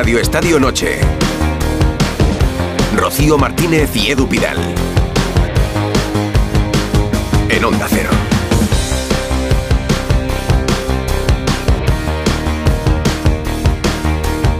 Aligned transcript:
Radio 0.00 0.18
Estadio 0.18 0.58
Noche. 0.58 0.98
Rocío 2.96 3.36
Martínez 3.36 3.94
y 3.94 4.10
Edu 4.10 4.26
Pidal. 4.26 4.56
En 7.50 7.62
Onda 7.62 7.86
Cero. 7.86 8.08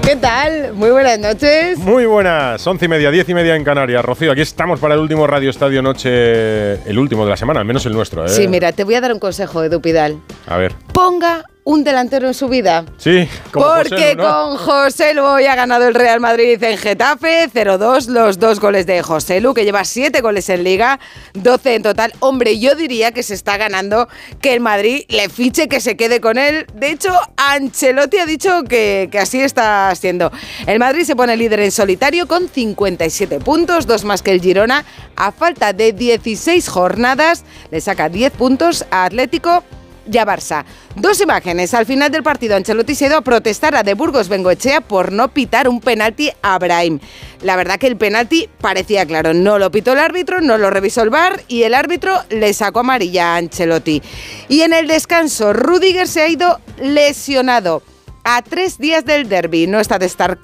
¿Qué 0.03 0.17
tal? 0.17 0.75
Muy 0.75 0.91
buenas 0.91 1.18
noches. 1.18 1.79
Muy 1.79 2.04
buenas, 2.04 2.67
once 2.67 2.85
y 2.85 2.89
media, 2.89 3.11
diez 3.11 3.27
y 3.27 3.32
media 3.32 3.57
en 3.57 3.64
Canarias. 3.64 4.04
Rocío, 4.04 4.32
aquí 4.32 4.43
estamos 4.43 4.79
para 4.79 4.93
el 4.93 5.00
último 5.00 5.27
Radio 5.27 5.49
Estadio 5.49 5.81
Noche, 5.81 6.75
el 6.86 6.99
último 6.99 7.25
de 7.25 7.31
la 7.31 7.39
semana, 7.39 7.61
al 7.61 7.67
menos 7.67 7.86
el 7.86 7.95
nuestro. 7.95 8.27
¿eh? 8.27 8.29
Sí, 8.29 8.46
mira, 8.46 8.72
te 8.72 8.85
voy 8.85 8.96
a 8.96 9.00
dar 9.00 9.14
un 9.14 9.18
consejo, 9.18 9.63
Edu 9.63 9.81
Pidal. 9.81 10.18
A 10.46 10.59
ver. 10.59 10.75
Ponga 10.93 11.45
un 11.71 11.85
delantero 11.85 12.27
en 12.27 12.35
su 12.35 12.49
vida. 12.49 12.85
Sí, 12.97 13.29
como 13.53 13.65
Porque 13.67 13.91
José 13.91 14.15
Lu, 14.17 14.23
¿no? 14.23 14.29
con 14.29 14.57
José 14.57 15.15
Lu 15.15 15.25
hoy 15.25 15.47
ha 15.47 15.55
ganado 15.55 15.87
el 15.87 15.95
Real 15.95 16.19
Madrid 16.19 16.61
en 16.61 16.77
Getafe, 16.77 17.49
0-2, 17.49 18.09
los 18.09 18.41
dos 18.41 18.59
goles 18.59 18.87
de 18.87 19.03
José 19.03 19.41
Lu, 19.41 19.55
que 19.55 19.65
lleva 19.65 19.85
7 19.85 20.21
goles 20.21 20.49
en 20.49 20.65
Liga, 20.65 20.99
12 21.35 21.77
en 21.77 21.83
total. 21.85 22.13
Hombre, 22.19 22.59
yo 22.59 22.75
diría 22.75 23.13
que 23.13 23.23
se 23.23 23.35
está 23.35 23.57
ganando 23.57 24.09
que 24.41 24.53
el 24.53 24.59
Madrid 24.59 25.05
le 25.09 25.29
fiche, 25.29 25.69
que 25.69 25.79
se 25.79 25.96
quede 25.96 26.21
con 26.21 26.39
él. 26.39 26.67
De 26.75 26.91
hecho, 26.91 27.17
Ancelotti 27.37 28.18
ha 28.18 28.27
dicho 28.27 28.65
que, 28.65 29.09
que 29.13 29.21
así 29.21 29.41
está 29.41 29.95
siendo. 29.95 30.32
El 30.67 30.81
Madrid 30.81 31.05
se 31.05 31.15
pone 31.15 31.37
líder 31.37 31.61
en 31.61 31.71
solitario 31.71 32.27
con 32.27 32.48
57 32.48 33.39
puntos, 33.39 33.87
dos 33.87 34.03
más 34.03 34.23
que 34.23 34.33
el 34.33 34.41
Girona. 34.41 34.84
A 35.15 35.31
falta 35.31 35.73
de 35.73 35.93
16 35.93 36.69
jornadas, 36.69 37.45
le 37.71 37.81
saca 37.81 38.09
10 38.09 38.33
puntos 38.33 38.84
a 38.91 39.05
Atlético 39.05 39.62
y 40.11 40.19
Barça. 40.19 40.64
Dos 40.97 41.20
imágenes. 41.20 41.73
Al 41.75 41.87
final 41.87 42.11
del 42.11 42.23
partido, 42.23 42.57
Ancelotti 42.57 42.95
se 42.95 43.07
ido 43.07 43.17
a 43.17 43.23
protestar 43.23 43.75
a 43.75 43.83
De 43.83 43.95
Burgos 43.95 44.29
Bengoechea 44.29 44.81
por 44.81 45.12
no 45.12 45.29
pitar 45.29 45.69
un 45.69 45.81
penalti 45.81 46.31
a 46.43 46.59
Brahim. 46.59 46.98
La 47.43 47.57
verdad 47.57 47.79
que 47.79 47.87
el 47.87 47.97
penalti 47.97 48.49
parecía 48.61 49.07
claro. 49.07 49.33
No 49.34 49.59
lo 49.59 49.71
pitó 49.71 49.93
el 49.93 49.99
árbitro, 49.99 50.41
no 50.41 50.59
lo 50.59 50.71
revisó 50.71 51.03
el 51.03 51.11
VAR 51.11 51.43
y 51.49 51.62
el 51.62 51.75
árbitro 51.75 52.15
le 52.29 52.53
sacó 52.53 52.81
amarilla 52.81 53.34
a 53.34 53.37
Ancelotti. 53.37 54.03
Y 54.49 54.62
en 54.62 54.73
el 54.73 54.89
descanso, 54.89 55.53
Rudiger 55.53 56.09
se 56.09 56.23
ha 56.23 56.29
ido 56.29 56.61
lesionado 56.79 57.83
a 58.25 58.43
tres 58.43 58.79
días 58.79 59.05
del 59.05 59.29
derby. 59.29 59.67
No 59.67 59.81
está 59.81 59.99
de 59.99 60.06
estar 60.06 60.39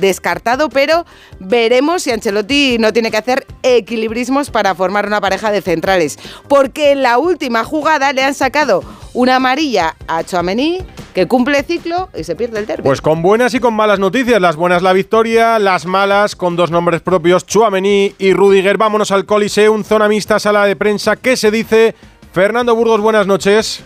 descartado, 0.00 0.68
pero 0.68 1.04
veremos 1.38 2.02
si 2.02 2.10
Ancelotti 2.10 2.78
no 2.78 2.92
tiene 2.92 3.10
que 3.10 3.16
hacer 3.16 3.46
equilibrismos 3.62 4.50
para 4.50 4.74
formar 4.74 5.06
una 5.06 5.20
pareja 5.20 5.50
de 5.52 5.62
centrales. 5.62 6.18
Porque 6.48 6.92
en 6.92 7.02
la 7.02 7.18
última 7.18 7.64
jugada 7.64 8.12
le 8.12 8.22
han 8.22 8.34
sacado 8.34 8.82
una 9.14 9.36
amarilla 9.36 9.96
a 10.06 10.24
Chouameni 10.24 10.78
que 11.14 11.26
cumple 11.26 11.62
ciclo 11.62 12.08
y 12.16 12.24
se 12.24 12.36
pierde 12.36 12.60
el 12.60 12.66
derby. 12.66 12.84
Pues 12.84 13.00
con 13.00 13.22
buenas 13.22 13.54
y 13.54 13.60
con 13.60 13.74
malas 13.74 13.98
noticias. 13.98 14.40
Las 14.40 14.56
buenas 14.56 14.82
la 14.82 14.92
victoria, 14.92 15.58
las 15.58 15.86
malas 15.86 16.36
con 16.36 16.56
dos 16.56 16.70
nombres 16.70 17.00
propios, 17.00 17.46
Chuamení 17.46 18.14
y 18.18 18.32
Rudiger. 18.32 18.78
Vámonos 18.78 19.10
al 19.10 19.26
Coliseum, 19.26 19.84
zona 19.84 20.08
mixta, 20.08 20.38
sala 20.38 20.66
de 20.66 20.76
prensa. 20.76 21.16
¿Qué 21.16 21.36
se 21.36 21.50
dice? 21.50 21.94
Fernando 22.32 22.76
Burgos, 22.76 23.00
buenas 23.00 23.26
noches. 23.26 23.82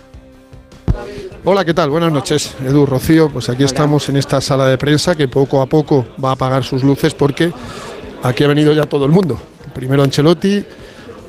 Hola, 1.46 1.62
¿qué 1.62 1.74
tal? 1.74 1.90
Buenas 1.90 2.10
noches, 2.10 2.54
Edu 2.64 2.86
Rocío. 2.86 3.28
Pues 3.28 3.50
aquí 3.50 3.64
estamos 3.64 4.08
en 4.08 4.16
esta 4.16 4.40
sala 4.40 4.64
de 4.64 4.78
prensa 4.78 5.14
que 5.14 5.28
poco 5.28 5.60
a 5.60 5.66
poco 5.66 6.06
va 6.24 6.30
a 6.30 6.32
apagar 6.32 6.64
sus 6.64 6.82
luces 6.82 7.12
porque 7.12 7.52
aquí 8.22 8.44
ha 8.44 8.48
venido 8.48 8.72
ya 8.72 8.86
todo 8.86 9.04
el 9.04 9.12
mundo. 9.12 9.38
Primero 9.74 10.02
Ancelotti, 10.02 10.64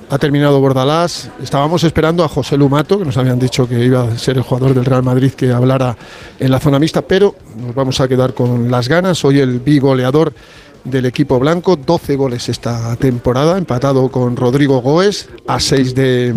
ha 0.10 0.18
terminado 0.18 0.62
Bordalás. 0.62 1.30
Estábamos 1.44 1.84
esperando 1.84 2.24
a 2.24 2.30
José 2.30 2.56
Lumato, 2.56 2.98
que 2.98 3.04
nos 3.04 3.18
habían 3.18 3.38
dicho 3.38 3.68
que 3.68 3.84
iba 3.84 4.04
a 4.04 4.18
ser 4.18 4.38
el 4.38 4.44
jugador 4.44 4.74
del 4.74 4.86
Real 4.86 5.04
Madrid 5.04 5.34
que 5.34 5.52
hablara 5.52 5.98
en 6.40 6.50
la 6.50 6.62
zona 6.62 6.80
mixta, 6.80 7.02
pero 7.02 7.36
nos 7.58 7.76
vamos 7.76 8.00
a 8.00 8.08
quedar 8.08 8.34
con 8.34 8.72
las 8.72 8.88
ganas. 8.88 9.26
Hoy 9.26 9.42
el 9.42 9.60
bigoleador 9.60 10.32
del 10.86 11.06
equipo 11.06 11.40
blanco, 11.40 11.76
12 11.76 12.16
goles 12.16 12.48
esta 12.48 12.96
temporada, 12.96 13.58
empatado 13.58 14.10
con 14.10 14.36
Rodrigo 14.36 14.82
Goes 14.82 15.28
a 15.48 15.60
6 15.60 15.94
de, 15.96 16.34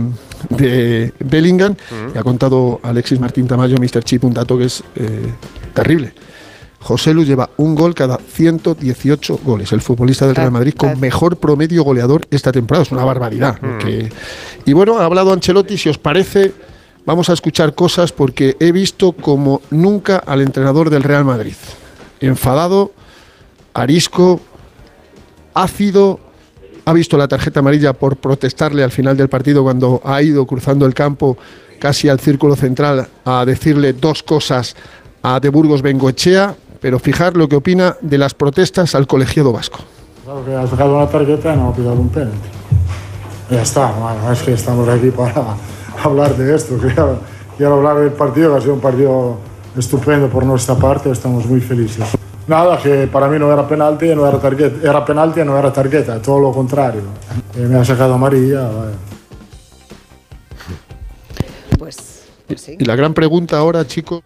de 0.50 1.12
Bellingham. 1.20 1.76
Y 2.14 2.18
ha 2.18 2.22
contado 2.22 2.80
Alexis 2.82 3.20
Martín 3.20 3.46
Tamayo, 3.46 3.76
Mr. 3.78 4.02
Chip, 4.02 4.24
un 4.24 4.34
dato 4.34 4.58
que 4.58 4.64
es 4.64 4.82
eh, 4.96 5.32
terrible. 5.74 6.12
José 6.80 7.12
Lu 7.12 7.24
lleva 7.24 7.50
un 7.56 7.74
gol 7.74 7.94
cada 7.94 8.18
118 8.18 9.40
goles. 9.44 9.72
El 9.72 9.80
futbolista 9.80 10.26
del 10.26 10.36
Real 10.36 10.52
Madrid 10.52 10.74
con 10.76 10.98
mejor 11.00 11.36
promedio 11.36 11.82
goleador 11.82 12.26
esta 12.30 12.52
temporada. 12.52 12.84
Es 12.84 12.92
una 12.92 13.04
barbaridad. 13.04 13.58
que- 13.80 14.10
Y 14.64 14.72
bueno, 14.72 14.98
ha 14.98 15.04
hablado 15.04 15.32
Ancelotti, 15.32 15.76
si 15.76 15.88
os 15.88 15.98
parece, 15.98 16.52
vamos 17.04 17.28
a 17.30 17.32
escuchar 17.32 17.74
cosas 17.74 18.12
porque 18.12 18.56
he 18.60 18.70
visto 18.72 19.12
como 19.12 19.60
nunca 19.70 20.18
al 20.18 20.40
entrenador 20.40 20.88
del 20.88 21.02
Real 21.02 21.24
Madrid. 21.24 21.54
Enfadado, 22.20 22.92
arisco, 23.78 24.40
ácido, 25.54 26.20
ha 26.84 26.92
visto 26.92 27.16
la 27.16 27.28
tarjeta 27.28 27.60
amarilla 27.60 27.92
por 27.92 28.16
protestarle 28.16 28.82
al 28.82 28.90
final 28.90 29.16
del 29.16 29.28
partido 29.28 29.62
cuando 29.62 30.00
ha 30.04 30.22
ido 30.22 30.46
cruzando 30.46 30.86
el 30.86 30.94
campo 30.94 31.36
casi 31.78 32.08
al 32.08 32.18
círculo 32.18 32.56
central 32.56 33.08
a 33.24 33.44
decirle 33.44 33.92
dos 33.92 34.22
cosas 34.22 34.74
a 35.22 35.38
De 35.40 35.48
Burgos 35.48 35.82
Bengoechea, 35.82 36.56
pero 36.80 36.98
fijar 36.98 37.36
lo 37.36 37.48
que 37.48 37.56
opina 37.56 37.96
de 38.00 38.18
las 38.18 38.34
protestas 38.34 38.94
al 38.94 39.06
colegiado 39.06 39.52
vasco. 39.52 39.78
Claro 40.24 40.44
que 40.44 40.54
has 40.54 40.70
sacado 40.70 40.96
una 40.96 41.08
tarjeta 41.08 41.54
y 41.54 41.56
no 41.56 41.68
ha 41.68 41.74
pitado 41.74 41.94
un 41.94 42.08
penalti. 42.08 42.48
Ya 43.50 43.62
está, 43.62 43.92
bueno, 43.92 44.32
es 44.32 44.42
que 44.42 44.52
estamos 44.52 44.88
aquí 44.88 45.10
para 45.10 45.56
hablar 46.02 46.36
de 46.36 46.54
esto. 46.54 46.76
Quiero, 46.78 47.20
quiero 47.56 47.74
hablar 47.74 48.00
del 48.00 48.12
partido, 48.12 48.52
que 48.52 48.58
ha 48.58 48.60
sido 48.60 48.74
un 48.74 48.80
partido 48.80 49.38
estupendo 49.76 50.28
por 50.28 50.44
nuestra 50.44 50.74
parte, 50.74 51.10
estamos 51.10 51.46
muy 51.46 51.60
felices. 51.60 52.17
Nada, 52.48 52.78
que 52.78 53.06
para 53.06 53.28
mí 53.28 53.38
no 53.38 53.52
era 53.52 53.68
penalti, 53.68 54.06
no 54.14 54.26
era 54.26 54.40
tarjeta, 54.40 54.88
era 54.88 55.04
penalti 55.04 55.40
y 55.40 55.44
no 55.44 55.58
era 55.58 55.70
tarjeta, 55.70 56.20
todo 56.20 56.40
lo 56.40 56.50
contrario. 56.50 57.02
Eh, 57.54 57.60
me 57.60 57.78
ha 57.78 57.84
sacado 57.84 58.14
amarilla, 58.14 58.62
vaya. 58.62 58.96
Pues, 61.78 62.22
pues 62.46 62.60
sí. 62.62 62.76
Y 62.78 62.84
la 62.86 62.96
gran 62.96 63.12
pregunta 63.12 63.58
ahora, 63.58 63.86
chicos, 63.86 64.22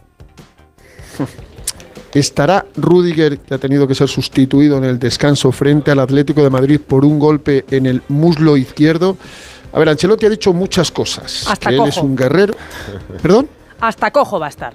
¿estará 2.15 2.65
Rudiger, 2.77 3.41
que 3.41 3.55
ha 3.55 3.59
tenido 3.59 3.88
que 3.88 3.97
ser 3.97 4.09
sustituido 4.09 4.78
en 4.78 4.84
el 4.84 5.00
descanso 5.00 5.50
frente 5.50 5.91
al 5.91 5.99
Atlético 5.99 6.44
de 6.44 6.50
Madrid 6.50 6.81
por 6.81 7.05
un 7.05 7.19
golpe 7.19 7.65
en 7.72 7.87
el 7.87 8.03
muslo 8.06 8.56
izquierdo? 8.56 9.16
A 9.72 9.81
ver, 9.81 9.88
Ancelotti 9.88 10.27
ha 10.27 10.31
dicho 10.31 10.53
muchas 10.53 10.93
cosas. 10.93 11.44
Hasta 11.49 11.71
que 11.71 11.75
él 11.75 11.78
cojo. 11.78 11.88
es 11.88 11.97
un 11.97 12.15
guerrero. 12.15 12.55
¿Perdón? 13.21 13.49
Hasta 13.81 14.12
cojo 14.12 14.38
va 14.38 14.47
a 14.47 14.50
estar. 14.50 14.72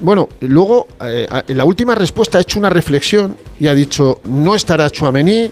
Bueno, 0.00 0.28
luego 0.40 0.88
eh, 1.00 1.28
en 1.46 1.56
la 1.56 1.64
última 1.64 1.94
respuesta 1.94 2.38
ha 2.38 2.40
hecho 2.40 2.58
una 2.58 2.70
reflexión 2.70 3.36
y 3.58 3.68
ha 3.68 3.74
dicho 3.74 4.20
no 4.24 4.54
estará 4.54 4.90
Chouameni, 4.90 5.50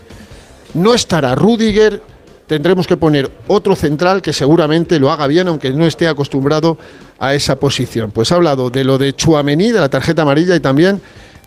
no 0.74 0.92
estará 0.92 1.34
Rudiger, 1.34 2.02
tendremos 2.46 2.86
que 2.86 2.96
poner 2.96 3.30
otro 3.46 3.76
central 3.76 4.20
que 4.20 4.32
seguramente 4.32 4.98
lo 4.98 5.10
haga 5.10 5.26
bien 5.26 5.48
aunque 5.48 5.70
no 5.70 5.86
esté 5.86 6.08
acostumbrado 6.08 6.76
a 7.18 7.34
esa 7.34 7.56
posición. 7.56 8.10
Pues 8.10 8.32
ha 8.32 8.36
hablado 8.36 8.70
de 8.70 8.84
lo 8.84 8.98
de 8.98 9.14
Chouameni, 9.14 9.70
de 9.70 9.80
la 9.80 9.88
tarjeta 9.88 10.22
amarilla 10.22 10.56
y 10.56 10.60
también 10.60 11.00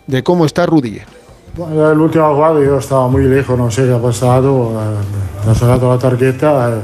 de 0.06 0.22
cómo 0.22 0.46
está 0.46 0.64
Rudiger. 0.64 1.06
Bueno, 1.56 1.90
el 1.90 1.98
último 1.98 2.34
jugado 2.34 2.62
yo 2.62 2.78
estaba 2.78 3.08
muy 3.08 3.24
lejos, 3.24 3.58
no 3.58 3.70
sé 3.70 3.84
qué 3.84 3.92
ha 3.92 4.00
pasado, 4.00 4.80
eh, 4.80 5.50
ha 5.50 5.54
sacado 5.54 5.92
la 5.92 5.98
tarjeta, 5.98 6.70
eh, 6.70 6.80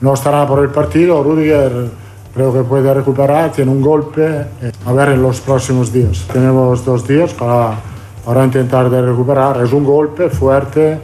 no 0.00 0.14
estará 0.14 0.46
por 0.46 0.62
el 0.62 0.70
partido, 0.70 1.22
Rudiger 1.22 1.90
creo 2.36 2.52
que 2.52 2.60
puede 2.60 2.92
recuperar, 2.92 3.50
tiene 3.50 3.70
un 3.70 3.80
golpe, 3.80 4.44
a 4.84 4.92
ver 4.92 5.08
en 5.08 5.22
los 5.22 5.40
próximos 5.40 5.90
días. 5.90 6.26
Tenemos 6.30 6.84
dos 6.84 7.08
días 7.08 7.32
para, 7.32 7.76
para 8.26 8.44
intentar 8.44 8.90
de 8.90 9.00
recuperar, 9.00 9.62
es 9.64 9.72
un 9.72 9.84
golpe 9.84 10.28
fuerte 10.28 10.98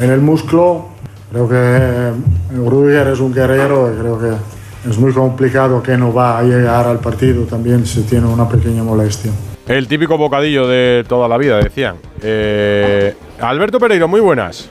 en 0.00 0.10
el 0.10 0.20
músculo, 0.20 0.86
creo 1.30 1.48
que 1.48 1.54
eh, 1.56 2.12
Rudiger 2.56 3.06
es 3.08 3.20
un 3.20 3.32
guerrero 3.32 3.92
y 3.94 4.00
creo 4.00 4.18
que 4.18 4.90
es 4.90 4.98
muy 4.98 5.12
complicado 5.12 5.80
que 5.80 5.96
no 5.96 6.12
va 6.12 6.38
a 6.38 6.42
llegar 6.42 6.88
al 6.88 6.98
partido 6.98 7.44
también 7.44 7.86
si 7.86 8.02
tiene 8.02 8.26
una 8.26 8.48
pequeña 8.48 8.82
molestia. 8.82 9.30
El 9.68 9.86
típico 9.86 10.18
bocadillo 10.18 10.66
de 10.66 11.04
toda 11.08 11.28
la 11.28 11.38
vida, 11.38 11.58
decían. 11.58 11.94
Eh, 12.20 13.14
Alberto 13.40 13.78
Pereiro, 13.78 14.08
muy 14.08 14.20
buenas. 14.20 14.68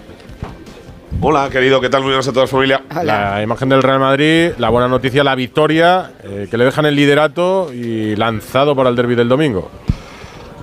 Hola, 1.24 1.50
querido, 1.52 1.80
¿qué 1.80 1.88
tal? 1.88 2.02
Muy 2.02 2.10
buenas 2.10 2.28
a 2.28 2.32
toda 2.32 2.46
la 2.46 2.48
familia. 2.48 2.82
La 3.04 3.44
imagen 3.44 3.70
del 3.70 3.84
Real 3.84 4.00
Madrid, 4.00 4.54
la 4.58 4.70
buena 4.70 4.88
noticia, 4.88 5.24
la 5.24 5.36
victoria, 5.36 6.14
eh, 6.24 6.48
que 6.50 6.58
le 6.58 6.66
dejan 6.66 6.88
el 6.88 6.96
liderato 6.96 7.72
y 7.72 8.16
lanzado 8.16 8.76
para 8.76 8.90
el 8.90 8.96
derby 8.96 9.14
del 9.14 9.30
domingo. 9.30 9.70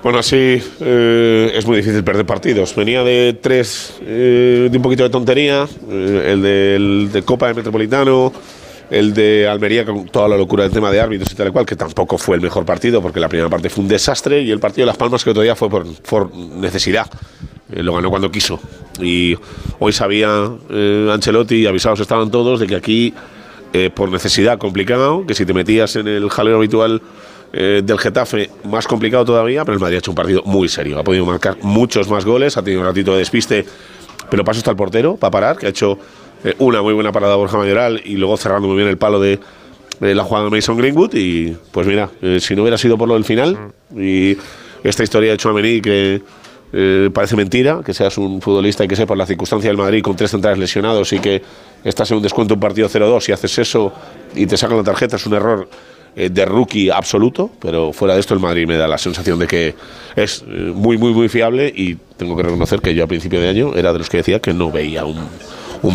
Bueno, 0.03 0.21
sí, 0.21 0.61
eh, 0.81 1.51
es 1.55 1.65
muy 1.65 1.77
difícil 1.77 2.03
perder 2.03 2.25
partidos. 2.25 2.75
Venía 2.75 3.03
de 3.05 3.37
tres, 3.41 3.99
eh, 4.01 4.67
de 4.69 4.77
un 4.77 4.83
poquito 4.83 5.03
de 5.03 5.09
tontería, 5.09 5.65
eh, 5.89 6.31
el 6.33 6.41
del 6.41 7.09
de 7.13 7.23
Copa 7.23 7.47
de 7.47 7.53
Metropolitano, 7.53 8.33
el 8.91 9.13
de 9.13 9.47
Almería 9.47 9.85
con 9.85 10.07
toda 10.09 10.27
la 10.27 10.35
locura 10.35 10.63
del 10.63 10.73
tema 10.73 10.91
de 10.91 10.99
árbitros 10.99 11.31
y 11.31 11.35
tal 11.35 11.47
y 11.47 11.51
cual, 11.51 11.65
que 11.65 11.77
tampoco 11.77 12.17
fue 12.17 12.35
el 12.35 12.41
mejor 12.41 12.65
partido 12.65 13.01
porque 13.01 13.21
la 13.21 13.29
primera 13.29 13.49
parte 13.49 13.69
fue 13.69 13.83
un 13.83 13.87
desastre 13.87 14.41
y 14.41 14.51
el 14.51 14.59
partido 14.59 14.81
de 14.81 14.87
Las 14.87 14.97
Palmas 14.97 15.23
que 15.23 15.29
otro 15.29 15.41
día 15.41 15.55
fue 15.55 15.69
por, 15.69 15.87
por 16.01 16.35
necesidad. 16.35 17.07
Eh, 17.71 17.83
lo 17.83 17.93
ganó 17.93 18.09
cuando 18.09 18.31
quiso. 18.31 18.59
Y 18.99 19.35
hoy 19.79 19.93
sabía 19.93 20.51
eh, 20.69 21.09
Ancelotti, 21.11 21.67
avisados 21.67 21.99
estaban 21.99 22.31
todos, 22.31 22.59
de 22.59 22.67
que 22.67 22.75
aquí, 22.75 23.13
eh, 23.73 23.89
por 23.93 24.11
necesidad 24.11 24.57
complicado, 24.57 25.25
que 25.25 25.35
si 25.35 25.45
te 25.45 25.53
metías 25.53 25.95
en 25.95 26.07
el 26.07 26.29
jaleo 26.29 26.57
habitual 26.57 27.01
eh, 27.53 27.81
del 27.83 27.99
Getafe 27.99 28.49
más 28.63 28.87
complicado 28.87 29.25
todavía, 29.25 29.63
pero 29.65 29.75
el 29.75 29.79
Madrid 29.79 29.97
ha 29.97 29.99
hecho 29.99 30.11
un 30.11 30.15
partido 30.15 30.41
muy 30.45 30.67
serio. 30.67 30.99
Ha 30.99 31.03
podido 31.03 31.25
marcar 31.25 31.57
muchos 31.61 32.09
más 32.09 32.25
goles, 32.25 32.57
ha 32.57 32.63
tenido 32.63 32.81
un 32.81 32.87
ratito 32.87 33.11
de 33.11 33.19
despiste, 33.19 33.65
pero 34.29 34.43
paso 34.43 34.59
está 34.59 34.71
el 34.71 34.77
portero 34.77 35.15
para 35.15 35.31
parar, 35.31 35.57
que 35.57 35.67
ha 35.67 35.69
hecho 35.69 35.97
una 36.57 36.81
muy 36.81 36.93
buena 36.93 37.11
parada 37.11 37.35
Borja 37.35 37.57
Mayoral 37.57 38.01
y 38.05 38.15
luego 38.15 38.37
cerrando 38.37 38.67
muy 38.67 38.77
bien 38.77 38.87
el 38.87 38.97
palo 38.97 39.19
de, 39.19 39.39
de 39.99 40.15
la 40.15 40.23
jugada 40.23 40.45
de 40.45 40.51
Mason 40.51 40.77
Greenwood. 40.77 41.13
Y 41.15 41.57
pues 41.71 41.85
mira, 41.85 42.09
si 42.39 42.55
no 42.55 42.61
hubiera 42.61 42.77
sido 42.77 42.97
por 42.97 43.09
lo 43.09 43.15
del 43.15 43.25
final 43.25 43.73
y 43.93 44.37
esta 44.83 45.03
historia 45.03 45.31
de 45.31 45.37
Chouameni 45.37 45.81
que 45.81 46.21
eh, 46.71 47.09
parece 47.13 47.35
mentira 47.35 47.81
que 47.83 47.93
seas 47.93 48.17
un 48.17 48.41
futbolista 48.41 48.83
y 48.83 48.87
que 48.87 49.07
por 49.07 49.17
la 49.17 49.25
circunstancia 49.25 49.69
del 49.69 49.77
Madrid 49.77 50.01
con 50.03 50.15
tres 50.15 50.31
centrales 50.31 50.59
lesionados 50.59 51.11
y 51.13 51.19
que 51.19 51.41
estás 51.83 52.11
en 52.11 52.17
un 52.17 52.23
descuento 52.23 52.53
un 52.53 52.59
partido 52.59 52.87
0-2 52.87 53.29
y 53.29 53.31
haces 53.31 53.57
eso 53.57 53.91
y 54.35 54.45
te 54.45 54.57
sacan 54.57 54.77
la 54.77 54.83
tarjeta 54.83 55.15
es 55.15 55.25
un 55.25 55.33
error 55.33 55.67
eh, 56.15 56.29
de 56.29 56.45
rookie 56.45 56.89
absoluto, 56.89 57.51
pero 57.59 57.93
fuera 57.93 58.15
de 58.15 58.19
esto 58.19 58.33
el 58.33 58.39
Madrid 58.39 58.67
me 58.67 58.77
da 58.77 58.87
la 58.87 58.97
sensación 58.97 59.39
de 59.39 59.47
que 59.47 59.75
es 60.15 60.43
eh, 60.47 60.71
muy, 60.73 60.97
muy, 60.97 61.13
muy 61.13 61.29
fiable 61.29 61.71
y 61.73 61.95
tengo 62.17 62.35
que 62.35 62.43
reconocer 62.43 62.81
que 62.81 62.93
yo 62.95 63.03
a 63.03 63.07
principio 63.07 63.39
de 63.39 63.47
año 63.47 63.75
era 63.75 63.93
de 63.93 63.99
los 63.99 64.09
que 64.09 64.17
decía 64.17 64.39
que 64.39 64.53
no 64.53 64.71
veía 64.71 65.05
un, 65.05 65.17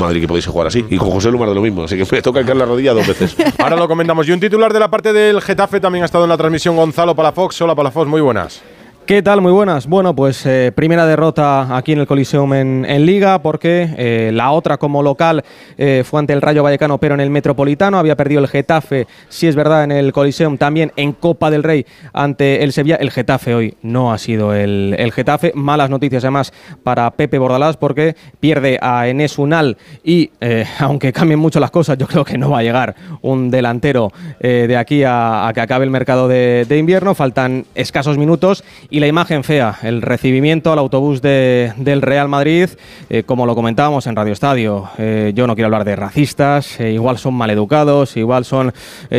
Madrid 0.00 0.23
que 0.23 0.29
pudiese 0.29 0.49
jugar 0.49 0.69
así. 0.69 0.85
Y 0.88 0.97
con 0.97 1.11
José 1.11 1.31
Lumar 1.31 1.50
de 1.50 1.55
lo 1.55 1.61
mismo, 1.61 1.85
así 1.85 1.97
que 1.97 2.06
me 2.11 2.23
toca 2.23 2.43
caer 2.43 2.56
la 2.56 2.65
rodilla 2.65 2.94
dos 2.94 3.06
veces. 3.06 3.37
Ahora 3.59 3.77
lo 3.77 3.87
comentamos. 3.87 4.27
Y 4.27 4.32
un 4.32 4.41
titular 4.41 4.73
de 4.73 4.81
la 4.81 4.88
parte 4.88 5.12
del 5.12 5.43
Getafe 5.43 5.79
también 5.79 6.05
ha 6.05 6.06
estado 6.06 6.25
en 6.25 6.31
la 6.31 6.38
transmisión 6.38 6.75
Gonzalo 6.75 7.15
Palafox. 7.15 7.61
Hola 7.61 7.75
Palafox, 7.75 8.09
muy 8.09 8.23
buenas. 8.23 8.62
¿Qué 9.06 9.21
tal? 9.23 9.43
Muy 9.43 9.53
buenas. 9.53 9.87
Bueno, 9.87 10.17
pues 10.17 10.47
eh, 10.47 10.73
primera 10.75 11.05
derrota 11.05 11.77
aquí 11.77 11.93
en 11.93 11.99
el 11.99 12.06
Coliseum 12.06 12.55
en, 12.55 13.05
Liga, 13.05 13.43
porque 13.43 13.91
eh, 13.99 14.31
la 14.33 14.51
otra 14.51 14.79
como 14.79 15.03
local 15.03 15.45
eh, 15.77 16.05
fue 16.06 16.21
ante 16.21 16.33
el 16.33 16.41
Rayo 16.41 16.62
Vallecano, 16.62 16.97
pero 16.97 17.12
en 17.12 17.21
el 17.21 17.29
Metropolitano. 17.29 17.99
Había 17.99 18.17
perdido 18.17 18.41
el 18.41 18.49
Getafe, 18.49 19.06
si 19.29 19.47
es 19.47 19.56
verdad, 19.56 19.85
en 19.85 19.93
el 19.93 20.15
Coliseum, 20.15 20.56
también 20.56 20.91
en 20.97 21.12
Copa 21.12 21.51
del 21.51 21.65
Rey 21.65 21.85
ante 22.15 22.65
el 22.65 22.73
Sevilla. 22.73 22.97
El 22.97 23.11
Getafe 23.11 23.55
hoy 23.55 23.77
no 23.83 24.11
ha 24.11 24.17
sido 24.17 24.55
el, 24.55 25.12
Getafe. 25.15 25.53
Malas 25.55 25.91
noticias 25.91 26.25
además 26.25 26.55
para 26.83 27.11
Pepe 27.11 27.37
Bordalás, 27.39 27.77
porque 27.77 28.17
pierde 28.41 28.79
a 28.81 29.06
Enes 29.06 29.37
Unal 29.39 29.77
y, 30.03 30.31
aunque 30.79 31.12
cambien 31.12 31.41
mucho 31.41 31.61
las 31.61 31.71
cosas, 31.71 31.99
yo 31.99 32.06
creo 32.06 32.25
que 32.25 32.39
no 32.39 32.49
va 32.49 32.61
a 32.61 32.62
llegar 32.62 32.95
un 33.21 33.51
delantero 33.51 34.11
de 34.41 34.77
aquí 34.79 35.03
a, 35.05 35.51
que 35.55 35.61
acabe 35.61 35.85
el 35.85 35.91
mercado 35.91 36.27
de 36.27 36.79
invierno. 36.79 37.15
Faltan 37.15 37.67
escasos 37.75 38.17
minutos 38.17 38.65
y 38.94 39.00
la 39.00 39.08
imagen 39.08 39.43
fea, 39.43 39.76
el 39.82 40.02
recibimiento 40.02 40.73
al 40.73 40.79
autobús 40.79 41.20
de- 41.20 41.73
del 41.79 42.00
Real 42.00 42.29
Madrid, 42.29 42.69
eh, 43.11 43.25
como 43.25 43.44
lo 43.44 43.56
comentábamos 43.56 44.06
en 44.06 44.14
Radio 44.14 44.32
Estadio, 44.32 44.88
eh, 44.99 45.32
yo 45.35 45.49
no 45.49 45.56
quiero 45.56 45.67
hablar 45.67 45.85
de 45.85 45.96
racistas, 45.96 46.79
eh, 46.79 46.93
igual 46.93 47.19
son 47.19 47.35
maleducados, 47.35 48.17
igual 48.17 48.44
son 48.44 48.73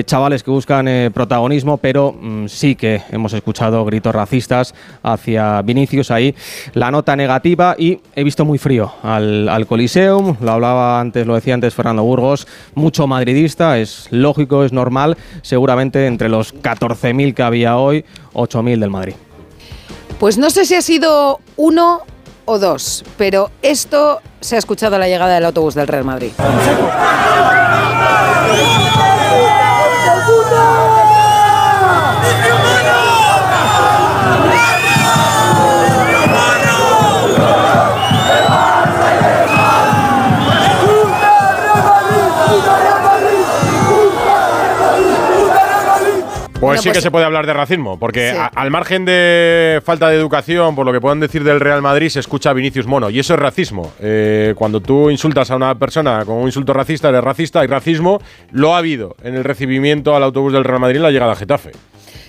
chavales 0.05 0.43
que 0.43 0.51
buscan 0.51 0.87
protagonismo, 1.13 1.75
pero 1.75 2.13
mm, 2.13 2.45
sí 2.47 2.75
que 2.75 3.01
hemos 3.11 3.33
escuchado 3.33 3.83
gritos 3.83 4.15
racistas 4.15 4.73
hacia 5.03 5.61
Vinicius 5.61 6.09
ahí, 6.09 6.33
la 6.73 6.89
nota 6.89 7.17
negativa 7.17 7.75
y 7.77 7.99
he 8.15 8.23
visto 8.23 8.45
muy 8.45 8.57
frío 8.57 8.93
al, 9.03 9.49
al 9.49 9.67
Coliseum, 9.67 10.37
lo 10.39 10.51
hablaba 10.51 11.01
antes, 11.01 11.27
lo 11.27 11.35
decía 11.35 11.53
antes 11.53 11.73
Fernando 11.73 12.03
Burgos, 12.03 12.47
mucho 12.75 13.07
madridista, 13.07 13.77
es 13.77 14.07
lógico, 14.09 14.63
es 14.63 14.71
normal, 14.71 15.17
seguramente 15.41 16.07
entre 16.07 16.29
los 16.29 16.53
14.000 16.53 17.33
que 17.33 17.43
había 17.43 17.75
hoy, 17.75 18.05
8.000 18.33 18.79
del 18.79 18.89
Madrid. 18.89 19.15
Pues 20.19 20.37
no 20.37 20.49
sé 20.49 20.65
si 20.65 20.75
ha 20.75 20.81
sido 20.81 21.39
uno 21.57 22.01
o 22.45 22.59
dos, 22.59 23.03
pero 23.17 23.51
esto 23.61 24.21
se 24.39 24.55
ha 24.55 24.59
escuchado 24.59 24.95
a 24.95 24.99
la 24.99 25.07
llegada 25.07 25.35
del 25.35 25.45
autobús 25.45 25.75
del 25.75 25.87
Real 25.87 26.05
Madrid. 26.05 26.31
Pues 46.65 46.77
Bueno, 46.77 46.81
sí 46.81 46.89
pues- 46.89 46.97
que 46.97 47.01
se 47.01 47.11
puede 47.11 47.25
hablar 47.25 47.45
de 47.45 47.53
racismo, 47.53 47.99
porque 47.99 48.31
Sí. 48.31 48.37
a- 48.37 48.47
al 48.47 48.71
margen 48.71 49.05
de 49.05 49.81
falta 49.85 50.09
de 50.09 50.15
educación, 50.17 50.75
por 50.75 50.85
lo 50.85 50.91
que 50.91 50.99
puedan 50.99 51.19
decir 51.19 51.43
del 51.43 51.59
Real 51.59 51.81
Madrid, 51.81 52.09
se 52.09 52.19
escucha 52.19 52.49
a 52.49 52.53
Vinicius 52.53 52.87
Mono, 52.87 53.09
y 53.09 53.19
eso 53.19 53.33
es 53.35 53.39
racismo. 53.39 53.93
Eh, 53.99 54.53
cuando 54.55 54.81
tú 54.81 55.09
insultas 55.09 55.51
a 55.51 55.55
una 55.55 55.75
persona 55.75 56.25
con 56.25 56.37
un 56.37 56.45
insulto 56.45 56.73
racista, 56.73 57.09
eres 57.09 57.23
racista, 57.23 57.63
y 57.63 57.67
racismo 57.67 58.19
lo 58.51 58.73
ha 58.73 58.79
habido 58.79 59.15
en 59.23 59.35
el 59.35 59.43
recibimiento 59.43 60.15
al 60.15 60.23
autobús 60.23 60.53
del 60.53 60.63
Real 60.63 60.79
Madrid 60.79 60.97
en 60.97 61.03
la 61.03 61.11
llegada 61.11 61.33
a 61.33 61.35
Getafe. 61.35 61.71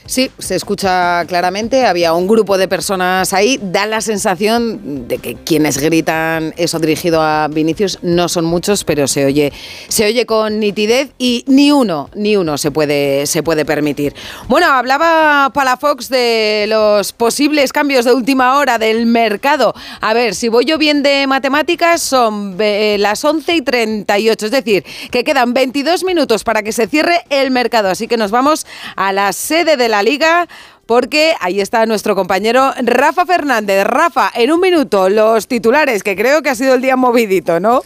Sí, 0.07 0.31
se 0.39 0.55
escucha 0.55 1.25
claramente, 1.27 1.85
había 1.85 2.13
un 2.13 2.29
grupo 2.29 2.59
de 2.59 2.69
personas 2.69 3.33
ahí, 3.33 3.59
da 3.61 3.87
la 3.87 4.01
sensación 4.01 5.09
de 5.09 5.19
que 5.19 5.35
quienes 5.35 5.79
gritan 5.79 6.55
eso 6.57 6.79
dirigido 6.79 7.21
a 7.21 7.49
Vinicius 7.49 7.99
no 8.03 8.29
son 8.29 8.45
muchos, 8.45 8.85
pero 8.85 9.09
se 9.09 9.25
oye, 9.25 9.53
se 9.89 10.07
oye 10.07 10.25
con 10.25 10.61
nitidez 10.61 11.11
y 11.19 11.45
ni 11.49 11.73
uno, 11.73 12.09
ni 12.15 12.37
uno 12.37 12.57
se 12.57 12.71
puede, 12.71 13.27
se 13.27 13.43
puede 13.43 13.65
permitir. 13.65 14.15
Bueno, 14.47 14.69
hablaba 14.69 15.51
Palafox 15.53 16.09
de 16.09 16.67
los 16.69 17.13
posibles 17.13 17.73
cambios 17.73 18.05
de 18.05 18.13
última 18.13 18.59
hora 18.59 18.79
del 18.79 19.07
mercado. 19.07 19.75
A 20.01 20.15
ver, 20.15 20.37
si 20.37 20.49
voy 20.49 20.67
yo 20.67 20.79
bien 20.79 21.03
de 21.03 21.27
matemáticas, 21.27 22.01
son 22.01 22.57
eh, 22.61 22.97
las 23.01 23.25
11 23.25 23.57
y 23.57 23.63
38, 23.63 24.47
es 24.47 24.53
decir, 24.53 24.85
que 25.11 25.25
quedan 25.25 25.53
22 25.53 26.05
minutos 26.05 26.45
para 26.45 26.63
que 26.63 26.71
se 26.71 26.87
cierre 26.87 27.25
el 27.29 27.51
mercado, 27.51 27.89
así 27.89 28.07
que 28.07 28.17
nos 28.17 28.31
vamos 28.31 28.67
a 28.95 29.13
la 29.13 29.33
sede 29.33 29.77
de 29.77 29.89
la 29.89 29.96
liga. 30.03 30.49
Porque 30.87 31.35
ahí 31.41 31.61
está 31.61 31.85
nuestro 31.85 32.15
compañero 32.15 32.73
Rafa 32.81 33.27
Fernández. 33.27 33.85
Rafa, 33.85 34.31
en 34.35 34.53
un 34.53 34.61
minuto, 34.61 35.09
los 35.09 35.49
titulares, 35.49 36.05
que 36.05 36.15
creo 36.15 36.43
que 36.43 36.51
ha 36.51 36.55
sido 36.55 36.75
el 36.75 36.81
día 36.81 36.95
movidito, 36.95 37.59
¿no? 37.59 37.83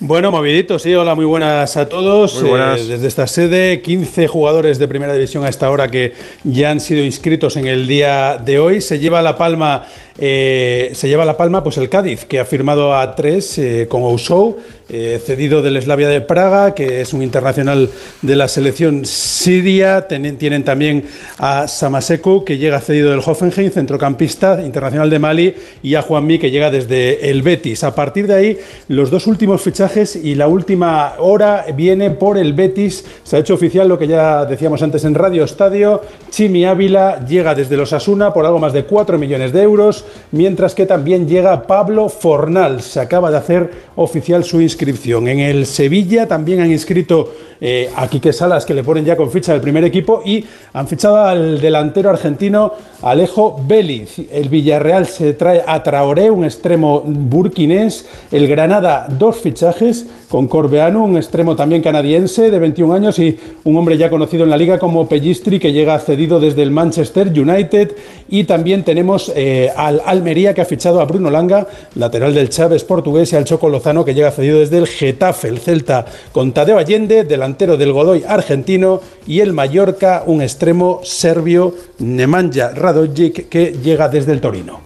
Bueno, 0.00 0.30
movidito, 0.30 0.78
sí, 0.78 0.92
hola, 0.94 1.14
muy 1.14 1.24
buenas 1.24 1.76
a 1.76 1.88
todos. 1.88 2.34
Muy 2.40 2.50
buenas. 2.50 2.80
Eh, 2.80 2.84
desde 2.84 3.06
esta 3.06 3.26
sede, 3.26 3.80
15 3.80 4.26
jugadores 4.28 4.78
de 4.78 4.88
primera 4.88 5.14
división 5.14 5.44
a 5.44 5.48
esta 5.48 5.70
hora 5.70 5.88
que 5.88 6.12
ya 6.42 6.70
han 6.70 6.80
sido 6.80 7.02
inscritos 7.02 7.56
en 7.56 7.66
el 7.66 7.86
día 7.86 8.36
de 8.36 8.58
hoy. 8.58 8.80
Se 8.80 8.98
lleva 8.98 9.22
la 9.22 9.38
palma, 9.38 9.86
eh, 10.16 10.92
se 10.94 11.08
lleva 11.08 11.24
la 11.24 11.36
palma 11.36 11.62
pues 11.62 11.76
el 11.78 11.88
Cádiz, 11.88 12.24
que 12.24 12.38
ha 12.38 12.44
firmado 12.44 12.94
a 12.94 13.14
tres 13.16 13.58
eh, 13.58 13.86
con 13.88 14.02
Ousou, 14.02 14.58
eh, 14.86 15.18
cedido 15.24 15.62
del 15.62 15.80
Slavia 15.80 16.08
de 16.08 16.20
Praga, 16.20 16.74
que 16.74 17.00
es 17.00 17.14
un 17.14 17.22
internacional 17.22 17.88
de 18.20 18.36
la 18.36 18.48
selección 18.48 19.06
siria. 19.06 20.06
Tienen, 20.06 20.62
también 20.62 21.06
a 21.38 21.66
Samaseku, 21.66 22.44
que 22.44 22.58
llega 22.58 22.80
cedido 22.80 23.10
del 23.10 23.20
Hoffenheim, 23.24 23.70
centrocampista 23.70 24.62
internacional 24.62 25.08
de 25.08 25.18
Mali, 25.18 25.54
y 25.82 25.94
a 25.94 26.02
Juanmi, 26.02 26.38
que 26.38 26.50
llega 26.50 26.70
desde 26.70 27.30
el 27.30 27.40
Betis. 27.40 27.82
A 27.82 27.94
partir 27.94 28.26
de 28.26 28.34
ahí, 28.34 28.58
los 28.88 29.10
dos 29.10 29.26
últimos 29.26 29.62
fichajes 29.62 30.16
y 30.16 30.34
la 30.34 30.48
última 30.48 31.14
hora 31.18 31.64
viene 31.74 32.10
por 32.10 32.36
el 32.36 32.52
Betis. 32.52 33.06
Se 33.24 33.36
ha 33.36 33.38
hecho 33.38 33.54
oficial 33.54 33.88
lo 33.88 33.98
que 33.98 34.06
ya 34.06 34.44
decíamos 34.44 34.82
antes 34.82 35.04
en 35.04 35.14
Radio 35.14 35.44
Estadio. 35.44 36.02
Chimi 36.28 36.66
Ávila 36.66 37.24
llega 37.26 37.54
desde 37.54 37.78
los 37.78 37.94
Asuna 37.94 38.34
por 38.34 38.44
algo 38.44 38.58
más 38.58 38.74
de 38.74 38.84
4 38.84 39.18
millones 39.18 39.52
de 39.52 39.62
euros, 39.62 40.03
mientras 40.32 40.74
que 40.74 40.86
también 40.86 41.28
llega 41.28 41.66
Pablo 41.66 42.08
Fornal. 42.08 42.82
Se 42.82 43.00
acaba 43.00 43.30
de 43.30 43.36
hacer 43.36 43.70
oficial 43.96 44.44
su 44.44 44.60
inscripción. 44.60 45.28
En 45.28 45.40
el 45.40 45.66
Sevilla 45.66 46.26
también 46.26 46.60
han 46.60 46.70
inscrito 46.70 47.32
eh, 47.60 47.88
a 47.96 48.08
Quique 48.08 48.32
Salas, 48.32 48.66
que 48.66 48.74
le 48.74 48.82
ponen 48.82 49.04
ya 49.04 49.16
con 49.16 49.30
ficha 49.30 49.52
del 49.52 49.60
primer 49.60 49.84
equipo, 49.84 50.22
y 50.24 50.44
han 50.72 50.86
fichado 50.86 51.18
al 51.18 51.60
delantero 51.60 52.10
argentino 52.10 52.72
Alejo 53.00 53.60
Vélez. 53.66 54.18
El 54.30 54.48
Villarreal 54.48 55.06
se 55.06 55.34
trae 55.34 55.62
a 55.66 55.82
Traoré, 55.82 56.30
un 56.30 56.44
extremo 56.44 57.02
burkinés. 57.06 58.06
El 58.30 58.48
Granada, 58.48 59.06
dos 59.08 59.36
fichajes 59.36 60.06
con 60.28 60.48
Corbeano, 60.48 61.04
un 61.04 61.16
extremo 61.16 61.54
también 61.54 61.80
canadiense 61.80 62.50
de 62.50 62.58
21 62.58 62.92
años 62.92 63.18
y 63.18 63.38
un 63.62 63.76
hombre 63.76 63.96
ya 63.96 64.10
conocido 64.10 64.44
en 64.44 64.50
la 64.50 64.56
liga 64.56 64.78
como 64.78 65.08
Pellistri, 65.08 65.58
que 65.58 65.72
llega 65.72 65.98
cedido 66.00 66.40
desde 66.40 66.62
el 66.62 66.70
Manchester 66.70 67.28
United. 67.28 67.92
Y 68.28 68.44
también 68.44 68.82
tenemos 68.84 69.32
eh, 69.36 69.70
al 69.76 69.93
Almería, 70.04 70.54
que 70.54 70.60
ha 70.60 70.64
fichado 70.64 71.00
a 71.00 71.04
Bruno 71.04 71.30
Langa, 71.30 71.66
lateral 71.94 72.34
del 72.34 72.48
Chávez 72.48 72.84
portugués, 72.84 73.32
y 73.32 73.36
al 73.36 73.44
Choco 73.44 73.68
Lozano, 73.68 74.04
que 74.04 74.14
llega 74.14 74.30
cedido 74.30 74.60
desde 74.60 74.78
el 74.78 74.86
Getafe. 74.86 75.48
El 75.48 75.58
Celta 75.58 76.04
con 76.32 76.52
Tadeo 76.52 76.78
Allende, 76.78 77.24
delantero 77.24 77.76
del 77.76 77.92
Godoy 77.92 78.24
argentino, 78.26 79.00
y 79.26 79.40
el 79.40 79.52
Mallorca, 79.52 80.22
un 80.26 80.42
extremo 80.42 81.00
serbio, 81.02 81.74
Nemanja 81.98 82.70
Radojic, 82.70 83.48
que 83.48 83.72
llega 83.82 84.08
desde 84.08 84.32
el 84.32 84.40
Torino. 84.40 84.80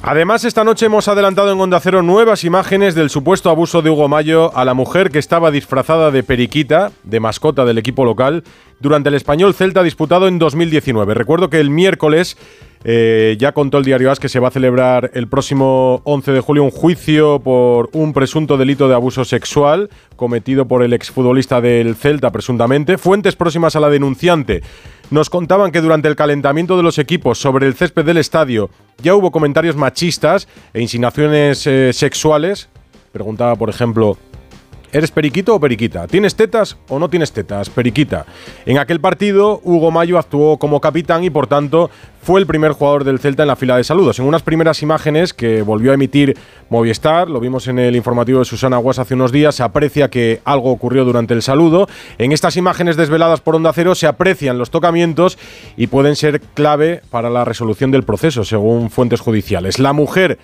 Además, 0.00 0.44
esta 0.44 0.62
noche 0.62 0.86
hemos 0.86 1.08
adelantado 1.08 1.52
en 1.52 1.60
Onda 1.60 1.80
Cero 1.80 2.02
nuevas 2.02 2.44
imágenes 2.44 2.94
del 2.94 3.10
supuesto 3.10 3.50
abuso 3.50 3.82
de 3.82 3.90
Hugo 3.90 4.06
Mayo 4.08 4.56
a 4.56 4.64
la 4.64 4.72
mujer 4.72 5.10
que 5.10 5.18
estaba 5.18 5.50
disfrazada 5.50 6.12
de 6.12 6.22
periquita, 6.22 6.92
de 7.02 7.18
mascota 7.18 7.64
del 7.64 7.78
equipo 7.78 8.04
local, 8.04 8.44
durante 8.78 9.08
el 9.08 9.16
español 9.16 9.54
Celta 9.54 9.82
disputado 9.82 10.28
en 10.28 10.38
2019. 10.38 11.14
Recuerdo 11.14 11.50
que 11.50 11.58
el 11.58 11.70
miércoles 11.70 12.36
Eh, 12.84 13.36
ya 13.38 13.52
contó 13.52 13.78
el 13.78 13.84
diario 13.84 14.10
AS 14.10 14.20
que 14.20 14.28
se 14.28 14.38
va 14.38 14.48
a 14.48 14.50
celebrar 14.52 15.10
el 15.14 15.26
próximo 15.26 16.00
11 16.04 16.32
de 16.32 16.40
julio 16.40 16.62
un 16.62 16.70
juicio 16.70 17.40
por 17.40 17.90
un 17.92 18.12
presunto 18.12 18.56
delito 18.56 18.88
de 18.88 18.94
abuso 18.94 19.24
sexual 19.24 19.90
cometido 20.16 20.66
por 20.66 20.82
el 20.82 20.92
exfutbolista 20.92 21.60
del 21.60 21.96
Celta, 21.96 22.30
presuntamente. 22.30 22.98
Fuentes 22.98 23.36
próximas 23.36 23.74
a 23.76 23.80
la 23.80 23.90
denunciante 23.90 24.62
nos 25.10 25.30
contaban 25.30 25.72
que 25.72 25.80
durante 25.80 26.08
el 26.08 26.16
calentamiento 26.16 26.76
de 26.76 26.82
los 26.82 26.98
equipos 26.98 27.38
sobre 27.38 27.66
el 27.66 27.74
césped 27.74 28.04
del 28.04 28.18
estadio 28.18 28.70
ya 29.02 29.14
hubo 29.14 29.30
comentarios 29.30 29.76
machistas 29.76 30.48
e 30.72 30.80
insinuaciones 30.80 31.66
eh, 31.66 31.92
sexuales. 31.92 32.68
Preguntaba, 33.12 33.56
por 33.56 33.70
ejemplo, 33.70 34.18
¿Eres 34.90 35.10
periquito 35.10 35.54
o 35.54 35.60
periquita? 35.60 36.06
¿Tienes 36.06 36.34
tetas 36.34 36.78
o 36.88 36.98
no 36.98 37.10
tienes 37.10 37.32
tetas? 37.32 37.68
Periquita. 37.68 38.24
En 38.64 38.78
aquel 38.78 39.00
partido, 39.00 39.60
Hugo 39.62 39.90
Mayo 39.90 40.18
actuó 40.18 40.58
como 40.58 40.80
capitán 40.80 41.24
y 41.24 41.30
por 41.30 41.46
tanto 41.46 41.90
fue 42.22 42.40
el 42.40 42.46
primer 42.46 42.72
jugador 42.72 43.04
del 43.04 43.18
Celta 43.18 43.42
en 43.42 43.48
la 43.48 43.56
fila 43.56 43.76
de 43.76 43.84
saludos. 43.84 44.18
En 44.18 44.24
unas 44.24 44.42
primeras 44.42 44.82
imágenes 44.82 45.34
que 45.34 45.62
volvió 45.62 45.90
a 45.90 45.94
emitir 45.94 46.36
Movistar, 46.70 47.28
lo 47.28 47.40
vimos 47.40 47.68
en 47.68 47.78
el 47.78 47.96
informativo 47.96 48.38
de 48.38 48.44
Susana 48.44 48.76
Guas 48.78 48.98
hace 48.98 49.14
unos 49.14 49.32
días, 49.32 49.54
se 49.54 49.62
aprecia 49.62 50.08
que 50.08 50.40
algo 50.44 50.70
ocurrió 50.70 51.04
durante 51.04 51.34
el 51.34 51.42
saludo. 51.42 51.88
En 52.18 52.32
estas 52.32 52.56
imágenes 52.56 52.96
desveladas 52.96 53.40
por 53.40 53.56
Onda 53.56 53.72
Cero 53.72 53.94
se 53.94 54.06
aprecian 54.06 54.58
los 54.58 54.70
tocamientos 54.70 55.38
y 55.76 55.86
pueden 55.86 56.16
ser 56.16 56.40
clave 56.40 57.02
para 57.10 57.30
la 57.30 57.44
resolución 57.44 57.90
del 57.90 58.02
proceso, 58.02 58.44
según 58.44 58.90
fuentes 58.90 59.20
judiciales. 59.20 59.78
La 59.78 59.92
mujer 59.92 60.38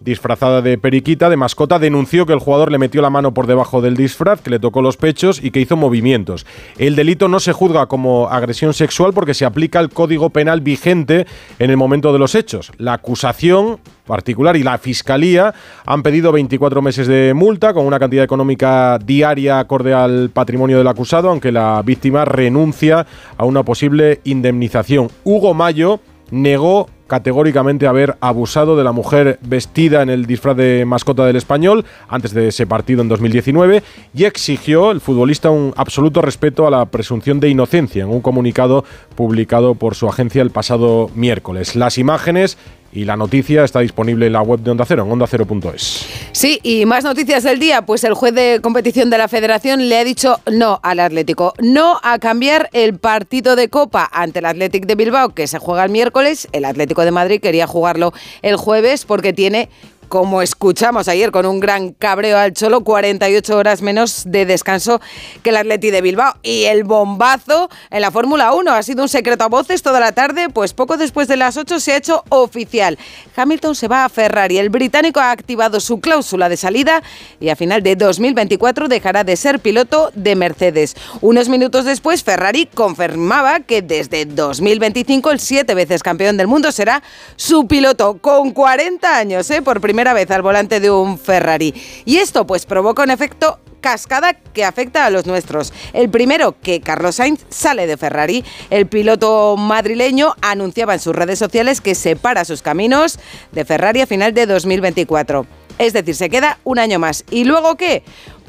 disfrazada 0.00 0.62
de 0.62 0.78
periquita, 0.78 1.30
de 1.30 1.36
mascota, 1.36 1.78
denunció 1.78 2.26
que 2.26 2.32
el 2.32 2.38
jugador 2.38 2.70
le 2.70 2.78
metió 2.78 3.02
la 3.02 3.10
mano 3.10 3.32
por 3.32 3.46
debajo 3.46 3.80
del 3.80 3.96
disfraz, 3.96 4.40
que 4.40 4.50
le 4.50 4.58
tocó 4.58 4.82
los 4.82 4.96
pechos 4.96 5.42
y 5.42 5.50
que 5.50 5.60
hizo 5.60 5.76
movimientos. 5.76 6.46
El 6.78 6.96
delito 6.96 7.28
no 7.28 7.40
se 7.40 7.52
juzga 7.52 7.86
como 7.86 8.28
agresión 8.28 8.74
sexual 8.74 9.12
porque 9.12 9.34
se 9.34 9.44
aplica 9.44 9.80
el 9.80 9.90
código 9.90 10.30
penal 10.30 10.60
vigente 10.60 11.26
en 11.58 11.70
el 11.70 11.76
momento 11.76 12.12
de 12.12 12.18
los 12.18 12.34
hechos. 12.34 12.72
La 12.78 12.94
acusación 12.94 13.78
particular 14.06 14.56
y 14.56 14.62
la 14.62 14.78
fiscalía 14.78 15.52
han 15.84 16.02
pedido 16.02 16.32
24 16.32 16.80
meses 16.80 17.06
de 17.06 17.34
multa 17.34 17.74
con 17.74 17.86
una 17.86 17.98
cantidad 17.98 18.24
económica 18.24 18.98
diaria 19.04 19.58
acorde 19.58 19.92
al 19.92 20.30
patrimonio 20.30 20.78
del 20.78 20.86
acusado, 20.86 21.28
aunque 21.28 21.52
la 21.52 21.82
víctima 21.82 22.24
renuncia 22.24 23.06
a 23.36 23.44
una 23.44 23.64
posible 23.64 24.20
indemnización. 24.24 25.10
Hugo 25.24 25.54
Mayo 25.54 26.00
negó 26.30 26.88
categóricamente 27.06 27.86
haber 27.86 28.16
abusado 28.20 28.76
de 28.76 28.84
la 28.84 28.92
mujer 28.92 29.38
vestida 29.42 30.02
en 30.02 30.10
el 30.10 30.26
disfraz 30.26 30.56
de 30.56 30.84
mascota 30.84 31.24
del 31.24 31.36
español 31.36 31.84
antes 32.08 32.32
de 32.32 32.48
ese 32.48 32.66
partido 32.66 33.02
en 33.02 33.08
2019 33.08 33.82
y 34.14 34.24
exigió 34.24 34.90
el 34.90 35.00
futbolista 35.00 35.50
un 35.50 35.72
absoluto 35.76 36.22
respeto 36.22 36.66
a 36.66 36.70
la 36.70 36.86
presunción 36.86 37.40
de 37.40 37.48
inocencia 37.48 38.02
en 38.02 38.10
un 38.10 38.20
comunicado 38.20 38.84
publicado 39.14 39.74
por 39.74 39.94
su 39.94 40.08
agencia 40.08 40.42
el 40.42 40.50
pasado 40.50 41.10
miércoles. 41.14 41.76
Las 41.76 41.98
imágenes 41.98 42.58
y 42.96 43.04
la 43.04 43.14
noticia 43.14 43.62
está 43.62 43.80
disponible 43.80 44.26
en 44.26 44.32
la 44.32 44.40
web 44.40 44.60
de 44.60 44.70
Onda 44.70 44.86
Cero, 44.86 45.04
en 45.04 45.12
ondacero.es. 45.12 46.06
Sí, 46.32 46.58
y 46.62 46.86
más 46.86 47.04
noticias 47.04 47.42
del 47.42 47.58
día. 47.58 47.82
Pues 47.82 48.04
el 48.04 48.14
juez 48.14 48.34
de 48.34 48.60
competición 48.62 49.10
de 49.10 49.18
la 49.18 49.28
federación 49.28 49.90
le 49.90 49.98
ha 49.98 50.04
dicho 50.04 50.40
no 50.50 50.80
al 50.82 51.00
Atlético, 51.00 51.52
no 51.60 52.00
a 52.02 52.18
cambiar 52.18 52.70
el 52.72 52.98
partido 52.98 53.54
de 53.54 53.68
Copa 53.68 54.08
ante 54.10 54.38
el 54.38 54.46
Athletic 54.46 54.86
de 54.86 54.94
Bilbao, 54.94 55.34
que 55.34 55.46
se 55.46 55.58
juega 55.58 55.84
el 55.84 55.90
miércoles. 55.90 56.48
El 56.52 56.64
Atlético 56.64 57.04
de 57.04 57.10
Madrid 57.10 57.40
quería 57.42 57.66
jugarlo 57.66 58.14
el 58.40 58.56
jueves 58.56 59.04
porque 59.04 59.34
tiene 59.34 59.68
como 60.08 60.42
escuchamos 60.42 61.08
ayer 61.08 61.30
con 61.30 61.46
un 61.46 61.60
gran 61.60 61.92
cabreo 61.92 62.38
al 62.38 62.52
Cholo, 62.52 62.82
48 62.84 63.56
horas 63.56 63.82
menos 63.82 64.22
de 64.26 64.46
descanso 64.46 65.00
que 65.42 65.50
el 65.50 65.56
Atleti 65.56 65.90
de 65.90 66.00
Bilbao. 66.00 66.34
Y 66.42 66.64
el 66.64 66.84
bombazo 66.84 67.68
en 67.90 68.00
la 68.00 68.10
Fórmula 68.10 68.52
1 68.52 68.70
ha 68.70 68.82
sido 68.82 69.02
un 69.02 69.08
secreto 69.08 69.44
a 69.44 69.48
voces 69.48 69.82
toda 69.82 70.00
la 70.00 70.12
tarde, 70.12 70.48
pues 70.48 70.72
poco 70.72 70.96
después 70.96 71.28
de 71.28 71.36
las 71.36 71.56
8 71.56 71.80
se 71.80 71.92
ha 71.92 71.96
hecho 71.96 72.24
oficial. 72.28 72.98
Hamilton 73.34 73.74
se 73.74 73.88
va 73.88 74.04
a 74.04 74.08
Ferrari. 74.08 74.58
El 74.58 74.70
británico 74.70 75.20
ha 75.20 75.30
activado 75.30 75.80
su 75.80 76.00
cláusula 76.00 76.48
de 76.48 76.56
salida 76.56 77.02
y 77.40 77.48
a 77.48 77.56
final 77.56 77.82
de 77.82 77.96
2024 77.96 78.88
dejará 78.88 79.24
de 79.24 79.36
ser 79.36 79.60
piloto 79.60 80.10
de 80.14 80.36
Mercedes. 80.36 80.94
Unos 81.20 81.48
minutos 81.48 81.84
después, 81.84 82.22
Ferrari 82.22 82.66
confirmaba 82.66 83.60
que 83.60 83.82
desde 83.82 84.24
2025 84.24 85.30
el 85.30 85.40
siete 85.40 85.74
veces 85.74 86.02
campeón 86.02 86.36
del 86.36 86.46
mundo 86.46 86.70
será 86.72 87.02
su 87.36 87.66
piloto 87.66 88.18
con 88.18 88.52
40 88.52 89.16
años, 89.16 89.50
¿eh? 89.50 89.62
por 89.62 89.80
primera 89.80 89.95
primera 89.96 90.12
vez 90.12 90.30
al 90.30 90.42
volante 90.42 90.78
de 90.78 90.90
un 90.90 91.18
Ferrari. 91.18 91.72
Y 92.04 92.18
esto 92.18 92.46
pues 92.46 92.66
provoca 92.66 93.02
un 93.02 93.10
efecto 93.10 93.60
cascada 93.80 94.34
que 94.34 94.62
afecta 94.62 95.06
a 95.06 95.10
los 95.10 95.24
nuestros. 95.24 95.72
El 95.94 96.10
primero, 96.10 96.54
que 96.60 96.82
Carlos 96.82 97.14
Sainz 97.14 97.46
sale 97.48 97.86
de 97.86 97.96
Ferrari. 97.96 98.44
El 98.68 98.88
piloto 98.88 99.56
madrileño 99.56 100.34
anunciaba 100.42 100.92
en 100.92 101.00
sus 101.00 101.16
redes 101.16 101.38
sociales 101.38 101.80
que 101.80 101.94
separa 101.94 102.44
sus 102.44 102.60
caminos 102.60 103.18
de 103.52 103.64
Ferrari 103.64 104.02
a 104.02 104.06
final 104.06 104.34
de 104.34 104.44
2024. 104.44 105.46
Es 105.78 105.94
decir, 105.94 106.14
se 106.14 106.28
queda 106.28 106.58
un 106.64 106.78
año 106.78 106.98
más. 106.98 107.24
¿Y 107.30 107.44
luego 107.44 107.76
qué? 107.76 108.02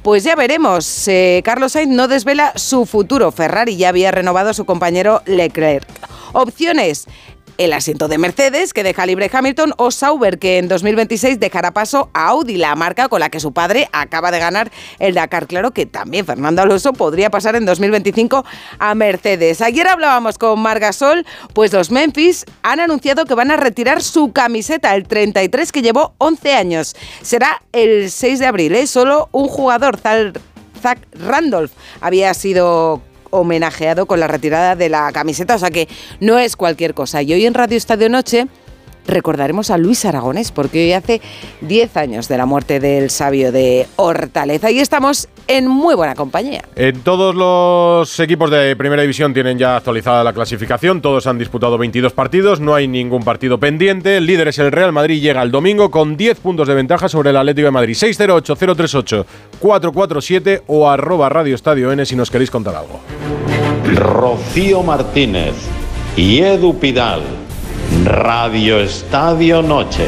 Pues 0.04 0.26
ya 0.26 0.36
veremos. 0.36 1.08
Eh, 1.08 1.42
Carlos 1.46 1.72
Sainz 1.72 1.96
no 1.96 2.10
desvela 2.10 2.52
su 2.58 2.86
futuro. 2.86 3.32
Ferrari 3.32 3.78
ya 3.78 3.88
había 3.88 4.12
renovado 4.12 4.50
a 4.50 4.54
su 4.54 4.66
compañero 4.66 5.22
Leclerc. 5.26 5.88
Opciones 6.34 7.08
el 7.58 7.74
asiento 7.74 8.08
de 8.08 8.18
Mercedes, 8.18 8.74
que 8.74 8.84
deja 8.84 9.06
libre 9.06 9.30
Hamilton, 9.32 9.74
o 9.78 9.92
Sauber, 9.92 10.40
que 10.40 10.58
en 10.58 10.68
2026 10.68 11.40
dejará 11.40 11.72
paso 11.72 12.10
a 12.14 12.28
Audi, 12.28 12.58
la 12.58 12.76
marca 12.76 13.10
con 13.10 13.20
la 13.20 13.30
que 13.30 13.40
su 13.40 13.54
padre 13.54 13.90
acaba 13.92 14.32
de 14.32 14.40
ganar 14.40 14.72
el 15.00 15.16
Dakar. 15.16 15.48
Claro 15.48 15.72
que 15.72 15.86
también 15.86 16.26
Fernando 16.26 16.62
Alonso 16.62 16.94
podría 16.94 17.30
pasar 17.30 17.56
en 17.56 17.66
2025 17.66 18.46
a 18.80 18.96
Mercedes. 18.96 19.62
Ayer 19.62 19.88
hablábamos 19.88 20.38
con 20.38 20.60
Margasol, 20.60 21.26
pues 21.54 21.74
los 21.74 21.92
Memphis 21.92 22.46
han 22.62 22.80
anunciado 22.80 23.26
que 23.26 23.34
van 23.34 23.52
a 23.52 23.58
retirar 23.58 24.02
su 24.02 24.32
camiseta, 24.32 24.96
el 24.96 25.08
33 25.08 25.72
que 25.72 25.82
llevó 25.82 26.14
11 26.18 26.54
años. 26.54 26.96
Será 27.22 27.62
el 27.72 28.12
6 28.12 28.40
de 28.40 28.46
abril, 28.46 28.76
¿eh? 28.76 28.88
solo 28.88 29.30
un 29.32 29.48
jugador, 29.48 30.00
Zach 30.00 31.00
Randolph, 31.14 31.72
había 32.02 32.34
sido 32.34 33.02
homenajeado 33.32 34.06
con 34.06 34.20
la 34.20 34.28
retirada 34.28 34.76
de 34.76 34.90
la 34.90 35.12
camiseta, 35.12 35.56
o 35.56 35.60
sea 35.60 35.70
que 35.70 35.88
no 36.20 36.40
es 36.40 36.56
cualquier 36.56 36.94
cosa. 36.94 37.22
Y 37.22 37.34
hoy 37.34 37.46
en 37.46 37.54
Radio 37.54 37.78
Estadio 37.78 38.10
Noche 38.10 38.48
recordaremos 39.08 39.72
a 39.72 39.78
Luis 39.78 40.06
Aragonés, 40.06 40.52
porque 40.52 40.86
hoy 40.86 40.94
hace 40.94 41.22
10 41.62 41.98
años 41.98 42.28
de 42.28 42.38
la 42.38 42.46
muerte 42.46 42.80
del 42.80 43.10
sabio 43.10 43.52
de 43.52 43.88
Hortaleza. 43.96 44.70
Y 44.72 44.80
estamos 44.80 45.28
en 45.48 45.68
muy 45.68 45.96
buena 45.96 46.16
compañía. 46.16 46.64
En 46.76 47.02
todos 47.02 47.36
los 47.36 48.20
equipos 48.20 48.52
de 48.52 48.76
Primera 48.76 49.02
División 49.02 49.34
tienen 49.34 49.58
ya 49.58 49.78
actualizada 49.78 50.24
la 50.24 50.34
clasificación, 50.34 51.02
todos 51.02 51.26
han 51.28 51.38
disputado 51.38 51.78
22 51.78 52.14
partidos, 52.14 52.60
no 52.60 52.74
hay 52.76 52.88
ningún 52.88 53.24
partido 53.24 53.60
pendiente, 53.60 54.18
el 54.18 54.26
líder 54.26 54.50
es 54.50 54.60
el 54.60 54.72
Real 54.72 54.92
Madrid, 54.92 55.22
llega 55.22 55.42
el 55.42 55.52
domingo 55.52 55.90
con 55.90 56.18
10 56.18 56.40
puntos 56.40 56.68
de 56.68 56.74
ventaja 56.74 57.08
sobre 57.10 57.30
el 57.30 57.38
Atlético 57.38 57.68
de 57.68 57.72
Madrid, 57.72 57.96
608-038-447 57.96 60.64
o 60.68 60.90
arroba 60.90 61.30
Radio 61.30 61.56
Estadio 61.56 61.92
N 61.92 62.06
si 62.06 62.16
nos 62.16 62.30
queréis 62.30 62.52
contar 62.52 62.76
algo. 62.76 63.00
Rocío 63.96 64.84
Martínez 64.84 65.56
y 66.18 66.40
Edu 66.40 66.78
Pidal 66.78 67.22
Radio 68.04 68.80
Estadio 68.80 69.62
Noche. 69.62 70.06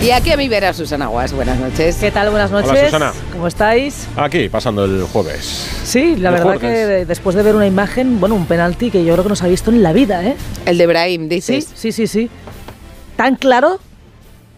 Y 0.00 0.10
aquí 0.10 0.32
a 0.32 0.36
mi 0.36 0.48
vera 0.48 0.72
Susana 0.72 1.06
Guas. 1.06 1.32
Buenas 1.32 1.58
noches. 1.58 1.96
¿Qué 1.96 2.10
tal? 2.10 2.30
Buenas 2.30 2.50
noches. 2.50 2.70
Hola, 2.70 2.84
Susana. 2.86 3.12
¿Cómo 3.32 3.46
estáis? 3.46 4.08
Aquí, 4.16 4.48
pasando 4.48 4.84
el 4.84 5.04
jueves. 5.04 5.44
Sí, 5.84 6.16
la 6.16 6.30
verdad 6.30 6.58
que 6.58 7.04
después 7.04 7.36
de 7.36 7.42
ver 7.42 7.54
una 7.54 7.66
imagen, 7.66 8.18
bueno, 8.18 8.34
un 8.34 8.46
penalti 8.46 8.90
que 8.90 9.04
yo 9.04 9.12
creo 9.12 9.24
que 9.24 9.28
no 9.28 9.36
se 9.36 9.44
ha 9.44 9.48
visto 9.48 9.70
en 9.70 9.82
la 9.82 9.92
vida, 9.92 10.24
¿eh? 10.24 10.36
El 10.66 10.78
de 10.78 10.86
Brahim, 10.86 11.28
dices. 11.28 11.66
Sí, 11.74 11.92
sí, 11.92 11.92
sí, 11.92 12.06
sí. 12.06 12.30
Tan 13.16 13.36
claro, 13.36 13.78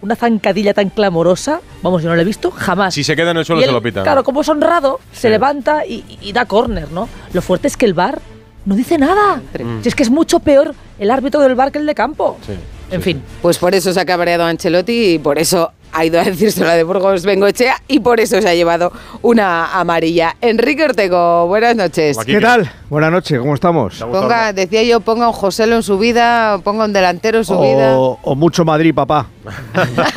una 0.00 0.16
zancadilla 0.16 0.72
tan 0.74 0.90
clamorosa, 0.90 1.60
vamos, 1.82 2.02
yo 2.02 2.08
no 2.08 2.14
lo 2.14 2.22
he 2.22 2.24
visto 2.24 2.50
jamás. 2.50 2.94
Si 2.94 3.04
se 3.04 3.16
queda 3.16 3.32
en 3.32 3.38
el 3.38 3.44
suelo 3.44 3.62
se 3.62 3.72
lo 3.72 3.82
pita. 3.82 4.02
Claro, 4.02 4.22
como 4.22 4.42
es 4.42 4.48
honrado, 4.48 5.00
se 5.12 5.28
levanta 5.28 5.84
y, 5.84 6.32
da 6.32 6.46
córner, 6.46 6.90
¿no? 6.92 7.08
Lo 7.32 7.42
fuerte 7.42 7.66
es 7.66 7.76
que 7.76 7.86
el 7.86 7.94
bar 7.94 8.20
no 8.64 8.76
dice 8.76 8.96
nada. 8.96 9.42
Si 9.82 9.88
es 9.88 9.94
que 9.94 10.04
es 10.04 10.10
mucho 10.10 10.40
peor 10.40 10.74
el 10.98 11.10
árbitro 11.10 11.40
del 11.40 11.54
bar 11.54 11.72
que 11.72 11.78
el 11.78 11.86
de 11.86 11.94
campo. 11.94 12.36
en 12.90 13.02
fin. 13.02 13.22
Pues 13.42 13.58
por 13.58 13.74
eso 13.74 13.92
se 13.92 14.00
ha 14.00 14.04
cabreado 14.04 14.44
Ancelotti 14.44 15.14
y 15.14 15.18
por 15.18 15.38
eso 15.38 15.72
ha 15.92 16.04
ido 16.04 16.20
a 16.20 16.24
decirse 16.24 16.64
la 16.64 16.74
de 16.74 16.82
Burgos 16.82 17.24
Bengochea 17.24 17.80
y 17.86 18.00
por 18.00 18.18
eso 18.18 18.40
se 18.42 18.48
ha 18.48 18.54
llevado 18.54 18.92
una 19.22 19.78
amarilla. 19.78 20.34
Enrique 20.40 20.84
Ortego, 20.84 21.46
buenas 21.46 21.76
noches. 21.76 22.18
¿Qué 22.26 22.40
tal? 22.40 22.70
Buenas 22.90 23.12
noches, 23.12 23.38
¿cómo 23.38 23.54
estamos? 23.54 23.98
Ponga, 24.00 24.52
decía 24.52 24.82
yo, 24.82 25.00
ponga 25.00 25.28
un 25.28 25.32
Joselo 25.32 25.76
en 25.76 25.82
su 25.82 25.98
vida, 25.98 26.58
ponga 26.64 26.84
un 26.84 26.92
delantero 26.92 27.38
en 27.38 27.44
su 27.44 27.58
vida. 27.60 27.96
O 27.96 28.34
mucho 28.34 28.64
Madrid, 28.64 28.92
papá. 28.92 29.26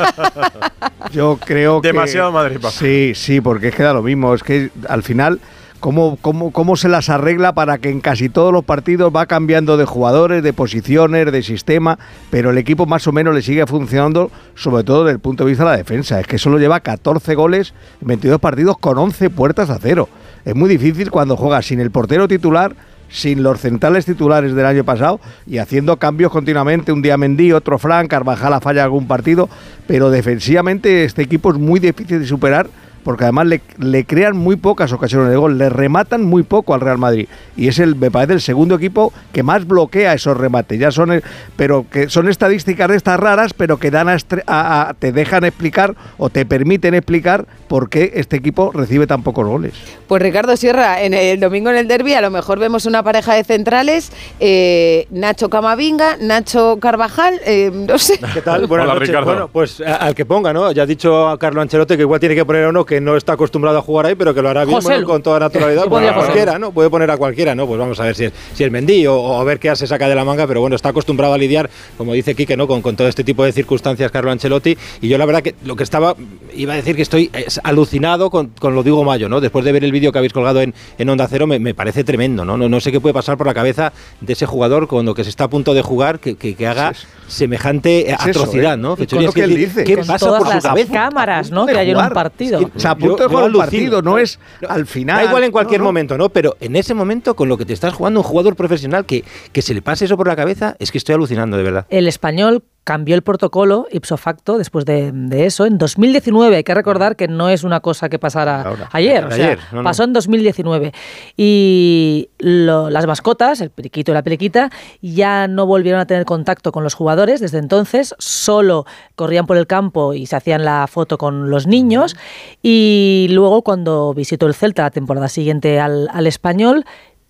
yo 1.12 1.38
creo 1.46 1.81
que... 1.81 1.89
Demasiado 1.89 2.31
Madrid, 2.31 2.55
papá. 2.55 2.72
Sí, 2.72 3.13
sí, 3.15 3.39
porque 3.39 3.67
es 3.67 3.75
que 3.75 3.84
da 3.84 3.93
lo 3.93 4.01
mismo. 4.01 4.34
Es 4.34 4.41
que 4.41 4.72
al 4.89 5.03
final 5.03 5.39
cómo, 5.79 6.17
cómo, 6.22 6.51
cómo 6.51 6.75
se 6.75 6.89
las 6.89 7.10
arregla 7.10 7.53
para 7.53 7.77
que 7.77 7.89
en 7.89 8.01
casi 8.01 8.29
todos 8.29 8.51
los 8.51 8.63
partidos 8.63 9.13
va 9.15 9.25
cambiando 9.25 9.77
de 9.77 9.86
jugadores, 9.86 10.43
de 10.43 10.53
posiciones, 10.53 11.31
de 11.31 11.43
sistema, 11.43 12.00
pero 12.29 12.51
el 12.51 12.57
equipo 12.57 12.86
más 12.86 13.07
o 13.07 13.12
menos 13.12 13.34
le 13.34 13.41
sigue 13.41 13.65
funcionando, 13.67 14.31
sobre 14.55 14.84
todo 14.84 15.05
desde 15.05 15.15
el 15.15 15.19
punto 15.19 15.43
de 15.43 15.51
vista 15.51 15.63
de 15.63 15.72
la 15.72 15.77
defensa. 15.77 16.19
Es 16.19 16.27
que 16.27 16.38
solo 16.38 16.60
lleva 16.60 16.79
14 16.79 17.36
goles 17.36 17.74
en 18.01 18.07
22 18.07 18.39
partidos 18.39 18.77
con 18.77 18.98
11 18.98 19.29
puertas 19.29 19.69
a 19.69 19.79
cero. 19.79 20.10
Es 20.46 20.55
muy 20.55 20.69
difícil 20.69 21.12
cuando 21.12 21.36
juega 21.36 21.62
sin 21.62 21.79
el 21.79 21.91
portero 21.91 22.27
titular 22.27 22.75
sin 23.10 23.43
los 23.43 23.60
centrales 23.60 24.05
titulares 24.05 24.53
del 24.53 24.65
año 24.65 24.84
pasado 24.84 25.19
y 25.46 25.60
haciendo 25.60 25.98
cambios 25.98 26.31
continuamente, 26.31 26.91
un 26.91 27.01
día 27.01 27.17
Mendy, 27.17 27.53
otro 27.53 27.79
Frank, 27.79 28.10
Carvajal 28.10 28.60
falla 28.62 28.84
algún 28.84 29.07
partido, 29.07 29.50
pero 29.88 30.10
defensivamente 30.10 31.05
este 31.05 31.22
equipo 31.22 31.51
es 31.51 31.57
muy 31.57 31.79
difícil 31.79 32.19
de 32.19 32.27
superar 32.27 32.67
porque 33.07 33.23
además 33.23 33.47
le, 33.47 33.61
le, 33.77 34.03
crean 34.03 34.35
muy 34.35 34.57
pocas 34.57 34.91
ocasiones 34.91 35.29
de 35.29 35.37
gol, 35.37 35.57
le 35.57 35.69
rematan 35.69 36.25
muy 36.25 36.43
poco 36.43 36.73
al 36.73 36.81
Real 36.81 36.97
Madrid. 36.97 37.29
Y 37.55 37.69
es 37.69 37.79
el, 37.79 37.95
me 37.95 38.11
parece, 38.11 38.33
el 38.33 38.41
segundo 38.41 38.75
equipo 38.75 39.13
que 39.31 39.43
más 39.43 39.65
bloquea 39.65 40.11
esos 40.11 40.35
remates. 40.35 40.77
Ya 40.77 40.91
son, 40.91 41.23
pero 41.55 41.85
que 41.89 42.09
son 42.09 42.27
estadísticas 42.27 42.89
de 42.89 42.97
estas 42.97 43.17
raras, 43.17 43.53
pero 43.53 43.77
que 43.77 43.91
dan 43.91 44.09
a, 44.09 44.17
a, 44.47 44.93
te 44.93 45.13
dejan 45.13 45.45
explicar 45.45 45.95
o 46.17 46.29
te 46.29 46.45
permiten 46.45 46.95
explicar 46.95 47.47
por 47.69 47.89
qué 47.89 48.11
este 48.15 48.35
equipo 48.35 48.73
recibe 48.73 49.07
tan 49.07 49.23
pocos 49.23 49.47
goles. 49.47 49.73
Pues 50.09 50.21
Ricardo 50.21 50.57
Sierra, 50.57 51.01
en 51.01 51.13
el 51.13 51.39
domingo 51.39 51.69
en 51.69 51.77
el 51.77 51.87
derby 51.87 52.13
a 52.13 52.19
lo 52.19 52.29
mejor 52.29 52.59
vemos 52.59 52.85
una 52.85 53.03
pareja 53.03 53.35
de 53.35 53.45
centrales, 53.45 54.11
eh, 54.41 55.07
Nacho 55.11 55.49
Camavinga, 55.49 56.17
Nacho 56.19 56.77
Carvajal, 56.81 57.39
eh, 57.45 57.71
no 57.73 57.97
sé. 57.97 58.19
¿Qué 58.33 58.41
tal? 58.41 58.67
Buenas 58.67 58.83
Hola, 58.83 58.95
noches. 58.95 59.07
Ricardo. 59.07 59.31
Bueno, 59.31 59.47
pues 59.47 59.79
al 59.79 60.13
que 60.13 60.25
ponga, 60.25 60.51
¿no? 60.51 60.73
Ya 60.73 60.83
ha 60.83 60.85
dicho 60.85 61.29
a 61.29 61.39
Carlo 61.39 61.61
Ancelotti 61.61 61.95
que 61.95 62.01
igual 62.01 62.19
tiene 62.19 62.35
que 62.35 62.43
poner 62.43 62.65
a 62.65 62.69
uno 62.69 62.85
que 62.85 62.96
no 63.01 63.15
está 63.17 63.33
acostumbrado 63.33 63.77
a 63.77 63.81
jugar 63.81 64.05
ahí, 64.07 64.15
pero 64.15 64.33
que 64.33 64.41
lo 64.41 64.49
hará 64.49 64.65
bien 64.65 64.79
bueno, 64.81 65.05
con 65.07 65.21
toda 65.23 65.39
naturalidad. 65.39 65.83
Sí, 65.83 65.89
Pues 65.89 66.01
podría 66.03 66.11
a 66.11 66.15
cualquiera, 66.25 66.59
¿no? 66.59 66.71
Puede 66.71 66.89
poner 66.89 67.11
a 67.11 67.17
cualquiera, 67.17 67.55
¿no? 67.55 67.67
Pues 67.67 67.79
vamos 67.79 67.99
a 67.99 68.03
ver 68.03 68.15
si 68.15 68.25
es, 68.25 68.33
si 68.53 68.63
es 68.63 68.71
Mendy 68.71 69.07
o, 69.07 69.15
o 69.15 69.39
a 69.39 69.43
ver 69.43 69.59
qué 69.59 69.69
hace 69.69 69.87
saca 69.87 70.07
de 70.09 70.15
la 70.15 70.23
manga, 70.25 70.47
pero 70.47 70.61
bueno, 70.61 70.75
está 70.75 70.89
acostumbrado 70.89 71.33
a 71.33 71.37
lidiar, 71.37 71.69
como 71.97 72.13
dice 72.13 72.35
Quique, 72.35 72.55
¿no? 72.57 72.67
Con, 72.67 72.81
con 72.81 72.95
todo 72.95 73.07
este 73.07 73.23
tipo 73.23 73.43
de 73.43 73.51
circunstancias 73.51 74.11
Carlo 74.11 74.31
Ancelotti. 74.31 74.77
Y 75.01 75.07
yo 75.07 75.17
la 75.17 75.25
verdad 75.25 75.41
que 75.41 75.55
lo 75.65 75.75
que 75.75 75.83
estaba, 75.83 76.15
iba 76.55 76.73
a 76.73 76.75
decir 76.75 76.95
que 76.95 77.01
estoy 77.01 77.29
es, 77.33 77.59
alucinado 77.63 78.29
con, 78.29 78.47
con 78.59 78.75
lo 78.75 78.83
digo 78.83 79.03
Mayo, 79.03 79.29
¿no? 79.29 79.39
Después 79.41 79.63
de 79.65 79.71
ver 79.71 79.83
el 79.83 79.91
vídeo 79.91 80.11
que 80.11 80.17
habéis 80.17 80.33
colgado 80.33 80.61
en, 80.61 80.73
en 80.97 81.09
Onda 81.09 81.27
Cero, 81.29 81.47
me, 81.47 81.59
me 81.59 81.73
parece 81.73 82.03
tremendo, 82.03 82.45
¿no? 82.45 82.57
¿no? 82.57 82.67
No 82.69 82.79
sé 82.79 82.91
qué 82.91 82.99
puede 82.99 83.13
pasar 83.13 83.37
por 83.37 83.47
la 83.47 83.53
cabeza 83.53 83.93
de 84.21 84.33
ese 84.33 84.45
jugador 84.45 84.87
con 84.87 85.05
lo 85.05 85.13
que 85.13 85.23
se 85.23 85.29
está 85.29 85.45
a 85.45 85.49
punto 85.49 85.73
de 85.73 85.81
jugar, 85.81 86.19
que, 86.19 86.35
que- 86.35 86.55
que 86.55 86.65
haga 86.67 86.93
semejante 87.27 88.09
Es 88.11 88.19
eso, 88.25 88.29
atrocidad, 88.41 88.73
¿eh? 88.75 88.77
¿no? 88.77 88.93
Y 88.93 88.95
con 88.95 88.97
Fechorías 88.97 89.25
lo 89.29 89.33
que 89.33 89.43
él 89.43 89.55
dice. 89.55 89.83
¿Qué 89.83 89.95
Con 89.97 90.07
pasa 90.07 90.25
todas 90.25 90.39
por 90.39 90.47
su 90.49 90.53
las 90.55 90.63
cabeza? 90.63 90.93
cámaras, 90.93 91.51
¿no? 91.51 91.65
Que 91.65 91.77
hay 91.77 91.91
en 91.91 91.97
un 91.97 92.09
partido. 92.09 92.59
Sea, 92.88 92.91
a 92.91 92.96
punto 92.98 93.17
Yo- 93.17 93.24
de 93.24 93.29
jugar 93.36 93.50
un 93.51 93.58
partido, 93.58 94.01
no 94.01 94.17
es 94.17 94.39
No, 94.62 94.70
al 94.70 94.86
final. 94.86 95.17
Da 95.17 95.24
igual 95.25 95.44
en 95.44 95.51
cualquier 95.51 95.79
No, 95.79 95.86
no. 95.86 95.89
momento, 95.89 96.17
¿no? 96.17 96.29
Pero 96.29 96.56
en 96.60 96.75
ese 96.75 96.94
momento, 96.94 97.36
con 97.36 97.50
lo 97.50 97.58
que 97.58 97.65
te 97.65 97.74
estás 97.74 97.94
jugando, 97.94 98.20
un 98.20 98.24
jugador 98.25 98.56
profesional 98.56 99.06
que, 99.06 99.24
que 99.51 99.62
se 99.62 99.74
le 99.74 99.82
pase 99.82 100.06
eso 100.06 100.17
por 100.17 100.27
la 100.27 100.36
cabeza, 100.36 100.75
es 100.79 100.91
que 100.91 100.98
estoy 100.98 101.15
alucinando, 101.15 101.58
de 101.58 101.63
verdad. 101.63 101.86
El 101.89 102.08
español 102.08 102.63
cambió 102.88 103.15
el 103.15 103.22
protocolo 103.22 103.86
ipso 103.91 104.15
facto 104.15 104.58
después 104.58 104.86
de, 104.86 105.12
de 105.12 105.46
eso 105.46 105.65
en 105.65 105.77
2019. 105.77 106.56
Hay 106.56 106.63
que 106.63 106.74
recordar 106.74 107.17
que 107.17 107.27
no 107.27 107.50
es 107.50 107.65
una 107.65 107.82
cosa 107.82 108.08
que 108.08 108.17
pasara 108.17 108.62
Ahora, 108.62 108.88
ayer, 108.94 109.25
o 109.25 109.29
sea, 109.32 109.46
ayer, 109.48 109.60
no, 109.74 109.79
no. 109.79 109.84
pasó 109.84 110.06
en 110.06 110.13
2019. 110.13 110.94
Y 111.36 112.29
lo- 112.39 112.89
las 112.89 113.06
mascotas, 113.06 113.60
el 113.60 113.72
periquito 113.72 114.12
y 114.12 114.13
la 114.13 114.24
periquita, 114.24 114.70
ya 115.01 115.50
no 115.50 115.65
volvieron 115.65 116.00
a 116.00 116.06
tener 116.06 116.24
contacto 116.24 116.72
con 116.72 116.86
los 116.86 116.94
jugadores 116.94 117.41
desde 117.41 117.58
entonces, 117.58 118.15
solo 118.20 118.86
corrían 119.15 119.46
por 119.48 119.58
el 119.58 119.67
campo 119.67 120.13
y 120.13 120.25
se 120.25 120.38
hacían 120.38 120.63
la 120.63 120.88
foto 120.88 121.17
con 121.17 121.50
los 121.50 121.67
niños. 121.67 122.15
Y 122.63 123.27
luego, 123.32 123.63
cuando 123.63 124.13
visitó 124.13 124.48
el 124.48 124.53
Celta 124.53 124.84
la 124.84 124.91
temporada 124.91 125.27
siguiente 125.27 125.82
al, 125.82 126.08
al 126.13 126.25
español, 126.25 126.86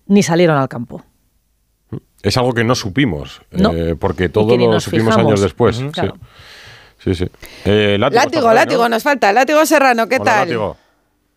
ni 0.06 0.22
salieron 0.22 0.56
al 0.56 0.68
campo. 0.68 1.02
Es 2.28 2.36
algo 2.36 2.52
que 2.54 2.64
no 2.64 2.74
supimos, 2.74 3.40
No. 3.50 3.72
eh, 3.72 3.94
porque 3.98 4.28
todo 4.28 4.56
lo 4.56 4.80
supimos 4.80 5.06
fijamos. 5.14 5.26
años 5.26 5.40
después. 5.40 5.76
Sí. 5.76 5.88
claro. 5.92 6.16
sí, 7.02 7.14
sí. 7.14 7.26
Eh, 7.64 7.96
látigo, 7.98 8.52
Látigo, 8.52 8.88
nos 8.88 9.02
falta. 9.02 9.32
Látigo 9.32 9.64
Serrano, 9.66 10.08
¿qué 10.08 10.16
Hola, 10.16 10.24
tal? 10.24 10.48
látigo. 10.48 10.76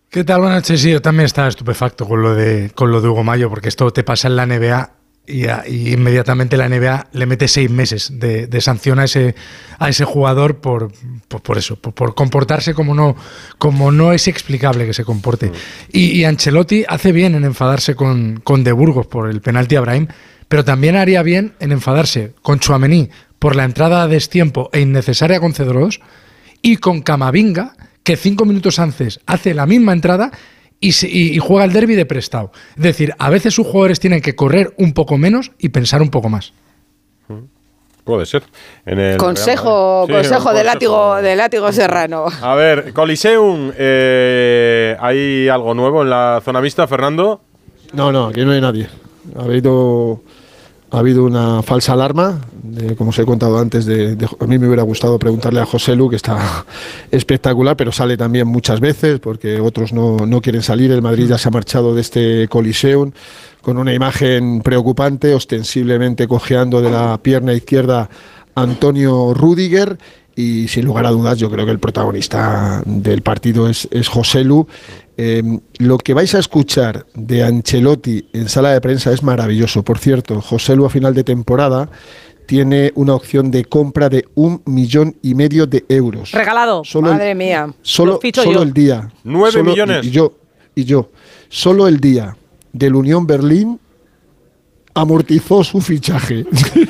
¿Qué 0.09 0.23
tal? 0.25 0.41
Buenas 0.41 0.57
noches. 0.63 0.81
Sí, 0.81 0.91
yo 0.91 1.01
también 1.01 1.25
estaba 1.25 1.47
estupefacto 1.47 2.05
con 2.07 2.21
lo 2.21 2.35
de, 2.35 2.71
con 2.75 2.91
lo 2.91 2.99
de 2.99 3.07
Hugo 3.07 3.23
Mayo, 3.23 3.49
porque 3.49 3.69
esto 3.69 3.91
te 3.91 4.03
pasa 4.03 4.27
en 4.27 4.35
la 4.35 4.45
NBA 4.45 4.91
y, 5.25 5.45
a- 5.47 5.63
y 5.65 5.93
inmediatamente 5.93 6.57
la 6.57 6.67
NBA 6.67 7.07
le 7.13 7.25
mete 7.25 7.47
seis 7.47 7.69
meses 7.71 8.19
de, 8.19 8.47
de 8.47 8.59
sanción 8.59 8.99
a 8.99 9.05
ese, 9.05 9.35
a 9.79 9.87
ese 9.87 10.03
jugador 10.03 10.57
por, 10.59 10.91
por, 11.29 11.41
por 11.41 11.57
eso, 11.57 11.77
por, 11.77 11.93
por 11.93 12.13
comportarse 12.15 12.73
como 12.73 12.93
no, 12.93 13.15
como 13.57 13.91
no 13.93 14.11
es 14.11 14.27
explicable 14.27 14.85
que 14.85 14.93
se 14.93 15.05
comporte. 15.05 15.51
Y, 15.93 16.07
y 16.19 16.25
Ancelotti 16.25 16.83
hace 16.89 17.13
bien 17.13 17.35
en 17.35 17.45
enfadarse 17.45 17.95
con, 17.95 18.41
con 18.43 18.65
De 18.65 18.73
Burgos 18.73 19.07
por 19.07 19.29
el 19.29 19.39
penalti 19.39 19.77
a 19.77 19.81
Brahim, 19.81 20.07
pero 20.51 20.65
también 20.65 20.97
haría 20.97 21.23
bien 21.23 21.53
en 21.61 21.71
enfadarse 21.71 22.33
con 22.41 22.59
Chuamení 22.59 23.09
por 23.39 23.55
la 23.55 23.63
entrada 23.63 24.03
a 24.03 24.07
destiempo 24.09 24.69
e 24.73 24.81
innecesaria 24.81 25.39
con 25.39 25.53
Cedros 25.53 26.01
y 26.61 26.75
con 26.75 27.01
Camavinga, 27.01 27.73
que 28.03 28.17
cinco 28.17 28.43
minutos 28.43 28.77
antes 28.77 29.21
hace 29.25 29.53
la 29.53 29.65
misma 29.65 29.93
entrada 29.93 30.29
y, 30.81 30.91
se- 30.91 31.07
y- 31.07 31.29
y 31.33 31.37
juega 31.39 31.63
el 31.63 31.71
derby 31.71 31.95
de 31.95 32.05
prestado. 32.05 32.51
Es 32.75 32.83
decir, 32.83 33.13
a 33.17 33.29
veces 33.29 33.53
sus 33.53 33.65
jugadores 33.65 34.01
tienen 34.01 34.19
que 34.21 34.35
correr 34.35 34.73
un 34.77 34.91
poco 34.91 35.17
menos 35.17 35.53
y 35.57 35.69
pensar 35.69 36.01
un 36.01 36.09
poco 36.09 36.27
más. 36.27 36.51
Puede 38.03 38.25
ser. 38.25 38.43
En 38.85 38.99
el 38.99 39.15
Consejo. 39.17 40.03
Sí, 40.07 40.11
consejo 40.13 40.53
de 40.53 40.63
látigo, 40.65 41.15
de 41.21 41.35
látigo 41.37 41.71
Serrano. 41.71 42.25
A 42.41 42.55
ver, 42.55 42.91
Coliseum, 42.91 43.71
eh, 43.77 44.97
¿hay 44.99 45.47
algo 45.47 45.73
nuevo 45.75 46.01
en 46.01 46.09
la 46.09 46.41
zona 46.43 46.59
mixta, 46.59 46.87
Fernando? 46.87 47.41
No, 47.93 48.11
no, 48.11 48.27
aquí 48.27 48.43
no 48.43 48.51
hay 48.51 48.59
nadie. 48.59 48.89
Ha 49.37 49.43
habido, 49.43 50.23
ha 50.91 50.99
habido 50.99 51.23
una 51.23 51.61
falsa 51.63 51.93
alarma, 51.93 52.39
como 52.97 53.11
os 53.11 53.19
he 53.19 53.25
contado 53.25 53.57
antes. 53.57 53.85
De, 53.85 54.15
de- 54.15 54.27
a 54.39 54.45
mí 54.45 54.59
me 54.59 54.67
hubiera 54.67 54.83
gustado 54.83 55.17
preguntarle 55.17 55.61
a 55.61 55.65
José 55.65 55.95
Lu, 55.95 56.09
que 56.09 56.17
está 56.17 56.65
espectacular, 57.11 57.77
pero 57.77 57.91
sale 57.91 58.17
también 58.17 58.47
muchas 58.47 58.79
veces 58.79 59.19
porque 59.19 59.59
otros 59.59 59.93
no, 59.93 60.17
no 60.25 60.41
quieren 60.41 60.61
salir. 60.61 60.91
El 60.91 61.01
Madrid 61.01 61.27
ya 61.27 61.37
se 61.37 61.47
ha 61.47 61.51
marchado 61.51 61.95
de 61.95 62.01
este 62.01 62.47
Coliseum 62.49 63.11
con 63.61 63.77
una 63.77 63.93
imagen 63.93 64.61
preocupante, 64.61 65.33
ostensiblemente 65.33 66.27
cojeando 66.27 66.81
de 66.81 66.89
la 66.91 67.17
pierna 67.21 67.53
izquierda 67.53 68.09
Antonio 68.55 69.33
Rudiger. 69.33 69.97
Y 70.35 70.67
sin 70.69 70.85
lugar 70.85 71.05
a 71.05 71.09
dudas, 71.11 71.37
yo 71.37 71.49
creo 71.51 71.65
que 71.65 71.71
el 71.71 71.79
protagonista 71.79 72.81
del 72.85 73.21
partido 73.21 73.67
es, 73.69 73.87
es 73.91 74.07
José 74.07 74.43
Lu. 74.43 74.65
Eh, 75.17 75.43
lo 75.79 75.97
que 75.97 76.13
vais 76.13 76.33
a 76.35 76.39
escuchar 76.39 77.05
de 77.13 77.43
Ancelotti 77.43 78.27
en 78.33 78.47
sala 78.49 78.71
de 78.71 78.81
prensa 78.81 79.11
es 79.11 79.23
maravilloso. 79.23 79.83
Por 79.83 79.99
cierto, 79.99 80.41
José 80.41 80.75
Lu 80.75 80.85
a 80.85 80.89
final 80.89 81.13
de 81.13 81.23
temporada 81.23 81.89
tiene 82.47 82.91
una 82.95 83.13
opción 83.13 83.51
de 83.51 83.65
compra 83.65 84.09
de 84.09 84.25
un 84.35 84.61
millón 84.65 85.15
y 85.21 85.35
medio 85.35 85.67
de 85.67 85.85
euros. 85.89 86.31
Regalado. 86.31 86.83
Solo 86.83 87.09
el- 87.09 87.13
Madre 87.17 87.35
mía. 87.35 87.73
Solo, 87.81 88.19
solo 88.33 88.51
yo. 88.53 88.61
el 88.63 88.73
día. 88.73 89.09
¿Nueve 89.23 89.51
Solo- 89.51 89.71
millones? 89.71 90.05
Y, 90.05 90.07
y 90.07 90.11
yo, 90.11 90.33
y 90.75 90.83
yo. 90.85 91.11
Solo 91.49 91.87
el 91.87 91.99
día 91.99 92.35
del 92.73 92.95
Unión 92.95 93.27
Berlín 93.27 93.79
amortizó 94.93 95.63
su 95.63 95.81
fichaje. 95.81 96.45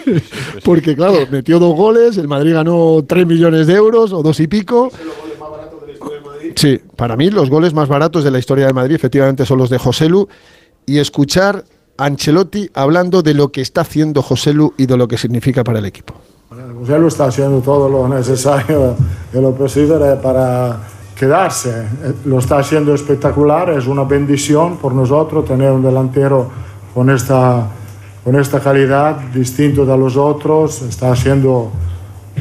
Porque, 0.66 0.96
claro, 0.96 1.28
metió 1.32 1.60
dos 1.60 1.76
goles, 1.76 2.18
el 2.18 2.28
Madrid 2.28 2.54
ganó 2.54 3.04
tres 3.08 3.26
millones 3.26 3.68
de 3.68 3.74
euros 3.74 4.14
o 4.14 4.22
dos 4.22 4.40
y 4.40 4.48
pico. 4.48 4.92
Sí, 6.56 6.80
para 6.96 7.16
mí 7.16 7.30
los 7.30 7.50
goles 7.50 7.74
más 7.74 7.88
baratos 7.88 8.24
de 8.24 8.32
la 8.32 8.40
historia 8.40 8.66
del 8.66 8.74
Madrid 8.74 8.96
efectivamente 8.96 9.46
son 9.46 9.58
los 9.58 9.70
de 9.70 9.78
José 9.78 10.10
Lu 10.10 10.28
y 10.86 11.00
escuchar 11.00 11.64
a 11.98 12.06
Ancelotti 12.06 12.70
hablando 12.74 13.22
de 13.22 13.34
lo 13.34 13.52
que 13.52 13.62
está 13.62 13.82
haciendo 13.82 14.22
José 14.22 14.54
Lu 14.54 14.74
y 14.78 14.86
de 14.86 14.98
lo 14.98 15.08
que 15.08 15.18
significa 15.18 15.64
para 15.64 15.80
el 15.80 15.86
equipo. 15.86 16.16
José 16.80 17.00
Lu 17.00 17.08
está 17.08 17.26
haciendo 17.26 17.60
todo 17.62 17.88
lo 17.88 18.08
necesario 18.08 18.96
y 19.34 19.38
lo 19.40 19.54
posible 19.54 20.16
para 20.22 20.80
quedarse. 21.16 21.88
Lo 22.26 22.40
está 22.40 22.58
haciendo 22.58 22.94
espectacular, 22.94 23.70
es 23.70 23.88
una 23.88 24.04
bendición 24.04 24.78
por 24.78 24.94
nosotros 24.94 25.46
tener 25.46 25.72
un 25.72 25.84
delantero 25.84 26.50
con 26.94 27.10
esta, 27.10 27.68
con 28.24 28.36
esta 28.40 28.60
calidad, 28.60 29.18
distinto 29.34 29.86
de 29.86 29.98
los 29.98 30.18
otros. 30.18 30.82
Está 30.84 31.12
haciendo 31.12 31.72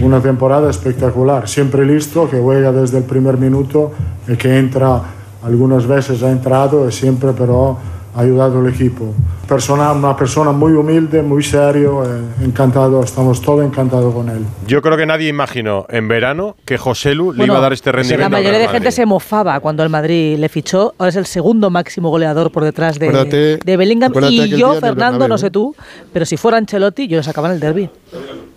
una 0.00 0.20
temporada 0.20 0.70
espectacular, 0.70 1.48
siempre 1.48 1.84
listo, 1.84 2.28
que 2.28 2.38
juega 2.38 2.72
desde 2.72 2.98
el 2.98 3.04
primer 3.04 3.36
minuto 3.36 3.92
y 4.28 4.36
que 4.36 4.58
entra, 4.58 5.02
algunas 5.42 5.86
veces 5.86 6.22
ha 6.22 6.30
entrado 6.30 6.90
siempre 6.90 7.32
pero 7.36 7.78
ha 8.14 8.20
ayudado 8.20 8.60
al 8.60 8.68
equipo. 8.68 9.14
Persona, 9.48 9.92
una 9.92 10.16
persona 10.16 10.52
muy 10.52 10.72
humilde, 10.72 11.22
muy 11.22 11.42
serio, 11.42 12.04
eh, 12.04 12.44
encantado, 12.44 13.02
estamos 13.02 13.42
todos 13.42 13.64
encantados 13.64 14.14
con 14.14 14.28
él. 14.28 14.44
Yo 14.66 14.80
creo 14.80 14.96
que 14.96 15.06
nadie 15.06 15.28
imaginó 15.28 15.86
en 15.88 16.06
verano 16.06 16.56
que 16.64 16.78
José 16.78 17.14
Lu 17.14 17.32
le 17.32 17.38
Bueno, 17.38 17.52
iba 17.54 17.58
a 17.58 17.62
dar 17.62 17.72
este 17.72 17.90
rendimiento. 17.90 18.22
La 18.22 18.28
mayoría 18.28 18.58
de 18.60 18.68
gente 18.68 18.92
se 18.92 19.06
mofaba 19.06 19.58
cuando 19.60 19.82
el 19.82 19.88
Madrid 19.88 20.38
le 20.38 20.48
fichó. 20.48 20.94
Ahora 20.98 21.08
es 21.10 21.16
el 21.16 21.26
segundo 21.26 21.68
máximo 21.70 22.10
goleador 22.10 22.52
por 22.52 22.62
detrás 22.64 22.98
de, 22.98 23.08
Acuérdate- 23.08 23.58
de 23.64 23.76
Bellingham. 23.76 24.12
Y 24.28 24.48
yo, 24.50 24.74
Fernando, 24.74 24.96
Bernabéu, 25.18 25.28
no 25.28 25.38
sé 25.38 25.50
tú, 25.50 25.74
pero 26.12 26.24
si 26.24 26.36
fuera 26.36 26.56
Ancelotti, 26.58 27.08
yo 27.08 27.16
le 27.16 27.22
sacaba 27.24 27.48
en 27.48 27.54
el 27.54 27.60
derby. 27.60 27.90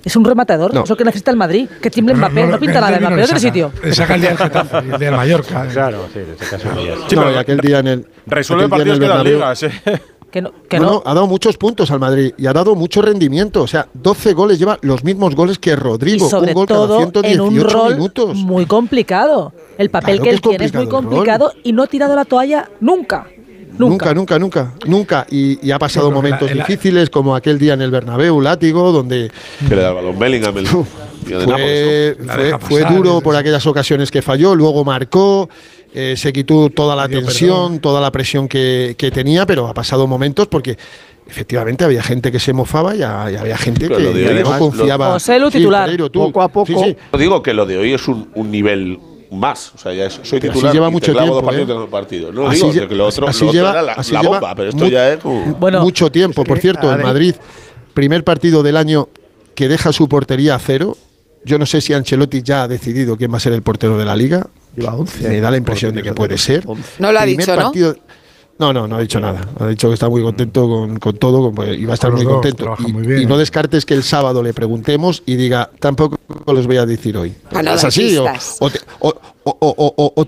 Es 0.05 0.17
un 0.17 0.25
rematador, 0.25 0.73
No. 0.73 0.83
eso 0.83 0.97
que 0.97 1.05
necesita 1.05 1.31
el 1.31 1.37
Madrid. 1.37 1.67
Que 1.81 1.89
tiemble 1.89 2.13
Mbappé, 2.15 2.45
no, 2.45 2.59
pinta 2.59 2.81
nada 2.81 2.91
de 2.91 2.99
Mbappé, 2.99 3.23
otro 3.23 3.39
sitio. 3.39 3.71
Le 3.81 3.93
saca 3.93 4.15
el 4.15 4.21
día 4.21 4.29
del 4.31 4.37
Getafe, 4.37 4.77
el 4.79 4.87
día 4.89 4.97
del 4.97 5.11
Mallorca. 5.15 5.65
Claro, 5.71 5.99
sí, 6.13 6.19
en 6.19 6.31
este 6.31 6.45
caso. 6.45 6.67
Sí, 7.07 7.15
no, 7.15 7.21
aquel 7.39 7.57
día 7.59 7.79
en 7.79 7.87
el. 7.87 8.07
Resuelve 8.25 8.67
partidos 8.67 8.99
que 8.99 9.07
dan 9.07 9.19
Bernabéu- 9.25 9.39
eh. 9.51 9.71
Que 10.31 10.41
no, 10.41 10.51
que 10.67 10.79
No, 10.79 10.85
no. 10.85 10.91
no, 10.93 11.03
ha 11.05 11.13
dado 11.13 11.27
muchos 11.27 11.57
puntos 11.57 11.91
al 11.91 11.99
Madrid 11.99 12.33
y 12.39 12.47
ha 12.47 12.53
dado 12.53 12.73
mucho 12.73 13.03
rendimiento. 13.03 13.61
O 13.61 13.67
sea, 13.67 13.87
12 13.93 14.33
goles, 14.33 14.57
lleva 14.57 14.79
los 14.81 15.03
mismos 15.03 15.35
goles 15.35 15.59
que 15.59 15.69
Y 15.71 15.75
Rodrigo. 15.75 16.27
sobre 16.27 16.47
un 16.49 16.53
gol 16.55 16.65
cada 16.67 16.87
todo 16.87 16.97
en 17.03 17.11
118 17.11 17.43
un 17.43 17.69
rol 17.69 17.93
minutos. 17.93 18.35
muy 18.37 18.65
complicado. 18.65 19.53
El 19.77 19.91
papel 19.91 20.17
Claro 20.19 20.23
que 20.23 20.23
que 20.23 20.29
él 20.29 20.35
es 20.35 20.41
tiene 20.41 20.65
es 20.65 20.73
muy 20.73 20.87
complicado 20.87 21.49
rol. 21.53 21.61
y 21.63 21.71
no 21.73 21.83
ha 21.83 21.87
tirado 21.87 22.15
la 22.15 22.25
toalla 22.25 22.67
nunca. 22.79 23.27
Nunca, 23.77 24.13
nunca, 24.13 24.37
nunca, 24.39 24.73
nunca. 24.87 25.27
Y, 25.29 25.63
y 25.67 25.71
ha 25.71 25.77
pasado 25.79 26.07
que 26.07 26.11
la- 26.11 26.15
momentos 26.15 26.49
el- 26.51 26.57
difíciles, 26.57 27.09
como 27.11 27.35
aquel 27.35 27.57
día 27.59 27.73
en 27.75 27.81
el 27.83 27.91
Bernabéu, 27.91 28.39
látigo, 28.41 28.91
donde 28.91 29.31
Que 29.67 29.75
le 29.75 29.81
da 29.83 29.89
el 29.89 29.95
balón 29.95 30.17
Bellingham. 30.19 30.57
El, 30.57 30.65
y 30.65 31.33
el 31.33 31.39
de 31.39 31.47
Nápoles, 31.47 32.17
fue, 32.17 32.25
¿no? 32.51 32.59
fue- 32.59 32.81
fue 32.83 32.95
duro 32.95 33.21
por 33.21 33.35
aquellas 33.35 33.65
ocasiones 33.67 34.09
que 34.11 34.21
falló, 34.21 34.53
luego 34.55 34.83
marcó, 34.85 35.49
eh, 35.93 36.15
se 36.17 36.33
quitó 36.33 36.69
toda 36.69 36.95
la 36.95 37.07
tensión, 37.07 37.79
toda 37.79 38.01
la 38.01 38.11
presión 38.11 38.47
que, 38.47 38.95
que 38.97 39.11
tenía, 39.11 39.45
pero 39.45 39.67
ha 39.67 39.73
pasado 39.73 40.07
momentos 40.07 40.47
porque 40.47 40.77
efectivamente 41.27 41.83
había 41.83 42.03
gente 42.03 42.31
que 42.31 42.39
se 42.39 42.51
mofaba 42.53 42.95
y, 42.95 43.01
ha- 43.03 43.31
y 43.31 43.35
había 43.35 43.57
gente 43.57 43.87
Pero 43.87 43.97
que, 44.13 44.33
lo 44.43 44.49
no 44.51 44.57
confiaba. 44.59 45.11
José 45.13 45.39
Lu, 45.39 45.49
Sí, 45.51 45.59
titular. 45.59 45.89
Tú. 45.97 46.09
Poco 46.11 46.41
a 46.41 46.47
poco. 46.49 46.83
Sí, 46.83 46.95
digo 47.17 47.41
que 47.41 47.53
lo 47.53 47.65
de 47.65 47.77
hoy 47.77 47.93
es 47.93 48.07
un, 48.07 48.29
un 48.35 48.51
nivel 48.51 48.99
más. 49.31 49.71
O 49.73 49.77
sea, 49.77 49.93
ya 49.93 50.05
es- 50.07 50.19
soy 50.23 50.39
Pero 50.39 50.51
así 50.51 50.59
titular 50.59 50.73
lleva 50.73 50.89
y 50.89 50.91
mucho 50.91 51.11
tiempo, 51.13 51.33
dos 51.35 51.43
partidos 51.43 51.63
¿eh? 51.63 51.71
tengo 51.71 51.83
el 51.83 51.89
partido. 51.89 52.31
No 52.31 52.47
Así 52.47 52.55
digo 52.57 52.73
lle- 52.73 52.87
que 52.87 52.95
lo 52.95 53.07
otro, 53.07 53.27
así 53.27 53.41
lo 53.41 53.47
otro 53.49 53.59
lleva- 53.61 53.71
era 53.71 53.81
la, 53.81 53.91
así 53.93 54.11
la 54.13 54.21
lleva 54.21 54.39
bomba, 54.39 54.55
pero 54.55 54.69
esto 54.69 54.87
ya 54.87 55.13
es. 55.13 55.19
Bueno, 55.59 55.81
mucho 55.81 56.11
tiempo. 56.11 56.43
Por 56.43 56.59
cierto, 56.59 56.91
Adri- 56.91 57.03
Madrid, 57.03 57.35
primer 57.93 58.23
partido 58.23 58.61
del 58.63 58.77
año 58.77 59.09
que 59.55 59.67
deja 59.69 59.93
su 59.93 60.09
portería 60.09 60.55
a 60.55 60.59
cero. 60.59 60.97
Yo 61.45 61.57
no 61.59 61.65
sé 61.65 61.81
si 61.81 61.93
Ancelotti 61.93 62.41
ya 62.41 62.63
ha 62.63 62.67
decidido 62.67 63.17
quién 63.17 63.31
va 63.31 63.37
a 63.37 63.39
ser 63.39 63.53
el 63.53 63.61
portero 63.61 63.97
de 63.97 64.05
la 64.05 64.15
liga. 64.15 64.47
Lleva 64.75 64.95
11 64.95 65.29
Me 65.29 65.39
da 65.41 65.51
la 65.51 65.57
impresión 65.57 65.93
de 65.95 66.01
que 66.03 66.13
puede 66.13 66.37
ser. 66.37 66.63
11. 66.65 66.83
No 66.99 67.11
lo 67.11 67.19
ha 67.19 67.23
Primer 67.23 67.45
dicho, 67.45 67.55
¿no? 67.55 67.61
partido- 67.63 67.95
No, 68.59 68.71
no, 68.71 68.87
no 68.87 68.95
ha 68.97 68.99
dicho 69.01 69.19
nada. 69.19 69.47
Ha 69.59 69.67
dicho 69.67 69.87
que 69.87 69.95
está 69.95 70.07
muy 70.09 70.21
contento 70.21 70.67
con, 70.69 70.99
con 70.99 71.17
todo 71.17 71.41
con- 71.41 71.55
pues, 71.55 71.77
y 71.77 71.85
va 71.85 71.91
a 71.91 71.95
estar 71.95 72.11
muy 72.11 72.23
dos, 72.23 72.33
contento. 72.33 72.75
Y, 72.87 72.93
muy 72.93 73.05
bien. 73.07 73.21
y 73.21 73.25
no 73.25 73.37
descartes 73.37 73.85
que 73.85 73.93
el 73.95 74.03
sábado 74.03 74.41
le 74.43 74.53
preguntemos 74.53 75.23
y 75.25 75.35
diga, 75.35 75.69
tampoco 75.79 76.17
los 76.45 76.67
voy 76.67 76.77
a 76.77 76.85
decir 76.85 77.17
hoy. 77.17 77.33
No 77.51 77.59
es 77.73 77.83
así. 77.83 78.15
O, 78.17 78.23
pistas. 78.25 78.57
o 78.59 78.69
te- 78.69 78.79
o- 78.99 79.15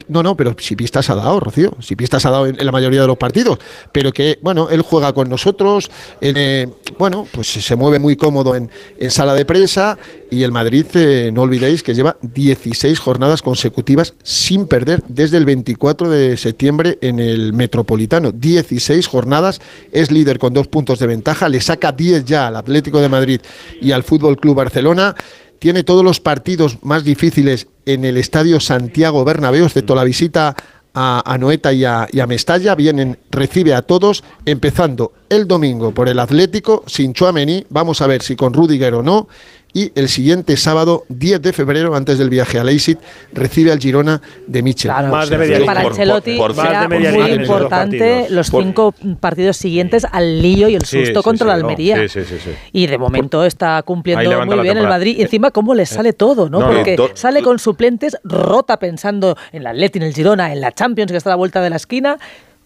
no, 0.07 0.23
no, 0.23 0.37
pero 0.37 0.55
si 0.59 0.75
pistas 0.75 1.09
ha 1.09 1.15
dado, 1.15 1.39
Rocío. 1.39 1.75
Si 1.79 1.95
pistas 1.95 2.25
ha 2.25 2.31
dado 2.31 2.47
en, 2.47 2.57
la 2.63 2.71
mayoría 2.71 3.01
de 3.01 3.07
los 3.07 3.17
partidos. 3.17 3.59
Pero 3.91 4.11
que, 4.11 4.39
bueno, 4.41 4.69
él 4.69 4.81
juega 4.81 5.13
con 5.13 5.29
nosotros. 5.29 5.89
eh, 6.21 6.67
bueno, 6.97 7.27
pues 7.31 7.47
se 7.47 7.75
mueve 7.75 7.99
muy 7.99 8.15
cómodo 8.15 8.55
en, 8.55 8.69
en 8.97 9.11
sala 9.11 9.33
de 9.33 9.45
prensa. 9.45 9.97
Y 10.31 10.43
el 10.43 10.51
Madrid, 10.51 10.85
eh, 10.95 11.29
no 11.33 11.43
olvidéis 11.43 11.83
que 11.83 11.93
lleva 11.93 12.17
16 12.21 12.99
jornadas 12.99 13.41
consecutivas 13.41 14.15
sin 14.23 14.67
perder 14.67 15.03
desde 15.07 15.37
el 15.37 15.45
24 15.45 16.09
de 16.09 16.35
septiembre 16.35 16.97
en 17.01 17.19
el 17.19 17.53
Metropolitano. 17.53 18.31
16 18.31 19.07
jornadas, 19.07 19.61
es 19.91 20.11
líder 20.11 20.39
con 20.39 20.53
dos 20.53 20.67
puntos 20.67 20.99
de 20.99 21.07
ventaja, 21.07 21.47
le 21.47 21.61
saca 21.61 21.91
10 21.91 22.25
ya 22.25 22.47
al 22.47 22.55
Atlético 22.55 22.99
de 22.99 23.09
Madrid 23.09 23.41
y 23.81 23.91
al 23.91 24.03
Fútbol 24.03 24.37
Club 24.37 24.55
Barcelona. 24.55 25.15
Tiene 25.59 25.83
todos 25.83 26.03
los 26.03 26.19
partidos 26.19 26.77
más 26.83 27.03
difíciles 27.03 27.67
en 27.85 28.05
el 28.05 28.17
Estadio 28.17 28.59
Santiago 28.59 29.23
Bernabéu, 29.23 29.65
excepto 29.65 29.95
la 29.95 30.03
visita 30.03 30.55
a, 30.93 31.33
a 31.33 31.37
Noeta 31.37 31.73
y 31.73 31.85
a, 31.85 32.07
y 32.11 32.19
a 32.19 32.27
Mestalla. 32.27 32.75
Vienen, 32.75 33.17
recibe 33.31 33.73
a 33.73 33.81
todos, 33.81 34.23
empezando 34.45 35.13
el 35.29 35.47
domingo 35.47 35.91
por 35.91 36.09
el 36.09 36.19
Atlético, 36.19 36.83
sin 36.87 37.13
Chuamení. 37.13 37.65
Vamos 37.69 38.01
a 38.01 38.07
ver 38.07 38.21
si 38.21 38.35
con 38.35 38.53
Rudiger 38.53 38.93
o 38.95 39.03
no. 39.03 39.27
Y 39.75 39.91
el 39.95 40.07
siguiente 40.07 40.55
sábado, 40.55 41.03
10 41.09 41.41
de 41.41 41.51
febrero, 41.51 41.93
antes 41.95 42.17
del 42.17 42.29
viaje 42.29 42.57
a 42.57 42.63
Leipzig, 42.63 42.97
recibe 43.33 43.73
al 43.73 43.79
Girona 43.79 44.21
de 44.47 44.63
Michel. 44.63 44.89
Claro, 44.89 45.09
Más 45.09 45.29
de 45.29 45.37
media 45.37 45.65
para 45.65 45.81
Ancelotti 45.81 46.37
por- 46.37 46.55
por- 46.55 46.65
será 46.65 46.79
más 46.79 46.89
de 46.89 46.97
media 46.97 47.11
muy 47.11 47.31
importante 47.33 48.27
los 48.29 48.49
Por- 48.49 48.63
cinco 48.63 48.93
partidos 49.19 49.57
siguientes 49.57 50.07
al 50.09 50.41
lío 50.41 50.69
y 50.69 50.75
el 50.75 50.85
susto 50.85 51.19
sí, 51.19 51.23
contra 51.23 51.45
sí, 51.45 51.47
la. 51.49 51.53
Almería. 51.55 51.97
Sí, 52.07 52.07
sí, 52.07 52.21
sí, 52.23 52.35
sí. 52.41 52.51
Y 52.71 52.87
de 52.87 52.97
momento 52.97 53.43
está 53.43 53.83
cumpliendo 53.83 54.45
muy 54.45 54.59
bien 54.61 54.77
el. 54.77 54.87
Madrid. 54.87 55.17
Y 55.17 55.23
encima, 55.23 55.51
cómo 55.51 55.75
le 55.75 55.85
sale 55.85 56.13
todo, 56.13 56.49
¿no? 56.49 56.61
No, 56.61 56.67
Porque 56.71 56.93
eh, 56.93 57.11
sale 57.15 57.43
con 57.43 57.59
suplentes, 57.59 58.15
rota 58.23 58.79
pensando 58.79 59.35
en 59.51 59.63
la 59.65 59.71
Atleti, 59.71 59.99
en 59.99 60.03
el 60.05 60.13
Girona, 60.13 60.53
en 60.53 60.61
la 60.61 60.71
Champions, 60.71 61.11
que 61.11 61.17
está 61.17 61.31
a 61.31 61.33
la 61.33 61.37
vuelta 61.37 61.61
de 61.61 61.69
la 61.69 61.75
esquina. 61.75 62.17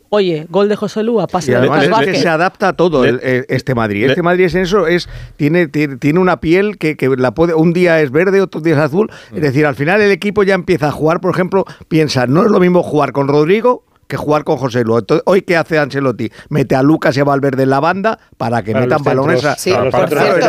Oye, 0.09 0.47
gol 0.49 0.69
de 0.69 0.75
José 0.75 1.03
Lu 1.03 1.21
a 1.21 1.27
pase 1.27 1.51
Y 1.51 1.53
de 1.53 1.59
además 1.59 1.87
Lucas 1.87 2.01
es 2.07 2.07
que 2.13 2.19
se 2.21 2.27
adapta 2.29 2.69
a 2.69 2.73
todo 2.73 3.03
Le- 3.03 3.09
el- 3.09 3.19
el- 3.23 3.45
este 3.47 3.75
Madrid. 3.75 4.01
le- 4.05 4.07
Este 4.07 4.23
Madrid 4.23 4.45
es 4.45 4.55
en 4.55 4.61
eso, 4.63 4.87
es, 4.87 5.07
tiene, 5.37 5.67
tiene, 5.67 5.97
tiene 5.97 6.19
una 6.19 6.39
piel 6.39 6.77
que, 6.77 6.97
que 6.97 7.09
la 7.15 7.31
puede, 7.33 7.53
un 7.53 7.73
día 7.73 8.01
es 8.01 8.11
verde, 8.11 8.41
otro 8.41 8.59
día 8.61 8.73
es 8.73 8.79
azul. 8.79 9.09
Es 9.33 9.41
decir, 9.41 9.65
al 9.65 9.75
final 9.75 10.01
el 10.01 10.11
equipo 10.11 10.43
ya 10.43 10.55
empieza 10.55 10.87
a 10.87 10.91
jugar, 10.91 11.21
por 11.21 11.31
ejemplo, 11.31 11.65
piensa, 11.87 12.25
no 12.27 12.43
es 12.43 12.51
lo 12.51 12.59
mismo 12.59 12.81
jugar 12.83 13.11
con 13.11 13.27
Rodrigo 13.27 13.83
que 14.09 14.17
jugar 14.17 14.43
con 14.43 14.57
José 14.57 14.83
Lu. 14.83 14.97
Entonces, 14.97 15.23
hoy 15.27 15.43
qué 15.43 15.55
hace 15.55 15.77
Ancelotti? 15.77 16.31
Mete 16.49 16.75
a 16.75 16.81
Lucas 16.81 17.15
y 17.15 17.19
a 17.19 17.23
Valverde 17.23 17.63
en 17.63 17.69
la 17.69 17.79
banda 17.79 18.17
para 18.37 18.63
que 18.63 18.71
Para 18.73 18.85
metan 18.85 19.03
balones 19.03 19.45
a, 19.45 19.55
Sí, 19.55 19.71
Para 19.71 19.85
los 19.85 19.91
por 19.93 20.01
centros 20.09 20.23
cierto. 20.23 20.39
es 20.39 20.45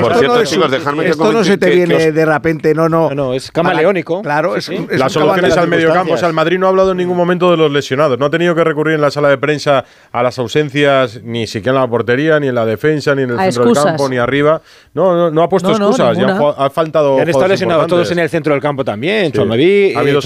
Por 0.00 0.22
no 0.26 0.40
es 0.40 0.50
chicos, 0.50 0.70
dejadme 0.70 1.04
que 1.04 1.10
esto 1.10 1.32
no 1.32 1.44
se 1.44 1.58
te 1.58 1.66
que- 1.66 1.72
que 1.72 1.76
viene 1.86 2.08
os- 2.08 2.14
de 2.14 2.24
repente, 2.24 2.74
no, 2.74 2.88
no. 2.88 3.10
No, 3.10 3.14
no, 3.14 3.34
es 3.34 3.50
camaleónico. 3.52 4.22
Claro, 4.22 4.56
es, 4.56 4.64
Sí, 4.64 4.74
es 4.90 4.98
Las 4.98 5.14
un 5.14 5.22
soluciones 5.22 5.54
camaleón. 5.54 5.58
al 5.58 5.68
medio 5.68 5.92
campo. 5.92 6.14
O 6.14 6.16
sea, 6.16 6.28
el 6.28 6.34
Madrid 6.34 6.58
no 6.58 6.66
ha 6.66 6.70
hablado 6.70 6.92
en 6.92 6.96
ningún 6.96 7.16
momento 7.18 7.50
de 7.50 7.58
los 7.58 7.70
lesionados. 7.70 8.18
No 8.18 8.24
ha 8.26 8.30
tenido 8.30 8.54
que 8.54 8.64
recurrir 8.64 8.94
en 8.94 9.02
la 9.02 9.10
sala 9.10 9.28
de 9.28 9.36
prensa 9.36 9.84
a 10.10 10.22
las 10.22 10.38
ausencias, 10.38 11.20
ni 11.22 11.46
siquiera 11.46 11.76
en 11.76 11.82
la 11.82 11.88
portería, 11.90 12.40
ni 12.40 12.48
en 12.48 12.54
la 12.54 12.64
defensa, 12.64 13.14
ni 13.14 13.24
en 13.24 13.30
el 13.32 13.38
A 13.38 13.52
centro 13.52 13.74
del 13.74 13.84
campo, 13.84 14.08
ni 14.08 14.16
arriba. 14.16 14.62
No, 14.94 15.14
no, 15.14 15.30
no 15.30 15.42
ha 15.42 15.48
puesto 15.50 15.70
No, 15.72 15.78
no, 15.78 15.88
excusas. 15.88 16.16
ya 16.16 16.36
ha, 16.36 16.54
fa- 16.54 16.64
ha 16.64 16.70
faltado. 16.70 17.18
Han 17.20 17.28
estado 17.28 17.48
lesionados 17.48 17.86
todos 17.86 18.10
en 18.10 18.18
el 18.20 18.30
centro 18.30 18.54
del 18.54 18.62
campo 18.62 18.82
también. 18.82 19.30
Habido 19.36 20.20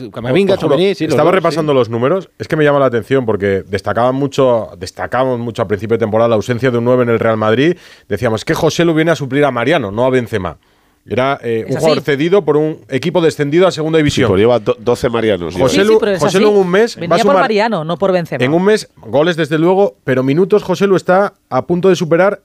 eh, 0.00 0.10
Camavinga, 0.10 0.54
los 0.54 0.60
estaba 1.00 1.30
repasando 1.42 1.72
sí. 1.72 1.78
los 1.78 1.88
números. 1.90 2.30
Es 2.38 2.48
que 2.48 2.56
me 2.56 2.64
llama 2.64 2.78
la 2.78 2.86
atención 2.86 3.26
porque 3.26 3.62
destacaban 3.66 4.14
mucho, 4.14 4.70
destacamos 4.78 5.38
mucho 5.38 5.62
a 5.62 5.68
principio 5.68 5.96
de 5.96 6.00
temporada 6.00 6.28
la 6.28 6.36
ausencia 6.36 6.70
de 6.70 6.78
un 6.78 6.84
9 6.84 7.02
en 7.04 7.08
el 7.10 7.18
Real 7.18 7.36
Madrid. 7.36 7.76
Decíamos 8.08 8.44
que 8.44 8.54
José 8.54 8.84
lo 8.84 8.94
viene 8.94 9.10
a 9.10 9.16
suplir 9.16 9.44
a 9.44 9.50
Mariano, 9.50 9.90
no 9.90 10.04
a 10.04 10.10
Benzema. 10.10 10.56
Era 11.04 11.36
eh, 11.42 11.64
un 11.68 11.72
así. 11.76 11.80
jugador 11.84 12.04
cedido 12.04 12.44
por 12.44 12.56
un 12.56 12.78
equipo 12.88 13.20
descendido 13.20 13.66
a 13.66 13.72
segunda 13.72 13.98
Sí, 13.98 14.02
división. 14.02 14.28
pues 14.28 14.38
lleva 14.40 14.60
do- 14.60 14.76
12 14.78 15.08
marianos. 15.10 15.56
José 15.56 15.80
Sí, 15.80 15.82
sí, 15.82 15.88
Lu- 15.92 15.98
pero 15.98 16.12
es 16.12 16.20
José. 16.20 16.38
Lu 16.38 16.50
en 16.50 16.56
un 16.58 16.70
mes 16.70 16.94
va 16.96 16.98
a 16.98 17.00
Venía 17.00 17.16
por 17.16 17.20
sumar- 17.32 17.40
Mariano, 17.40 17.84
no 17.84 17.96
por 17.98 18.12
Benzema. 18.12 18.44
En 18.44 18.52
un 18.54 18.64
mes, 18.64 18.88
goles 19.04 19.36
desde 19.36 19.58
luego, 19.58 19.96
pero 20.04 20.22
minutos, 20.22 20.62
José 20.62 20.86
Lu 20.86 20.94
está 20.94 21.34
a 21.50 21.66
punto 21.66 21.88
de 21.88 21.96
superar 21.96 22.42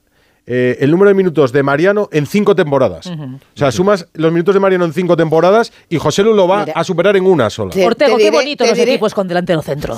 eh, 0.50 0.78
el 0.80 0.90
número 0.90 1.08
de 1.10 1.14
minutos 1.14 1.52
de 1.52 1.62
Mariano 1.62 2.08
en 2.10 2.24
cinco 2.26 2.54
temporadas. 2.56 3.06
O 3.06 3.38
sea, 3.54 3.70
sumas 3.70 4.06
los 4.14 4.32
minutos 4.32 4.54
de 4.54 4.60
Mariano 4.60 4.86
en 4.86 4.94
cinco 4.94 5.14
temporadas 5.16 5.72
y 5.90 5.98
José 5.98 6.22
Lu 6.22 6.32
lo 6.32 6.48
va 6.48 6.60
Mira. 6.60 6.72
a 6.74 6.84
superar 6.84 7.16
en 7.18 7.26
una 7.26 7.50
sola. 7.50 7.70
Te- 7.70 7.84
Ortego, 7.86 8.16
te 8.16 8.22
qué 8.24 8.30
bonito 8.30 8.64
los 8.64 8.76
diré- 8.78 8.92
equipos 8.92 9.12
con 9.12 9.28
delantero 9.28 9.60
centro. 9.60 9.94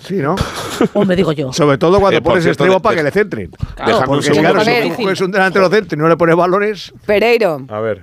Sí, 0.00 0.14
¿no? 0.16 0.34
Hombre, 0.94 1.14
digo 1.16 1.30
yo. 1.32 1.52
Sobre 1.52 1.78
todo 1.78 2.00
cuando 2.00 2.18
Eh, 2.18 2.22
pones 2.22 2.44
extremo 2.46 2.80
para 2.82 2.96
que 2.96 3.02
le 3.04 3.10
centren. 3.12 3.50
Dejadme 3.76 4.00
un 4.00 4.06
Porque 4.06 4.30
claro, 4.30 4.60
si 4.64 5.04
es 5.08 5.20
un 5.20 5.30
delantero 5.30 5.68
centro 5.70 5.96
y 5.96 6.00
no 6.02 6.08
le 6.08 6.16
pones 6.16 6.34
balones, 6.34 6.92
Pereiro. 7.06 7.64
A 7.68 7.78
ver. 7.80 8.02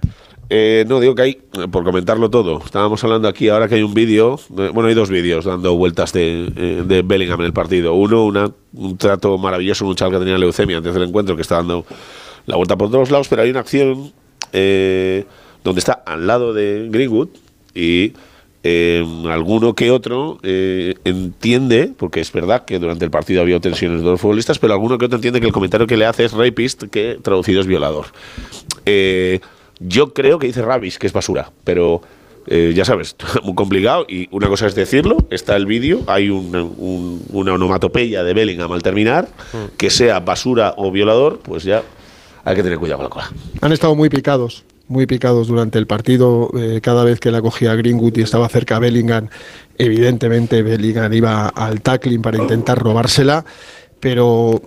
Eh, 0.52 0.84
no, 0.88 1.00
digo 1.00 1.14
que 1.14 1.22
hay, 1.22 1.34
por 1.72 1.84
comentarlo 1.84 2.32
todo, 2.32 2.60
estábamos 2.66 3.04
hablando 3.04 3.28
aquí 3.28 3.50
ahora 3.50 3.68
que 3.68 3.76
hay 3.76 3.84
un 3.84 3.94
vídeo, 3.94 4.40
eh, 4.58 4.72
bueno, 4.74 4.90
hay 4.90 4.96
dos 4.96 5.12
vídeos 5.12 5.46
dando 5.46 5.76
vueltas 5.76 6.12
de, 6.12 6.52
eh, 6.56 6.84
de 6.84 7.02
Bellingham 7.04 7.40
en 7.42 7.46
el 7.46 7.54
partido. 7.54 7.94
Uno, 7.94 8.26
una, 8.26 8.52
un 8.74 8.98
trato 8.98 9.38
maravilloso, 9.38 9.86
un 9.86 9.96
chaval 9.96 10.16
que 10.16 10.20
tenía 10.26 10.40
leucemia 10.40 10.78
antes 10.78 10.94
del 10.94 11.04
encuentro, 11.04 11.36
que 11.36 11.44
está 11.44 11.58
dando 11.58 11.86
la 12.48 12.56
vuelta 12.56 12.76
por 12.76 12.90
todos 12.90 13.12
lados, 13.12 13.28
pero 13.28 13.44
hay 13.44 13.52
una 13.52 13.60
acción 13.60 14.12
eh, 14.52 15.26
donde 15.64 15.80
está 15.80 15.94
al 15.94 16.26
lado 16.26 16.52
de 16.52 16.88
Greenwood 16.90 17.30
y 17.76 18.14
eh, 18.64 19.06
alguno 19.30 19.76
que 19.76 19.92
otro 19.92 20.40
entiende, 20.42 21.94
porque 21.96 22.22
es 22.22 22.32
verdad 22.32 22.66
que 22.66 22.80
durante 22.80 23.06
el 23.06 23.12
partido 23.12 23.42
había 23.42 23.60
tensiones 23.60 24.02
de 24.02 24.08
los 24.08 24.20
futbolistas, 24.20 24.58
pero 24.58 24.74
alguno 24.74 24.98
que 24.98 25.06
otro 25.06 25.18
entiende 25.18 25.40
que 25.40 25.46
el 25.46 25.54
comentario 25.54 25.86
que 25.86 25.96
le 25.96 26.08
hace 26.08 26.26
es 26.26 26.34
rapist, 26.34 26.86
que 26.86 27.20
traducido 27.22 27.62
es 27.62 27.68
violador. 27.68 28.08
Eh, 28.88 29.40
yo 29.80 30.14
creo 30.14 30.40
que 30.40 30.48
dice 30.48 30.62
Ravis, 30.62 31.00
que 31.00 31.08
es 31.08 31.14
basura, 31.14 31.52
pero 31.64 32.02
eh, 32.48 32.74
ya 32.76 32.84
sabes, 32.86 33.16
muy 33.44 33.56
complicado. 33.56 34.06
Y 34.10 34.28
una 34.32 34.48
cosa 34.48 34.68
es 34.68 34.76
decirlo, 34.76 35.18
está 35.30 35.56
el 35.56 35.66
vídeo, 35.66 36.02
hay 36.08 36.30
una, 36.30 36.64
un- 36.64 37.22
una 37.32 37.54
onomatopeya 37.54 38.24
de 38.24 38.34
Bellingham 38.34 38.72
al 38.72 38.82
terminar, 38.84 39.28
que 39.78 39.90
sea 39.90 40.20
basura 40.20 40.74
o 40.78 40.92
violador, 40.92 41.40
pues 41.40 41.64
ya 41.64 41.84
hay 42.46 42.56
que 42.56 42.64
tener 42.64 42.78
cuidado 42.80 42.98
con 42.98 43.04
la 43.06 43.10
cola. 43.10 43.32
Han 43.62 43.72
estado 43.72 43.96
muy 43.96 44.10
picados, 44.10 44.64
muy 44.88 45.06
picados 45.06 45.48
durante 45.48 45.78
el 45.78 45.86
partido. 45.88 46.50
eh, 46.58 46.80
cada 46.82 47.04
vez 47.04 47.20
que 47.20 47.30
la 47.32 47.42
cogía 47.42 47.76
Greenwood 47.76 48.18
y 48.18 48.22
estaba 48.22 48.50
cerca 48.50 48.80
Bellingham, 48.80 49.28
evidentemente 49.78 50.62
Bellingham 50.62 51.12
iba 51.14 51.48
al 51.50 51.82
tackling 51.82 52.22
para 52.22 52.38
intentar 52.38 52.80
robársela. 52.80 53.46
Pero, 54.00 54.62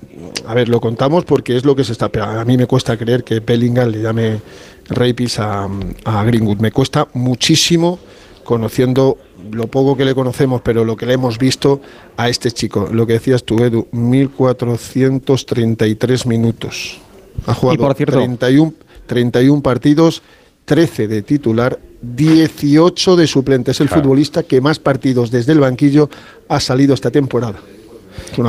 a 0.47 0.53
ver, 0.55 0.69
lo 0.69 0.79
contamos 0.79 1.25
porque 1.25 1.57
es 1.57 1.65
lo 1.65 1.75
que 1.75 1.85
se 1.85 1.93
está. 1.93 2.11
pero 2.11 2.25
A 2.27 2.45
mí 2.45 2.59
me 2.59 2.67
cuesta 2.67 2.99
creer 2.99 3.25
que 3.25 3.41
Bellingham 3.41 3.89
le 3.89 4.03
llame 4.03 4.41
rapis 4.89 5.39
a, 5.39 5.69
a 6.05 6.25
Greenwood. 6.25 6.59
Me 6.59 6.73
cuesta 6.73 7.07
muchísimo 7.15 7.99
conociendo 8.45 9.17
lo 9.51 9.67
poco 9.69 9.97
que 9.97 10.05
le 10.05 10.15
conocemos, 10.15 10.61
pero 10.63 10.85
lo 10.85 10.97
que 10.97 11.07
le 11.07 11.15
hemos 11.15 11.39
visto 11.39 11.81
a 12.17 12.29
este 12.29 12.51
chico. 12.53 12.89
Lo 12.93 13.07
que 13.07 13.15
decías 13.15 13.45
tú, 13.45 13.59
Edu, 13.63 13.87
1433 13.93 16.27
minutos. 16.27 16.99
Ha 17.47 17.55
jugado 17.55 17.75
Y 17.75 17.79
por 17.79 17.95
cierto- 17.95 18.17
31, 18.19 18.75
31 19.07 19.63
partidos, 19.63 20.23
13 20.65 21.09
de 21.09 21.23
titular, 21.23 21.79
18 22.03 23.17
de 23.17 23.27
suplente. 23.27 23.71
Es 23.73 23.81
el 23.81 23.89
futbolista 23.89 24.43
que 24.43 24.61
más 24.61 24.79
partidos 24.79 25.31
desde 25.31 25.53
el 25.53 25.61
banquillo 25.61 26.09
ha 26.49 26.61
salido 26.61 26.95
esta 26.95 27.11
temporada. 27.11 27.59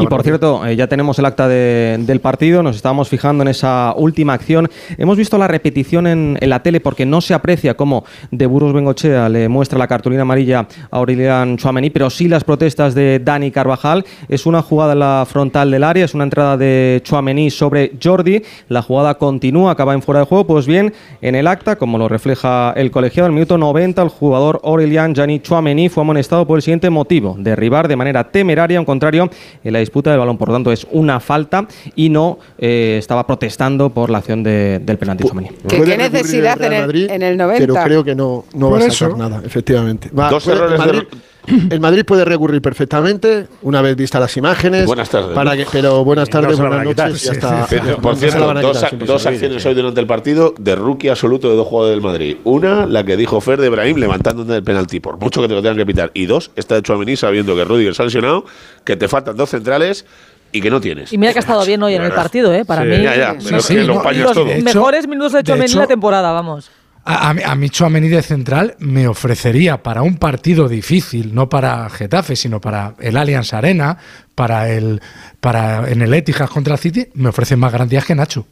Y 0.03 0.07
por 0.07 0.23
cierto, 0.23 0.65
eh, 0.65 0.75
ya 0.75 0.87
tenemos 0.87 1.17
el 1.19 1.25
acta 1.25 1.47
de- 1.47 1.97
del 1.99 2.19
partido, 2.19 2.63
nos 2.63 2.75
estábamos 2.75 3.09
fijando 3.09 3.41
en 3.43 3.47
esa 3.49 3.93
última 3.97 4.33
acción. 4.33 4.69
Hemos 4.97 5.17
visto 5.17 5.37
la 5.37 5.47
repetición 5.47 6.07
en, 6.07 6.37
en 6.39 6.49
la 6.49 6.61
tele 6.61 6.79
porque 6.79 7.05
no 7.05 7.21
se 7.21 7.33
aprecia 7.33 7.73
cómo 7.75 8.03
de 8.31 8.45
Burgos 8.45 8.73
Bengochea 8.73 9.29
le 9.29 9.47
muestra 9.49 9.77
la 9.79 9.87
cartulina 9.87 10.23
amarilla 10.23 10.59
a 10.91 10.97
Aurelian 10.97 11.57
Chouameni, 11.57 11.89
pero 11.89 12.09
sí 12.09 12.27
las 12.27 12.43
protestas 12.43 12.95
de 12.95 13.19
Dani 13.19 13.51
Carvajal. 13.51 14.05
Es 14.29 14.45
una 14.45 14.61
jugada 14.61 14.93
en 14.93 14.99
la 14.99 15.25
frontal 15.29 15.71
del 15.71 15.83
área, 15.83 16.05
es 16.05 16.13
una 16.13 16.23
entrada 16.23 16.57
de 16.57 17.01
Chouameni 17.03 17.49
sobre 17.49 17.93
Jordi. 18.01 18.41
La 18.69 18.81
jugada 18.81 19.15
continúa, 19.15 19.71
acaba 19.71 19.93
en 19.93 20.01
fuera 20.01 20.19
de 20.21 20.25
juego. 20.25 20.45
Pues 20.47 20.67
bien, 20.67 20.93
en 21.21 21.35
el 21.35 21.47
acta, 21.47 21.75
como 21.75 21.97
lo 21.97 22.07
refleja 22.09 22.73
el 22.75 22.91
colegiado, 22.91 23.27
en 23.27 23.31
el 23.31 23.35
minuto 23.35 23.57
90, 23.57 24.01
el 24.01 24.09
jugador 24.09 24.61
Aurelian 24.63 25.13
Gianni 25.15 25.39
Chouameni 25.39 25.89
fue 25.89 26.01
amonestado 26.01 26.45
por 26.47 26.57
el 26.57 26.61
siguiente 26.61 26.89
motivo: 26.89 27.35
derribar 27.37 27.87
de 27.87 27.95
manera 27.95 28.23
temeraria 28.31 28.77
a 28.77 28.81
un 28.81 28.85
contrario 28.85 29.29
en 29.63 29.73
la 29.73 29.79
disputa 29.79 30.09
del 30.11 30.19
balón. 30.19 30.37
Por 30.37 30.49
lo 30.49 30.55
tanto, 30.55 30.71
es 30.71 30.85
una 30.91 31.19
falta 31.19 31.67
y 31.95 32.09
no 32.09 32.39
eh, 32.57 32.97
estaba 32.99 33.25
protestando 33.25 33.89
por 33.89 34.09
la 34.09 34.19
acción 34.19 34.43
de- 34.43 34.79
del 34.79 34.97
penalti. 34.97 35.25
¿Qué, 35.67 35.81
qué 35.81 35.97
necesidad 35.97 36.61
en 36.61 36.73
el, 36.73 36.81
Madrid, 36.81 37.07
en 37.09 37.21
el 37.21 37.37
90? 37.37 37.59
Pero 37.65 37.83
creo 37.83 38.03
que 38.03 38.15
no, 38.15 38.45
no 38.53 38.71
va 38.71 38.77
a 38.79 38.85
eso. 38.85 39.05
sacar 39.05 39.17
nada, 39.17 39.41
efectivamente. 39.45 40.09
Va- 40.17 40.29
Dos 40.29 40.43
puede- 40.43 40.57
errores 40.57 40.79
Madrid, 40.79 41.01
el 41.69 41.79
Madrid 41.79 42.05
puede 42.05 42.23
recurrir 42.25 42.61
perfectamente, 42.61 43.47
una 43.61 43.81
vez 43.81 43.95
vistas 43.95 44.21
las 44.21 44.37
imágenes. 44.37 44.85
Buenas 44.85 45.09
tardes. 45.09 45.33
Para 45.35 45.55
que, 45.57 45.65
pero 45.71 46.03
buenas 46.03 46.29
tardes, 46.29 46.57
buenas 46.57 46.85
noches. 46.85 47.21
Sí, 47.21 47.29
está. 47.31 47.67
sí, 47.69 47.77
Por 48.01 48.15
cierto, 48.15 48.47
van 48.47 48.57
a 48.57 48.61
dos, 48.61 49.25
acciones 49.25 49.65
hoy 49.65 49.73
durante 49.73 49.99
el 49.99 50.07
partido 50.07 50.53
de 50.57 50.75
rookie 50.75 51.09
absoluto 51.09 51.49
de 51.49 51.55
dos 51.55 51.67
jugadores 51.67 51.95
del 51.97 52.03
Madrid. 52.03 52.37
Una, 52.43 52.85
la 52.85 53.03
que 53.03 53.17
dijo 53.17 53.41
Fer 53.41 53.59
de 53.59 53.69
Brahim 53.69 53.97
levantando 53.97 54.43
del 54.45 54.63
penalti, 54.63 54.99
por 54.99 55.17
mucho 55.17 55.41
que 55.41 55.47
te 55.47 55.53
lo 55.53 55.61
tengan 55.61 55.77
que 55.77 55.85
pitar. 55.85 56.11
Y 56.13 56.25
dos, 56.25 56.51
esta 56.55 56.75
de 56.75 56.81
Chouameni 56.81 57.15
sabiendo 57.17 57.55
que 57.55 57.65
Rudiger 57.65 57.93
se 57.95 58.01
ha 58.01 58.05
lesionado, 58.05 58.45
que 58.83 58.95
te 58.95 59.07
faltan 59.07 59.35
dos 59.35 59.49
centrales 59.49 60.05
y 60.53 60.61
que 60.61 60.69
no 60.69 60.79
tienes. 60.79 61.11
Y 61.11 61.17
mira 61.17 61.33
que 61.33 61.39
ha 61.39 61.41
estado 61.41 61.65
bien 61.65 61.81
hoy 61.83 61.95
en 61.95 62.03
el 62.03 62.11
partido, 62.11 62.53
¿eh? 62.53 62.63
Para 62.63 62.83
Sí, 62.83 62.87
mí. 62.89 63.01
ya, 63.03 63.15
ya, 63.15 63.59
Sí, 63.59 63.75
no, 63.75 63.95
empañas 63.95 64.23
los 64.23 64.33
todo. 64.33 64.45
de 64.45 64.55
hecho- 64.59 64.63
mejores 64.63 65.07
minutos 65.07 65.33
de 65.33 65.41
de 65.43 65.65
hecho- 65.65 65.79
la 65.79 65.87
temporada, 65.87 66.31
vamos. 66.31 66.69
A, 67.05 67.29
a 67.31 67.55
mí- 67.55 67.69
Tchouaméni 67.69 68.07
de 68.07 68.21
central 68.21 68.75
me 68.79 69.07
ofrecería 69.07 69.83
para 69.83 70.01
un 70.03 70.15
partido 70.17 70.69
difícil, 70.69 71.35
no 71.35 71.49
para 71.49 71.89
Getafe, 71.89 72.35
sino 72.37 72.61
para 72.61 72.95
el 72.99 73.17
Allianz 73.17 73.53
Arena, 73.53 73.97
para 74.35 74.69
el 74.69 75.01
para 75.41 75.89
en 75.91 76.01
el 76.01 76.13
Etihad 76.13 76.47
contra 76.47 76.75
el 76.75 76.79
City, 76.79 77.07
me 77.15 77.29
ofrece 77.29 77.57
más 77.57 77.71
garantías 77.73 78.05
que 78.05 78.15
Nacho. 78.15 78.45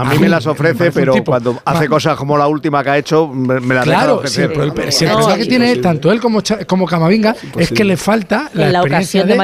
A 0.00 0.04
mí 0.04 0.18
me 0.18 0.28
las 0.28 0.46
ofrece, 0.46 0.88
un 0.88 0.92
pero 0.92 1.14
cuando 1.24 1.56
hace 1.64 1.88
cosas 1.88 2.16
como 2.16 2.36
la 2.36 2.46
última 2.48 2.82
que 2.82 2.90
ha 2.90 2.98
hecho, 2.98 3.28
me, 3.28 3.60
me 3.60 3.74
las 3.74 3.84
deja 3.84 3.98
de 4.00 4.04
Claro, 4.06 4.14
sí, 4.26 4.42
ofrecer. 4.42 4.52
pero 4.52 4.84
el, 4.84 4.92
si 4.92 5.04
el 5.04 5.10
No, 5.10 5.16
problema 5.18 5.38
que 5.38 5.46
tiene 5.46 5.76
tanto 5.76 6.10
él 6.12 6.20
como, 6.20 6.42
como 6.66 6.86
Camavinga 6.86 7.36
es 7.58 7.70
que 7.70 7.84
le 7.84 7.96
falta 7.96 8.50
la 8.54 8.66
en 8.66 8.72
la 8.72 8.78
experiencia 8.80 9.20
ocasión 9.22 9.26
de 9.28 9.34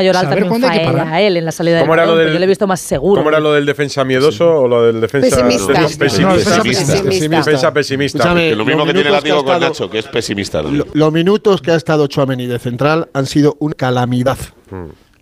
fue 0.48 0.60
parar. 0.84 1.08
a 1.08 1.20
él 1.20 1.36
en 1.36 1.44
la 1.44 1.52
salida 1.52 1.76
del 1.76 1.82
¿Cómo 1.84 1.94
era 1.94 2.06
lo 2.06 2.16
del- 2.16 2.32
yo 2.32 2.38
le 2.38 2.44
he 2.44 2.48
visto 2.48 2.66
más 2.66 2.80
seguro. 2.80 3.20
¿Cómo 3.20 3.30
era 3.30 3.40
lo 3.40 3.52
del 3.52 3.64
defensa 3.66 4.04
miedoso 4.04 4.62
o 4.62 4.68
lo 4.68 4.82
del 4.84 5.00
defensa 5.00 5.36
Pesimista. 5.36 5.72
de- 5.72 5.80
No, 5.80 5.88
pesimista? 5.98 6.32
defensa 6.34 6.62
pesimista. 7.04 7.36
Defensa 7.38 7.72
pesimista. 7.72 8.18
Escúchame, 8.18 8.54
lo 8.54 8.64
mismo 8.64 8.84
que 8.86 8.94
tiene 8.94 9.10
látigo 9.10 9.44
con 9.44 9.60
Nacho, 9.60 9.88
que 9.90 9.98
es 9.98 10.06
pesimista. 10.08 10.62
Lo- 10.62 10.86
los 10.92 11.12
minutos 11.12 11.60
que 11.62 11.70
ha 11.70 11.76
estado 11.76 12.06
Chouameni 12.06 12.46
de 12.46 12.58
central 12.58 13.08
han 13.12 13.26
sido 13.26 13.56
una 13.60 13.74
calamidad. 13.74 14.38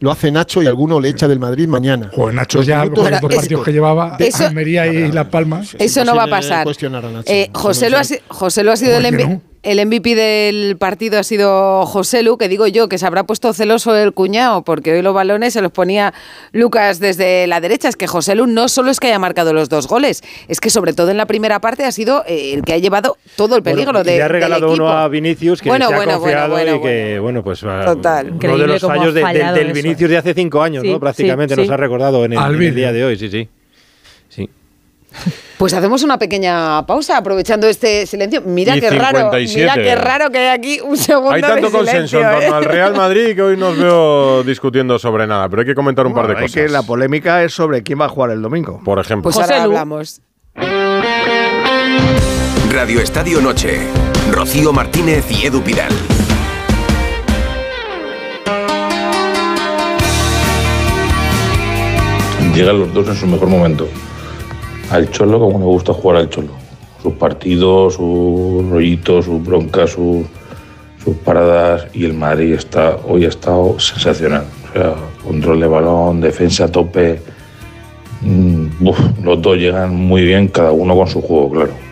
Lo 0.01 0.11
hace 0.13 0.31
Nacho 0.31 0.63
y 0.63 0.67
alguno 0.67 1.01
le 1.01 1.09
echa 1.09 1.27
del 1.27 1.39
Madrid 1.41 1.67
mañana. 1.67 2.11
Joder, 2.15 2.35
Nacho 2.35 2.59
Los 2.59 2.67
ya 2.67 2.83
minutos 2.83 3.03
con 3.05 3.11
los 3.13 3.21
dos 3.21 3.35
partidos 3.35 3.65
que 3.65 3.73
llevaba 3.73 4.17
Eso- 4.19 4.47
Almería 4.47 4.87
y 4.87 5.11
Las 5.13 5.27
Palmas. 5.29 5.75
Eso 5.79 6.05
no 6.05 6.15
va 6.15 6.25
a 6.25 6.29
pasar. 6.29 6.65
cuestionar 6.65 7.05
a 7.05 7.11
Nacho. 7.11 7.33
Eh, 7.33 7.51
José, 7.53 7.87
no 7.91 7.97
lo 7.97 7.99
ha, 7.99 8.03
José 8.29 8.63
lo 8.63 8.73
ha 8.73 8.77
sido 8.77 8.97
el, 8.97 9.03
¿Por 9.05 9.17
qué 9.17 9.25
MV 9.25 9.31
no? 9.35 9.43
El 9.63 9.85
MVP 9.87 10.15
del 10.15 10.77
partido 10.77 11.19
ha 11.19 11.23
sido 11.23 11.85
José 11.87 12.23
Lu, 12.23 12.39
que 12.39 12.49
digo 12.49 12.67
yo 12.67 12.89
que 12.89 12.97
se 12.99 13.07
habrá 13.07 13.25
puesto 13.25 13.53
celoso 13.53 13.95
el 13.97 14.13
cuñado, 14.13 14.63
porque 14.63 14.93
hoy 14.95 15.03
los 15.03 15.15
balones 15.15 15.53
se 15.53 15.61
los 15.63 15.73
ponía 15.73 16.15
Lucas 16.53 17.01
desde 17.01 17.47
la 17.47 17.61
derecha. 17.61 17.89
Es 17.89 17.97
que 17.97 18.07
José 18.07 18.35
Lu 18.35 18.47
no 18.47 18.69
solo 18.69 18.91
es 18.91 19.01
que 19.01 19.09
haya 19.09 19.19
marcado 19.19 19.53
los 19.53 19.69
dos 19.69 19.87
goles, 19.89 20.23
es 20.49 20.61
que 20.61 20.71
sobre 20.71 20.93
todo 20.93 21.11
en 21.11 21.17
la 21.17 21.27
primera 21.27 21.61
parte 21.61 21.85
ha 21.85 21.93
sido 21.93 22.25
eh, 22.27 22.53
el 22.55 22.63
que 22.63 22.73
ha 22.75 22.79
llevado 22.79 23.17
todo 23.37 23.57
el 23.57 23.63
peligro 23.63 23.93
Bueno, 23.93 24.01
y 24.09 24.13
de, 24.13 24.17
le 24.19 24.23
ha 24.23 24.29
regalado 24.29 24.73
uno 24.73 24.89
a 24.89 25.09
Vinicius 25.09 25.61
que 25.61 25.69
Bueno, 25.69 25.89
se 25.89 25.95
ha 25.95 25.97
bueno, 25.97 26.19
confiado 26.21 26.51
bueno, 26.51 26.77
y 26.77 26.81
que, 26.81 27.19
bueno, 27.19 27.43
pues 27.45 27.63
ah, 27.65 27.83
Total. 27.85 28.27
uno 28.27 28.35
Increíble 28.37 28.63
de 28.63 28.73
los 28.75 28.85
ha 28.85 28.87
fallos 28.87 29.07
de- 29.15 29.21
del- 29.21 29.23
fallado 29.23 29.57
del 29.57 29.67
eso. 29.71 29.75
Vinicius 29.75 30.11
de 30.11 30.17
hace 30.19 30.35
cinco 30.35 30.63
años, 30.63 30.83
Sí, 30.83 30.91
¿no? 30.93 31.01
Prácticamente 31.01 31.55
sí, 31.55 31.61
nos 31.61 31.69
sí. 31.69 31.73
ha 31.75 31.77
recordado 31.77 32.25
en 32.25 32.33
el, 32.35 32.63
en 32.63 32.75
día 32.75 32.93
de 32.93 33.05
hoy, 33.05 33.19
sí. 33.19 33.29
Sí. 33.29 33.49
Pues 35.59 35.75
hacemos 35.75 36.05
una 36.05 36.19
pequeña 36.19 36.87
pausa 36.87 37.17
aprovechando 37.17 37.67
este 37.67 38.07
silencio. 38.07 38.43
Mira 38.43 38.77
Y 38.77 38.81
qué 38.81 38.91
raro, 38.91 39.19
57. 39.19 39.61
mira 39.61 39.75
qué 39.75 39.95
raro 39.97 40.31
que 40.31 40.39
hay 40.39 40.47
aquí 40.57 40.81
un 40.81 40.97
segundo 40.97 41.33
Hay 41.33 41.41
tanto 41.41 41.69
de 41.69 41.79
silencio, 41.79 42.21
consenso 42.21 42.21
en 42.21 42.31
torno 42.31 42.41
¿eh? 42.55 42.57
al 42.59 42.65
Real 42.65 42.95
Madrid 42.95 43.35
que 43.35 43.43
hoy 43.43 43.57
nos 43.57 43.77
veo 43.77 44.45
discutiendo 44.45 44.99
sobre 45.01 45.27
nada, 45.27 45.49
pero 45.49 45.63
hay 45.63 45.67
que 45.67 45.75
comentar 45.75 46.07
un 46.07 46.15
par 46.15 46.29
de 46.29 46.35
cosas. 46.35 46.53
que 46.53 46.69
la 46.69 46.83
polémica 46.83 47.43
es 47.43 47.53
sobre 47.55 47.83
quién 47.83 48.01
va 48.01 48.05
a 48.05 48.09
jugar 48.09 48.31
el 48.31 48.41
domingo. 48.41 48.81
Por 48.85 49.01
ejemplo. 49.01 49.25
Pues 49.25 49.35
José 49.35 49.55
ahora 49.55 49.65
Lu. 49.67 49.71
hablamos. 49.73 50.21
Radio 52.71 53.01
Estadio 53.01 53.41
Noche. 53.41 53.81
Rocío 54.31 54.73
Martínez 54.73 55.25
y 55.31 55.47
Edu 55.47 55.61
Pidal. 55.63 55.93
Llegan 62.55 62.79
los 62.81 62.93
dos 62.93 63.09
en 63.09 63.15
su 63.17 63.27
mejor 63.27 63.49
momento. 63.49 63.89
Al 64.91 65.11
Cholo, 65.11 65.39
como 65.39 65.59
me 65.59 65.65
gusta 65.65 65.93
jugar 65.93 66.17
al 66.17 66.31
Cholo. 66.31 66.53
Sus 67.03 67.15
partidos, 67.15 67.95
sus 67.95 68.69
rollitos, 68.69 69.27
sus 69.27 69.45
broncas, 69.45 69.91
sus, 69.91 70.27
paradas. 71.25 71.87
Y 71.95 72.05
el 72.05 72.15
Madrid 72.15 72.55
está, 72.55 72.97
hoy 73.07 73.25
ha 73.25 73.29
estado 73.29 73.79
sensacional. 73.79 74.45
O 74.69 74.73
sea, 74.73 74.95
control 75.25 75.61
de 75.61 75.67
balón, 75.67 76.21
defensa 76.21 76.65
a 76.65 76.69
tope. 76.69 77.21
Mm, 78.21 78.67
los 79.23 79.43
dos 79.43 79.57
llegan 79.57 79.95
muy 79.95 80.23
bien, 80.23 80.49
cada 80.49 80.73
uno 80.73 80.97
con 80.97 81.07
su 81.07 81.21
juego, 81.21 81.51
claro. 81.51 81.88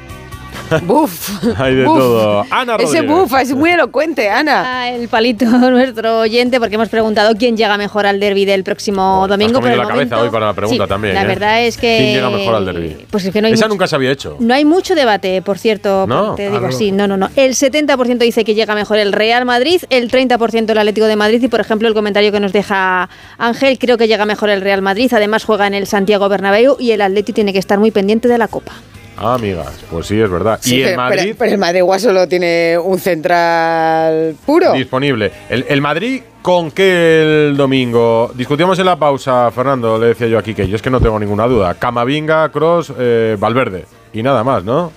Buf. 0.82 1.44
Hay 1.60 1.74
de 1.74 1.84
Buf. 1.84 1.98
todo. 1.98 2.44
Ana 2.50 2.76
Ese 2.76 3.00
Rodríguez. 3.02 3.06
buf 3.10 3.34
es 3.40 3.54
muy 3.54 3.70
elocuente, 3.70 4.28
Ana. 4.28 4.62
Ah, 4.82 4.90
el 4.90 5.08
palito 5.08 5.44
nuestro 5.70 6.20
oyente 6.20 6.58
porque 6.58 6.74
hemos 6.74 6.88
preguntado 6.88 7.34
quién 7.38 7.56
llega 7.56 7.76
mejor 7.78 8.06
al 8.06 8.18
derby 8.20 8.44
del 8.44 8.64
próximo 8.64 9.26
domingo. 9.28 9.64
El 9.66 9.76
la 9.78 9.86
cabeza 9.86 10.20
hoy 10.20 10.30
para 10.30 10.46
la 10.46 10.54
pregunta 10.54 10.84
Sí, 10.84 10.88
también. 10.88 11.14
La 11.14 11.22
¿eh? 11.22 11.26
verdad 11.26 11.62
es 11.64 11.76
que. 11.76 11.96
¿Quién 11.98 12.14
llega 12.14 12.30
mejor 12.30 12.54
al 12.56 12.66
derby? 12.66 12.96
Pues 13.10 13.24
es 13.24 13.32
que 13.32 13.40
no 13.40 13.46
hay 13.46 13.52
Esa 13.54 13.66
mucho- 13.66 13.74
nunca 13.74 13.86
se 13.86 13.96
había 13.96 14.10
hecho. 14.10 14.36
No 14.40 14.54
hay 14.54 14.64
mucho 14.64 14.94
debate, 14.94 15.40
por 15.42 15.58
cierto, 15.58 16.06
¿No? 16.08 16.34
te 16.34 16.46
Ah, 16.46 16.50
digo 16.50 16.62
no. 16.62 16.68
así, 16.68 16.92
no, 16.92 17.06
no, 17.06 17.16
no. 17.16 17.30
El 17.36 17.54
70% 17.54 18.18
dice 18.18 18.44
que 18.44 18.54
llega 18.54 18.74
mejor 18.74 18.98
el 18.98 19.12
Real 19.12 19.44
Madrid, 19.44 19.82
el 19.90 20.10
30% 20.10 20.70
el 20.70 20.78
Atlético 20.78 21.06
de 21.06 21.16
Madrid 21.16 21.42
y, 21.42 21.48
por 21.48 21.60
ejemplo, 21.60 21.86
el 21.88 21.94
comentario 21.94 22.32
que 22.32 22.40
nos 22.40 22.52
deja 22.52 23.08
Ángel, 23.38 23.78
creo 23.78 23.96
que 23.98 24.08
llega 24.08 24.24
mejor 24.26 24.50
el 24.50 24.60
Real 24.60 24.82
Madrid, 24.82 25.12
además 25.14 25.44
juega 25.44 25.66
en 25.66 25.74
el 25.74 25.86
Santiago 25.86 26.28
Bernabéu 26.28 26.76
y 26.80 26.90
el 26.90 27.00
Atleti 27.02 27.32
tiene 27.32 27.52
que 27.52 27.58
estar 27.58 27.78
muy 27.78 27.90
pendiente 27.90 28.28
de 28.28 28.38
la 28.38 28.48
Copa. 28.48 28.72
Ah, 29.18 29.34
amigas, 29.34 29.72
pues 29.90 30.06
sí, 30.06 30.20
es 30.20 30.28
verdad. 30.30 30.58
Sí, 30.60 30.76
y 30.76 30.82
el 30.82 30.88
pero, 30.90 30.96
Madrid 30.98 31.22
pero- 31.24 31.36
pero 31.38 31.52
el 31.52 31.58
Madrid 31.58 31.78
igual 31.78 32.00
solo 32.00 32.28
tiene 32.28 32.76
un 32.78 32.98
central 32.98 34.36
puro. 34.44 34.72
disponible. 34.74 35.32
El, 35.48 35.64
el 35.68 35.80
Madrid 35.80 36.20
con 36.42 36.70
qué 36.70 37.46
el 37.48 37.56
domingo? 37.56 38.30
Discutíamos 38.34 38.78
en 38.78 38.86
la 38.86 38.96
pausa, 38.96 39.50
Fernando, 39.50 39.98
le 39.98 40.08
decía 40.08 40.26
yo 40.26 40.38
aquí 40.38 40.54
que 40.54 40.68
yo 40.68 40.76
es 40.76 40.82
que 40.82 40.90
no 40.90 41.00
tengo 41.00 41.18
ninguna 41.18 41.46
duda. 41.46 41.74
Camavinga, 41.74 42.50
Cross, 42.50 42.92
Valverde. 43.38 43.86
Y 44.12 44.22
nada 44.22 44.44
más, 44.44 44.62
¿no? 44.64 44.92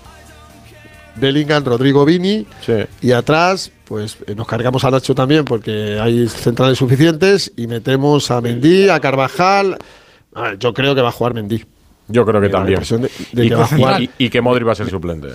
Bellingham, 1.16 1.64
Rodrigo 1.66 2.06
Vini. 2.06 2.46
Sí. 2.66 2.74
Y 3.02 3.12
atrás, 3.12 3.72
pues 3.86 4.18
eh, 4.28 4.36
nos 4.36 4.48
cargamos 4.48 4.84
a 4.86 4.92
Nacho 4.92 5.14
también 5.16 5.44
porque 5.46 6.00
hay 6.02 6.28
centrales 6.30 6.78
suficientes 6.78 7.52
y 7.58 7.68
metemos 7.68 8.32
a 8.32 8.40
Mendy, 8.42 8.90
a 8.90 9.00
Carvajal. 9.00 9.78
A 10.34 10.42
ver, 10.44 10.60
yo 10.60 10.74
creo 10.74 10.94
que 10.96 11.02
va 11.02 11.10
a 11.10 11.14
jugar 11.14 11.34
Mendy. 11.34 11.66
Yo 12.10 12.26
creo 12.26 12.42
que 12.42 12.50
también. 12.50 12.74
impresión 12.74 13.02
de- 13.04 13.12
de 13.32 13.46
y, 13.46 13.50
que 13.50 14.04
y- 14.04 14.26
y 14.26 14.30
que 14.30 14.42
Modric 14.42 14.68
va 14.68 14.72
a 14.74 14.76
ser 14.76 14.90
suplente. 14.90 15.28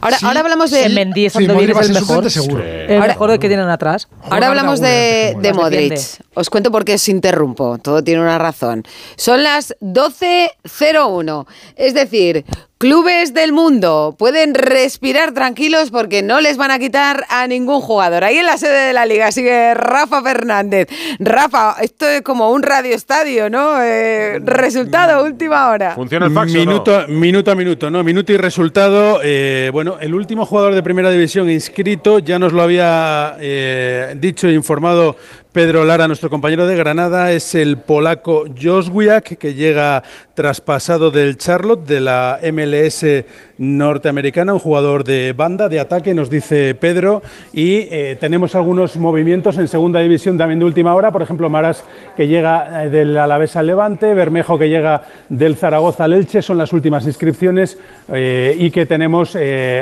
Ahora, 0.00 0.18
ahora 0.22 0.40
hablamos 0.40 0.70
de. 0.70 0.84
El 0.84 0.94
Mendy 0.94 1.22
Sí, 1.22 1.26
estando 1.26 1.54
Modric 1.54 1.66
bien 1.68 1.76
va 1.76 1.80
a 1.80 1.84
ser 1.84 1.94
mejor. 1.94 2.06
suplente 2.30 2.30
seguro. 2.30 2.62
El 2.64 2.94
Ahora- 2.96 3.06
mejor 3.14 3.30
de 3.32 3.38
que 3.38 3.48
tienen 3.48 3.68
atrás. 3.68 4.08
Ahora 4.30 4.48
hablamos 4.48 4.80
de, 4.80 5.36
de 5.40 5.52
Modric. 5.52 5.98
Os 6.34 6.50
cuento 6.50 6.70
por 6.70 6.84
qué 6.84 6.94
os 6.94 7.08
interrumpo. 7.08 7.78
Todo 7.78 8.04
tiene 8.04 8.20
una 8.22 8.38
razón. 8.38 8.84
Son 9.16 9.42
las 9.42 9.74
12.01. 9.80 11.46
Es 11.76 11.94
decir, 11.94 12.44
clubes 12.78 13.34
del 13.34 13.52
mundo 13.52 14.14
pueden 14.16 14.54
respirar 14.54 15.32
tranquilos 15.32 15.90
porque 15.90 16.22
no 16.22 16.40
les 16.40 16.56
van 16.56 16.70
a 16.70 16.78
quitar 16.78 17.24
a 17.28 17.46
ningún 17.48 17.80
jugador. 17.80 18.22
Ahí 18.22 18.36
en 18.38 18.46
la 18.46 18.56
sede 18.56 18.86
de 18.86 18.92
la 18.92 19.04
liga 19.04 19.32
sigue 19.32 19.74
Rafa 19.74 20.22
Fernández. 20.22 20.88
Rafa, 21.18 21.76
esto 21.82 22.06
es 22.06 22.22
como 22.22 22.52
un 22.52 22.62
radio 22.62 22.94
estadio, 22.94 23.50
¿no? 23.50 23.82
Eh, 23.82 24.38
resultado, 24.44 25.24
última 25.24 25.70
hora. 25.70 25.94
¿Funciona 25.96 26.26
el 26.26 26.32
fax 26.32 26.54
o 26.54 26.58
no? 26.58 26.60
Minuto, 26.60 27.04
minuto 27.08 27.50
a 27.50 27.54
minuto, 27.56 27.90
¿no? 27.90 28.04
Minuto 28.04 28.32
y 28.32 28.36
resultado. 28.36 29.20
eh, 29.24 29.70
bueno, 29.72 29.96
el 30.00 30.14
último 30.14 30.46
jugador 30.46 30.74
de 30.74 30.82
primera 30.82 31.10
división 31.10 31.50
inscrito, 31.50 32.20
ya 32.20 32.38
nos 32.38 32.52
lo 32.52 32.62
había 32.62 33.36
eh, 33.40 34.14
dicho 34.16 34.46
e 34.46 34.52
informado 34.52 35.16
Pedro 35.52 35.86
Lara, 35.86 36.06
nuestro 36.08 36.28
compañero 36.28 36.66
de 36.66 36.76
Granada, 36.76 37.32
es 37.32 37.54
el 37.54 37.78
polaco 37.78 38.44
Joswiak, 38.60 39.38
que 39.38 39.54
llega 39.54 40.02
traspasado 40.34 41.10
del 41.10 41.38
Charlotte, 41.38 41.86
de 41.86 42.00
la 42.00 42.38
MLS 42.52 43.24
norteamericana, 43.56 44.52
un 44.52 44.58
jugador 44.58 45.04
de 45.04 45.32
banda, 45.32 45.70
de 45.70 45.80
ataque, 45.80 46.12
nos 46.12 46.28
dice 46.28 46.74
Pedro, 46.74 47.22
y 47.52 47.88
eh, 47.90 48.18
tenemos 48.20 48.54
algunos 48.54 48.96
movimientos 48.96 49.56
en 49.56 49.68
segunda 49.68 50.00
división 50.00 50.36
también 50.36 50.58
de 50.58 50.66
última 50.66 50.94
hora, 50.94 51.10
por 51.10 51.22
ejemplo, 51.22 51.48
Maras 51.48 51.82
que 52.14 52.28
llega 52.28 52.84
eh, 52.84 52.90
del 52.90 53.16
Alavés 53.16 53.56
al 53.56 53.68
Levante, 53.68 54.12
Bermejo 54.12 54.58
que 54.58 54.68
llega 54.68 55.02
del 55.30 55.56
Zaragoza 55.56 56.04
al 56.04 56.12
Elche, 56.12 56.42
son 56.42 56.58
las 56.58 56.74
últimas 56.74 57.06
inscripciones 57.06 57.78
eh, 58.12 58.54
y 58.58 58.70
que 58.70 58.84
tenemos 58.84 59.36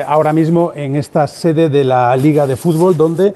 ahora 0.07 0.33
mismo 0.33 0.73
en 0.75 0.97
esta 0.97 1.27
sede 1.27 1.69
de 1.69 1.85
la 1.85 2.17
Liga 2.17 2.47
de 2.47 2.57
Fútbol, 2.57 2.97
donde 2.97 3.35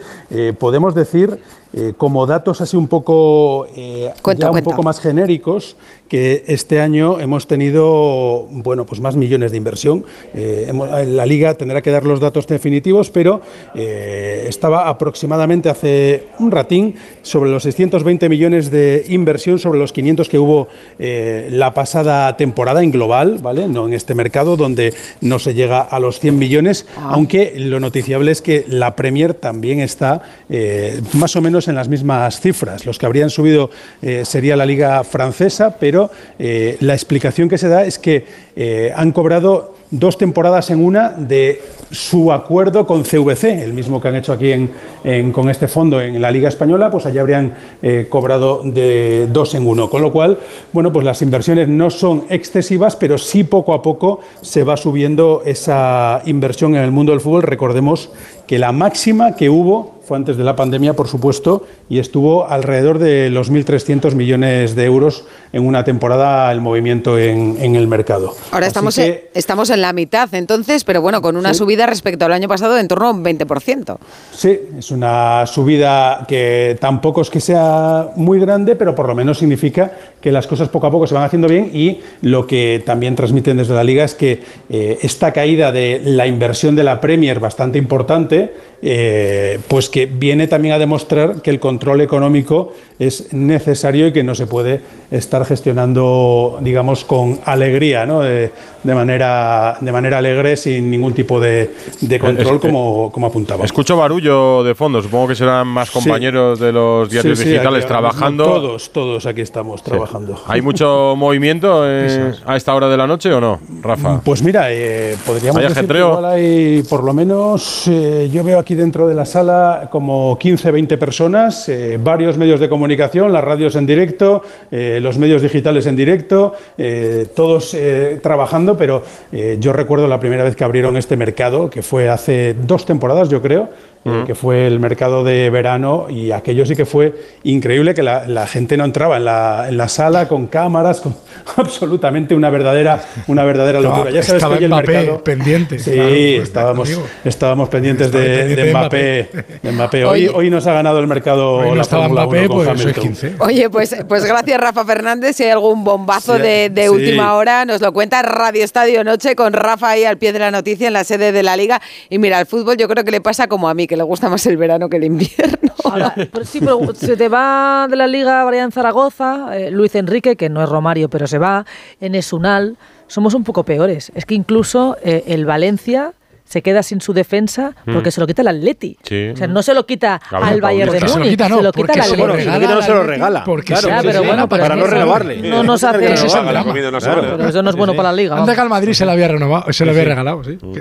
podemos 0.58 0.94
decir 0.94 1.38
eh, 1.72 1.92
como 1.96 2.26
datos 2.26 2.60
así 2.60 2.76
un 2.76 2.88
poco, 2.88 3.66
eh, 3.76 4.10
ya 4.40 4.46
un 4.50 4.54
poco 4.64 4.82
más 4.82 5.00
genéricos, 5.00 5.76
que 6.08 6.42
este 6.48 6.80
año 6.80 7.20
hemos 7.20 7.46
tenido 7.46 8.48
bueno, 8.50 8.84
pues 8.84 9.00
más 9.00 9.14
millones 9.14 9.52
de 9.52 9.56
inversión. 9.58 10.04
Eh, 10.34 10.66
hemos- 10.68 10.88
la 11.06 11.24
liga 11.24 11.54
tendrá 11.54 11.82
que 11.82 11.92
dar 11.92 12.04
los 12.04 12.18
datos 12.18 12.48
definitivos, 12.48 13.10
pero 13.10 13.40
eh, 13.76 14.46
estaba 14.48 14.88
aproximadamente 14.88 15.68
hace 15.68 16.24
un 16.40 16.50
ratín 16.50 16.96
sobre 17.22 17.50
los 17.50 17.62
620 17.62 18.28
millones 18.28 18.72
de 18.72 19.04
inversión 19.08 19.60
sobre 19.60 19.78
los 19.78 19.92
500 19.92 20.28
que 20.28 20.38
hubo 20.40 20.66
eh, 20.98 21.48
la 21.52 21.74
pasada 21.74 22.36
temporada 22.36 22.82
en 22.82 22.90
global, 22.90 23.38
¿vale? 23.40 23.68
No 23.68 23.86
en 23.86 23.94
este 23.94 24.16
mercado 24.16 24.56
donde 24.56 24.92
no 25.20 25.38
se 25.38 25.54
llega 25.54 25.80
a 25.80 26.00
los 26.00 26.18
100 26.18 26.36
millones, 26.38 26.86
aunque 27.00 27.54
lo 27.56 27.78
noticiable 27.78 28.32
es 28.32 28.42
que 28.42 28.64
la 28.66 28.96
Premier 28.96 29.34
también 29.34 29.78
está 29.78 30.22
eh, 30.48 31.00
más 31.14 31.36
o 31.36 31.40
menos 31.40 31.59
en 31.68 31.74
las 31.74 31.88
mismas 31.88 32.40
cifras. 32.40 32.86
Los 32.86 32.98
que 32.98 33.06
habrían 33.06 33.30
subido 33.30 33.70
eh, 34.02 34.24
sería 34.24 34.56
la 34.56 34.66
liga 34.66 35.02
francesa, 35.04 35.76
pero 35.78 36.10
eh, 36.38 36.76
la 36.80 36.94
explicación 36.94 37.48
que 37.48 37.58
se 37.58 37.68
da 37.68 37.84
es 37.84 37.98
que 37.98 38.24
eh, 38.56 38.92
han 38.94 39.12
cobrado 39.12 39.76
dos 39.90 40.18
temporadas 40.18 40.70
en 40.70 40.84
una 40.84 41.10
de 41.10 41.62
su 41.90 42.32
acuerdo 42.32 42.86
con 42.86 43.02
CVC, 43.02 43.62
el 43.64 43.72
mismo 43.72 44.00
que 44.00 44.08
han 44.08 44.16
hecho 44.16 44.32
aquí 44.32 44.52
en, 44.52 44.70
en- 45.04 45.32
con 45.32 45.50
este 45.50 45.66
fondo 45.68 46.00
en 46.00 46.20
la 46.22 46.30
Liga 46.30 46.48
Española, 46.48 46.90
pues 46.90 47.06
allá 47.06 47.20
habrían 47.20 47.54
eh, 47.82 48.06
cobrado 48.08 48.60
de 48.64 49.26
dos 49.32 49.54
en 49.54 49.66
uno. 49.66 49.90
Con 49.90 50.02
lo 50.02 50.12
cual, 50.12 50.38
bueno, 50.72 50.92
pues 50.92 51.04
las 51.04 51.20
inversiones 51.22 51.68
no 51.68 51.90
son 51.90 52.24
excesivas, 52.28 52.96
pero 52.96 53.18
sí 53.18 53.44
poco 53.44 53.74
a 53.74 53.82
poco 53.82 54.20
se 54.40 54.62
va 54.64 54.76
subiendo 54.76 55.42
esa 55.44 56.22
inversión 56.26 56.74
en 56.76 56.82
el 56.82 56.90
mundo 56.92 57.12
del 57.12 57.20
fútbol. 57.20 57.42
Recordemos 57.42 58.10
que 58.46 58.58
la 58.58 58.72
máxima 58.72 59.36
que 59.36 59.48
hubo 59.50 60.00
fue 60.06 60.16
antes 60.16 60.36
de 60.36 60.42
la 60.42 60.56
pandemia, 60.56 60.94
por 60.94 61.06
supuesto, 61.06 61.64
y 61.88 62.00
estuvo 62.00 62.48
alrededor 62.48 62.98
de 62.98 63.30
los 63.30 63.52
1.300 63.52 64.14
millones 64.16 64.74
de 64.74 64.84
euros 64.84 65.24
en 65.52 65.64
una 65.64 65.84
temporada 65.84 66.50
el 66.50 66.60
movimiento 66.60 67.16
en, 67.16 67.56
en 67.60 67.76
el 67.76 67.86
mercado. 67.86 68.34
Ahora 68.50 68.66
Así 68.66 68.70
estamos, 68.70 68.94
que- 68.96 69.06
en, 69.06 69.20
estamos 69.34 69.70
en 69.70 69.80
la 69.82 69.92
mitad, 69.92 70.28
entonces, 70.34 70.82
pero 70.82 71.00
bueno, 71.00 71.22
con 71.22 71.36
una 71.36 71.52
Sí. 71.54 71.58
subida 71.60 71.79
respecto 71.86 72.24
al 72.24 72.32
año 72.32 72.48
pasado 72.48 72.74
de 72.74 72.80
en 72.80 72.88
torno 72.88 73.06
a 73.06 73.10
un 73.10 73.24
20%. 73.24 73.96
Sí, 74.32 74.58
es 74.78 74.90
una 74.90 75.46
subida 75.46 76.24
que 76.26 76.76
tampoco 76.80 77.22
es 77.22 77.30
que 77.30 77.40
sea 77.40 78.08
muy 78.16 78.40
grande, 78.40 78.76
pero 78.76 78.94
por 78.94 79.06
lo 79.06 79.14
menos 79.14 79.38
significa 79.38 79.92
que 80.20 80.32
las 80.32 80.46
cosas 80.46 80.68
poco 80.68 80.86
a 80.86 80.90
poco 80.90 81.06
se 81.06 81.14
van 81.14 81.24
haciendo 81.24 81.48
bien 81.48 81.70
y 81.72 82.00
lo 82.22 82.46
que 82.46 82.82
también 82.84 83.16
transmiten 83.16 83.56
desde 83.56 83.74
la 83.74 83.84
liga 83.84 84.04
es 84.04 84.14
que 84.14 84.42
eh, 84.68 84.98
esta 85.02 85.32
caída 85.32 85.72
de 85.72 86.00
la 86.04 86.26
inversión 86.26 86.76
de 86.76 86.84
la 86.84 87.00
Premier 87.00 87.40
bastante 87.40 87.78
importante, 87.78 88.52
eh, 88.82 89.58
pues 89.68 89.88
que 89.88 90.06
viene 90.06 90.46
también 90.46 90.74
a 90.74 90.78
demostrar 90.78 91.42
que 91.42 91.50
el 91.50 91.60
control 91.60 92.00
económico 92.00 92.74
es 92.98 93.32
necesario 93.32 94.06
y 94.06 94.12
que 94.12 94.22
no 94.22 94.34
se 94.34 94.46
puede 94.46 94.80
estar 95.10 95.44
gestionando, 95.44 96.58
digamos, 96.60 97.04
con 97.04 97.40
alegría, 97.44 98.06
¿no? 98.06 98.20
de, 98.20 98.50
de 98.82 98.94
manera, 98.94 99.76
de 99.80 99.92
manera 99.92 100.18
alegre, 100.18 100.56
sin 100.56 100.90
ningún 100.90 101.14
tipo 101.14 101.40
de, 101.40 101.69
de 102.00 102.18
control, 102.18 102.56
es- 102.56 102.60
como, 102.60 103.10
como 103.12 103.26
apuntaba. 103.26 103.64
Escucho 103.64 103.96
barullo 103.96 104.62
de 104.64 104.74
fondo, 104.74 105.02
supongo 105.02 105.28
que 105.28 105.34
serán 105.34 105.66
más 105.68 105.90
compañeros 105.90 106.58
de 106.60 106.72
los 106.72 107.08
diarios 107.10 107.38
Sí, 107.38 107.44
sí, 107.44 107.50
digitales 107.50 107.84
aquí 107.84 107.88
trabajando. 107.88 108.44
Todos, 108.44 108.90
todos 108.90 109.26
aquí 109.26 109.40
estamos 109.40 109.82
trabajando. 109.82 110.40
¿Hay 110.46 110.62
mucho 110.62 111.14
movimiento 111.16 111.82
eh, 111.86 112.32
a 112.46 112.56
esta 112.56 112.74
hora 112.74 112.88
de 112.88 112.96
la 112.96 113.06
noche 113.06 113.32
o 113.32 113.40
no, 113.40 113.60
Rafa? 113.82 114.20
Pues 114.24 114.42
mira, 114.42 114.66
eh, 114.72 115.16
podríamos 115.26 115.56
¿Hay 115.56 115.62
decir 115.62 115.74
que 115.74 115.80
ajetreo? 115.80 116.08
igual 116.08 116.24
hay 116.24 116.82
por 116.88 117.04
lo 117.04 117.12
menos, 117.12 117.86
eh, 117.88 118.28
yo 118.32 118.42
veo 118.44 118.58
aquí 118.58 118.74
dentro 118.74 119.06
de 119.08 119.14
la 119.14 119.24
sala 119.24 119.88
como 119.90 120.38
15, 120.38 120.70
20 120.70 120.98
personas, 120.98 121.68
eh, 121.68 121.98
varios 122.02 122.36
medios 122.36 122.60
de 122.60 122.68
comunicación, 122.68 123.32
las 123.32 123.44
radios 123.44 123.76
en 123.76 123.86
directo, 123.86 124.42
eh, 124.70 124.98
los 125.02 125.18
medios 125.18 125.42
digitales 125.42 125.86
en 125.86 125.96
directo, 125.96 126.52
eh, 126.78 127.26
todos 127.34 127.74
eh, 127.74 128.18
trabajando, 128.22 128.76
pero 128.76 129.02
eh, 129.32 129.56
yo 129.60 129.72
recuerdo 129.72 130.06
la 130.08 130.20
primera 130.20 130.44
vez 130.44 130.56
que 130.56 130.64
abrieron 130.64 130.96
este 130.96 131.16
mercado, 131.16 131.59
que 131.68 131.82
fue 131.82 132.08
hace 132.08 132.54
dos 132.54 132.86
temporadas, 132.86 133.28
yo 133.28 133.42
creo, 133.42 133.68
eh, 134.04 134.24
que 134.26 134.34
fue 134.34 134.66
el 134.66 134.80
mercado 134.80 135.24
de 135.24 135.50
verano 135.50 136.06
y 136.08 136.32
aquello 136.32 136.64
sí 136.64 136.74
que 136.74 136.86
fue 136.86 137.14
increíble 137.42 137.94
que 137.94 138.02
la, 138.02 138.26
la 138.26 138.46
gente 138.46 138.76
no 138.76 138.84
entraba 138.84 139.18
en 139.18 139.24
la, 139.26 139.66
en 139.68 139.76
la 139.76 139.88
sala 139.88 140.26
con 140.28 140.46
cámaras, 140.46 141.00
con 141.00 141.14
absolutamente 141.56 142.34
una 142.34 142.50
verdadera, 142.50 143.02
una 143.26 143.44
verdadera 143.44 143.80
locura. 143.80 144.10
Ya 144.10 144.22
sabes 144.22 144.42
estaba 144.42 144.58
que 144.58 144.64
el 144.64 144.70
Mbappé 144.70 144.92
mercado 144.92 145.24
pendiente, 145.24 145.78
Sí, 145.78 145.90
claro, 145.92 146.08
pues, 146.08 146.42
estábamos, 146.42 147.00
estábamos 147.24 147.68
pendientes 147.68 148.06
Estaba 148.06 148.24
de, 148.24 148.36
pendiente 148.38 148.62
de 148.64 148.70
Mbappé. 148.72 149.30
de 149.62 149.72
Mbappé. 149.72 150.04
Hoy, 150.04 150.26
Oye. 150.26 150.30
hoy 150.34 150.50
nos 150.50 150.66
ha 150.66 150.72
ganado 150.72 150.98
el 150.98 151.06
mercado 151.06 151.56
Hoy 151.58 151.68
no 151.70 151.74
la 151.76 151.82
estaba 151.82 152.02
Fórmula 152.04 152.24
Mbappé, 152.26 152.38
1 152.46 152.48
con 152.48 152.56
pues 152.56 152.68
sois 152.68 152.82
Hamilton. 152.98 153.02
15. 153.02 153.34
Oye, 153.40 153.70
pues, 153.70 153.96
pues 154.08 154.24
gracias 154.24 154.60
Rafa 154.60 154.84
Fernández. 154.84 155.36
Si 155.36 155.44
hay 155.44 155.50
algún 155.50 155.84
bombazo 155.84 156.36
Sí, 156.36 156.42
de, 156.42 156.70
de 156.70 156.82
sí. 156.84 156.88
última 156.88 157.34
hora, 157.34 157.64
nos 157.64 157.80
lo 157.80 157.92
cuenta 157.92 158.22
Radio 158.22 158.64
Estadio 158.64 159.04
Noche 159.04 159.36
con 159.36 159.52
Rafa 159.52 159.90
ahí 159.90 160.04
al 160.04 160.16
pie 160.18 160.32
de 160.32 160.38
la 160.38 160.50
noticia 160.50 160.86
en 160.86 160.92
la 160.94 161.04
sede 161.04 161.32
de 161.32 161.42
la 161.42 161.56
Liga. 161.56 161.80
Y 162.08 162.18
mira, 162.18 162.40
el 162.40 162.46
fútbol 162.46 162.76
yo 162.76 162.88
creo 162.88 163.04
que 163.04 163.10
le 163.10 163.20
pasa 163.20 163.46
como 163.48 163.68
a 163.68 163.74
mí, 163.74 163.86
que 163.90 163.96
le 163.96 164.04
gusta 164.04 164.28
más 164.28 164.46
el 164.46 164.56
verano 164.56 164.88
que 164.88 164.96
el 164.96 165.04
invierno. 165.04 165.58
Sí, 166.44 166.60
pero 166.60 166.94
se 166.94 167.16
te 167.16 167.28
va 167.28 167.88
de 167.90 167.96
la 167.96 168.06
Liga 168.06 168.44
Brian 168.44 168.70
Zaragoza, 168.70 169.58
eh, 169.58 169.72
Luis 169.72 169.92
Enrique, 169.96 170.36
que 170.36 170.48
no 170.48 170.62
es 170.62 170.68
Romario, 170.68 171.10
pero 171.10 171.26
se 171.26 171.38
va, 171.38 171.66
en 172.00 172.14
Esunal. 172.14 172.76
Somos 173.08 173.34
un 173.34 173.42
poco 173.42 173.64
peores. 173.64 174.12
Es 174.14 174.24
que 174.24 174.36
incluso 174.36 174.96
eh, 175.02 175.24
el 175.26 175.46
Valencia 175.46 176.12
se 176.50 176.62
queda 176.62 176.82
sin 176.82 177.00
su 177.00 177.12
defensa 177.12 177.74
porque 177.86 178.08
Mm. 178.08 178.12
se 178.12 178.20
lo 178.20 178.26
quita 178.26 178.42
el 178.42 178.48
Atleti. 178.48 178.98
Sí. 179.04 179.28
O 179.32 179.36
sea, 179.36 179.46
no 179.46 179.62
se 179.62 179.72
lo 179.72 179.86
quita 179.86 180.20
Gabriel 180.30 180.54
al 180.54 180.60
Bayern 180.60 180.90
de. 180.92 180.98
Múnich, 180.98 181.12
Se 181.12 181.18
lo 181.18 181.24
quita, 181.30 181.48
no, 181.48 181.56
se 181.58 181.62
lo 181.62 181.72
quita 181.72 181.86
porque 181.86 182.00
al 182.00 182.06
se 182.08 182.16
lo 182.16 182.24
Atleti. 182.24 182.44
regala 182.44 182.74
no 182.74 182.82
se 182.82 182.90
lo 182.92 183.02
regala. 183.04 183.44
porque 183.44 183.72
Claro, 183.74 183.88
Ya, 183.88 184.02
pero 184.02 184.24
bueno, 184.24 184.48
para 184.48 184.74
no 184.74 184.86
renovarle. 184.86 185.36
No 185.48 185.62
nos 185.62 185.84
hace... 185.84 186.14
Claro. 186.14 187.36
Pero 187.36 187.48
eso 187.48 187.62
no 187.62 187.70
es 187.70 187.76
bueno 187.76 187.94
para 187.94 188.10
la 188.10 188.16
Liga. 188.16 188.36
Anda 188.36 188.54
que 188.54 188.60
al 188.60 188.68
Madrid 188.68 188.92
se 188.94 189.04
lo 189.04 189.12
había 189.12 189.28
renovado, 189.28 189.72
se 189.72 189.84
lo 189.84 189.92
había 189.92 190.04
regalado, 190.04 190.42
sí. 190.44 190.58
Mm. 190.60 190.74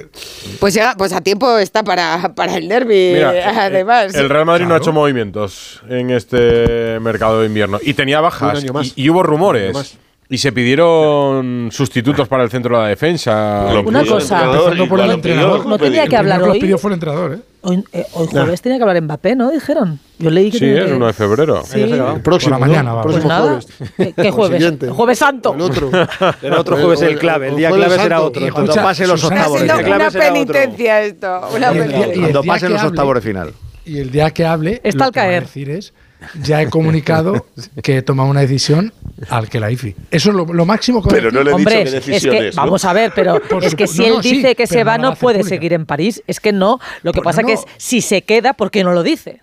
Pues, 0.60 0.74
llega, 0.74 0.96
pues 0.98 1.14
a 1.14 1.22
tiempo 1.22 1.58
está 1.60 1.84
para, 1.84 2.34
para 2.36 2.58
el 2.58 2.68
derby, 2.68 3.12
Mira, 3.14 3.36
eh, 3.36 3.44
además. 3.44 4.16
El 4.16 4.30
Real 4.30 4.46
Madrid 4.46 4.66
no 4.66 4.74
ha 4.74 4.78
hecho 4.78 4.92
movimientos 4.92 5.82
en 5.88 6.10
este 6.10 7.00
mercado 7.00 7.42
de 7.42 7.46
invierno. 7.48 7.80
Y 7.82 7.94
tenía 7.94 8.20
bajas. 8.22 8.64
Y, 8.64 8.68
y 9.04 9.10
hubo 9.10 9.20
Un 9.20 9.26
año 9.26 9.30
rumores. 9.30 9.98
Y 10.32 10.38
se 10.38 10.52
pidieron 10.52 11.70
sustitutos 11.72 12.28
para 12.28 12.44
el 12.44 12.52
centro 12.52 12.78
de 12.78 12.84
la 12.84 12.90
defensa. 12.90 13.74
Lo 13.74 13.82
Una 13.82 14.06
cosa. 14.06 14.46
Empezando 14.46 14.88
por 14.88 15.00
el 15.00 15.12
entrenador. 15.12 15.66
No 15.66 15.78
tenía 15.80 16.06
que 16.06 16.16
hablar 16.16 16.44
hoy. 16.44 16.50
los 16.50 16.58
pidió 16.60 16.78
fue 16.78 16.92
el 16.92 16.94
entrenador, 16.96 17.34
¿eh? 17.34 17.40
Hoy, 17.62 17.84
eh, 17.92 18.06
hoy 18.14 18.28
jueves 18.28 18.62
tenía 18.62 18.78
que 18.78 18.84
hablar 18.84 19.02
Mbappé, 19.02 19.36
¿no? 19.36 19.50
Dijeron. 19.52 20.00
Yo 20.20 20.30
leí 20.30 20.52
que 20.52 20.60
Sí, 20.60 20.66
es 20.66 20.86
que- 20.86 20.94
1 20.94 21.08
de 21.08 21.14
febrero. 21.14 21.64
Sí. 21.66 21.82
El 21.82 22.22
próximo, 22.22 22.58
Por 22.58 22.68
la 22.68 22.68
mañana, 22.68 23.02
próximo 23.02 23.24
Pues 23.24 23.26
nada. 23.26 23.60
jueves. 23.98 24.14
¿Qué, 24.16 24.32
jueves? 24.32 24.64
El 24.64 24.92
jueves 24.92 25.18
santo. 25.18 25.56
El 25.56 25.62
otro. 25.62 25.90
El 26.44 26.54
otro 26.54 26.78
jueves 26.78 27.02
el 27.02 27.18
clave, 27.18 27.48
el 27.50 27.56
día 27.56 27.70
clave 27.72 27.98
será 27.98 28.22
otro. 28.22 28.46
Y 28.46 28.52
Cuando 28.52 28.74
pase 28.76 29.08
los 29.08 29.24
octavos. 29.24 29.58
Siendo 29.58 29.78
final. 29.78 29.96
una 29.96 30.12
penitencia 30.12 31.02
esto. 31.02 31.42
Una 31.56 31.72
penitencia. 31.72 32.22
Cuando 32.32 32.42
que 32.44 32.70
los 32.70 32.84
octavos 32.84 33.16
de 33.16 33.22
final. 33.22 33.54
Y 33.84 33.98
el 33.98 34.12
día 34.12 34.30
que 34.30 34.46
hable, 34.46 34.80
Está 34.84 35.06
al 35.06 35.12
caer. 35.12 35.44
decir 35.44 35.72
es, 35.72 35.92
ya 36.42 36.62
he 36.62 36.70
comunicado 36.70 37.46
que 37.84 37.98
he 37.98 38.02
tomado 38.02 38.30
una 38.30 38.42
decisión 38.42 38.94
al 39.30 39.50
que 39.50 39.60
la 39.60 39.72
IFI. 39.72 39.96
Eso 40.12 40.30
es 40.30 40.36
lo, 40.36 40.46
lo 40.46 40.66
máximo 40.66 41.02
que 41.02 41.10
Pero 41.10 41.32
no 41.32 41.44
le 41.44 41.52
he 41.52 41.54
Hombre, 41.54 41.80
dicho 41.86 41.92
qué 41.92 41.98
es 41.98 42.06
que, 42.06 42.12
decisiones. 42.12 42.56
¿no? 42.56 42.62
vamos 42.64 42.86
a 42.86 42.94
ver, 42.94 43.12
pero 43.16 43.42
Por 43.50 43.64
es 43.64 43.76
que 43.76 43.88
si 43.88 44.00
No, 44.08 44.18
él 44.18 44.24
sí, 44.24 44.38
dice 44.38 44.56
que 44.56 44.68
se 44.68 44.84
va, 44.84 44.98
no 44.98 45.16
puede 45.16 45.40
pública. 45.40 45.56
seguir 45.56 45.74
en 45.74 45.86
París. 45.86 46.24
Es 46.28 46.40
que 46.40 46.52
no. 46.54 46.80
Lo 47.04 47.12
que 47.14 47.20
Bueno, 47.20 47.24
pasa 47.24 47.44
que 47.44 47.54
es, 47.54 47.64
si 47.78 48.02
se 48.02 48.22
queda, 48.24 48.54
¿por 48.54 48.72
qué 48.72 48.84
no 48.84 48.94
lo 48.94 49.04
dice? 49.04 49.42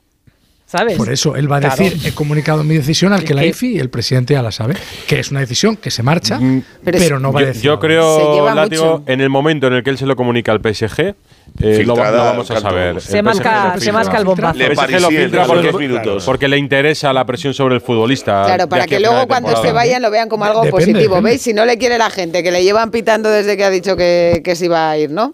¿Sabes? 0.69 0.97
Por 0.97 1.13
eso 1.13 1.37
él 1.37 1.51
va 1.51 1.59
a 1.59 1.61
Claro. 1.61 1.77
decir, 1.77 2.07
he 2.07 2.13
comunicado 2.13 2.65
mi 2.65 2.75
decisión 2.77 3.13
al 3.13 3.23
que 3.23 3.35
la 3.35 3.45
IFI 3.47 3.77
y 3.77 3.79
el 3.79 3.89
presidente 3.89 4.35
ya 4.35 4.43
la 4.43 4.51
sabe, 4.51 4.75
que 5.07 5.21
es 5.21 5.31
una 5.31 5.39
decisión 5.39 5.77
que 5.77 5.93
se 5.93 6.03
marcha, 6.03 6.41
Pero 6.85 6.99
pero, 6.99 7.21
no 7.21 7.33
va 7.33 7.39
a 7.39 7.43
Yo, 7.43 7.47
decir. 7.49 7.63
yo 7.63 7.79
creo, 7.79 8.35
lleva 8.35 8.53
Látigo, 8.53 9.03
en 9.07 9.21
el 9.21 9.31
momento 9.31 9.69
en 9.69 9.75
el 9.75 9.85
que 9.85 9.91
él 9.91 9.99
se 9.99 10.07
lo 10.07 10.17
comunica 10.17 10.51
al 10.51 10.59
PSG, 10.61 11.15
eh, 11.61 11.85
lo, 11.87 11.95
vamos 11.95 12.51
a 12.51 12.61
saber. 12.61 13.01
se 13.01 13.23
marca, 13.23 13.77
se 13.79 13.93
marca 13.93 14.19
el 14.19 14.27
filtra. 14.27 14.53
bombazo. 14.53 14.59
Le 14.59 14.67
El 14.67 14.77
PSG 14.77 15.01
lo 15.01 15.09
filtra 15.09 15.45
a 15.45 15.47
porque, 15.47 15.71
dos 15.71 15.81
minutos. 15.81 16.25
porque 16.25 16.49
le 16.49 16.59
interesa 16.59 17.13
la 17.13 17.25
presión 17.25 17.55
sobre 17.55 17.77
el 17.77 17.81
futbolista. 17.81 18.45
Claro, 18.45 18.69
para 18.69 18.85
a 18.85 18.87
que 18.89 18.99
luego 18.99 19.27
cuando 19.29 19.63
se 19.63 19.71
vayan 19.71 20.03
lo 20.03 20.11
vean 20.11 20.29
como 20.29 20.45
algo 20.47 20.63
Depende, 20.65 20.73
positivo. 20.93 21.15
depende. 21.15 21.31
¿Veis? 21.31 21.43
Si 21.43 21.55
no 21.55 21.65
le 21.65 21.79
quiere 21.79 21.97
la 21.97 22.11
gente, 22.11 22.43
que 22.43 22.51
le 22.51 22.65
llevan 22.65 22.91
pitando 22.91 23.31
desde 23.31 23.57
que 23.57 23.63
ha 23.65 23.71
dicho 23.71 23.97
que, 23.97 24.43
que 24.45 24.57
se 24.57 24.65
iba 24.65 24.91
a 24.91 24.99
ir, 24.99 25.11
¿no? 25.11 25.33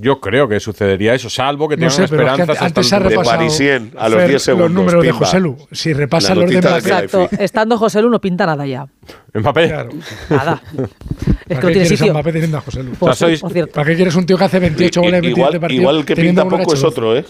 Yo 0.00 0.20
creo 0.20 0.48
que 0.48 0.58
sucedería 0.60 1.14
eso, 1.14 1.28
salvo 1.28 1.68
que 1.68 1.76
No 1.76 1.88
tengan 1.88 1.90
sé, 1.92 2.08
pero 2.08 2.22
es 2.22 2.34
que 2.36 2.42
esperanzas. 2.42 2.62
antes, 2.66 2.92
ha 2.92 2.96
el 2.96 3.02
De 3.02 3.08
repasado 3.10 3.36
Parisien, 3.38 3.92
a 3.98 4.08
los 4.08 4.18
Fer, 4.18 4.28
10 4.28 4.42
segundos, 4.42 4.68
los 4.70 4.74
números 4.76 5.02
de 5.02 5.10
pimba. 5.10 5.26
José 5.26 5.40
Lu. 5.40 5.56
Si 5.72 5.92
repasa 5.92 6.34
La 6.34 6.40
los 6.42 6.50
de 6.50 6.60
de 6.60 6.68
Exacto. 6.78 7.28
Estando 7.38 7.76
José 7.78 8.00
Lu 8.02 8.08
no 8.10 8.20
pinta 8.20 8.46
nada 8.46 8.66
ya. 8.66 8.86
Mbappé. 9.34 9.68
claro. 9.68 9.90
Nada. 10.30 10.62
Es 10.72 10.78
¿Para 10.78 11.60
que 11.60 11.66
no 11.66 11.72
tiene 11.72 11.86
sitio. 11.86 12.10
a 12.10 12.14
Mbappé 12.14 12.32
teniendo 12.32 12.58
a 12.58 12.60
José 12.62 12.82
Lu? 12.82 12.92
Por, 12.92 13.10
O 13.10 13.14
sea, 13.14 13.28
sois- 13.28 13.40
por 13.40 13.52
cierto. 13.52 13.72
¿Para 13.74 13.86
qué 13.90 13.96
quieres 13.96 14.14
un 14.16 14.26
tío 14.26 14.38
que 14.38 14.44
hace 14.44 14.58
28 14.58 15.00
goles 15.00 15.14
en 15.16 15.20
27 15.22 15.38
igual, 15.40 15.60
partidos? 15.60 15.80
igual 15.82 16.04
que 16.04 16.16
pinta 16.16 16.44
poco 16.48 16.74
es 16.74 16.84
otro, 16.84 17.16
¿eh? 17.16 17.24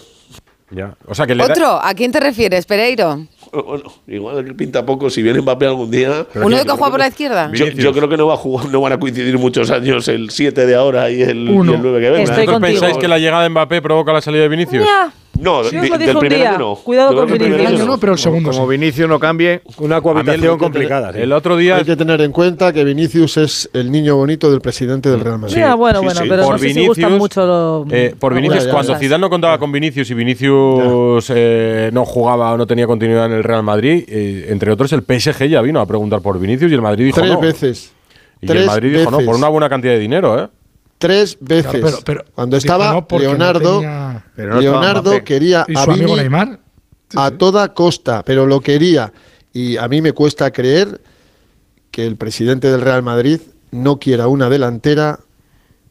Ya. 0.71 0.95
O 1.05 1.13
sea 1.13 1.27
que 1.27 1.35
le 1.35 1.45
da- 1.45 1.51
Otro, 1.53 1.83
¿a 1.83 1.93
quién 1.93 2.11
te 2.13 2.19
refieres, 2.21 2.65
Pereiro? 2.65 3.25
Bueno, 3.53 3.83
igual 4.07 4.45
que 4.45 4.53
pinta 4.53 4.85
poco 4.85 5.09
si 5.09 5.21
viene 5.21 5.41
Mbappé 5.41 5.65
algún 5.65 5.91
día. 5.91 6.25
¿Uno 6.35 6.55
de 6.57 6.63
que 6.63 6.71
juega 6.71 6.89
por 6.91 6.99
la 6.99 7.07
izquierda? 7.07 7.51
Yo, 7.53 7.67
yo 7.67 7.91
creo 7.91 8.07
que 8.07 8.15
no 8.17 8.27
va 8.27 8.35
a 8.35 8.37
jugar, 8.37 8.67
no 8.69 8.79
van 8.81 8.93
a 8.93 8.99
coincidir 8.99 9.37
muchos 9.37 9.69
años 9.71 10.07
el 10.07 10.29
7 10.29 10.65
de 10.65 10.75
ahora 10.75 11.09
y 11.09 11.21
el, 11.21 11.49
y 11.49 11.51
Uno. 11.51 11.73
el 11.73 11.81
9 11.81 11.99
que 11.99 12.09
venga. 12.11 12.23
Estoy 12.23 12.45
¿Vosotros 12.45 12.59
contigo. 12.61 12.79
pensáis 12.81 12.97
que 12.97 13.07
la 13.07 13.19
llegada 13.19 13.43
de 13.43 13.49
Mbappé 13.49 13.81
provoca 13.81 14.13
la 14.13 14.21
salida 14.21 14.43
de 14.43 14.49
Vinicius? 14.49 14.85
Ya. 14.85 15.11
No, 15.39 15.63
Sí, 15.63 15.75
di- 15.79 15.89
del 15.89 16.17
primer 16.19 16.35
día. 16.35 16.49
año 16.51 16.59
no. 16.59 16.75
Cuidado 16.75 17.15
con 17.15 17.25
Vinicius. 17.31 17.65
año 17.65 17.85
no, 17.85 17.97
pero 17.97 18.11
el 18.13 18.19
segundo 18.19 18.51
Como. 18.51 18.67
Vinicius 18.67 19.09
no 19.09 19.17
cambie, 19.19 19.61
Una 19.79 19.99
cohabitación 19.99 20.59
complicada. 20.59 21.13
sí. 21.13 21.19
El 21.19 21.31
otro 21.33 21.57
día 21.57 21.77
Hay 21.77 21.85
que 21.85 21.95
tener 21.95 22.21
en 22.21 22.31
cuenta 22.31 22.71
que 22.71 22.83
Vinicius 22.83 23.37
es 23.37 23.69
el 23.73 23.91
niño 23.91 24.15
bonito 24.17 24.51
del 24.51 24.61
presidente 24.61 25.09
del 25.09 25.21
Real 25.21 25.39
Madrid. 25.39 25.55
Ya, 25.57 25.73
bueno, 25.73 25.99
sí, 26.01 26.05
bueno, 26.05 26.21
sí. 26.21 26.27
pero 26.29 26.43
Por 26.43 26.51
no 26.51 26.57
sé 26.59 26.67
si 26.67 26.73
Vinicius, 26.73 26.97
gustan 26.97 27.17
mucho 27.17 27.45
lo- 27.47 27.85
Eh, 27.89 28.13
por 28.19 28.35
Vinicius, 28.35 28.65
ya, 28.65 28.71
cuando. 28.71 28.95
Zidane 28.99 29.21
no 29.21 29.29
contaba 29.31 29.57
con 29.57 29.71
Vinicius 29.71 30.11
y 30.11 30.13
Vinicius 30.13 31.31
eh, 31.33 31.89
no 31.91 32.05
jugaba 32.05 32.51
o 32.53 32.57
no 32.57 32.67
tenía 32.67 32.85
continuidad 32.85 33.25
en 33.25 33.31
el 33.31 33.40
Real 33.43 33.63
Madrid, 33.63 34.03
eh, 34.07 34.47
entre 34.49 34.71
otros 34.71 34.91
el 34.93 35.01
PSG 35.03 35.45
ya 35.47 35.61
vino 35.61 35.79
a 35.79 35.85
preguntar 35.85 36.21
por 36.21 36.39
Vinicius 36.39 36.71
y 36.71 36.75
el 36.75 36.81
Madrid 36.81 37.05
dijo 37.05 37.19
Tres 37.21 37.31
no. 37.33 37.39
veces. 37.41 37.91
Y 38.41 38.47
Tres 38.47 38.61
el 38.61 38.67
Madrid 38.67 38.97
dijo 38.97 39.11
no, 39.11 39.17
veces. 39.17 39.27
por 39.27 39.35
una 39.37 39.47
buena 39.49 39.69
cantidad 39.69 39.93
de 39.93 39.99
dinero, 39.99 40.41
¿eh? 40.43 40.47
Tres 40.97 41.37
veces. 41.39 41.71
Claro, 41.71 41.79
pero- 41.85 41.99
pero 42.05 42.25
Cuando 42.35 42.57
estaba 42.57 42.91
no 42.93 43.07
porque 43.07 43.25
no 43.25 43.31
Leonardo, 43.31 43.79
tenía- 43.79 44.25
Pero 44.35 44.53
no 44.53 44.59
estaba 44.59 44.81
Leonardo 44.85 45.23
quería 45.23 45.65
¿Y 45.67 45.75
a 45.75 45.83
su 45.83 45.91
amigo 45.91 46.07
Vini 46.09 46.19
Neymar? 46.19 46.59
a 47.15 47.31
toda 47.31 47.73
costa, 47.73 48.23
pero 48.23 48.45
lo 48.45 48.61
quería. 48.61 49.11
Y 49.53 49.77
a 49.77 49.87
mí 49.87 50.01
me 50.01 50.13
cuesta 50.13 50.51
creer 50.51 51.01
que 51.91 52.05
el 52.07 52.15
presidente 52.17 52.69
del 52.71 52.81
Real 52.81 53.03
Madrid 53.03 53.41
no 53.71 53.99
quiera 53.99 54.27
una 54.27 54.49
delantera 54.49 55.19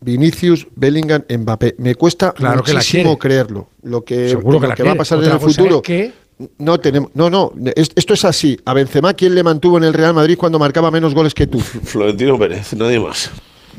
Vinicius, 0.00 0.66
Bellingham, 0.76 1.24
Mbappé. 1.28 1.74
Me 1.78 1.94
cuesta 1.94 2.32
Claro 2.32 2.62
que 2.62 2.72
la 2.72 2.78
muchísimo 2.78 3.18
creerlo. 3.18 3.68
Lo 3.82 4.02
que, 4.02 4.30
Seguro 4.30 4.58
que 4.58 4.62
lo 4.62 4.68
la 4.70 4.74
que 4.74 4.82
va 4.82 4.92
a 4.92 4.94
pasar 4.94 5.18
Otra 5.18 5.32
en 5.34 5.36
el 5.42 5.46
es 5.48 5.56
futuro. 5.56 5.82
que- 5.82 6.12
No 6.58 6.78
tenemos, 6.80 7.10
no, 7.14 7.28
no, 7.28 7.52
es- 7.76 7.90
esto 7.94 8.14
es 8.14 8.24
así. 8.24 8.58
A 8.64 8.72
Benzema, 8.74 9.14
¿quién 9.14 9.34
le 9.34 9.42
mantuvo 9.42 9.76
en 9.78 9.84
el 9.84 9.92
Real 9.94 10.14
Madrid 10.14 10.36
cuando 10.38 10.58
marcaba 10.58 10.90
menos 10.90 11.14
goles 11.14 11.34
que 11.34 11.46
tú? 11.46 11.60
Florentino 11.60 12.38
Pérez, 12.38 12.72
nadie 12.74 12.98
más. 12.98 13.30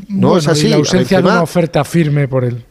No 0.08 0.30
Bueno, 0.30 0.40
es 0.40 0.48
así. 0.48 0.68
y 0.68 0.70
la 0.70 0.76
ausencia 0.78 1.18
de 1.18 1.24
Benzema- 1.24 1.32
una 1.34 1.44
oferta 1.44 1.84
firme 1.84 2.28
por 2.28 2.44
él. 2.44 2.64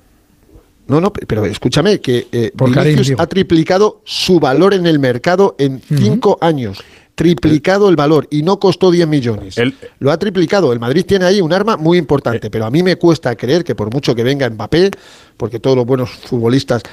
No, 0.86 1.00
no, 1.00 1.12
pero 1.12 1.44
escúchame, 1.46 2.00
que 2.00 2.26
eh, 2.32 2.52
Por 2.56 2.70
Vinicius 2.74 3.18
ha 3.20 3.26
triplicado 3.26 4.00
su 4.04 4.40
valor 4.40 4.74
en 4.74 4.86
el 4.86 4.98
mercado 4.98 5.54
en 5.58 5.80
cinco 5.80 6.36
años. 6.40 6.78
Triplicado 7.14 7.88
el 7.90 7.96
valor 7.96 8.26
y 8.30 8.42
no 8.42 8.58
costó 8.58 8.90
10 8.90 9.06
millones. 9.06 9.58
El- 9.58 9.74
Lo 9.98 10.10
ha 10.10 10.18
triplicado. 10.18 10.72
El 10.72 10.80
Madrid 10.80 11.04
tiene 11.06 11.26
ahí 11.26 11.40
un 11.40 11.52
arma 11.52 11.76
muy 11.76 11.98
importante, 11.98 12.48
pero 12.50 12.64
a 12.64 12.70
mí 12.70 12.82
me 12.82 12.96
cuesta 12.96 13.36
creer 13.36 13.62
que 13.62 13.74
por 13.74 13.92
mucho 13.92 14.14
que 14.14 14.22
venga 14.24 14.48
Mbappé, 14.48 14.90
porque 15.36 15.60
todos 15.60 15.76
los 15.76 15.84
buenos 15.86 16.10
futbolistas 16.10 16.82
eh, 16.82 16.88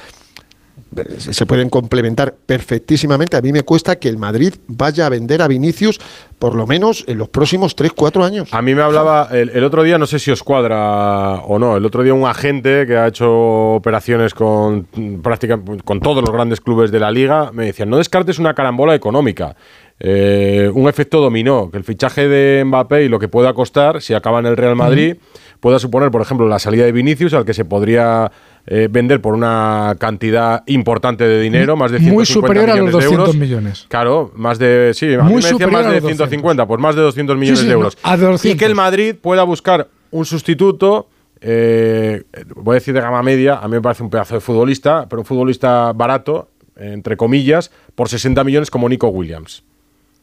se 1.18 1.32
se 1.32 1.46
pueden 1.46 1.70
complementar 1.70 2.34
perfectísimamente, 2.46 3.36
a 3.36 3.40
mí 3.40 3.52
me 3.52 3.62
cuesta 3.62 3.96
que 3.96 4.08
el 4.08 4.18
Madrid 4.18 4.54
vaya 4.66 5.06
a 5.06 5.08
vender 5.08 5.40
a 5.42 5.48
Vinicius 5.48 6.00
por 6.38 6.54
lo 6.54 6.66
menos 6.66 7.04
en 7.08 7.18
los 7.18 7.28
próximos 7.28 7.76
3-4 7.76 8.24
años. 8.24 8.48
A 8.52 8.62
mí 8.62 8.74
me 8.74 8.82
hablaba 8.82 9.28
el, 9.32 9.50
el 9.50 9.64
otro 9.64 9.82
día, 9.82 9.98
no 9.98 10.06
sé 10.06 10.18
si 10.18 10.30
os 10.30 10.42
cuadra 10.42 11.34
o 11.46 11.58
no, 11.58 11.76
el 11.76 11.84
otro 11.84 12.02
día 12.02 12.14
un 12.14 12.26
agente 12.26 12.86
que 12.86 12.96
ha 12.96 13.06
hecho 13.06 13.74
operaciones 13.74 14.34
con 14.34 14.86
prácticamente 15.22 15.82
con 15.84 16.00
todos 16.00 16.22
los 16.22 16.30
grandes 16.30 16.60
clubes 16.60 16.90
de 16.90 17.00
la 17.00 17.10
liga 17.10 17.50
me 17.52 17.66
decía, 17.66 17.86
no 17.86 17.96
descartes 17.96 18.38
una 18.38 18.54
carambola 18.54 18.94
económica. 18.94 19.56
eh, 20.00 20.70
un 20.72 20.88
efecto 20.88 21.20
dominó, 21.20 21.70
que 21.70 21.78
el 21.78 21.84
fichaje 21.84 22.28
de 22.28 22.64
Mbappé 22.64 23.04
y 23.04 23.08
lo 23.08 23.18
que 23.18 23.28
pueda 23.28 23.52
costar, 23.52 24.00
si 24.00 24.14
acaba 24.14 24.38
en 24.38 24.46
el 24.46 24.56
Real 24.56 24.76
Madrid, 24.76 25.16
pueda 25.60 25.78
suponer, 25.78 26.10
por 26.10 26.22
ejemplo, 26.22 26.46
la 26.46 26.58
salida 26.58 26.84
de 26.84 26.92
Vinicius, 26.92 27.34
al 27.34 27.44
que 27.44 27.54
se 27.54 27.64
podría 27.64 28.30
eh, 28.70 28.86
vender 28.90 29.20
por 29.22 29.32
una 29.32 29.96
cantidad 29.98 30.62
importante 30.66 31.24
de 31.24 31.40
dinero, 31.40 31.74
más 31.74 31.90
de 31.90 31.98
150 32.00 32.14
Muy 32.14 32.26
superior 32.26 32.68
a 32.70 32.76
los 32.76 32.84
millones 32.86 32.92
de 32.92 33.00
200 33.06 33.18
euros. 33.28 33.36
millones. 33.36 33.86
Claro, 33.88 34.30
más 34.36 34.58
de. 34.58 34.92
Sí, 34.94 35.06
a 35.14 35.22
mí 35.22 35.32
Muy 35.32 35.42
me 35.42 35.48
decían 35.50 35.72
más 35.72 35.86
de 35.86 35.92
los 35.92 36.02
200. 36.02 36.28
150, 36.28 36.66
pues 36.66 36.80
más 36.80 36.94
de 36.94 37.00
200 37.02 37.36
millones 37.38 37.60
sí, 37.60 37.66
de 37.66 37.72
euros. 37.72 37.96
a 38.02 38.16
200. 38.18 38.44
Y 38.44 38.56
que 38.58 38.64
el 38.66 38.74
Madrid 38.74 39.14
pueda 39.20 39.42
buscar 39.44 39.88
un 40.10 40.24
sustituto. 40.26 41.08
eh, 41.40 42.24
voy 42.56 42.74
a 42.74 42.78
decir 42.80 42.92
de 42.94 43.00
gama 43.00 43.22
media, 43.22 43.58
a 43.58 43.68
mí 43.68 43.74
me 43.74 43.80
parece 43.80 44.02
un 44.02 44.10
pedazo 44.10 44.34
de 44.34 44.40
futbolista, 44.40 45.06
pero 45.08 45.20
un 45.22 45.26
futbolista 45.26 45.92
barato, 45.94 46.48
entre 46.76 47.16
comillas, 47.16 47.70
por 47.94 48.08
60 48.08 48.42
millones 48.44 48.70
como 48.70 48.88
Nico 48.88 49.08
Williams. 49.08 49.62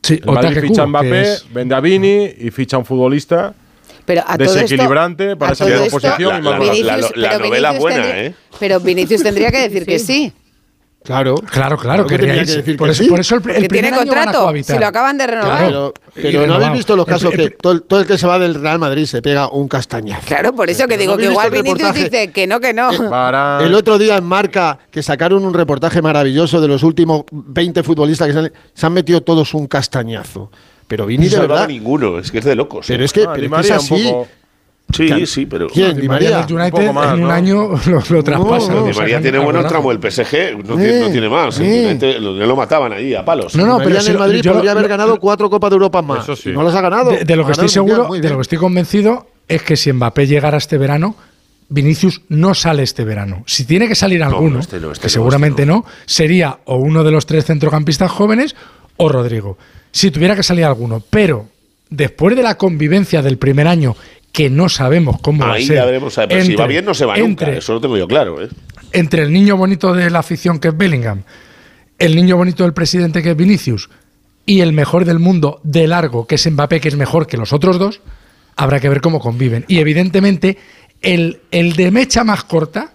Sí, 0.03 0.19
El 0.23 0.31
Madrid 0.33 0.59
ficha 0.59 0.83
a 0.83 0.87
Mbappé, 0.87 1.21
es- 1.21 1.47
vende 1.53 1.73
a 1.73 1.79
Vini 1.79 2.29
y 2.37 2.51
ficha 2.51 2.75
a 2.75 2.79
un 2.79 2.85
futbolista 2.85 3.53
Pero 4.05 4.21
a 4.25 4.37
todo 4.37 4.43
esto- 4.47 4.59
desequilibrante 4.59 5.35
para 5.35 5.51
a 5.51 5.53
esa 5.53 5.65
todo 5.65 5.73
misma 5.73 5.85
esto, 5.87 5.99
posición. 5.99 6.43
La- 6.43 6.51
la- 6.51 6.97
la- 6.97 7.09
la- 7.15 7.37
novela 7.39 7.69
Vinicius 7.71 7.79
buena, 7.79 8.01
tendría- 8.03 8.25
¿eh? 8.25 8.35
Pero 8.59 8.79
Vinicius 8.79 9.23
tendría 9.23 9.51
que 9.51 9.59
decir 9.69 9.85
que 9.85 9.99
sí. 9.99 10.33
Claro. 11.03 11.35
Claro, 11.35 11.77
claro, 11.77 11.77
Claro 11.77 12.07
que 12.07 12.17
que 12.17 12.25
decir 12.45 12.77
por, 12.77 12.87
que 12.87 12.93
eso, 12.93 13.03
sí. 13.03 13.09
por 13.09 13.19
eso 13.19 13.35
el, 13.35 13.41
el 13.41 13.43
primer 13.67 13.69
tiene 13.69 13.87
año 13.89 13.97
van 13.97 14.07
a 14.27 14.31
contrato. 14.33 14.63
Si 14.63 14.79
lo 14.79 14.87
acaban 14.87 15.15
de 15.19 15.27
renovar. 15.27 15.65
Pero, 15.67 15.93
Y 16.15 16.21
pero 16.21 16.47
no 16.47 16.55
habéis 16.55 16.71
visto 16.73 16.95
los 16.95 17.07
El- 17.07 17.13
casos 17.13 17.31
el- 17.33 17.37
que 17.39 17.49
todo, 17.51 17.73
el- 17.73 17.83
todo 17.83 17.99
el 17.99 18.07
que 18.07 18.17
se 18.17 18.25
va 18.25 18.39
del 18.39 18.55
Real 18.55 18.79
Madrid 18.79 19.05
se 19.05 19.21
pega 19.21 19.47
un 19.49 19.67
castañazo. 19.67 20.25
Claro, 20.25 20.55
por 20.55 20.67
eso 20.67 20.83
que 20.87 20.97
Pero 20.97 20.99
digo 21.01 21.11
¿no 21.13 21.17
que 21.19 21.25
igual 21.25 21.53
el 21.53 21.61
Vinicius 21.61 21.93
dice 21.93 22.31
que 22.31 22.47
no, 22.47 22.59
que 22.59 22.73
no. 22.73 22.89
Para- 23.11 23.59
El 23.63 23.75
otro 23.75 23.99
día 23.99 24.17
en 24.17 24.23
Marca, 24.23 24.79
que 24.89 25.03
sacaron 25.03 25.45
un 25.45 25.53
reportaje 25.53 26.01
maravilloso 26.01 26.59
de 26.59 26.67
los 26.67 26.81
últimos 26.81 27.21
20 27.31 27.83
futbolistas 27.83 28.25
que 28.25 28.33
se 28.33 28.39
han, 28.39 28.51
se 28.73 28.85
han 28.87 28.93
metido 28.93 29.21
todos 29.21 29.53
un 29.53 29.67
castañazo. 29.67 30.49
Pero 30.87 31.05
Vini 31.05 31.25
No 31.27 31.31
de 31.31 31.39
verdad. 31.47 31.67
ninguno, 31.67 32.19
es 32.19 32.31
que 32.31 32.39
es 32.39 32.45
de 32.45 32.55
locos. 32.55 32.85
Pero 32.87 33.01
¿eh? 33.01 33.05
es 33.05 33.13
que, 33.13 33.23
Ah, 33.23 33.31
pero 33.33 33.59
es 33.59 33.67
que 33.67 33.73
así. 33.73 34.03
poco- 34.09 34.27
Sí, 34.93 35.25
sí, 35.25 35.45
pero. 35.47 35.67
¿Quién? 35.67 35.99
Di 35.99 36.07
María 36.07 36.45
United 36.47 36.91
más, 36.93 37.07
en 37.07 37.13
un 37.23 37.27
¿no? 37.27 37.31
año 37.31 37.69
lo, 37.87 38.03
lo 38.07 38.23
traspasa. 38.23 38.71
No, 38.71 38.81
¿no? 38.81 38.85
Di 38.85 38.91
O 38.91 38.93
sea, 38.93 39.01
María 39.01 39.19
tiene 39.19 39.37
a 39.37 39.41
buen 39.41 39.55
volar. 39.55 39.67
tramo, 39.69 39.91
el 39.91 39.97
PSG 39.99 40.57
no, 40.63 40.75
tiene, 40.75 40.99
no 40.99 41.09
tiene 41.09 41.27
más. 41.27 41.57
United 41.57 42.19
lo, 42.19 42.33
lo 42.33 42.55
mataban 42.55 42.93
ahí 42.93 43.15
a 43.15 43.25
palos. 43.25 43.55
No, 43.55 43.65
no, 43.65 43.79
pero 43.79 43.99
en 43.99 44.05
el 44.07 44.17
Madrid 44.19 44.41
yo 44.43 44.53
podría 44.53 44.73
haber 44.73 44.87
ganado 44.87 45.19
cuatro 45.19 45.49
Copas 45.49 45.71
de 45.71 45.73
Europa 45.73 46.03
más. 46.03 46.23
Eso 46.23 46.35
sí. 46.35 46.51
No 46.51 46.61
las 46.61 46.75
ha 46.75 46.81
ganado. 46.81 47.09
De, 47.11 47.25
de 47.25 47.35
lo 47.35 47.45
que 47.47 47.53
estoy 47.53 47.67
seguro, 47.69 48.03
Mundial, 48.03 48.21
de 48.21 48.29
lo 48.29 48.35
que 48.35 48.41
estoy 48.43 48.57
convencido, 48.59 49.27
es 49.47 49.63
que 49.63 49.75
si 49.75 49.91
Mbappé 49.91 50.27
llegara 50.27 50.59
este 50.59 50.77
verano, 50.77 51.15
Vinicius 51.67 52.21
no 52.29 52.53
sale 52.53 52.83
este 52.83 53.03
verano. 53.05 53.43
Si 53.47 53.65
tiene 53.65 53.87
que 53.87 53.95
salir 53.95 54.21
alguno, 54.21 54.59
este 54.59 54.79
no, 54.79 54.91
este 54.91 55.01
que 55.01 55.07
no, 55.07 55.13
seguramente 55.13 55.63
este 55.63 55.73
no. 55.73 55.83
sería 56.05 56.59
o 56.65 56.75
uno 56.75 57.03
de 57.03 57.09
los 57.09 57.25
tres 57.25 57.45
centrocampistas 57.45 58.11
jóvenes 58.11 58.55
o 58.97 59.09
Rodrigo. 59.09 59.57
Si 59.95 60.11
tuviera 60.11 60.35
que 60.35 60.43
salir 60.43 60.65
alguno, 60.65 61.01
pero 61.09 61.47
después 61.89 62.35
de 62.35 62.43
la 62.43 62.57
convivencia 62.57 63.21
del 63.21 63.37
primer 63.37 63.65
año, 63.65 63.95
que 64.33 64.49
no 64.49 64.67
sabemos 64.67 65.21
cómo 65.21 65.45
va 65.45 65.51
a 65.51 65.53
Ahí 65.53 65.65
ser. 65.65 65.77
ya 65.77 65.85
veremos. 65.85 66.17
a 66.17 66.21
ver, 66.21 66.29
Pero 66.29 66.41
si 66.43 66.51
entre- 66.51 66.63
va 66.63 66.67
bien, 66.67 66.83
no 66.83 66.93
se 66.93 67.05
va 67.05 67.15
nunca. 67.17 67.45
entre- 67.45 67.59
Eso 67.59 67.71
lo 67.75 67.79
tengo 67.79 67.97
yo 67.97 68.05
claro. 68.05 68.43
¿eh? 68.43 68.49
entre 68.91 69.23
el 69.23 69.31
niño 69.31 69.55
bonito 69.55 69.93
de 69.93 70.09
la 70.09 70.19
afición 70.19 70.59
que 70.59 70.67
es 70.67 70.75
Bellingham, 70.77 71.23
el 71.97 72.13
niño 72.13 72.35
bonito 72.35 72.63
del 72.63 72.73
presidente 72.73 73.23
que 73.23 73.31
es 73.31 73.37
Vinicius 73.37 73.89
y 74.45 74.59
el 74.59 74.73
mejor 74.73 75.05
del 75.05 75.19
mundo 75.19 75.61
de 75.63 75.87
largo 75.87 76.27
que 76.27 76.35
es 76.35 76.45
Mbappé, 76.51 76.81
que 76.81 76.89
es 76.89 76.97
mejor 76.97 77.25
que 77.25 77.37
los 77.37 77.53
otros 77.53 77.79
dos, 77.79 78.01
habrá 78.57 78.81
que 78.81 78.89
ver 78.89 78.99
cómo 78.99 79.21
conviven. 79.21 79.63
Y 79.69 79.79
evidentemente 79.79 80.57
el, 81.01 81.39
el 81.51 81.77
de 81.77 81.91
mecha 81.91 82.25
más 82.25 82.43
corta 82.43 82.91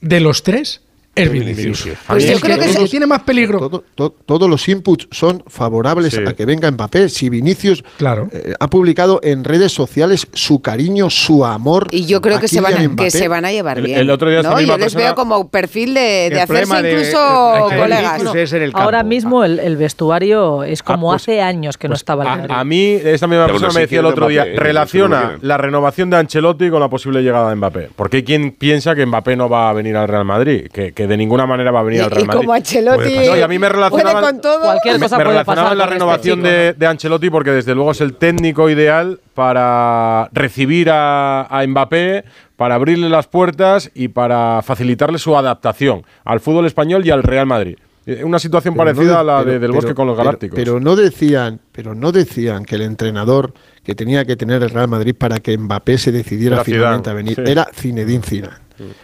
de 0.00 0.20
los 0.20 0.42
tres 0.42 0.80
es 1.22 1.32
Vinicius. 1.32 1.88
Pues 2.06 2.28
yo 2.28 2.38
creo 2.40 2.58
que 2.58 2.68
sí. 2.68 2.84
tiene 2.88 3.06
más 3.06 3.22
peligro. 3.22 3.58
Todo- 3.58 3.84
to- 3.94 4.14
todos 4.26 4.48
los 4.48 4.68
inputs 4.68 5.08
son 5.10 5.42
favorables 5.46 6.14
Sí. 6.14 6.20
a 6.26 6.32
que 6.34 6.44
venga 6.44 6.70
Mbappé. 6.70 7.08
Si 7.08 7.28
Vinicius 7.28 7.82
Claro. 7.98 8.28
eh, 8.32 8.54
ha 8.58 8.68
publicado 8.68 9.20
en 9.22 9.44
redes 9.44 9.72
sociales 9.72 10.26
su 10.32 10.60
cariño, 10.62 11.10
su 11.10 11.44
amor. 11.44 11.88
Y 11.90 12.06
yo 12.06 12.20
creo 12.20 12.40
que 12.40 12.48
se, 12.48 12.60
van 12.60 12.72
a, 12.72 12.76
Kylian 12.76 12.90
que 12.96 13.02
Mbappé. 13.04 13.10
se 13.10 13.28
van 13.28 13.44
a 13.44 13.52
llevar 13.52 13.80
bien. 13.82 13.98
el 13.98 14.10
otro 14.10 14.30
día 14.30 14.42
¿no? 14.42 14.60
Yo 14.60 14.76
les 14.76 14.94
veo 14.94 15.14
como 15.14 15.48
perfil 15.50 15.94
de, 15.94 16.40
hacerse 16.40 16.82
de- 16.82 16.90
incluso 16.92 17.68
de- 17.70 17.76
colegas. 17.76 18.18
Vinicius 18.18 18.36
es 18.36 18.52
en 18.54 18.62
el 18.62 18.72
Ahora 18.74 19.02
mismo 19.02 19.44
el, 19.44 19.58
el 19.58 19.76
vestuario 19.76 20.64
es 20.64 20.82
como 20.82 21.12
Ah, 21.12 21.14
pues- 21.16 21.22
hace 21.22 21.40
años 21.42 21.76
que 21.78 21.88
no 21.88 21.94
estaba 21.94 22.22
el 22.24 22.28
A, 22.28 22.36
Madrid. 22.36 22.50
a 22.54 22.64
mí, 22.64 22.90
esta 23.02 23.26
misma 23.26 23.46
persona 23.46 23.66
bueno, 23.68 23.74
me 23.74 23.80
decía 23.82 24.00
el 24.00 24.06
otro 24.06 24.28
día, 24.28 24.44
¿eh? 24.46 24.54
relaciona 24.56 25.38
la 25.42 25.56
renovación 25.58 26.10
de 26.10 26.16
Ancelotti 26.16 26.70
con 26.70 26.80
la 26.80 26.88
posible 26.88 27.22
llegada 27.22 27.50
de 27.50 27.56
Mbappé. 27.56 27.90
Porque 27.96 28.18
hay 28.18 28.22
quien 28.24 28.52
piensa 28.52 28.94
que 28.94 29.04
Mbappé 29.06 29.36
no 29.36 29.48
va 29.48 29.70
a 29.70 29.72
venir 29.72 29.96
al 29.96 30.08
Real 30.08 30.24
Madrid, 30.24 30.68
que, 30.72 30.92
que 30.92 31.06
de 31.10 31.16
ninguna 31.18 31.46
manera 31.46 31.70
va 31.70 31.80
a 31.80 31.82
venir 31.82 32.00
Y, 32.00 32.04
al 32.04 32.10
Real 32.10 32.22
y 32.22 32.26
Madrid. 32.26 32.40
como 32.40 32.52
Ancelotti 32.54 33.14
No, 33.28 33.36
y 33.36 33.40
a 33.42 33.48
mí 33.48 33.58
me 33.58 33.68
relacionaban- 33.68 34.22
con 34.24 34.40
todo. 34.40 34.62
Cualquier 34.62 34.94
me, 34.94 35.00
cosa 35.02 35.18
me 35.18 35.24
puede 35.24 35.34
relacionaba 35.38 35.62
pasar 35.68 35.72
en 35.72 35.78
la 35.78 35.84
este 35.84 35.94
renovación 35.94 36.38
chico, 36.38 36.48
de, 36.48 36.72
de 36.74 36.86
Ancelotti 36.86 37.30
porque 37.30 37.50
desde 37.50 37.74
luego 37.74 37.90
es 37.90 38.00
el 38.00 38.14
técnico 38.14 38.70
ideal 38.70 39.18
para 39.34 40.28
recibir 40.32 40.88
a, 40.90 41.42
a 41.44 41.66
Mbappé, 41.66 42.24
para 42.56 42.74
abrirle 42.76 43.08
las 43.08 43.26
puertas 43.26 43.90
y 43.94 44.08
para 44.08 44.62
facilitarle 44.62 45.18
su 45.18 45.36
adaptación 45.36 46.04
al 46.24 46.40
fútbol 46.40 46.66
español 46.66 47.04
y 47.06 47.10
al 47.10 47.22
Real 47.22 47.46
Madrid. 47.46 47.76
Eh, 48.06 48.24
Una 48.24 48.38
situación 48.38 48.74
Pero 48.74 48.84
parecida 48.86 49.20
a 49.20 49.24
la 49.24 49.38
de- 49.40 49.44
pero- 49.44 49.60
del 49.60 49.72
Bosque 49.72 49.94
con 49.94 50.06
los 50.06 50.14
pero- 50.16 50.24
Galácticos. 50.24 50.56
Pero, 50.56 50.80
no 50.80 50.96
decían, 50.96 51.60
pero 51.72 51.94
no 51.94 52.12
decían 52.12 52.64
que 52.64 52.76
el 52.76 52.82
entrenador 52.82 53.52
que 53.84 53.94
tenía 53.94 54.24
que 54.24 54.36
tener 54.36 54.62
el 54.62 54.70
Real 54.70 54.88
Madrid 54.88 55.14
para 55.18 55.38
que 55.40 55.56
Mbappé 55.56 55.98
se 55.98 56.12
decidiera 56.12 56.56
Era 56.56 56.64
finalmente 56.64 57.10
Zidane, 57.10 57.10
a 57.10 57.14
venir 57.14 57.34
sí. 57.36 57.50
era 57.50 57.68
Zinedine 57.74 58.22
Zidane. 58.22 58.54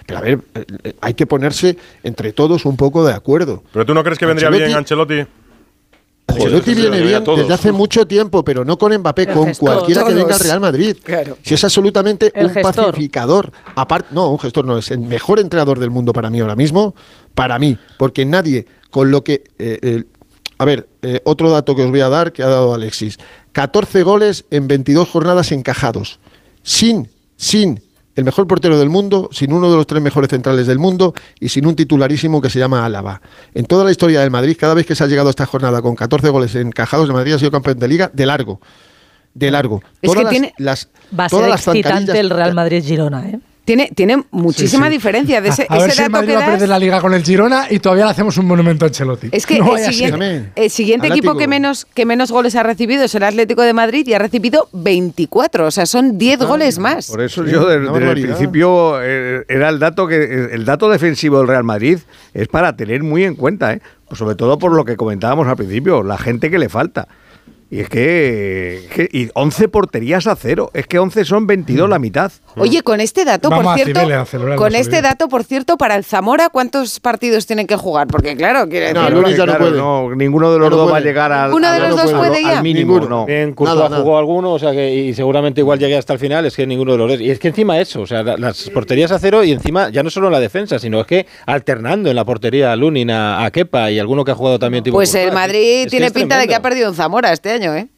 Pero 0.07 0.19
a 0.19 0.23
ver, 0.23 0.41
eh, 0.55 0.65
eh, 0.85 0.93
hay 1.01 1.15
que 1.15 1.27
ponerse 1.27 1.77
entre 2.03 2.33
todos 2.33 2.65
un 2.65 2.77
poco 2.77 3.05
de 3.05 3.13
acuerdo. 3.13 3.63
¿Pero 3.73 3.85
tú 3.87 3.95
no 3.95 4.03
crees 4.03 4.19
que 4.19 4.27
vendría 4.27 4.49
Ancelotti- 4.51 4.67
bien 4.67 4.77
Ancelotti? 4.77 5.15
Ancelotti 6.29 6.75
Joder, 6.75 6.91
viene 6.91 7.01
bien 7.07 7.25
desde 7.25 7.55
hace 7.55 7.73
mucho 7.73 8.07
tiempo, 8.07 8.45
pero 8.45 8.65
no 8.65 8.77
con 8.77 8.93
Mbappé, 8.97 9.23
El 9.23 9.33
con 9.33 9.47
gestor. 9.47 9.75
cualquiera 9.75 10.05
que 10.05 10.15
venga 10.15 10.35
al. 10.35 10.41
Real 10.41 10.61
Madrid. 10.61 10.97
Claro. 11.03 11.39
Si 11.43 11.55
es 11.55 11.63
absolutamente 11.63 12.33
El 12.35 12.47
un 12.47 12.53
gestor. 12.53 12.75
pacificador. 12.87 13.53
Aparte, 13.77 14.09
no, 14.11 14.31
un 14.31 14.39
gestor 14.39 14.65
no, 14.65 14.77
es 14.77 14.91
el 14.91 14.99
mejor 14.99 15.39
entrenador 15.39 15.79
del 15.79 15.91
mundo 15.91 16.13
para 16.13 16.29
mí 16.29 16.41
ahora 16.41 16.57
mismo. 16.57 16.95
Para 17.35 17.59
mí, 17.59 17.79
porque 17.97 18.25
nadie 18.25 18.67
con 18.91 19.11
lo 19.11 19.23
que. 19.23 19.45
eh, 19.59 20.03
a 20.59 20.65
ver, 20.65 20.89
eh, 21.03 21.21
otro 21.25 21.51
dato 21.51 21.77
que 21.77 21.83
os 21.85 21.91
voy 21.91 22.01
a 22.01 22.09
dar 22.09 22.33
que 22.33 22.43
ha 22.43 22.49
dado 22.49 22.75
Alexis: 22.75 23.19
14 23.53 24.03
goles 24.03 24.47
en 24.51 24.67
22 24.67 25.09
jornadas 25.09 25.53
encajados. 25.53 26.19
Sin, 26.63 27.09
sin 27.37 27.83
el 28.17 28.25
mejor 28.25 28.47
portero 28.47 28.79
del 28.79 28.89
mundo, 28.89 29.29
sin 29.33 29.53
uno 29.53 29.71
de 29.71 29.77
los 29.77 29.87
tres 29.87 30.03
mejores 30.03 30.31
centrales 30.31 30.67
del 30.67 30.79
mundo 30.79 31.15
y 31.39 31.49
sin 31.51 31.67
un 31.67 31.77
titularísimo 31.77 32.41
que 32.41 32.51
se 32.51 32.59
llama 32.59 32.85
Álava. 32.85 33.21
En 33.55 33.67
toda 33.67 33.85
la 33.85 33.91
historia 33.93 34.21
del 34.23 34.31
Madrid, 34.31 34.57
cada 34.59 34.75
vez 34.75 34.87
que 34.87 34.95
se 34.95 35.05
ha 35.05 35.07
llegado 35.07 35.29
a 35.29 35.31
esta 35.31 35.47
jornada 35.47 35.81
con 35.83 35.95
14 35.95 36.29
goles 36.31 36.55
encajados, 36.55 37.07
el 37.09 37.15
Madrid 37.15 37.35
ha 37.35 37.39
sido 37.39 37.51
campeón 37.51 37.79
de 37.79 37.87
liga 37.89 38.11
de 38.13 38.27
largo. 38.27 38.61
De 39.35 39.51
largo. 39.51 39.83
Es 40.01 40.11
Todas 40.11 40.17
que 40.19 40.25
las- 40.25 40.31
tiene- 40.33 40.55
las, 40.59 40.89
Va 41.19 41.27
a 41.27 41.29
ser 41.29 41.51
excitante 41.51 42.19
el 42.19 42.31
Real 42.31 42.55
Madrid-Girona, 42.55 43.29
¿eh? 43.29 43.39
Tiene, 43.67 43.91
tiene 43.95 44.23
muchísima 44.31 44.87
Sí, 44.87 44.93
sí. 44.93 44.97
diferencia 44.97 45.41
de 45.43 45.49
ese, 45.51 45.67
a, 45.69 45.75
a 45.75 45.79
ver 45.81 45.89
ese 45.91 45.97
si 45.97 46.03
el 46.05 46.09
dato 46.13 46.13
Madrid 46.13 46.29
que 46.29 46.37
va 46.39 46.43
a 46.47 46.51
perder 46.53 46.69
la 46.69 46.79
liga 46.79 47.01
con 47.01 47.13
el 47.13 47.23
Girona 47.25 47.67
y 47.69 47.79
todavía 47.81 48.05
le 48.07 48.13
hacemos 48.13 48.39
un 48.39 48.47
monumento 48.47 48.85
a 48.85 48.89
Ancelotti. 48.89 49.29
Es 49.33 49.45
que 49.45 49.59
No 49.59 49.77
el 49.77 49.85
siguiente, 49.93 50.53
el 50.55 50.71
siguiente 50.71 51.09
Atlético. 51.09 51.31
equipo 51.33 51.39
que 51.39 51.49
menos, 51.49 51.85
que 51.85 52.07
menos 52.07 52.31
goles 52.31 52.55
ha 52.55 52.63
recibido 52.63 53.03
es 53.05 53.15
el 53.17 53.25
Atlético 53.25 53.63
de 53.63 53.73
Madrid 53.75 54.07
y 54.07 54.15
ha 54.15 54.19
recibido 54.21 54.69
24. 54.73 55.67
O 55.67 55.71
sea, 55.73 55.85
son 55.85 56.17
10 56.17 56.39
goles 56.45 56.79
más. 56.79 57.09
Por 57.09 57.21
eso 57.21 57.45
Sí, 57.45 57.51
yo 57.51 57.67
desde, 57.67 58.11
el 58.13 58.23
principio 58.23 59.03
eh, 59.03 59.45
era 59.49 59.69
el 59.69 59.79
dato 59.81 60.07
que 60.07 60.49
el 60.53 60.65
dato 60.65 60.89
defensivo 60.89 61.39
del 61.39 61.49
Real 61.49 61.65
Madrid 61.65 61.99
es 62.35 62.49
para 62.49 62.77
tener 62.77 63.03
muy 63.03 63.25
en 63.25 63.35
cuenta, 63.35 63.73
¿eh? 63.73 63.81
Pues 64.09 64.19
sobre 64.21 64.37
todo 64.37 64.59
por 64.61 64.73
lo 64.73 64.85
que 64.85 64.97
comentábamos 64.97 65.49
al 65.49 65.57
principio, 65.57 66.05
la 66.05 66.17
gente 66.19 66.53
que 66.53 66.59
le 66.61 66.69
falta. 66.69 67.09
Y 67.69 67.81
es 67.81 67.89
que, 67.89 68.87
que- 68.95 69.09
y 69.13 69.29
11 69.35 69.69
porterías 69.69 70.29
a 70.29 70.37
cero, 70.37 70.71
es 70.73 70.87
que 70.87 71.01
11 71.01 71.25
son 71.25 71.49
22 71.49 71.89
la 71.89 71.99
mitad. 71.99 72.31
Oye, 72.57 72.83
con 72.83 73.01
este 73.01 73.25
dato, 73.25 73.51
Vamos 73.51 73.65
por 73.67 73.75
cierto, 73.75 74.01
Cibeles 74.01 74.57
con 74.57 74.75
este 74.77 75.03
dato, 75.03 75.29
por 75.29 75.43
cierto, 75.43 75.77
para 75.77 75.97
el 75.97 76.05
Zamora, 76.05 76.49
¿cuántos 76.49 77.01
partidos 77.01 77.45
tienen 77.47 77.67
que 77.67 77.75
jugar? 77.75 78.07
Porque 78.07 78.37
claro, 78.37 78.69
quiere 78.69 78.93
No, 78.93 79.01
decir- 79.03 79.17
Lunes 79.17 79.33
ya 79.37 79.47
no 79.47 79.53
Claro, 79.53 79.65
puede. 79.67 79.77
no, 79.79 80.15
ninguno 80.15 80.53
de 80.53 80.59
los 80.61 80.71
no 80.71 80.77
dos 80.77 80.93
va 80.93 80.99
a 80.99 81.01
llegar 81.01 81.33
al, 81.33 81.49
¿Ninguno 81.51 81.73
de 81.73 81.81
los 81.81 81.89
no 81.91 81.97
dos 81.97 82.13
puede. 82.13 82.29
puede 82.29 82.43
ya? 82.43 82.59
al 82.59 82.63
mínimo, 82.63 82.95
Ninguno. 83.01 83.27
no. 83.27 83.33
En 83.33 83.53
Courtois 83.53 83.77
Nada, 83.79 83.89
nada. 83.91 84.03
jugó 84.03 84.19
alguno, 84.19 84.53
o 84.53 84.59
sea 84.61 84.71
que 84.71 84.95
y 84.95 85.13
seguramente 85.15 85.61
igual 85.61 85.81
llegue 85.81 85.97
hasta 85.97 86.13
el 86.13 86.21
final, 86.21 86.47
es 86.47 86.55
que 86.55 86.67
ninguno 86.69 86.93
de 86.93 86.99
los 86.99 87.11
dos. 87.11 87.21
Y 87.21 87.31
es 87.33 87.41
que 87.41 87.49
encima 87.49 87.81
eso, 87.81 88.01
o 88.03 88.07
sea, 88.07 88.23
la- 88.23 88.37
las 88.37 88.71
porterías 88.71 89.11
a 89.11 89.19
cero 89.19 89.43
y 89.43 89.51
encima 89.51 89.91
ya 89.91 90.05
no 90.05 90.11
solo 90.11 90.29
en 90.29 90.33
la 90.35 90.41
defensa, 90.41 90.79
sino 90.79 91.01
es 91.01 91.07
que 91.09 91.27
alternando 91.47 92.11
en 92.11 92.15
la 92.17 92.25
portería 92.25 92.71
a 92.71 92.77
Lunin, 92.77 93.11
a, 93.11 93.45
a 93.45 93.51
Kepa 93.51 93.91
y 93.91 93.99
alguno 93.99 94.25
que 94.25 94.31
ha 94.31 94.35
jugado 94.37 94.61
también 94.61 94.85
tipo 94.85 94.97
Pues 94.97 95.13
el. 95.17 95.33
Madrid 95.33 95.89
tiene 95.91 96.13
pinta 96.13 96.39
de 96.39 96.47
que 96.47 96.55
ha 96.55 96.63
perdido 96.63 96.89
un 96.89 96.95
Zamora 96.95 97.33
este 97.33 97.56
año, 97.57 97.75
¿eh? 97.75 97.89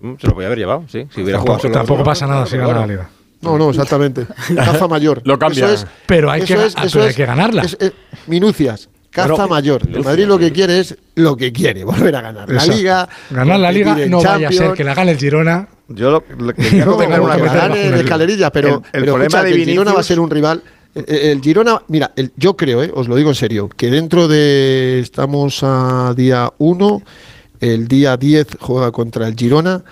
Mm, 0.00 0.14
Se 0.20 0.26
lo 0.26 0.34
podía 0.34 0.46
haber 0.48 0.58
llevado, 0.58 0.84
sí. 0.88 1.06
Si 1.14 1.22
hubiera 1.22 1.38
jugado 1.38 1.70
Tampoco, 1.70 2.02
pasa 2.04 2.26
nada 2.26 2.44
si 2.46 2.56
gana 2.56 2.80
la 2.80 2.86
liga. 2.86 3.08
No, 3.40 3.58
no, 3.58 3.70
exactamente. 3.70 4.26
Caza 4.54 4.86
mayor. 4.86 5.20
Lo 5.24 5.36
cambia. 5.38 5.64
Eso 5.64 5.74
es- 5.74 5.86
Pero 6.06 6.30
hay 6.30 6.42
eso 6.42 6.54
que- 6.54 6.66
es- 6.66 6.74
eso 6.76 6.88
pero 6.92 7.02
hay 7.04 7.10
es- 7.10 7.16
que 7.16 7.26
ganarla. 7.26 7.62
es- 7.62 7.76
es 7.80 7.92
minucias. 8.28 8.88
Caza 9.10 9.46
mayor. 9.48 9.82
El 9.92 10.02
Madrid 10.04 10.26
lo 10.26 10.38
que 10.38 10.52
quiere 10.52 10.78
es 10.80 10.96
lo 11.16 11.36
que 11.36 11.52
quiere, 11.52 11.82
volver 11.84 12.14
a 12.16 12.20
ganar. 12.20 12.48
La 12.48 12.64
liga. 12.64 13.08
Ganar 13.30 13.58
la 13.60 13.72
liga 13.72 13.96
no 14.08 14.22
vaya 14.22 14.48
a 14.48 14.52
ser 14.52 14.72
que 14.74 14.84
la 14.84 14.94
gane 14.94 15.10
el 15.12 15.18
Girona. 15.18 15.68
Yo 15.88 16.10
lo, 16.12 16.24
lo 16.38 16.54
que 16.54 16.62
No, 16.62 16.68
quiero 16.70 16.90
No, 16.92 16.96
tener 16.96 17.18
que 17.18 17.24
una 17.24 17.36
gane 17.36 17.86
en 17.88 17.94
escalerilla, 17.94 18.50
pero 18.52 18.68
el, 18.68 18.74
el 18.74 18.82
pero 18.92 19.04
problema 19.06 19.24
escucha, 19.26 19.42
de 19.42 19.50
que 19.52 19.62
el 19.62 19.68
Girona 19.68 19.84
va 19.84 19.90
a 19.90 19.94
Vinicius 19.94 20.06
ser 20.06 20.20
un 20.20 20.30
rival. 20.30 20.62
El, 20.94 21.04
el 21.08 21.40
Girona, 21.42 21.82
mira, 21.88 22.12
el- 22.16 22.32
yo 22.36 22.56
creo, 22.56 22.82
eh, 22.82 22.90
os 22.94 23.08
lo 23.08 23.16
digo 23.16 23.30
en 23.30 23.34
serio, 23.34 23.68
que 23.68 23.90
dentro 23.90 24.28
de. 24.28 25.00
Estamos 25.00 25.58
a 25.62 26.14
día 26.16 26.50
1, 26.58 27.02
el 27.62 27.86
día 27.86 28.16
10 28.16 28.58
juega 28.60 28.90
contra 28.90 29.28
el 29.28 29.36
Girona. 29.36 29.84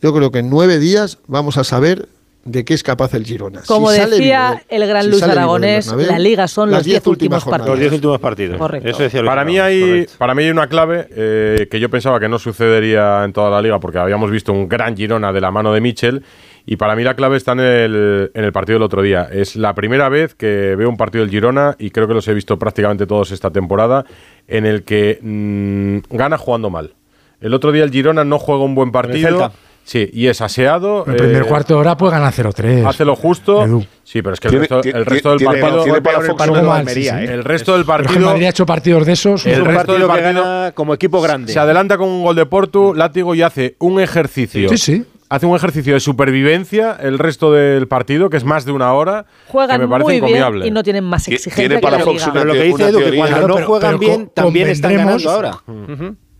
Yo 0.00 0.14
creo 0.14 0.30
que 0.30 0.38
en 0.38 0.48
nueve 0.48 0.78
días 0.78 1.18
vamos 1.26 1.58
a 1.58 1.64
saber 1.64 2.08
de 2.44 2.64
qué 2.64 2.74
es 2.74 2.84
capaz 2.84 3.12
el 3.14 3.24
Girona. 3.24 3.62
Como 3.66 3.90
Si 3.90 3.98
decía 3.98 4.50
vivo 4.50 4.62
el 4.68 4.86
gran 4.86 5.02
si 5.02 5.10
Luis 5.10 5.22
Aragonés, 5.24 5.86
Bernabéu, 5.88 6.12
la 6.12 6.18
liga 6.20 6.46
son 6.46 6.70
las 6.70 6.78
los 6.78 6.86
10 6.86 7.06
últimos 7.08 7.42
jornadas. 7.42 7.68
Los 7.68 7.80
10 7.80 7.92
últimos 7.94 8.20
partidos. 8.20 8.56
Correcto. 8.56 8.88
Eso 8.88 9.02
decía 9.02 9.24
Para 9.24 9.44
mí, 9.44 9.58
hay, 9.58 9.80
correcto. 9.80 10.12
para 10.18 10.34
mí 10.36 10.44
hay 10.44 10.50
una 10.50 10.68
clave 10.68 11.08
eh, 11.10 11.66
que 11.68 11.80
yo 11.80 11.90
pensaba 11.90 12.20
que 12.20 12.28
no 12.28 12.38
sucedería 12.38 13.24
en 13.24 13.32
toda 13.32 13.50
la 13.50 13.60
liga 13.60 13.80
porque 13.80 13.98
habíamos 13.98 14.30
visto 14.30 14.52
un 14.52 14.68
gran 14.68 14.96
Girona 14.96 15.32
de 15.32 15.40
la 15.40 15.50
mano 15.50 15.72
de 15.72 15.80
Michel 15.80 16.22
y 16.64 16.76
para 16.76 16.94
mí 16.94 17.02
la 17.02 17.14
clave 17.14 17.36
está 17.36 17.52
en 17.52 17.60
el, 17.60 18.30
en 18.32 18.44
el 18.44 18.52
partido 18.52 18.76
del 18.78 18.84
otro 18.84 19.02
día. 19.02 19.28
Es 19.32 19.56
la 19.56 19.74
primera 19.74 20.08
vez 20.08 20.36
que 20.36 20.76
veo 20.76 20.88
un 20.88 20.96
partido 20.96 21.24
del 21.24 21.30
Girona 21.32 21.74
y 21.80 21.90
creo 21.90 22.06
que 22.06 22.14
los 22.14 22.28
he 22.28 22.34
visto 22.34 22.56
prácticamente 22.56 23.08
todos 23.08 23.32
esta 23.32 23.50
temporada 23.50 24.04
en 24.46 24.64
el 24.64 24.84
que 24.84 25.18
mm, 25.20 26.14
gana 26.16 26.38
jugando 26.38 26.70
mal. 26.70 26.92
El 27.40 27.54
otro 27.54 27.72
día 27.72 27.84
el 27.84 27.90
Girona 27.90 28.24
no 28.24 28.38
juega 28.38 28.64
un 28.64 28.74
buen 28.74 28.92
partido. 28.92 29.52
Sí, 29.84 30.10
y 30.12 30.26
es 30.26 30.40
aseado. 30.40 31.04
El 31.06 31.14
primer 31.14 31.42
eh, 31.42 31.46
cuarto 31.46 31.74
de 31.74 31.80
hora 31.80 31.96
puede 31.96 32.10
ganar 32.10 32.32
0-3. 32.32 32.84
Hace 32.88 33.04
lo 33.04 33.14
justo. 33.14 33.62
Edu. 33.64 33.86
Sí, 34.02 34.20
pero 34.20 34.34
es 34.34 34.40
que 34.40 34.48
el 34.48 34.50
Tiene- 34.50 34.62
resto, 34.62 34.80
tiene- 34.80 34.98
el 34.98 35.06
resto 35.06 35.28
del 35.30 35.38
tiene- 35.38 35.58
partido. 35.60 35.84
tiene 35.84 36.02
para 36.02 36.18
el 36.18 36.34
partido 36.34 36.62
mal, 36.64 36.78
Almería, 36.80 37.12
sí, 37.12 37.18
sí. 37.26 37.30
¿eh? 37.30 37.34
El 37.34 37.44
resto 37.44 37.76
del 37.76 37.84
Pero 37.84 37.94
es 37.94 38.00
que 38.00 38.04
partido. 38.06 38.18
el 38.26 38.32
Madrid 38.32 38.46
ha 38.46 38.50
hecho 38.50 38.66
partidos 38.66 39.06
de 39.06 39.12
esos. 39.12 39.46
El 39.46 39.60
un 39.60 39.66
resto 39.66 39.76
partido 39.78 39.94
del 39.98 40.06
que 40.16 40.22
partido 40.24 40.42
gana 40.44 40.72
como 40.72 40.92
equipo 40.92 41.20
grande. 41.20 41.52
Se 41.52 41.58
adelanta 41.60 41.96
con 41.98 42.08
un 42.08 42.24
gol 42.24 42.34
de 42.34 42.46
Portu, 42.46 42.94
látigo 42.94 43.36
y 43.36 43.42
hace 43.42 43.76
un 43.78 44.00
ejercicio. 44.00 44.68
Sí, 44.70 44.76
sí. 44.78 45.04
Hace 45.28 45.46
un 45.46 45.54
ejercicio 45.54 45.94
de 45.94 46.00
supervivencia 46.00 46.96
el 47.00 47.20
resto 47.20 47.52
del 47.52 47.86
partido, 47.86 48.28
que 48.28 48.38
es 48.38 48.44
más 48.44 48.64
de 48.64 48.72
una 48.72 48.92
hora, 48.92 49.26
Juegan 49.46 49.80
que 49.80 49.86
me 49.86 49.90
parece 49.90 50.04
muy 50.04 50.16
incomiable. 50.16 50.62
bien 50.62 50.66
y 50.66 50.70
no 50.74 50.82
tienen 50.82 51.04
más 51.04 51.28
exigencia 51.28 51.62
tiene 51.62 51.76
que 51.76 51.80
para 51.80 51.98
la 51.98 52.04
Fox 52.04 52.24
una 52.24 52.32
Pero 52.32 52.44
lo 52.44 52.52
que 52.54 52.62
dice 52.62 52.74
una 52.74 52.88
Edu, 52.88 52.98
que 52.98 53.16
cuando 53.16 53.26
Claro, 53.36 53.48
no 53.48 53.54
pero- 53.54 53.66
juegan 53.68 53.88
pero 53.90 53.98
bien, 53.98 54.30
también 54.34 54.68
están 54.68 54.96
ganando 54.96 55.30
ahora. 55.30 55.58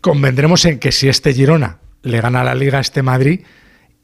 Convendremos 0.07 0.65
en 0.67 0.79
que 0.79 0.93
si 0.93 1.09
este 1.09 1.35
Girona 1.35 1.79
le 2.03 2.21
gana 2.21 2.45
la 2.45 2.55
liga 2.55 2.79
a 2.79 2.81
este 2.81 3.03
Madrid, 3.03 3.41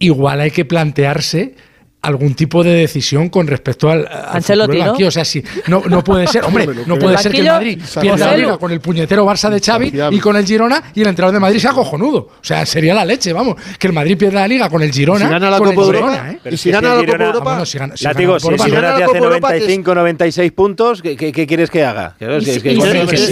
igual 0.01 0.41
hay 0.41 0.51
que 0.51 0.65
plantearse 0.65 1.55
algún 2.03 2.35
tipo 2.35 2.65
de 2.65 2.73
decisión 2.73 3.29
con 3.29 3.47
respecto 3.47 3.89
al, 3.89 4.07
al 4.07 4.37
Ancelotti, 4.37 4.79
¿no? 4.79 4.87
banquillo. 4.87 5.09
O 5.09 5.11
sea, 5.13 5.25
si 5.25 5.43
no, 5.69 5.83
no 5.89 6.03
puede 6.03 6.27
ser, 6.27 6.45
hombre, 6.47 6.67
no 6.87 6.99
puede 6.99 7.17
ser 7.19 7.31
que 7.33 7.39
el 7.39 7.47
Madrid 7.47 7.79
pierda 8.01 8.27
la 8.27 8.37
liga 8.37 8.59
con 8.59 8.73
el 8.73 8.81
puñetero 8.81 9.25
Barça 9.25 9.49
de 9.51 9.61
Xavi 9.61 9.93
y 10.11 10.19
con 10.21 10.37
el 10.37 10.45
Girona 10.45 10.83
y 10.95 11.01
el 11.03 11.07
entrenador 11.09 11.35
de 11.35 11.41
Madrid 11.41 11.59
sea 11.61 11.73
cojonudo. 11.73 12.19
O 12.19 12.33
sea, 12.43 12.67
sería 12.67 12.93
la 12.95 13.05
leche, 13.05 13.33
vamos, 13.33 13.57
que 13.79 13.87
el 13.87 13.93
Madrid 13.93 14.17
pierda 14.19 14.41
la 14.41 14.49
liga 14.49 14.69
con 14.69 14.83
el 14.83 14.91
Girona. 14.93 15.27
Si 15.27 15.31
gana 15.31 15.51
la 15.51 15.59
Copa 15.59 15.71
Europa, 15.73 16.31
¿eh? 16.31 16.39
Y 16.51 16.57
si 16.57 16.65
que 16.65 16.73
gana 16.73 16.95
la 16.97 17.01
Copa 17.07 17.25
Europa, 17.25 17.67
si 17.67 17.79
gana- 17.79 17.95
La 18.01 18.15
te 18.15 18.27
la 18.27 18.35
hace 18.37 19.05
Copa 19.07 19.19
Europa, 19.19 19.49
que 19.53 19.57
es- 19.59 19.65
95-96 19.79 20.53
puntos, 20.53 21.03
¿qué, 21.03 21.17
qué- 21.17 21.33
qué 21.33 21.47
quieres 21.47 21.71
que 21.71 21.85
haga? 21.85 22.17
Claro, 22.19 22.39
Y- 22.39 22.45
si 22.45 22.53
sí, 22.53 22.61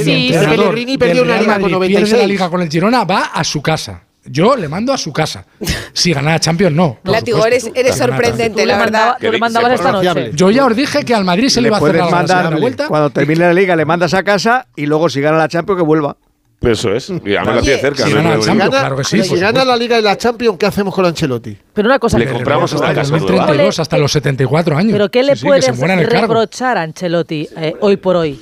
sí, 0.04 0.32
Pellegrini 0.48 0.96
perdió 0.98 1.22
una 1.22 1.38
liga 1.40 1.54
con 1.54 1.62
Madrid 1.62 1.72
96. 1.74 2.08
pierde 2.08 2.22
la 2.22 2.26
liga 2.28 2.48
con 2.50 2.62
el 2.62 2.68
Girona, 2.70 3.04
va 3.04 3.24
a 3.34 3.42
su 3.44 3.60
casa. 3.60 4.04
Yo 4.32 4.54
le 4.56 4.68
mando 4.68 4.92
a 4.92 4.98
su 4.98 5.12
casa. 5.12 5.44
Si 5.92 6.12
gana 6.12 6.30
la 6.30 6.38
Champions, 6.40 6.74
no. 6.76 6.98
Látigo, 7.02 7.44
eres, 7.44 7.68
eres 7.74 7.94
Si 7.94 8.00
gana 8.00 8.12
la 8.12 8.16
sorprendente, 8.22 8.64
la 8.64 8.74
le, 8.74 8.78
verdad. 8.84 9.16
tú 9.20 9.32
le 9.32 9.38
mandabas 9.38 9.72
esta 9.72 9.90
noche. 9.92 10.30
Yo 10.34 10.50
ya 10.52 10.66
os 10.66 10.76
dije 10.76 11.04
que 11.04 11.14
al 11.14 11.24
Madrid 11.24 11.48
se 11.48 11.60
le, 11.60 11.62
le 11.62 11.68
iba 11.68 11.76
a 11.78 11.80
hacer 11.80 11.96
la, 11.96 12.04
la 12.04 12.10
mandar 12.10 12.38
segunda 12.44 12.60
vuelta. 12.60 12.86
cuando 12.88 13.10
termine 13.10 13.40
la 13.40 13.52
liga 13.52 13.74
le 13.74 13.84
mandas 13.84 14.14
a 14.14 14.22
casa 14.22 14.66
y 14.76 14.86
luego 14.86 15.08
si 15.08 15.20
gana 15.20 15.36
la 15.36 15.48
Champions 15.48 15.80
que 15.80 15.84
vuelva. 15.84 16.16
Eso 16.62 16.92
es. 16.94 17.08
Y 17.24 17.34
además 17.36 17.56
la 17.56 17.62
tiene 17.62 17.80
cerca. 17.80 18.04
si 18.06 18.12
gana 18.12 18.38
Champions, 18.38 18.70
claro 18.70 18.96
que 18.98 19.04
sí, 19.04 19.22
si 19.24 19.36
gana 19.36 19.64
la 19.64 19.76
Liga 19.76 19.98
y 19.98 20.02
la 20.02 20.16
Champions, 20.18 20.58
¿qué 20.58 20.66
hacemos 20.66 20.94
con 20.94 21.06
Ancelotti? 21.06 21.56
Pero 21.72 21.88
una 21.88 21.98
cosa 21.98 22.18
Le 22.18 22.26
que- 22.26 22.32
compramos 22.34 22.72
hasta 22.74 22.90
el 22.90 22.94
casa 22.94 23.10
nueva. 23.12 23.26
2032, 23.26 23.78
hasta 23.80 23.96
los 23.98 24.12
74 24.12 24.76
años. 24.76 24.92
¿Pero 24.92 25.10
qué 25.10 25.22
le 25.22 25.34
Sí, 25.36 25.40
sí, 25.40 25.46
puedes 25.46 25.64
cargo. 25.66 25.86
reprochar 26.20 26.76
a 26.76 26.82
Ancelotti 26.82 27.48
eh, 27.56 27.74
hoy 27.80 27.96
por 27.96 28.14
hoy? 28.16 28.38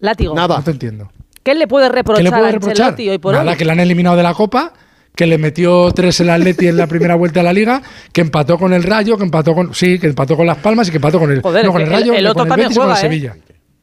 Látigo. 0.00 0.34
Nada. 0.34 0.58
No 0.58 0.62
te 0.64 0.70
entiendo. 0.70 1.10
¿Qué 1.42 1.54
le 1.54 1.66
puede 1.66 1.88
reprochar, 1.88 2.18
¿Qué 2.18 2.22
le 2.24 2.30
puede 2.30 2.48
a 2.48 2.52
reprochar? 2.52 2.86
Ancelotti 2.90 3.08
hoy 3.08 3.18
por 3.18 3.32
Nada, 3.34 3.52
hoy? 3.52 3.56
que 3.56 3.64
le 3.64 3.72
han 3.72 3.80
eliminado 3.80 4.16
de 4.16 4.22
la 4.22 4.34
Copa, 4.34 4.72
que 5.14 5.26
le 5.26 5.38
metió 5.38 5.90
tres 5.92 6.20
el 6.20 6.30
Atleti 6.30 6.68
en 6.68 6.76
la 6.76 6.86
primera 6.86 7.14
vuelta 7.14 7.40
de 7.40 7.44
la 7.44 7.52
Liga, 7.52 7.82
que 8.12 8.20
empató 8.20 8.58
con 8.58 8.72
el 8.72 8.82
Rayo, 8.82 9.16
que 9.16 9.24
empató 9.24 9.54
con 9.54 9.74
sí, 9.74 9.98
que 9.98 10.06
empató 10.06 10.36
con 10.36 10.46
Las 10.46 10.58
Palmas 10.58 10.88
y 10.88 10.90
que 10.90 10.98
empató 10.98 11.18
con 11.18 11.30
el, 11.32 11.40
Joder, 11.40 11.64
no, 11.64 11.72
con 11.72 11.80
el 11.82 11.88
que 11.88 11.94
Rayo, 11.94 12.12
el- 12.12 12.18
el 12.18 12.24
con 12.26 12.30
otro 12.30 12.42
el 12.44 12.48
también 12.50 12.68
Betis 12.68 12.76
y 12.76 12.80
con 12.80 12.88
el 12.90 12.94
juega, 12.94 12.98
¿eh? 13.00 13.02
Sevilla. 13.10 13.36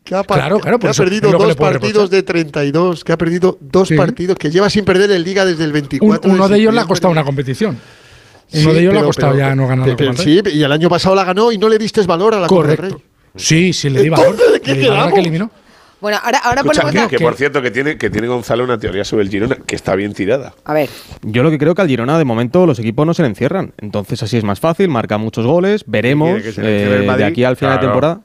Que 0.04 0.16
ha, 0.16 0.24
Claro, 0.24 0.60
claro, 0.60 0.80
que 0.80 0.88
ha 0.88 0.94
perdido 0.94 1.32
dos 1.32 1.56
partidos 1.58 1.84
reprochar. 2.04 2.10
de 2.10 2.24
32, 2.24 3.04
que 3.04 3.12
ha 3.12 3.18
perdido 3.18 3.58
dos 3.60 3.90
Sí. 3.90 3.96
partidos, 3.96 4.38
que 4.38 4.50
lleva 4.50 4.70
sin 4.70 4.86
perder 4.86 5.12
en 5.12 5.22
Liga 5.24 5.44
desde 5.44 5.64
el 5.66 5.72
Un- 5.72 5.74
24 5.74 6.32
uno 6.32 6.48
de 6.48 6.58
ellos 6.60 6.74
le 6.74 6.80
ha 6.80 6.86
costado 6.86 7.12
una 7.12 7.26
competición. 7.26 7.78
Sí, 8.48 8.64
Uno 8.64 8.74
de 8.74 8.80
ellos 8.80 8.94
le 8.94 9.00
ha 9.02 9.04
costado 9.04 9.34
pero- 9.34 9.46
ya 9.50 9.54
no 9.56 9.68
ganar 9.68 9.86
la 9.90 9.96
pero- 9.98 10.12
Copa 10.12 10.24
del 10.24 10.26
Rey. 10.44 10.52
Sí, 10.54 10.58
y 10.60 10.64
el 10.64 10.72
año 10.72 10.88
pasado 10.90 11.14
la 11.16 11.26
ganó 11.26 11.52
y 11.52 11.58
no 11.58 11.68
le 11.68 11.78
diste 11.78 12.02
valor 12.04 12.36
a 12.36 12.40
la 12.40 12.48
Copa 12.48 12.68
del 12.68 12.78
Correcto. 12.78 12.98
Rey. 13.00 13.06
Sí, 13.36 13.74
sí, 13.74 13.90
le 13.90 14.02
di 14.04 14.08
valor. 14.10 14.28
Entonces, 14.28 14.54
¿de 14.54 14.62
qué 14.62 14.74
Le 14.76 14.80
di 14.80 14.86
valor 14.88 14.98
a 15.00 15.02
que 15.08 15.08
quedamos? 15.10 15.20
eliminó. 15.20 15.52
Bueno, 16.00 16.20
ahora, 16.24 16.38
ahora 16.44 16.62
Escucha, 16.62 16.82
ponemos 16.82 16.92
que, 17.10 17.16
la... 17.16 17.18
que 17.18 17.24
por 17.26 17.36
cierto, 17.36 17.62
que 17.62 17.72
tiene, 17.72 17.98
que 17.98 18.10
tiene 18.12 18.28
Gonzalo 18.28 18.64
una 18.64 18.78
teoría 18.78 19.04
sobre 19.04 19.24
el 19.24 19.30
Girona, 19.30 19.56
que 19.66 19.76
está 19.76 19.96
bien 19.96 20.14
tirada. 20.14 20.54
A 20.64 20.74
ver, 20.74 20.90
Yo 21.24 21.42
lo 21.42 21.50
que 21.50 21.58
creo 21.58 21.74
que 21.74 21.82
al 21.82 21.88
Girona 21.88 22.18
de 22.20 22.26
momento 22.26 22.66
los 22.68 22.78
equipos 22.80 23.06
no 23.08 23.14
se 23.16 23.24
le 23.24 23.30
encierran. 23.30 23.74
Entonces 23.80 24.22
así 24.22 24.38
es 24.38 24.44
más 24.44 24.60
fácil, 24.60 24.90
marca 24.90 25.18
muchos 25.18 25.46
goles, 25.48 25.84
veremos 25.88 26.40
el 26.58 26.66
eh, 26.66 27.00
de 27.00 27.06
Madrid? 27.08 27.26
aquí 27.26 27.44
al 27.44 27.56
final 27.58 27.76
de 27.76 27.80
Claro. 27.80 27.94
temporada. 27.94 28.22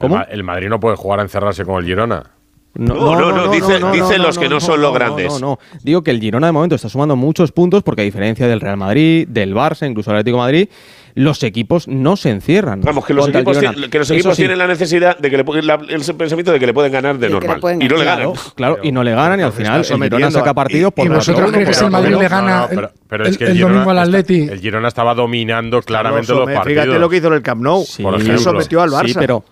El, 0.00 0.10
Ma- 0.10 0.22
el 0.22 0.44
Madrid 0.44 0.68
no 0.68 0.78
puede 0.78 0.96
jugar 0.96 1.18
a 1.18 1.22
encerrarse 1.22 1.64
con 1.64 1.76
el 1.82 1.84
Girona. 1.84 2.30
No, 2.76 2.94
no, 3.16 3.30
no, 3.32 3.48
dice- 3.52 3.78
dice 3.92 4.18
los 4.18 4.36
que 4.38 4.48
no 4.48 4.58
son 4.60 4.80
los 4.80 4.92
grandes. 4.92 5.32
No, 5.34 5.38
no, 5.38 5.58
Digo 5.84 6.02
que 6.02 6.10
el 6.10 6.20
Girona 6.20 6.46
de 6.48 6.52
momento 6.52 6.74
está 6.74 6.88
sumando 6.88 7.14
muchos 7.16 7.52
puntos 7.52 7.82
porque 7.84 8.02
a 8.02 8.04
diferencia 8.04 8.48
del 8.48 8.60
Real 8.60 8.76
Madrid, 8.76 9.28
del 9.28 9.54
Barça, 9.54 9.88
incluso 9.88 10.10
del 10.10 10.18
Atlético 10.18 10.38
de 10.38 10.42
Madrid, 10.42 10.68
los 11.16 11.42
equipos 11.44 11.86
no 11.86 12.16
se 12.16 12.30
encierran. 12.30 12.80
Vamos, 12.80 13.04
que 13.06 13.14
los 13.14 13.28
equipos, 13.28 13.56
que 13.58 13.98
los 13.98 14.10
equipos 14.10 14.34
sí. 14.34 14.42
tienen 14.42 14.58
la 14.58 14.66
necesidad 14.66 15.16
de 15.16 15.30
que 15.30 15.36
le, 15.36 15.44
la- 15.62 15.74
el 15.88 16.00
pensamiento 16.16 16.50
de 16.52 16.58
que 16.58 16.66
le 16.66 16.74
pueden 16.74 16.90
ganar 16.92 17.18
de 17.18 17.28
normal. 17.28 17.60
pueden 17.60 17.80
Y 17.82 17.86
no 17.88 17.96
le 17.96 18.04
ganar. 18.04 18.18
ganan. 18.26 18.34
Claro, 18.34 18.52
claro, 18.74 18.78
y 18.82 18.90
no 18.92 19.04
le 19.04 19.12
ganan 19.14 19.38
y 19.38 19.42
al 19.44 19.52
final 19.52 19.80
el 19.88 20.02
Girona 20.02 20.30
saca 20.32 20.52
partidos 20.54 20.92
por 20.92 21.06
¿Y 21.06 21.08
vosotros 21.10 21.50
creéis 21.52 21.68
que 21.68 21.74
si 21.74 21.84
el 21.84 21.90
Madrid 21.92 22.16
le 22.16 22.28
gana 22.28 22.66
pero, 22.68 22.90
pero 23.08 23.24
el- 23.24 23.30
es 23.30 23.38
que 23.38 23.44
el 23.44 23.50
el, 23.50 23.56
Girona 23.58 23.74
domingo 23.74 23.90
al 23.92 23.96
está- 23.98 24.18
Atleti? 24.18 24.40
el 24.52 24.60
Girona 24.60 24.88
estaba 24.88 25.14
dominando 25.14 25.82
claramente 25.82 26.32
los 26.32 26.50
partidos. 26.50 26.82
Fíjate 26.84 26.98
lo 26.98 27.08
que 27.08 27.16
hizo 27.18 27.26
en 27.28 27.32
el 27.34 27.42
Camp 27.42 27.62
Nou. 27.62 27.84
Sí, 27.84 28.02
por 28.02 28.14
ejemplo. 28.14 28.38
sometió 28.38 28.82
al 28.82 28.90
Barça. 28.90 29.06
Sí, 29.08 29.14
pero, 29.16 29.44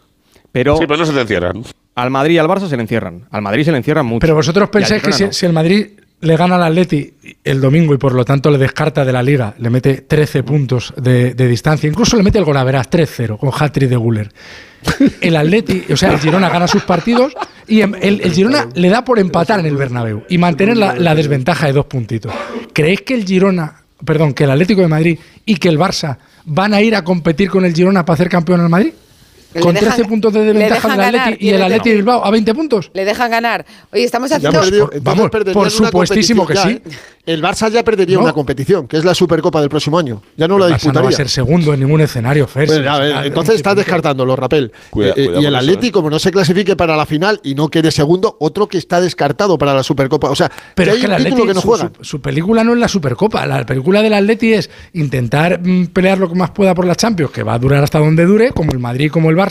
pero 0.51 0.77
Sí, 0.79 0.85
pero 0.89 0.99
no 0.99 1.07
se 1.07 1.13
te 1.13 1.21
encierran. 1.21 1.63
al 1.95 2.11
Madrid 2.11 2.35
y 2.35 2.39
al 2.39 2.49
Barça 2.49 2.67
se 2.69 2.77
le 2.77 2.83
encierran. 2.83 3.27
Al 3.31 3.43
Madrid 3.43 3.65
se 3.65 3.71
le 3.71 3.79
encierran 3.79 4.05
mucho. 4.07 4.19
Pero 4.21 4.35
vosotros 4.35 4.69
pensáis 4.69 5.01
que 5.03 5.13
si, 5.13 5.25
no. 5.27 5.33
si 5.33 5.47
el 5.47 5.53
Madrid 5.53 5.87
le 6.23 6.37
gana 6.37 6.55
al 6.55 6.63
Atleti 6.63 7.13
el 7.43 7.61
domingo 7.61 7.95
y 7.95 7.99
por 7.99 8.15
lo 8.15 8.25
tanto 8.25 8.51
le 8.51 8.57
descarta 8.57 9.05
de 9.05 9.13
la 9.13 9.23
liga, 9.23 9.55
le 9.59 9.71
mete 9.71 10.03
13 10.03 10.45
puntos 10.45 10.95
de, 10.97 11.35
distancia, 11.35 11.89
incluso 11.89 12.17
le 12.17 12.23
mete 12.23 12.39
el 12.39 12.45
golaveras 12.45 12.89
3-0 12.91 13.39
con 13.39 13.51
hat-trick 13.51 13.89
de 13.89 13.97
Guller. 13.97 14.33
El 15.21 15.37
Atleti, 15.37 15.85
o 15.93 15.97
sea, 15.97 16.13
el 16.13 16.19
Girona 16.19 16.49
gana 16.49 16.67
sus 16.67 16.83
partidos 16.83 17.33
y 17.69 17.81
em- 17.83 17.95
el, 18.01 18.21
Girona 18.33 18.69
le 18.75 18.89
da 18.89 19.05
por 19.05 19.19
empatar 19.19 19.61
en 19.61 19.67
el 19.67 19.77
Bernabéu 19.77 20.25
y 20.29 20.39
mantener 20.39 20.77
la, 20.77 20.95
la 20.97 21.15
desventaja 21.15 21.67
de 21.67 21.73
dos 21.73 21.87
puntitos. 21.87 22.33
¿Creéis 22.73 23.03
que 23.03 23.15
el 23.15 23.25
Girona, 23.25 23.83
perdón, 24.05 24.33
que 24.33 24.45
el 24.45 24.51
Atlético 24.51 24.81
de 24.81 24.89
Madrid 24.89 25.19
y 25.45 25.57
que 25.57 25.69
el 25.69 25.79
Barça 25.79 26.19
van 26.45 26.75
a 26.75 26.81
ir 26.81 26.95
a 26.97 27.05
competir 27.05 27.51
con 27.51 27.65
el 27.65 27.75
Girona 27.75 28.05
para 28.05 28.15
hacer 28.15 28.29
campeón 28.29 28.61
al 28.61 28.69
Madrid? 28.69 28.93
Con 29.61 29.75
dejan- 29.75 29.95
13 29.95 30.05
puntos 30.09 30.33
de 30.33 30.45
del 30.45 30.63
Atleti 30.63 30.89
ganar, 30.89 31.37
y 31.39 31.49
el 31.51 31.63
Atleti 31.63 31.91
de 31.91 31.95
Bilbao 31.97 32.25
a 32.25 32.31
20 32.31 32.55
puntos. 32.55 32.91
Le 32.95 33.05
dejan 33.05 33.31
ganar. 33.31 33.65
Oye, 33.93 34.05
estamos 34.05 34.31
haciendo. 34.33 34.91
vamos, 35.03 35.31
por 35.53 35.71
supuestísimo 35.71 36.47
que 36.47 36.57
sí. 36.57 36.69
¿eh? 36.69 36.83
El 37.25 37.41
Barça 37.41 37.71
ya 37.71 37.85
perdería 37.85 38.17
No. 38.17 38.25
una 38.25 38.33
competición, 38.33 38.89
que 38.89 38.97
es 38.97 39.05
la 39.05 39.15
Supercopa 39.15 39.61
del 39.61 39.69
próximo 39.71 39.97
año. 39.97 40.21
Ya 40.37 40.49
no 40.49 40.59
la 40.59 40.67
El 40.67 40.73
Barça 40.73 40.75
no 40.75 40.77
disputaría. 40.79 41.03
va 41.03 41.09
a 41.09 41.13
ser 41.17 41.29
segundo 41.29 41.73
en 41.73 41.79
ningún 41.81 42.01
escenario, 42.01 42.49
Fer. 42.49 42.67
Pues, 42.67 42.81
si- 42.81 42.87
a 42.87 42.99
ver, 42.99 43.21
si- 43.21 43.27
entonces 43.29 43.55
estás 43.57 43.77
descartándolo, 43.77 44.35
Rapel. 44.35 44.73
Cuida- 44.91 45.11
Eh, 45.11 45.15
eh, 45.17 45.31
y 45.41 45.45
el 45.45 45.55
eso, 45.55 45.57
Atleti, 45.59 45.87
eh. 45.87 45.93
como 45.93 46.11
no 46.11 46.19
se 46.19 46.33
clasifique 46.33 46.75
para 46.75 46.97
la 46.97 47.07
final 47.07 47.39
y 47.45 47.55
no 47.55 47.69
quede 47.69 47.93
segundo, 47.93 48.37
otro 48.41 48.67
que 48.67 48.77
está 48.79 49.01
descartado 49.01 49.57
para 49.57 49.73
la 49.73 49.85
Supercopa. 49.85 50.31
O 50.31 50.35
sea, 50.35 50.51
Pero 50.75 50.91
que 50.93 50.97
es 50.97 51.01
que 51.01 51.07
el 51.07 51.13
Atleti, 51.13 51.43
que 51.47 51.55
no 51.55 51.61
su, 51.61 51.69
juega. 51.69 51.93
su- 51.99 52.05
su 52.05 52.21
película 52.21 52.65
no 52.65 52.73
es 52.73 52.81
la 52.81 52.89
Supercopa. 52.89 53.47
La 53.47 53.65
película 53.67 54.03
del 54.03 54.15
Atleti 54.15 54.55
es 54.55 54.69
intentar 54.95 55.61
mm, 55.63 55.87
pelear 55.93 56.19
lo 56.19 56.29
que 56.29 56.35
más 56.35 56.51
pueda 56.51 56.75
por 56.75 56.87
la 56.87 56.97
Champions, 56.97 57.31
que 57.31 57.45
va 57.45 57.55
a 57.55 57.59
durar 57.61 57.85
hasta 57.85 58.01
donde 58.01 58.25
dure, 58.25 58.51
como 58.51 58.73
el 58.73 58.81
Madrid, 58.81 59.13
como 59.13 59.31
el 59.31 59.37
Barça, 59.37 59.42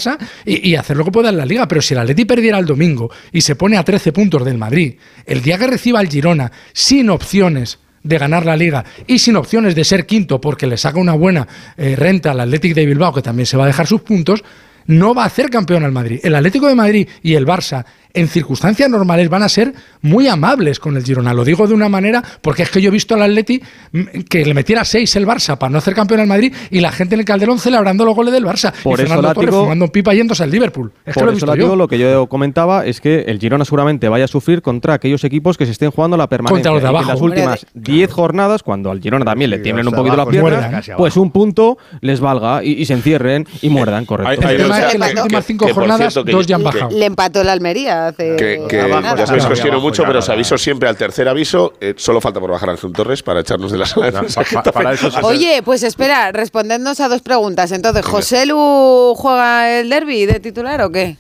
y, 0.46 0.70
y 0.70 0.76
hacer 0.76 0.98
lo 0.98 1.06
que 1.06 1.12
pueda 1.12 1.30
en 1.30 1.38
la 1.38 1.46
Liga. 1.46 1.68
Pero 1.68 1.82
si 1.82 1.94
el 1.94 2.00
Atleti 2.00 2.26
perdiera 2.26 2.60
el 2.60 2.66
domingo 2.66 3.10
y 3.32 3.42
se 3.42 3.56
pone 3.56 3.78
a 3.78 3.84
13 3.84 4.12
puntos 4.12 4.46
del 4.46 4.58
Madrid, 4.58 4.96
el 5.26 5.42
día 5.42 5.58
que 5.58 5.68
reciba 5.68 6.02
el 6.02 6.10
Girona, 6.10 6.52
sin 6.74 7.10
opciones 7.10 7.80
de 8.04 8.18
ganar 8.18 8.46
la 8.46 8.58
liga 8.58 8.84
y 9.08 9.20
sin 9.20 9.36
opciones 9.36 9.76
de 9.76 9.84
ser 9.84 10.06
quinto 10.06 10.42
porque 10.42 10.68
le 10.68 10.78
saca 10.78 11.00
una 11.00 11.14
buena 11.14 11.48
eh, 11.78 11.96
renta 11.96 12.32
al 12.32 12.40
Athletic 12.40 12.74
de 12.74 12.86
Bilbao 12.86 13.14
que 13.14 13.22
también 13.22 13.46
se 13.46 13.58
va 13.58 13.66
a 13.66 13.68
dejar 13.68 13.86
sus 13.86 14.02
puntos 14.02 14.44
no 14.88 15.14
va 15.14 15.24
a 15.24 15.28
hacer 15.28 15.50
campeón 15.50 15.84
al 15.84 15.92
Madrid. 15.92 16.20
El 16.24 16.36
Atlético 16.36 16.68
de 16.68 16.76
Madrid 16.76 17.08
y 17.22 17.36
el 17.36 17.46
Barça, 17.46 17.86
en 18.14 18.28
circunstancias 18.28 18.90
normales, 18.90 19.30
van 19.30 19.44
a 19.44 19.50
ser 19.50 19.74
muy 20.02 20.28
amables 20.28 20.80
con 20.80 20.98
el 20.98 21.04
Girona. 21.04 21.34
Lo 21.34 21.44
digo 21.46 21.68
de 21.68 21.74
una 21.74 21.90
manera, 21.90 22.24
porque 22.42 22.64
es 22.64 22.70
que 22.72 22.82
yo 22.82 22.90
he 22.90 22.92
visto 22.92 23.16
al 23.16 23.22
Atleti 23.24 23.62
mm, 23.92 24.02
que 24.30 24.46
le 24.46 24.54
metiera 24.54 24.84
seis 24.86 25.16
el 25.16 25.26
Barça 25.28 25.58
para 25.58 25.70
no 25.70 25.78
hacer 25.78 25.94
campeón 25.94 26.20
al 26.22 26.28
Madrid 26.28 26.54
y 26.70 26.80
la 26.80 26.92
gente 26.92 27.16
en 27.16 27.20
el 27.22 27.26
Calderón 27.26 27.60
celebrando 27.60 28.04
los 28.06 28.16
goles 28.16 28.34
del 28.34 28.46
Barça. 28.46 28.72
Por 28.84 29.00
y 29.00 29.04
eso, 29.04 29.14
Fernando 29.14 29.34
Torres 29.34 29.56
fumando 29.56 29.86
un 29.86 29.92
pipa 29.92 30.14
yéndose 30.14 30.44
al 30.44 30.52
Liverpool. 30.52 30.92
Es 31.06 31.14
que 31.14 31.20
Por 31.20 31.24
lo 31.24 31.30
he 31.30 31.34
eso, 31.34 31.36
visto 31.36 31.46
Látigo, 31.48 31.68
yo. 31.70 31.76
lo 31.76 31.88
que 31.88 31.98
yo 32.00 32.28
comentaba 32.28 32.86
es 32.86 33.00
que 33.02 33.22
el 33.28 33.40
Girona 33.40 33.66
seguramente 33.66 34.10
vaya 34.10 34.26
a 34.26 34.28
sufrir 34.28 34.62
contra 34.62 34.94
aquellos 34.96 35.24
equipos 35.24 35.58
que 35.58 35.66
se 35.66 35.72
estén 35.72 35.92
jugando 35.92 36.18
la 36.18 36.28
permanencia. 36.28 36.72
Contra 36.72 36.90
los 36.90 36.96
de. 36.96 37.02
En 37.02 37.08
las 37.08 37.22
últimas 37.22 37.66
10 37.74 38.12
jornadas, 38.12 38.64
cuando 38.64 38.92
al 38.92 39.00
Girona 39.02 39.26
también 39.26 39.50
le 39.50 39.60
tiemblen 39.60 39.88
un 39.88 39.94
poquito 39.94 40.16
las 40.18 40.28
piernas, 40.28 40.90
pues 40.98 41.16
un 41.18 41.32
punto 41.32 41.78
les 42.02 42.20
valga 42.20 42.64
y, 42.64 42.72
y 42.74 42.86
se 42.86 42.94
encierren 42.94 43.48
y 43.62 43.70
muerdan, 43.70 44.06
correcto. 44.06 44.30
Hay- 44.32 44.38
hay 44.48 44.56
El 44.56 44.62
tema 44.64 44.80
es 44.80 44.92
que 44.92 44.98
las 44.98 45.12
que- 45.14 45.22
últimas 45.22 45.46
cinco 45.46 45.66
por 45.66 45.74
jornadas, 45.76 46.14
cierto, 46.14 46.32
dos 46.32 46.48
ya 46.48 46.56
han 46.56 46.64
bajado. 46.64 46.90
Le 46.98 47.06
empató 47.06 47.42
el 47.42 47.50
Almería 47.50 48.01
hace. 48.08 48.36
Que, 48.36 48.64
que 48.70 48.78
nada. 48.88 49.16
ya 49.16 49.26
sabéis 49.28 49.46
que 49.46 49.54
os 49.54 49.60
quiero 49.62 49.76
Abajo, 49.78 49.88
mucho, 49.88 50.02
ya 50.04 50.08
pero 50.08 50.20
os 50.20 50.30
aviso 50.30 50.58
siempre 50.58 50.88
al 50.90 50.98
tercer 50.98 51.28
aviso. 51.28 51.74
eh, 51.82 51.94
solo 51.98 52.20
falta 52.22 52.40
por 52.40 52.52
bajar 52.52 52.70
al 52.70 52.76
Ángel 52.76 52.92
Torres 52.94 53.24
para 53.24 53.42
echarnos 53.42 53.72
de 53.72 53.78
la 53.78 53.86
sala. 53.86 54.08
de 54.08 54.12
No, 54.14 54.24
pa- 54.28 54.64
pa- 54.64 54.72
para 54.72 54.94
eso 54.94 55.10
Oye, 55.24 55.62
pues 55.64 55.84
espera, 55.84 56.32
respondednos 56.32 57.00
a 57.00 57.08
dos 57.10 57.22
preguntas. 57.22 57.72
Entonces, 57.72 58.06
¿José 58.06 58.46
Lu 58.46 59.14
juega 59.16 59.80
el 59.80 59.90
derby 59.90 60.26
de 60.26 60.40
titular 60.40 60.82
o 60.82 60.90
qué? 60.92 61.18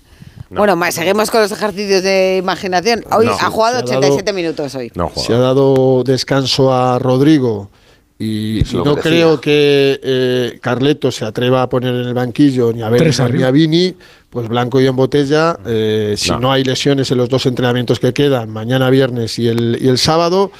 Bueno, 0.50 0.76
más, 0.76 0.94
seguimos 0.96 1.32
con 1.32 1.40
los 1.42 1.52
ejercicios 1.54 2.04
de 2.04 2.38
imaginación. 2.38 3.06
Hoy 3.10 3.26
No. 3.26 3.32
ha 3.34 3.50
jugado 3.50 3.78
Se 3.88 3.94
ha 3.94 4.00
dado- 4.02 4.14
87 4.16 4.34
minutos 4.34 4.76
hoy. 4.76 4.92
No. 4.96 5.10
Se 5.16 5.34
ha 5.34 5.38
dado 5.38 6.04
descanso 6.04 6.74
a 6.74 7.00
Rodrigo 7.00 7.70
y, 8.20 8.60
y 8.60 8.76
no 8.84 8.98
creo 8.98 9.40
que 9.40 9.98
eh, 10.04 10.60
Carleto 10.62 11.10
se 11.10 11.24
atreva 11.24 11.62
a 11.64 11.70
poner 11.70 11.96
en 11.96 12.02
el 12.02 12.14
banquillo 12.14 12.74
ni 12.74 12.82
a 12.84 12.90
Bellingham 12.90 13.32
ni 13.34 13.44
a 13.44 13.52
Vini, 13.52 13.96
pues 14.32 14.48
blanco 14.48 14.82
y 14.82 14.88
en 14.88 14.96
botella. 14.96 15.58
eh, 15.66 16.16
si 16.18 16.32
No. 16.32 16.40
no. 16.40 16.52
hay 16.52 16.64
lesiones 16.64 17.12
en 17.12 17.20
los 17.20 17.30
dos 17.30 17.46
entrenamientos 17.46 18.00
que 18.00 18.14
quedan, 18.14 18.50
mañana 18.50 18.90
viernes 18.90 19.38
y 19.38 19.48
el, 19.48 19.78
y 19.80 19.88
el 19.90 19.98
sábado, 20.00 20.52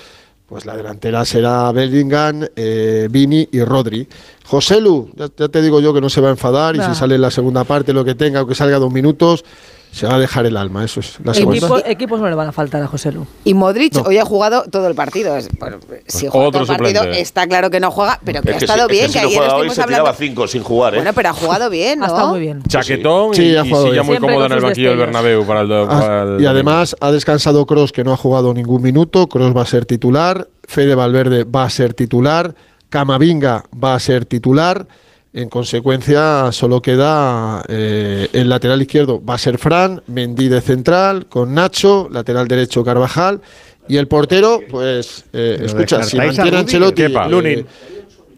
pues 0.46 0.66
la 0.66 0.76
delantera 0.76 1.24
será 1.26 1.72
Bellingham, 1.72 2.46
eh, 2.56 3.08
Vini 3.10 3.48
y 3.52 3.64
Rodri. 3.64 4.08
José 4.46 4.82
Lu, 4.82 5.10
ya, 5.16 5.30
ya 5.36 5.48
te 5.48 5.62
digo 5.62 5.80
yo 5.80 5.94
que 5.94 6.02
no 6.02 6.10
se 6.10 6.20
va 6.22 6.28
a 6.28 6.32
enfadar 6.32 6.76
y 6.76 6.82
si 6.82 6.94
sale 6.94 7.16
en 7.16 7.22
la 7.22 7.32
segunda 7.32 7.64
parte, 7.64 7.94
lo 7.94 8.04
que 8.06 8.14
tenga, 8.16 8.42
o 8.42 8.46
que 8.48 8.54
salga 8.56 8.78
dos 8.78 8.92
minutos, 8.92 9.46
se 9.92 10.08
va 10.08 10.16
a 10.16 10.20
dejar 10.20 10.46
el 10.46 10.56
alma. 10.56 10.86
Eso 10.86 11.02
es 11.02 11.18
la 11.24 11.34
segunda. 11.34 11.58
Equipo- 11.58 11.82
equipos 11.86 12.20
no 12.22 12.30
le 12.30 12.36
van 12.36 12.48
a 12.48 12.52
faltar 12.54 12.82
a 12.82 12.88
José 12.88 13.12
Lu. 13.12 13.26
Y 13.44 13.54
Modric 13.54 13.94
No. 13.96 14.04
hoy 14.04 14.18
ha 14.18 14.26
jugado 14.26 14.64
todo 14.72 14.88
el 14.88 14.96
partido. 14.96 15.36
Es- 15.36 15.50
bueno, 15.60 15.78
si 16.08 16.28
juega 16.28 16.48
otro 16.48 16.62
todo 16.62 16.72
el 16.74 16.78
partido, 16.80 17.00
suplente. 17.02 17.22
está 17.22 17.46
claro 17.48 17.70
que 17.70 17.80
no 17.82 17.92
juega, 17.92 18.20
pero 18.24 18.42
que 18.42 18.50
Es 18.52 18.56
ha 18.56 18.60
que 18.60 18.66
estado 18.66 18.88
si- 18.88 18.96
es 18.96 19.00
bien. 19.00 19.12
que 19.12 19.20
Que, 19.20 19.20
si 19.34 19.36
no 19.38 19.42
ayer 19.44 19.54
hoy 19.56 19.70
se 19.70 19.82
hablando. 19.82 20.04
tiraba 20.04 20.14
cinco 20.18 20.48
sin 20.48 20.64
jugar, 20.64 20.94
¿eh? 20.94 20.98
Bueno, 20.98 21.12
pero 21.14 21.30
ha 21.30 21.34
jugado 21.34 21.70
bien, 21.70 22.00
¿no? 22.00 22.06
Ha 22.06 22.08
estado 22.08 22.28
muy 22.30 22.40
bien. 22.40 22.64
Chaquetón 22.68 23.34
Sí, 23.36 23.44
y, 23.44 23.56
ha 23.58 23.66
y 23.66 23.70
jugado 23.70 23.88
silla 23.88 24.02
bien. 24.02 24.06
muy 24.06 24.18
cómoda 24.30 24.46
en 24.46 24.52
el 24.54 24.62
banquillo 24.62 24.90
del. 24.90 24.98
Bernabéu 25.00 25.46
para 25.46 25.62
el, 25.62 25.72
Ah, 25.74 25.88
para 25.88 26.24
el 26.24 26.42
y 26.42 26.46
además 26.46 26.96
ha 27.02 27.12
descansado 27.12 27.66
Cross, 27.66 27.92
que 27.92 28.04
no 28.06 28.14
ha 28.14 28.18
jugado 28.18 28.54
ningún 28.54 28.82
minuto. 28.82 29.28
Cross 29.28 29.56
va 29.56 29.64
a 29.64 29.66
ser 29.66 29.86
titular. 29.86 30.48
Fede 30.64 30.96
Valverde 30.96 31.44
va 31.44 31.64
a 31.66 31.70
ser 31.70 31.94
titular. 31.94 32.56
Camavinga 32.90 33.64
va 33.84 33.96
a 33.96 34.00
ser 34.00 34.26
titular. 34.26 34.86
En 35.34 35.48
consecuencia, 35.48 36.52
solo 36.52 36.82
queda 36.82 37.64
eh, 37.70 38.28
el 38.34 38.50
lateral 38.50 38.82
izquierdo 38.82 39.24
va 39.24 39.36
a 39.36 39.38
ser 39.38 39.58
Fran, 39.58 40.02
Mendy 40.08 40.50
de 40.50 40.60
central, 40.60 41.28
con 41.28 41.54
Nacho, 41.54 42.10
lateral 42.12 42.50
derecho 42.50 42.84
Carvajal. 42.84 43.40
Y 43.88 43.96
el 43.98 44.08
portero, 44.10 44.60
pues, 44.70 45.24
eh, 45.32 45.62
escucha, 45.64 46.04
si 46.04 46.18
a 46.18 46.24
mantiene 46.26 46.50
Rudiger. 46.50 46.60
Ancelotti. 46.60 47.02
Kepa. 47.04 47.26
eh, 47.26 47.30
Lunin. 47.30 47.66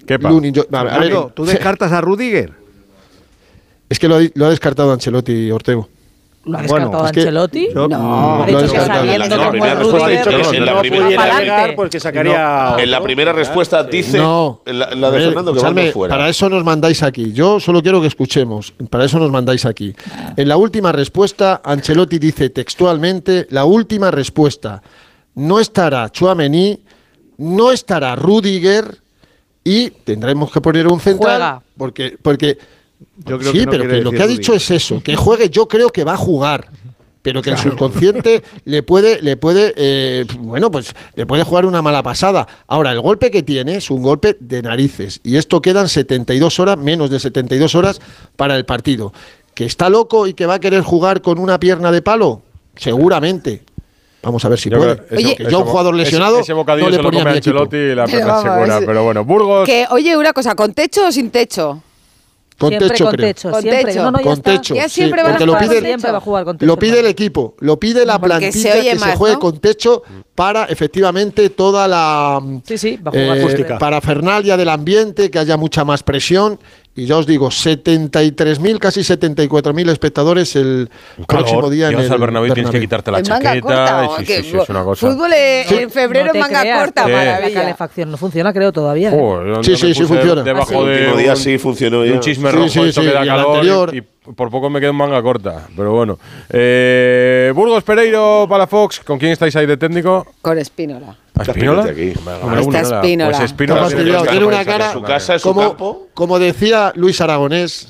Kepa. 0.06 0.30
Lunin, 0.30 0.54
yo- 0.54 0.68
a 0.72 0.84
ver, 0.84 0.94
a 1.14 1.34
¿tú 1.34 1.46
descartas 1.46 1.92
a 1.92 2.00
Rudiger? 2.02 2.54
es 3.90 3.98
que 3.98 4.08
lo 4.08 4.18
ha, 4.18 4.22
lo 4.36 4.46
ha 4.46 4.50
descartado 4.50 4.92
Ancelotti 4.94 5.50
Ortego. 5.50 5.90
¿Lo 6.46 6.58
ha 6.58 6.62
Bueno, 6.64 6.74
descartado 6.88 7.06
es 7.06 7.12
que- 7.14 7.20
Ancelotti? 7.22 7.68
Yo- 7.74 7.88
No, 7.88 8.44
ha 8.44 8.46
dicho 8.46 8.60
que 8.60 8.68
sabiendo 8.80 9.30
No, 9.30 9.38
cómo 9.38 9.52
primera 9.52 9.72
es 9.74 9.80
respuesta 9.80 10.08
Rudiger, 10.08 10.38
que 10.38 10.44
si 10.44 10.60
no 10.60 10.66
va 10.66 10.82
pudiera 10.82 11.40
llegar, 11.40 11.76
pues 11.76 11.90
que 11.90 12.00
sacaría. 12.02 12.76
En 12.80 12.92
la 12.92 13.02
primera 13.02 13.32
respuesta 13.34 13.84
dice 13.86 14.18
No. 14.18 14.62
en 14.66 14.80
la, 14.80 14.86
en 14.92 15.00
la 15.02 15.12
de 15.12 15.20
Fernando 15.22 15.54
que 15.54 15.62
vamos 15.62 15.92
fuera. 15.92 16.14
Para 16.16 16.28
eso 16.30 16.50
nos 16.50 16.64
mandáis 16.66 17.02
aquí. 17.02 17.32
Yo 17.32 17.62
solo 17.62 17.82
quiero 17.82 18.02
que 18.02 18.08
escuchemos. 18.08 18.74
Para 18.90 19.06
eso 19.06 19.20
nos 19.20 19.32
mandáis 19.32 19.66
aquí. 19.66 19.96
En 20.36 20.50
la 20.50 20.58
última 20.58 20.92
respuesta, 20.92 21.62
Ancelotti 21.64 22.20
dice 22.20 22.50
textualmente: 22.50 23.48
la 23.50 23.64
última 23.64 24.12
respuesta. 24.12 24.82
No 25.36 25.60
estará 25.62 26.10
Chuamení, 26.12 26.78
no 27.38 27.72
estará 27.72 28.16
Rudiger 28.18 28.98
y 29.64 29.90
tendremos 29.92 30.52
que 30.52 30.60
poner 30.60 30.88
un 30.88 31.00
central. 31.00 31.38
Juega. 31.38 31.62
Porque, 31.78 32.18
porque 32.22 32.58
Yo 33.26 33.38
creo 33.38 33.52
sí, 33.52 33.60
que 33.60 33.66
no 33.66 33.72
pero 33.72 33.88
que 33.88 34.02
lo 34.02 34.12
que 34.12 34.24
ha 34.24 34.28
dicho 34.28 34.54
es 34.54 34.70
eso, 34.72 35.02
que 35.04 35.16
juegue. 35.16 35.50
Yo 35.50 35.68
creo 35.68 35.90
que 35.90 36.04
va 36.04 36.14
a 36.14 36.18
jugar. 36.18 36.70
Pero 37.22 37.42
que 37.42 37.52
el 37.52 37.58
subconsciente 37.58 38.44
le 38.66 38.84
puede, 38.84 39.22
le 39.22 39.38
puede, 39.38 39.74
eh, 39.78 40.26
bueno, 40.40 40.70
pues 40.70 40.94
le 41.16 41.26
puede 41.26 41.44
jugar 41.44 41.66
una 41.66 41.82
mala 41.82 42.04
pasada. 42.04 42.46
Ahora, 42.68 42.92
el 42.92 43.00
golpe 43.00 43.32
que 43.32 43.44
tiene 43.44 43.78
es 43.78 43.90
un 43.90 44.04
golpe 44.04 44.36
de 44.42 44.62
narices. 44.62 45.22
Y 45.24 45.38
esto 45.38 45.62
quedan 45.62 45.88
72 45.88 46.60
horas, 46.60 46.78
menos 46.78 47.10
de 47.10 47.22
72 47.22 47.76
horas 47.76 48.02
para 48.36 48.58
el 48.58 48.66
partido. 48.66 49.14
¿Que 49.56 49.64
está 49.64 49.90
loco 49.90 50.28
y 50.28 50.34
que 50.34 50.46
va 50.48 50.56
a 50.56 50.60
querer 50.60 50.82
jugar 50.82 51.22
con 51.22 51.40
una 51.40 51.62
pierna 51.62 51.94
de 51.94 52.02
palo? 52.02 52.42
Seguramente. 52.76 53.62
Vamos 54.22 54.44
a 54.44 54.50
ver 54.50 54.60
si 54.60 54.70
Yo 54.70 54.78
puede. 54.78 54.98
creo- 54.98 55.18
Oye- 55.18 55.38
yo 55.50 55.60
un 55.60 55.66
jugador 55.66 55.96
lesionado 55.96 56.40
Ese, 56.40 56.52
bocadillo 56.54 56.88
no 56.88 56.92
le 56.92 56.98
se 56.98 57.04
lo 57.04 57.08
ponía 57.08 57.22
a 57.22 57.24
come. 57.26 57.38
Ancelotti 57.38 57.78
y 57.78 57.96
la 57.96 58.06
pierna 58.06 58.78
es- 58.80 58.86
Pero 58.86 59.04
bueno, 59.04 59.24
Burgos. 59.24 59.66
Que, 59.66 59.86
oye, 59.92 60.18
una 60.18 60.34
cosa, 60.34 60.56
¿con 60.56 60.74
techo 60.74 61.08
o 61.08 61.12
sin 61.12 61.30
techo? 61.30 61.82
Con 62.64 62.70
siempre 62.70 62.90
techo, 62.90 63.04
con 63.06 63.14
creo. 63.16 63.28
techo, 63.28 63.52
Con 63.52 63.62
siempre. 63.62 63.86
techo. 63.86 64.04
No, 64.04 64.12
no, 64.12 64.18
ya 64.20 64.24
Con 64.24 64.34
está. 64.34 64.52
techo. 64.52 64.76
Ya 64.76 64.90
sí, 64.90 64.96
siempre 64.96 65.22
a 65.22 65.26
porque 65.30 65.46
lo 65.46 65.58
pide, 65.58 65.82
Siempre 65.82 66.12
va 66.12 66.18
a 66.18 66.22
jugar 66.22 66.46
con 66.46 66.58
techo. 66.58 66.68
Lo 66.68 66.78
pide 66.80 67.00
el 67.00 67.06
equipo, 67.08 67.56
lo 67.60 67.80
pide 67.80 68.06
la 68.06 68.20
Porque 68.20 68.52
se 68.52 68.62
plantilla 68.62 68.74
oye 68.82 68.90
que 68.92 69.00
más, 69.00 69.10
se 69.12 69.16
juegue 69.18 69.34
¿no? 69.36 69.40
con 69.40 69.60
techo 69.60 70.04
para 70.36 70.66
efectivamente 70.66 71.50
toda 71.52 71.88
la 71.88 72.42
Sí, 72.66 72.78
sí, 72.78 72.98
va 72.98 73.10
a 73.10 73.12
jugar 73.12 73.38
eh, 73.38 73.42
acústica. 73.42 73.78
parafernalia 73.78 74.58
del 74.58 74.70
ambiente, 74.70 75.30
que 75.30 75.40
haya 75.40 75.58
mucha 75.58 75.84
más 75.86 76.02
presión 76.04 76.60
y 76.96 77.06
ya 77.08 77.18
os 77.18 77.26
digo, 77.26 77.48
73.000, 77.50 78.78
casi 78.80 79.02
74.000 79.02 79.90
espectadores 79.90 80.56
el 80.56 80.90
próximo 81.28 81.70
día 81.70 81.90
en 81.90 82.00
el 82.00 82.12
al 82.12 82.20
Bernabéu 82.20 82.54
tienes 82.54 82.72
que 82.72 82.80
quitarte 82.80 83.10
la 83.12 83.20
En 83.20 83.26
chaqueta. 83.26 83.62
corta, 83.62 84.10
sí, 84.20 84.26
que 84.26 84.44
sí, 84.44 84.52
sí, 84.52 84.58
es 84.58 84.70
una 84.70 84.84
cosa. 84.84 85.10
Fútbol 85.10 85.32
en, 85.34 85.90
febrero 85.90 86.28
No 86.28 86.34
en 86.36 86.40
manga 86.40 86.62
creas, 86.62 86.80
corta, 86.84 87.06
Sí. 87.06 87.12
La 87.12 87.18
maravilla. 87.18 87.62
calefacción 87.62 88.12
no 88.12 88.18
funciona, 88.18 88.54
creo, 88.54 88.72
todavía. 88.72 89.10
¿eh? 89.10 89.18
Joder, 89.20 89.66
Sí, 89.66 89.76
sí, 89.76 89.94
sí 89.96 90.04
funciona. 90.04 90.44
Debajo 90.44 90.82
El 90.82 90.88
de 90.88 91.00
último 91.02 91.18
día 91.18 91.36
sí 91.36 91.58
funcionó 91.58 92.06
ya. 92.06 92.14
un 92.14 92.20
chisme 92.20 92.50
Sí, 92.52 92.56
rojo, 92.56 92.70
sí, 92.70 92.80
esto 92.82 93.02
sí, 93.02 93.08
que 93.08 93.14
da 93.14 93.20
y 93.20 93.24
el 93.24 93.28
calor 93.30 93.56
anterior- 93.56 93.96
y 93.96 94.02
por 94.34 94.50
poco 94.52 94.70
me 94.70 94.80
quedo 94.80 94.92
en 94.92 94.96
manga 94.96 95.22
corta. 95.22 95.68
Pero 95.76 95.92
bueno. 95.94 96.20
Eh, 96.50 97.52
Burgos 97.56 97.84
Pereiro 97.84 98.46
para 98.48 98.68
Fox. 98.68 99.00
¿Con 99.02 99.18
quién 99.18 99.32
estáis 99.32 99.56
ahí 99.56 99.66
de 99.66 99.78
técnico? 99.78 100.26
Con 100.42 100.58
Espínola. 100.60 101.18
¿A 101.36 101.42
Espínola? 101.44 101.82
Pues 103.32 103.40
Espínola 103.92 104.22
tiene 104.32 104.46
una 104.46 104.66
cara- 104.66 104.94
Su 104.94 105.02
casa 105.02 105.40
su 105.40 105.48
como, 105.48 105.62
campo. 105.70 106.08
como 106.14 106.40
decía 106.40 106.92
Luis 106.96 107.20
Aragonés, 107.22 107.88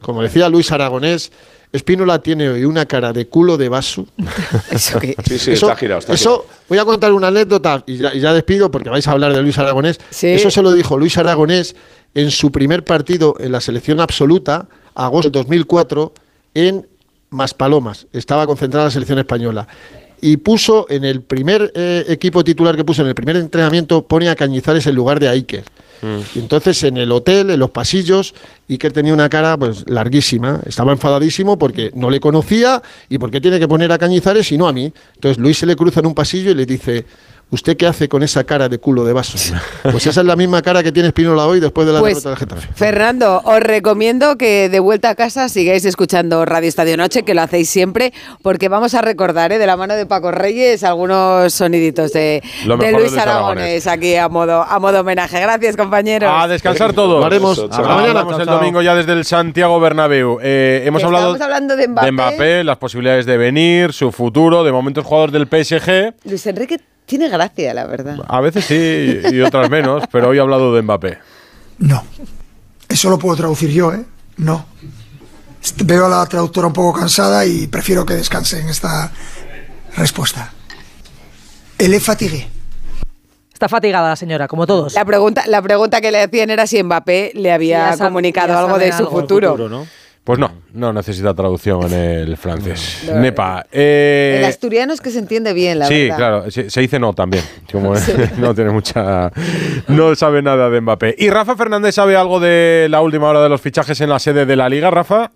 como 0.00 0.22
decía 0.22 0.48
Luis 0.48 0.70
Aragonés, 0.72 1.32
Espínola 1.72 2.20
tiene 2.20 2.48
hoy 2.48 2.64
una 2.64 2.86
cara 2.86 3.12
de 3.12 3.26
culo 3.26 3.56
de 3.56 3.68
vaso. 3.68 4.06
Eso 4.70 4.98
que- 5.00 5.16
Sí, 5.26 5.38
sí, 5.38 5.52
eso, 5.52 5.66
está 5.66 5.76
girado. 5.76 5.98
Está 5.98 6.12
eso- 6.14 6.46
voy 6.68 6.78
a 6.78 6.84
contar 6.84 7.12
una 7.12 7.26
anécdota 7.28 7.82
y 7.86 7.96
ya, 7.96 8.14
y 8.14 8.20
ya 8.20 8.32
despido 8.32 8.70
porque 8.70 8.88
vais 8.88 9.06
a 9.08 9.12
hablar 9.12 9.34
de 9.34 9.42
Luis 9.42 9.58
Aragonés. 9.58 9.98
Sí. 10.10 10.28
Eso 10.28 10.50
se 10.50 10.62
lo 10.62 10.72
dijo 10.72 10.96
Luis 10.96 11.18
Aragonés 11.18 11.74
en 12.14 12.30
su 12.30 12.52
primer 12.52 12.84
partido 12.84 13.34
en 13.40 13.50
la 13.52 13.60
selección 13.60 14.00
absoluta, 14.00 14.68
agosto 14.94 15.28
de 15.28 15.38
2004, 15.40 16.14
en 16.54 16.86
Maspalomas. 17.30 18.06
Estaba 18.12 18.46
concentrada 18.46 18.86
la 18.86 18.90
selección 18.92 19.18
española. 19.18 19.66
Y 20.20 20.38
puso 20.38 20.86
en 20.88 21.04
el 21.04 21.20
primer 21.22 21.72
eh, 21.74 22.04
equipo 22.08 22.42
titular 22.42 22.76
que 22.76 22.84
puso 22.84 23.02
en 23.02 23.08
el 23.08 23.14
primer 23.14 23.36
entrenamiento, 23.36 24.06
pone 24.06 24.28
a 24.28 24.36
Cañizares 24.36 24.86
en 24.86 24.94
lugar 24.94 25.20
de 25.20 25.28
a 25.28 25.32
Iker. 25.32 25.64
Y 26.34 26.38
entonces 26.38 26.82
en 26.84 26.98
el 26.98 27.10
hotel, 27.10 27.50
en 27.50 27.58
los 27.58 27.70
pasillos, 27.70 28.34
Iker 28.68 28.92
tenía 28.92 29.14
una 29.14 29.28
cara 29.28 29.56
pues 29.56 29.88
larguísima. 29.88 30.60
Estaba 30.66 30.92
enfadadísimo 30.92 31.58
porque 31.58 31.90
no 31.94 32.10
le 32.10 32.20
conocía 32.20 32.82
y 33.08 33.18
porque 33.18 33.40
tiene 33.40 33.58
que 33.58 33.66
poner 33.66 33.90
a 33.92 33.98
Cañizares 33.98 34.50
y 34.52 34.58
no 34.58 34.68
a 34.68 34.72
mí. 34.72 34.92
Entonces 35.14 35.38
Luis 35.38 35.58
se 35.58 35.66
le 35.66 35.74
cruza 35.74 36.00
en 36.00 36.06
un 36.06 36.14
pasillo 36.14 36.50
y 36.50 36.54
le 36.54 36.66
dice, 36.66 37.06
¿usted 37.50 37.76
qué 37.76 37.86
hace 37.86 38.08
con 38.08 38.22
esa 38.22 38.44
cara 38.44 38.68
de 38.68 38.78
culo 38.78 39.04
de 39.04 39.12
vaso? 39.12 39.38
Pues 39.82 40.06
esa 40.06 40.20
es 40.20 40.26
la 40.26 40.36
misma 40.36 40.62
cara 40.62 40.82
que 40.82 40.92
tiene 40.92 41.08
Espínola 41.08 41.46
hoy 41.46 41.60
después 41.60 41.86
de 41.86 41.92
la 41.92 42.00
Pues, 42.00 42.14
derrota 42.22 42.30
del 42.30 42.38
Getafe. 42.38 42.68
Fernando, 42.74 43.40
os 43.44 43.60
recomiendo 43.60 44.36
que 44.36 44.68
de 44.68 44.80
vuelta 44.80 45.10
a 45.10 45.14
casa 45.14 45.48
sigáis 45.48 45.84
escuchando 45.84 46.44
Radio 46.44 46.68
Estadio 46.68 46.96
Noche, 46.96 47.22
que 47.22 47.34
lo 47.34 47.42
hacéis 47.42 47.68
siempre, 47.70 48.12
porque 48.42 48.68
vamos 48.68 48.94
a 48.94 49.02
recordar 49.02 49.52
¿eh? 49.52 49.58
de 49.58 49.66
la 49.66 49.76
mano 49.76 49.94
de 49.94 50.06
Paco 50.06 50.30
Reyes 50.32 50.82
algunos 50.84 51.52
soniditos 51.54 52.12
de, 52.12 52.42
de 52.66 52.76
de 52.76 52.92
Luis 52.92 53.10
Luis 53.10 53.16
Aragones 53.16 53.86
Aragonés. 53.86 53.86
aquí 53.86 54.16
a 54.16 54.28
modo, 54.28 54.62
a 54.62 54.78
modo 54.78 55.00
homenaje. 55.00 55.40
Gracias, 55.40 55.76
compañeros. 55.76 56.30
A 56.32 56.48
descansar 56.48 56.92
todos. 56.92 57.20
Lo 57.20 57.26
haremos. 57.26 57.58
Hablamos 57.58 57.78
Hasta 57.78 57.94
mañana. 57.94 58.20
el 58.40 58.44
Chao, 58.46 58.56
domingo 58.58 58.82
ya 58.82 58.94
desde 58.94 59.12
el 59.12 59.24
Santiago 59.24 59.78
Bernabéu. 59.80 60.38
Eh, 60.42 60.82
hemos 60.84 61.00
Estamos 61.02 61.20
hablado 61.20 61.44
hablando 61.44 61.76
de 61.76 61.88
Mbappé. 61.88 62.06
de 62.06 62.12
Mbappé, 62.12 62.64
las 62.64 62.76
posibilidades 62.78 63.24
de 63.26 63.36
venir, 63.36 63.92
su 63.92 64.10
futuro. 64.12 64.64
De 64.64 64.72
momento 64.72 65.00
es 65.00 65.06
jugador 65.06 65.30
del 65.30 65.46
PSG. 65.46 66.14
Luis 66.24 66.46
Enrique 66.46 66.80
tiene 67.06 67.28
gracia, 67.28 67.72
la 67.72 67.86
verdad. 67.86 68.18
A 68.28 68.40
veces 68.40 68.64
sí 68.64 69.20
y 69.32 69.40
otras 69.40 69.70
menos, 69.70 70.04
pero 70.12 70.28
hoy 70.28 70.38
he 70.38 70.40
hablado 70.40 70.74
de 70.74 70.82
Mbappé. 70.82 71.18
No. 71.78 72.04
Eso 72.88 73.10
lo 73.10 73.18
puedo 73.18 73.36
traducir 73.36 73.70
yo, 73.70 73.92
¿eh? 73.92 74.04
No. 74.36 74.66
Veo 75.84 76.06
a 76.06 76.08
la 76.08 76.26
traductora 76.26 76.66
un 76.66 76.72
poco 76.72 76.98
cansada 76.98 77.44
y 77.46 77.66
prefiero 77.66 78.04
que 78.04 78.14
descanse 78.14 78.60
en 78.60 78.68
esta 78.68 79.10
respuesta. 79.96 80.52
El 81.78 82.00
fatigué. 82.00 82.48
Está 83.52 83.68
fatigada 83.68 84.10
la 84.10 84.16
señora, 84.16 84.48
como 84.48 84.66
todos. 84.66 84.94
La 84.94 85.04
pregunta, 85.04 85.44
la 85.46 85.62
pregunta 85.62 86.00
que 86.00 86.12
le 86.12 86.22
hacían 86.22 86.50
era 86.50 86.66
si 86.66 86.82
Mbappé 86.82 87.32
le 87.34 87.52
había 87.52 87.96
comunicado 87.96 88.56
algo 88.56 88.78
de 88.78 88.92
su 88.92 88.98
algo 88.98 89.10
del 89.10 89.20
futuro. 89.20 89.86
Pues 90.26 90.40
no, 90.40 90.50
no 90.74 90.92
necesita 90.92 91.32
traducción 91.34 91.84
en 91.84 91.92
el 91.94 92.36
francés. 92.36 93.04
No. 93.14 93.20
Nepa. 93.20 93.64
eh, 93.70 94.38
El 94.40 94.44
asturiano 94.44 94.92
es 94.92 95.00
que 95.00 95.10
se 95.10 95.20
entiende 95.20 95.52
bien, 95.52 95.78
la 95.78 95.86
sí, 95.86 96.02
verdad. 96.02 96.16
claro, 96.16 96.50
se, 96.50 96.68
se 96.68 96.80
dice 96.80 96.98
no 96.98 97.12
también. 97.12 97.44
Como 97.70 97.94
no 98.38 98.52
tiene 98.52 98.70
mucha. 98.72 99.30
No 99.86 100.14
sabe 100.16 100.42
nada 100.42 100.68
de 100.68 100.80
Mbappé. 100.80 101.14
¿Y 101.16 101.30
Rafa 101.30 101.54
Fernández 101.56 101.94
sabe 101.94 102.16
algo 102.16 102.40
de 102.40 102.88
la 102.90 103.00
última 103.02 103.28
hora 103.28 103.40
de 103.40 103.48
los 103.48 103.60
fichajes 103.60 104.00
en 104.00 104.08
la 104.10 104.18
sede 104.18 104.44
de 104.46 104.56
la 104.56 104.68
Liga, 104.68 104.90
Rafa? 104.90 105.30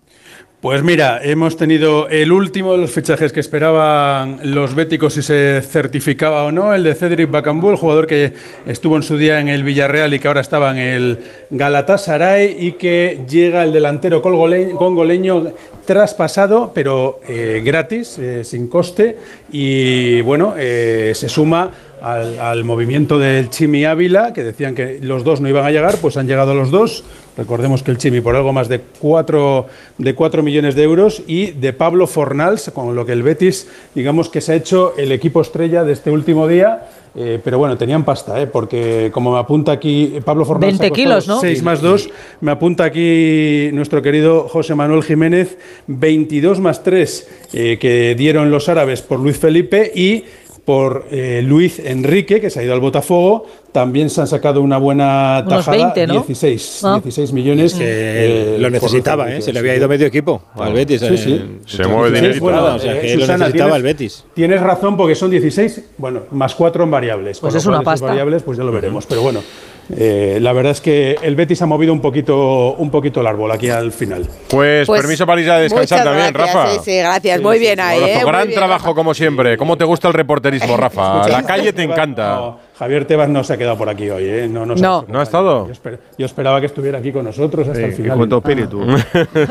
Pues 0.61 0.83
mira, 0.83 1.19
hemos 1.23 1.57
tenido 1.57 2.07
el 2.07 2.31
último 2.31 2.73
de 2.73 2.77
los 2.77 2.91
fichajes 2.91 3.33
que 3.33 3.39
esperaban 3.39 4.39
los 4.43 4.75
béticos 4.75 5.15
si 5.15 5.23
se 5.23 5.59
certificaba 5.63 6.43
o 6.43 6.51
no, 6.51 6.75
el 6.75 6.83
de 6.83 6.93
Cedric 6.93 7.31
Bakambu, 7.31 7.71
el 7.71 7.77
jugador 7.77 8.05
que 8.05 8.33
estuvo 8.67 8.95
en 8.95 9.01
su 9.01 9.17
día 9.17 9.39
en 9.39 9.47
el 9.47 9.63
Villarreal 9.63 10.13
y 10.13 10.19
que 10.19 10.27
ahora 10.27 10.41
estaba 10.41 10.69
en 10.69 10.77
el 10.77 11.19
Galatasaray 11.49 12.57
y 12.59 12.73
que 12.73 13.21
llega 13.27 13.63
el 13.63 13.73
delantero 13.73 14.21
congoleño 14.21 15.51
traspasado, 15.83 16.71
pero 16.75 17.21
eh, 17.27 17.63
gratis, 17.65 18.19
eh, 18.19 18.43
sin 18.43 18.67
coste 18.67 19.17
y 19.51 20.21
bueno, 20.21 20.53
eh, 20.59 21.13
se 21.15 21.27
suma 21.27 21.71
al, 22.03 22.39
al 22.39 22.63
movimiento 22.65 23.17
del 23.17 23.49
Chimi 23.49 23.85
Ávila, 23.85 24.31
que 24.31 24.43
decían 24.43 24.75
que 24.75 24.99
los 25.01 25.23
dos 25.23 25.41
no 25.41 25.49
iban 25.49 25.65
a 25.65 25.71
llegar, 25.71 25.97
pues 25.99 26.17
han 26.17 26.27
llegado 26.27 26.53
los 26.53 26.69
dos. 26.69 27.03
Recordemos 27.37 27.81
que 27.81 27.91
el 27.91 27.97
Chimi 27.97 28.19
por 28.21 28.35
algo 28.35 28.51
más 28.51 28.67
de 28.67 28.81
4 28.99 29.65
de 29.97 30.15
cuatro 30.15 30.43
millones 30.43 30.75
de 30.75 30.83
euros 30.83 31.23
y 31.27 31.51
de 31.51 31.73
Pablo 31.73 32.07
Fornals, 32.07 32.71
con 32.73 32.95
lo 32.95 33.05
que 33.05 33.13
el 33.13 33.23
Betis, 33.23 33.67
digamos 33.95 34.29
que 34.29 34.41
se 34.41 34.53
ha 34.53 34.55
hecho 34.55 34.93
el 34.97 35.11
equipo 35.11 35.41
estrella 35.41 35.83
de 35.83 35.93
este 35.93 36.11
último 36.11 36.47
día. 36.47 36.89
eh, 37.13 37.39
pero 37.43 37.57
bueno, 37.57 37.77
tenían 37.77 38.05
pasta, 38.05 38.41
¿eh? 38.41 38.47
porque 38.47 39.11
como 39.13 39.33
me 39.33 39.39
apunta 39.39 39.73
aquí 39.73 40.19
Pablo 40.23 40.45
Fornals. 40.45 40.79
20 40.79 40.95
kilos, 40.95 41.27
¿no? 41.27 41.41
6 41.41 41.61
más 41.63 41.81
2, 41.81 42.09
me 42.39 42.51
apunta 42.51 42.85
aquí 42.85 43.69
nuestro 43.73 44.01
querido 44.01 44.47
José 44.47 44.75
Manuel 44.75 45.03
Jiménez, 45.03 45.57
22 45.87 46.59
más 46.61 46.83
3 46.83 47.29
que 47.51 48.15
dieron 48.17 48.49
los 48.49 48.69
árabes 48.69 49.01
por 49.01 49.19
Luis 49.19 49.37
Felipe 49.37 49.91
y 49.93 50.23
por 50.65 51.05
eh, 51.11 51.41
Luis 51.43 51.79
Enrique, 51.79 52.39
que 52.39 52.49
se 52.49 52.59
ha 52.59 52.63
ido 52.63 52.73
al 52.73 52.79
Botafogo, 52.79 53.45
también 53.71 54.09
se 54.09 54.21
han 54.21 54.27
sacado 54.27 54.61
una 54.61 54.77
buena 54.77 55.43
Unos 55.45 55.65
tajada, 55.65 55.93
20, 55.93 56.07
¿no? 56.07 56.13
16, 56.13 56.81
Ah. 56.83 56.99
16 57.03 57.33
millones. 57.33 57.73
Que 57.73 57.85
eh, 57.85 58.57
lo 58.59 58.69
necesitaba, 58.69 59.31
¿eh? 59.33 59.41
Se 59.41 59.51
le 59.53 59.59
había 59.59 59.75
ido 59.75 59.87
medio 59.87 60.05
equipo 60.07 60.43
al 60.55 60.73
Betis. 60.73 61.01
Sí, 61.01 61.07
eh, 61.09 61.17
sí. 61.17 61.77
Se 61.77 61.87
mueve 61.87 62.09
en 62.09 62.13
dinerito. 62.15 62.33
temporada, 62.45 62.75
o 62.75 62.79
sea, 62.79 62.99
que 63.01 63.13
eh, 63.13 63.17
lo 63.17 63.25
necesitaba 63.27 63.51
tienes- 63.51 63.75
el 63.75 63.83
Betis. 63.83 64.25
Tienes 64.35 64.61
razón 64.61 64.97
porque 64.97 65.15
son 65.15 65.31
16, 65.31 65.83
bueno, 65.97 66.21
más 66.31 66.53
4 66.55 66.83
en 66.83 66.91
variables. 66.91 67.39
Pues 67.39 67.55
es 67.55 67.65
una 67.65 67.81
pasta. 67.81 68.05
variables, 68.07 68.43
pues 68.43 68.57
ya 68.57 68.63
lo 68.63 68.71
veremos. 68.71 69.05
Pero 69.07 69.21
bueno, 69.23 69.41
eh, 69.89 70.37
la 70.41 70.53
verdad 70.53 70.71
es 70.71 70.81
que 70.81 71.17
el 71.21 71.35
Betis 71.35 71.61
ha 71.61 71.65
movido 71.65 71.91
un 71.93 72.01
poquito, 72.01 72.73
un 72.73 72.89
poquito 72.89 73.21
el 73.21 73.27
árbol 73.27 73.51
aquí 73.51 73.69
al 73.69 73.91
final. 73.91 74.27
Pues, 74.49 74.87
Pues, 74.87 75.01
permiso 75.01 75.25
para 75.25 75.41
ir 75.41 75.49
a 75.51 75.59
descansar 75.59 76.03
también, 76.03 76.31
gracias, 76.33 76.55
Rafa. 76.55 76.73
Sí, 76.73 76.79
sí, 76.85 76.97
gracias. 76.97 77.41
Muy 77.41 77.59
bien 77.59 77.79
ahí, 77.79 77.99
¿eh? 78.03 78.21
Gran 78.25 78.47
bien, 78.47 78.57
trabajo, 78.57 78.95
como 78.95 79.13
siempre. 79.13 79.57
¿Cómo 79.57 79.77
te 79.77 79.83
gusta 79.83 80.07
el 80.07 80.13
reporterismo, 80.13 80.77
Rafa? 80.77 81.27
La 81.27 81.43
calle 81.43 81.73
te 81.73 81.83
encanta. 81.83 82.35
No, 82.35 82.59
Javier 82.79 83.05
Tebas 83.05 83.29
no 83.29 83.43
se 83.43 83.53
ha 83.53 83.57
quedado 83.57 83.77
por 83.77 83.89
aquí 83.89 84.09
hoy, 84.09 84.23
¿eh? 84.25 84.47
No, 84.49 84.65
no, 84.65 84.75
No. 84.75 85.05
ha 85.07 85.11
¿No 85.11 85.19
ha 85.19 85.23
estado? 85.23 85.67
Yo, 85.67 85.73
esper- 85.73 85.99
yo 86.17 86.25
esperaba 86.25 86.59
que 86.59 86.65
estuviera 86.67 86.97
aquí 86.99 87.11
con 87.11 87.25
nosotros 87.25 87.67
hasta 87.67 87.81
el 87.85 87.93
final. 87.93 88.17
con 88.17 88.29
tu 88.29 88.37
espíritu. 88.37 88.81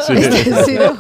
Sí. 0.07 0.14
Este 0.14 0.55
ha 0.55 0.64
sido, 0.64 0.93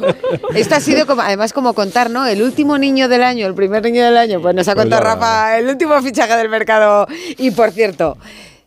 esto 0.54 0.74
ha 0.76 0.80
sido 0.80 1.06
como, 1.06 1.22
además 1.22 1.52
como 1.52 1.72
contar, 1.72 2.10
¿no? 2.10 2.26
El 2.26 2.42
último 2.42 2.78
niño 2.78 3.08
del 3.08 3.22
año, 3.24 3.46
el 3.46 3.54
primer 3.54 3.82
niño 3.82 4.04
del 4.04 4.16
año, 4.16 4.40
pues 4.40 4.54
nos 4.54 4.68
ha 4.68 4.74
Pues 4.74 4.84
contado. 4.84 5.02
Rafa 5.02 5.58
el 5.58 5.68
último 5.68 6.00
fichaje 6.02 6.36
del 6.36 6.48
mercado. 6.48 7.06
Y 7.38 7.50
por 7.50 7.70
cierto, 7.72 8.16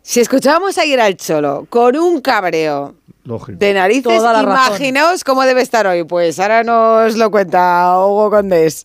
si 0.06 0.20
escuchábamos 0.20 0.76
a 0.76 0.84
ir 0.84 1.00
al 1.00 1.16
Cholo 1.16 1.66
con 1.70 1.96
un 1.96 2.20
cabreo 2.20 2.94
Lógico. 3.24 3.58
de 3.58 3.72
narices, 3.72 4.18
Toda 4.18 4.34
la 4.34 4.42
razón. 4.42 4.66
imaginaos 4.68 5.24
cómo 5.24 5.42
debe 5.44 5.62
estar 5.62 5.86
hoy. 5.86 6.04
Pues 6.04 6.38
ahora 6.38 6.62
nos 6.62 7.16
lo 7.16 7.30
cuenta 7.30 7.94
Hugo 7.98 8.30
Condés. 8.30 8.84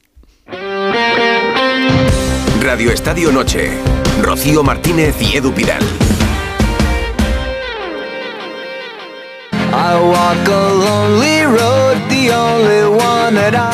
Radio 2.61 2.91
Estadio 2.91 3.33
Noche. 3.33 3.69
Rocío 4.21 4.63
Martínez 4.63 5.21
y 5.21 5.35
Edu 5.35 5.51
Pidal. 5.53 5.83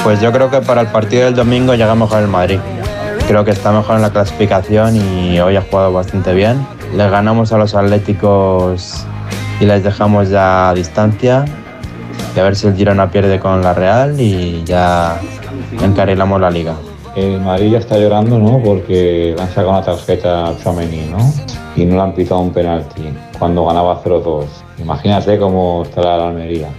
Pues 0.04 0.22
yo 0.22 0.32
creo 0.32 0.50
que 0.52 0.62
para 0.62 0.82
el 0.82 0.88
partido 0.88 1.26
del 1.26 1.36
domingo 1.36 1.74
llega 1.74 1.96
mejor 1.96 2.22
el 2.22 2.28
Madrid. 2.28 2.60
Creo 3.28 3.44
que 3.44 3.52
está 3.52 3.72
mejor 3.72 3.96
en 3.96 4.04
la 4.04 4.12
clasificación 4.12 4.96
y 4.96 5.40
hoy 5.40 5.56
ha 5.56 5.62
jugado 5.62 5.92
bastante 5.94 6.34
bien. 6.34 6.66
Le 6.96 7.10
ganamos 7.10 7.52
a 7.52 7.58
los 7.58 7.76
Atléticos 7.76 9.06
y 9.60 9.66
les 9.66 9.84
dejamos 9.84 10.30
ya 10.30 10.70
a 10.70 10.74
distancia. 10.74 11.44
Y 12.36 12.40
a 12.40 12.44
ver 12.44 12.56
si 12.56 12.68
el 12.68 12.76
Girona 12.76 13.12
pierde 13.12 13.38
con 13.38 13.62
la 13.62 13.74
Real 13.74 14.20
y 14.20 14.64
ya 14.64 15.20
encarrilamos 15.82 16.40
la 16.40 16.50
liga. 16.50 16.74
El 17.16 17.42
Madrid 17.42 17.72
ya 17.72 17.80
está 17.80 17.98
llorando, 17.98 18.40
¿no? 18.40 18.62
Porque 18.64 19.34
le 19.36 19.42
han 19.42 19.50
sacado 19.50 19.72
una 19.72 19.82
tarjeta 19.82 20.48
a 20.48 20.58
Tchouaméni, 20.58 21.08
¿no? 21.10 21.18
Y 21.76 21.86
no 21.86 21.96
le 21.96 22.02
han 22.02 22.14
pitado 22.14 22.40
un 22.40 22.52
penalti 22.52 23.04
cuando 23.38 23.66
ganaba 23.66 24.02
0-2. 24.02 24.46
Imagínate 24.80 25.38
cómo 25.38 25.84
estará 25.84 26.18
la 26.18 26.30
Almería. 26.30 26.70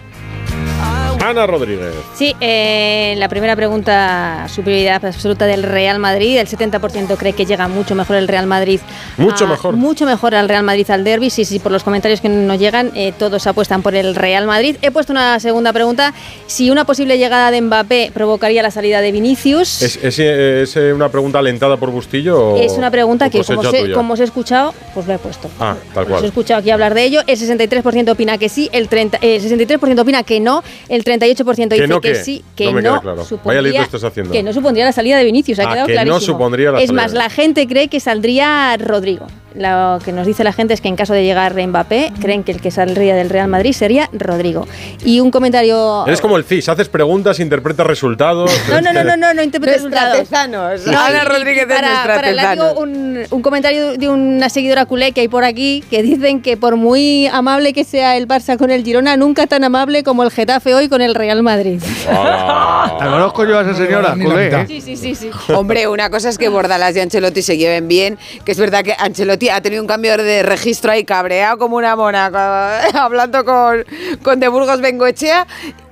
Ana 1.29 1.47
Rodríguez. 1.47 1.93
Sí, 2.15 2.35
eh, 2.41 3.15
la 3.19 3.29
primera 3.29 3.57
pregunta, 3.57 4.47
superioridad 4.49 5.05
absoluta 5.05 5.47
del 5.47 5.63
Real 5.63 5.99
Madrid. 5.99 6.37
El 6.39 6.47
70% 6.47 7.17
cree 7.17 7.33
que 7.33 7.45
llega 7.47 7.67
mucho 7.69 7.95
mejor 7.95 8.17
el 8.17 8.29
Real 8.29 8.47
Madrid. 8.47 8.81
Mucho 9.17 9.45
a- 9.45 9.49
mejor. 9.49 9.75
Mucho 9.77 10.07
mejor 10.07 10.35
al 10.35 10.49
Real 10.49 10.63
Madrid 10.63 10.89
al 10.91 11.03
derby. 11.05 11.31
Sí, 11.31 11.45
sí, 11.45 11.59
por 11.59 11.73
los 11.73 11.83
comentarios 11.83 12.21
que 12.21 12.29
nos 12.29 12.59
llegan, 12.59 12.93
eh, 12.95 13.13
todos 13.19 13.47
apuestan 13.47 13.83
por 13.83 13.95
el 13.95 14.15
Real 14.15 14.47
Madrid. 14.47 14.77
He 14.83 14.91
puesto 14.91 15.13
una 15.13 15.41
segunda 15.41 15.73
pregunta. 15.73 16.15
Si 16.47 16.71
una 16.71 16.85
posible 16.85 17.19
llegada 17.19 17.51
de 17.51 17.61
Mbappé 17.61 18.11
provocaría 18.15 18.63
la 18.63 18.71
salida 18.71 19.01
de 19.01 19.11
Vinicius. 19.13 19.83
¿Es, 19.83 19.97
es, 19.97 20.19
es, 20.19 20.77
eh, 20.77 20.93
una 20.93 21.09
pregunta 21.09 21.39
alentada 21.41 21.77
por 21.77 21.91
Bustillo? 21.91 22.53
o- 22.55 22.57
Es 22.57 22.73
una 22.73 22.91
pregunta 22.91 23.31
que, 23.31 23.43
como, 23.43 23.57
cosecha 23.63 23.71
se- 23.77 23.83
tuya? 23.83 23.95
como 23.95 24.15
os 24.15 24.21
he 24.21 24.25
escuchado, 24.25 24.75
pues 24.95 25.07
lo 25.07 25.15
he 25.15 25.19
puesto. 25.19 25.49
Ah, 25.59 25.75
tal 25.93 26.05
Os 26.05 26.09
he 26.09 26.13
cual. 26.13 26.25
escuchado 26.25 26.61
aquí 26.61 26.71
hablar 26.71 26.95
de 26.95 27.03
ello. 27.05 27.21
El 27.27 27.37
63% 27.37 28.13
opina 28.13 28.39
que 28.39 28.49
sí, 28.49 28.69
el, 28.73 28.89
30, 28.89 29.19
eh, 29.21 29.37
el 29.37 29.43
63% 29.43 30.01
opina 30.03 30.23
que 30.23 30.41
no, 30.41 30.63
el 30.89 31.05
38% 31.19 31.69
dice 31.69 31.81
¿Que 31.81 31.87
no 31.87 32.01
que 32.01 32.13
qué? 32.13 32.15
sí, 32.17 32.45
que 32.55 32.67
No 32.73 33.01
claro. 33.01 33.25
Supondría, 33.25 33.83
estás 33.83 34.05
que 34.33 34.43
no 34.43 34.53
supondría 34.53 34.85
la 34.85 34.93
salida 34.93 35.19
de 35.19 35.25
Vinicius, 35.25 35.59
ha 35.59 35.63
Ah, 35.65 35.73
quedado 35.73 35.87
que 35.87 35.95
no 35.95 36.03
clarísimo. 36.03 36.21
supondría 36.35 36.73
la 36.73 36.81
es 36.81 36.87
salida 36.89 37.03
más, 37.03 37.13
la 37.13 37.31
gente 37.31 37.67
cree 37.67 37.89
que 37.89 38.01
saldría 38.01 38.77
Rodrigo. 38.79 39.27
Lo 39.57 39.99
que 40.05 40.13
nos 40.13 40.27
dice 40.27 40.45
la 40.45 40.53
gente 40.53 40.75
es 40.75 40.81
que 40.81 40.89
en 40.89 40.97
caso 40.97 41.13
de 41.13 41.25
llegar 41.25 41.55
Mbappé, 41.55 42.13
creen 42.21 42.45
que 42.45 42.53
el 42.53 42.61
que 42.61 42.71
saldría 42.71 43.15
del 43.15 43.31
Real 43.31 43.49
Madrid 43.49 43.73
sería 43.73 44.11
Rodrigo. 44.13 44.67
Y 45.05 45.21
un 45.21 45.31
comentario... 45.31 46.05
Eres 46.07 46.21
como 46.21 46.37
el 46.37 46.45
CIS, 46.45 46.69
haces 46.69 46.89
preguntas, 46.89 47.41
interpretas 47.41 47.87
resultados. 47.87 48.51
No, 48.69 48.81
no, 48.81 48.93
no, 48.93 49.05
no, 49.05 49.17
no, 49.17 49.35
no 49.35 49.43
interpretes 49.43 49.83
Nuestra 49.83 50.13
resultados. 50.13 50.87
No, 50.87 51.01
Ana 51.01 51.25
Rodríguez 51.25 51.67
es 51.69 51.75
para, 51.75 51.89
nuestra 51.89 52.15
para 52.15 52.29
Tezanos. 52.29 52.59
látigo, 52.59 52.81
un, 52.81 53.23
un 53.31 53.43
comentario 53.43 53.97
de 53.97 54.09
una 54.09 54.49
seguidora 54.49 54.87
culé 54.87 55.13
que 55.13 55.23
hay 55.23 55.29
por 55.29 55.45
aquí 55.45 55.83
que 55.91 56.03
dicen 56.03 56.43
que 56.43 56.57
por 56.57 56.77
muy 56.77 57.27
amable 57.29 57.73
que 57.73 57.85
sea 57.85 58.17
el 58.17 58.29
Barça 58.29 58.57
con 58.59 58.71
el 58.71 58.85
Girona, 58.85 59.17
nunca 59.17 59.47
tan 59.47 59.65
amable 59.65 60.03
como 60.03 60.23
el 60.23 60.31
Getafe 60.31 60.75
hoy 60.75 60.89
con 60.89 61.01
el 61.01 61.15
Real 61.15 61.43
Madrid. 61.43 61.81
La 62.07 62.97
conozco 62.99 63.45
yo 63.45 63.59
a 63.59 63.63
esa 63.63 63.75
señora, 63.75 64.15
la 64.15 64.25
culé. 64.25 64.49
¿eh? 64.49 64.65
Sí, 64.67 64.81
sí, 64.81 64.97
sí, 64.97 65.15
sí. 65.15 65.31
Hombre, 65.55 65.89
una 65.89 66.11
cosa 66.11 66.29
es 66.29 66.39
que 66.39 66.49
Bordalas 66.49 66.97
y 66.97 67.01
Ancelotti 67.01 67.43
se 67.43 67.57
lleven 67.57 67.89
bien, 67.89 68.19
que 68.45 68.53
es 68.53 68.59
verdad 68.59 68.83
que 68.85 68.95
Ancelotti 68.99 69.46
ha 69.49 69.61
tenido 69.61 69.83
un 69.83 69.89
cambio 69.89 70.17
de 70.17 70.43
registro 70.43 70.93
ahí 70.93 71.05
cabreado 71.05 71.59
como 71.59 71.77
una 71.77 71.97
mona, 71.97 72.27
hablando 72.95 73.45
con, 73.45 73.85
con 74.23 74.41
De 74.41 74.49
Burgos 74.49 74.81
Bengoechea 74.81 75.47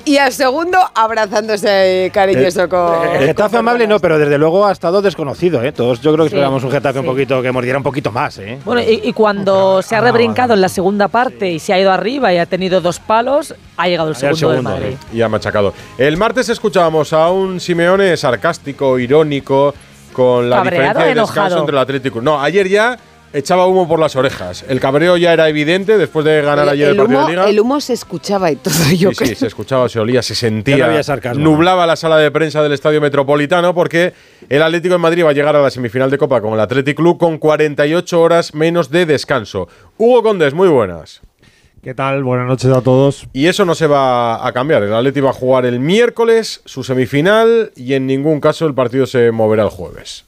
y 0.06 0.18
al 0.18 0.32
segundo 0.32 0.78
abrazándose 0.94 2.10
cariñoso 2.12 2.68
con... 2.68 3.08
El 3.16 3.26
Getafe 3.28 3.56
amable 3.56 3.86
no, 3.86 3.98
pero 3.98 4.18
desde 4.18 4.36
luego 4.36 4.66
ha 4.66 4.72
estado 4.72 5.00
desconocido, 5.00 5.62
¿eh? 5.62 5.72
Todos 5.72 6.00
yo 6.02 6.12
creo 6.12 6.24
que 6.24 6.30
Sí, 6.30 6.34
esperábamos 6.36 6.62
un 6.62 6.70
Getafe 6.70 6.98
un 6.98 7.06
poquito 7.06 7.40
que 7.40 7.50
mordiera 7.50 7.78
un 7.78 7.84
poquito 7.84 8.12
más, 8.12 8.38
¿eh? 8.38 8.58
Bueno, 8.64 8.82
y, 8.82 9.00
y 9.02 9.12
cuando 9.14 9.80
se 9.80 9.96
ha 9.96 10.02
rebrincado 10.02 10.52
en 10.54 10.60
la 10.60 10.68
segunda 10.68 11.08
parte 11.08 11.50
y 11.50 11.58
se 11.58 11.72
ha 11.72 11.80
ido 11.80 11.90
arriba 11.90 12.32
y 12.34 12.38
ha 12.38 12.46
tenido 12.46 12.82
dos 12.82 12.98
palos, 12.98 13.54
ha 13.78 13.88
llegado 13.88 14.10
el 14.10 14.16
segundo, 14.16 14.50
del 14.50 14.62
Madrid. 14.62 14.94
Y 15.12 15.22
ha 15.22 15.28
machacado. 15.28 15.72
El 15.96 16.18
martes 16.18 16.50
escuchábamos 16.50 17.14
a 17.14 17.30
un 17.30 17.58
Simeone 17.58 18.16
sarcástico, 18.18 18.98
irónico, 18.98 19.74
con 20.12 20.50
la 20.50 20.56
¿Cabreado 20.56 20.78
diferencia 20.80 21.04
de 21.06 21.12
enojado? 21.12 21.42
descanso 21.44 21.58
entre 21.60 21.76
el 21.76 21.82
Atlético. 21.82 22.20
No, 22.20 22.40
ayer 22.40 22.68
ya 22.68 22.98
echaba 23.34 23.66
humo 23.66 23.86
por 23.86 23.98
las 23.98 24.16
orejas. 24.16 24.64
El 24.68 24.80
cabreo 24.80 25.16
ya 25.16 25.32
era 25.32 25.48
evidente 25.48 25.98
después 25.98 26.24
de 26.24 26.40
ganar 26.40 26.68
ayer 26.68 26.86
el, 26.86 26.92
el, 26.92 26.96
partido 26.96 27.18
humo, 27.18 27.26
de 27.26 27.32
Liga. 27.32 27.48
el 27.50 27.60
humo 27.60 27.80
se 27.80 27.92
escuchaba 27.92 28.50
y 28.50 28.56
todo, 28.56 28.72
yo 28.96 29.10
Sí, 29.12 29.26
sí, 29.26 29.34
se 29.34 29.48
escuchaba, 29.48 29.88
se 29.88 29.98
olía, 30.00 30.22
se 30.22 30.34
sentía. 30.34 30.88
No 31.34 31.34
nublaba 31.34 31.86
la 31.86 31.96
sala 31.96 32.16
de 32.18 32.30
prensa 32.30 32.62
del 32.62 32.72
Estadio 32.72 33.00
Metropolitano 33.00 33.74
porque 33.74 34.14
el 34.48 34.62
Atlético 34.62 34.94
de 34.94 34.98
Madrid 34.98 35.24
va 35.24 35.30
a 35.30 35.34
llegar 35.34 35.56
a 35.56 35.62
la 35.62 35.70
semifinal 35.70 36.10
de 36.10 36.16
Copa 36.16 36.40
con 36.40 36.54
el 36.54 36.60
Athletic 36.60 36.96
Club 36.96 37.18
con 37.18 37.38
48 37.38 38.20
horas 38.20 38.54
menos 38.54 38.90
de 38.90 39.04
descanso. 39.04 39.68
Hugo 39.98 40.22
Condes, 40.22 40.54
muy 40.54 40.68
buenas. 40.68 41.20
¿Qué 41.84 41.92
tal? 41.92 42.24
Buenas 42.24 42.46
noches 42.46 42.70
a 42.70 42.80
todos. 42.80 43.26
Y 43.34 43.46
eso 43.46 43.66
no 43.66 43.74
se 43.74 43.86
va 43.86 44.46
a 44.46 44.52
cambiar. 44.52 44.84
El 44.84 44.94
Atleti 44.94 45.20
va 45.20 45.30
a 45.30 45.34
jugar 45.34 45.66
el 45.66 45.80
miércoles 45.80 46.62
su 46.64 46.82
semifinal 46.82 47.72
y 47.76 47.92
en 47.92 48.06
ningún 48.06 48.40
caso 48.40 48.66
el 48.66 48.72
partido 48.72 49.04
se 49.04 49.30
moverá 49.32 49.64
el 49.64 49.68
jueves. 49.68 50.24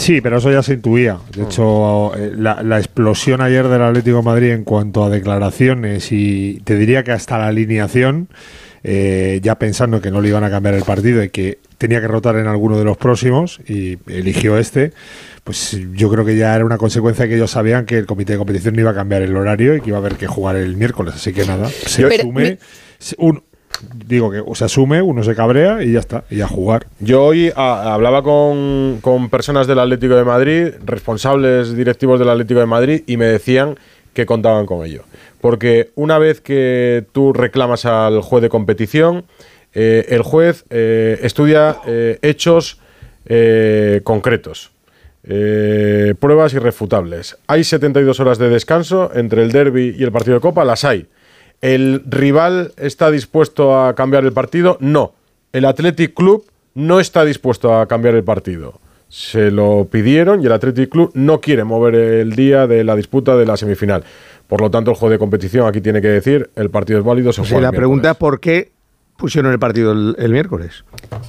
Sí, 0.00 0.20
pero 0.20 0.38
eso 0.38 0.50
ya 0.50 0.62
se 0.62 0.74
intuía. 0.74 1.18
De 1.36 1.42
hecho, 1.44 2.14
eh, 2.16 2.32
la, 2.36 2.62
la 2.62 2.78
explosión 2.78 3.40
ayer 3.40 3.68
del 3.68 3.82
Atlético 3.82 4.16
de 4.18 4.22
Madrid 4.22 4.50
en 4.50 4.64
cuanto 4.64 5.04
a 5.04 5.10
declaraciones 5.10 6.10
y 6.12 6.60
te 6.64 6.76
diría 6.76 7.04
que 7.04 7.12
hasta 7.12 7.38
la 7.38 7.48
alineación, 7.48 8.28
eh, 8.82 9.40
ya 9.42 9.56
pensando 9.58 10.00
que 10.00 10.10
no 10.10 10.20
le 10.20 10.28
iban 10.28 10.42
a 10.44 10.50
cambiar 10.50 10.74
el 10.74 10.84
partido 10.84 11.22
y 11.22 11.28
que 11.28 11.58
tenía 11.76 12.00
que 12.00 12.08
rotar 12.08 12.36
en 12.36 12.46
alguno 12.46 12.78
de 12.78 12.84
los 12.84 12.96
próximos 12.96 13.60
y 13.68 13.98
eligió 14.06 14.56
este, 14.58 14.92
pues 15.44 15.78
yo 15.94 16.10
creo 16.10 16.24
que 16.24 16.36
ya 16.36 16.54
era 16.54 16.64
una 16.64 16.78
consecuencia 16.78 17.26
que 17.28 17.34
ellos 17.36 17.50
sabían 17.50 17.84
que 17.86 17.98
el 17.98 18.06
comité 18.06 18.32
de 18.32 18.38
competición 18.38 18.74
no 18.74 18.80
iba 18.82 18.90
a 18.90 18.94
cambiar 18.94 19.22
el 19.22 19.36
horario 19.36 19.76
y 19.76 19.80
que 19.80 19.88
iba 19.88 19.98
a 19.98 20.00
haber 20.00 20.14
que 20.16 20.26
jugar 20.26 20.56
el 20.56 20.76
miércoles. 20.76 21.14
Así 21.14 21.32
que 21.32 21.44
nada, 21.44 21.68
se 21.68 22.02
Pero 22.04 22.14
asume. 22.22 22.58
un- 23.18 23.42
digo 24.06 24.30
que 24.30 24.42
se 24.54 24.64
asume, 24.64 25.02
uno 25.02 25.22
se 25.22 25.34
cabrea 25.34 25.82
y 25.82 25.92
ya 25.92 26.00
está, 26.00 26.24
y 26.30 26.40
a 26.40 26.48
jugar. 26.48 26.86
Yo 26.98 27.24
hoy 27.24 27.52
ah, 27.56 27.92
hablaba 27.94 28.22
con, 28.22 28.98
con 29.00 29.30
personas 29.30 29.66
del 29.66 29.78
Atlético 29.78 30.14
de 30.14 30.24
Madrid, 30.24 30.68
responsables 30.84 31.74
directivos 31.76 32.18
del 32.18 32.28
Atlético 32.28 32.60
de 32.60 32.66
Madrid, 32.66 33.02
y 33.06 33.16
me 33.16 33.26
decían 33.26 33.76
que 34.14 34.26
contaban 34.26 34.66
con 34.66 34.84
ello. 34.84 35.04
Porque 35.40 35.90
una 35.94 36.18
vez 36.18 36.40
que 36.40 37.06
tú 37.12 37.32
reclamas 37.32 37.86
al 37.86 38.20
juez 38.20 38.42
de 38.42 38.48
competición, 38.48 39.24
eh, 39.72 40.06
el 40.08 40.22
juez 40.22 40.64
eh, 40.70 41.18
estudia 41.22 41.78
eh, 41.86 42.18
hechos 42.22 42.80
concretos. 44.02 44.72
pruebas 45.22 46.54
irrefutables. 46.54 47.36
Hay 47.46 47.62
72 47.62 48.18
horas 48.18 48.38
de 48.38 48.48
descanso 48.48 49.12
entre 49.14 49.42
el 49.42 49.52
derby 49.52 49.94
y 49.96 50.02
el 50.02 50.10
partido 50.10 50.34
de 50.34 50.40
Copa, 50.40 50.64
las 50.64 50.84
hay. 50.84 51.06
¿El 51.60 52.02
rival 52.06 52.72
está 52.76 53.10
dispuesto 53.10 53.78
a 53.78 53.94
cambiar 53.94 54.24
el 54.24 54.32
partido? 54.32 54.76
No. 54.80 55.12
El 55.52 55.64
Athletic 55.64 56.14
Club 56.14 56.44
no 56.74 57.00
está 57.00 57.24
dispuesto 57.24 57.74
a 57.74 57.86
cambiar 57.86 58.14
el 58.14 58.24
partido. 58.24 58.80
Se 59.08 59.50
lo 59.50 59.88
pidieron 59.90 60.40
y 60.42 60.46
el 60.46 60.52
Athletic 60.52 60.88
Club 60.88 61.10
no 61.14 61.40
quiere 61.40 61.64
mover 61.64 61.96
el 61.96 62.36
día 62.36 62.66
de 62.66 62.84
la 62.84 62.94
disputa 62.94 63.36
de 63.36 63.44
la 63.44 63.56
semifinal. 63.56 64.04
Por 64.46 64.60
lo 64.60 64.70
tanto, 64.70 64.92
el 64.92 64.96
juez 64.96 65.10
de 65.10 65.18
competición 65.18 65.66
aquí 65.66 65.80
tiene 65.80 66.00
que 66.00 66.08
decir 66.08 66.50
el 66.56 66.70
partido 66.70 67.00
es 67.00 67.04
válido. 67.04 67.32
Se 67.32 67.42
Sí, 67.42 67.50
juega 67.50 67.62
la 67.62 67.68
el 67.70 67.76
pregunta 67.76 68.12
es 68.12 68.16
por 68.16 68.40
qué 68.40 68.70
pusieron 69.20 69.52
el 69.52 69.58
partido 69.60 69.92
el, 69.92 70.16
el 70.18 70.32
miércoles, 70.32 70.84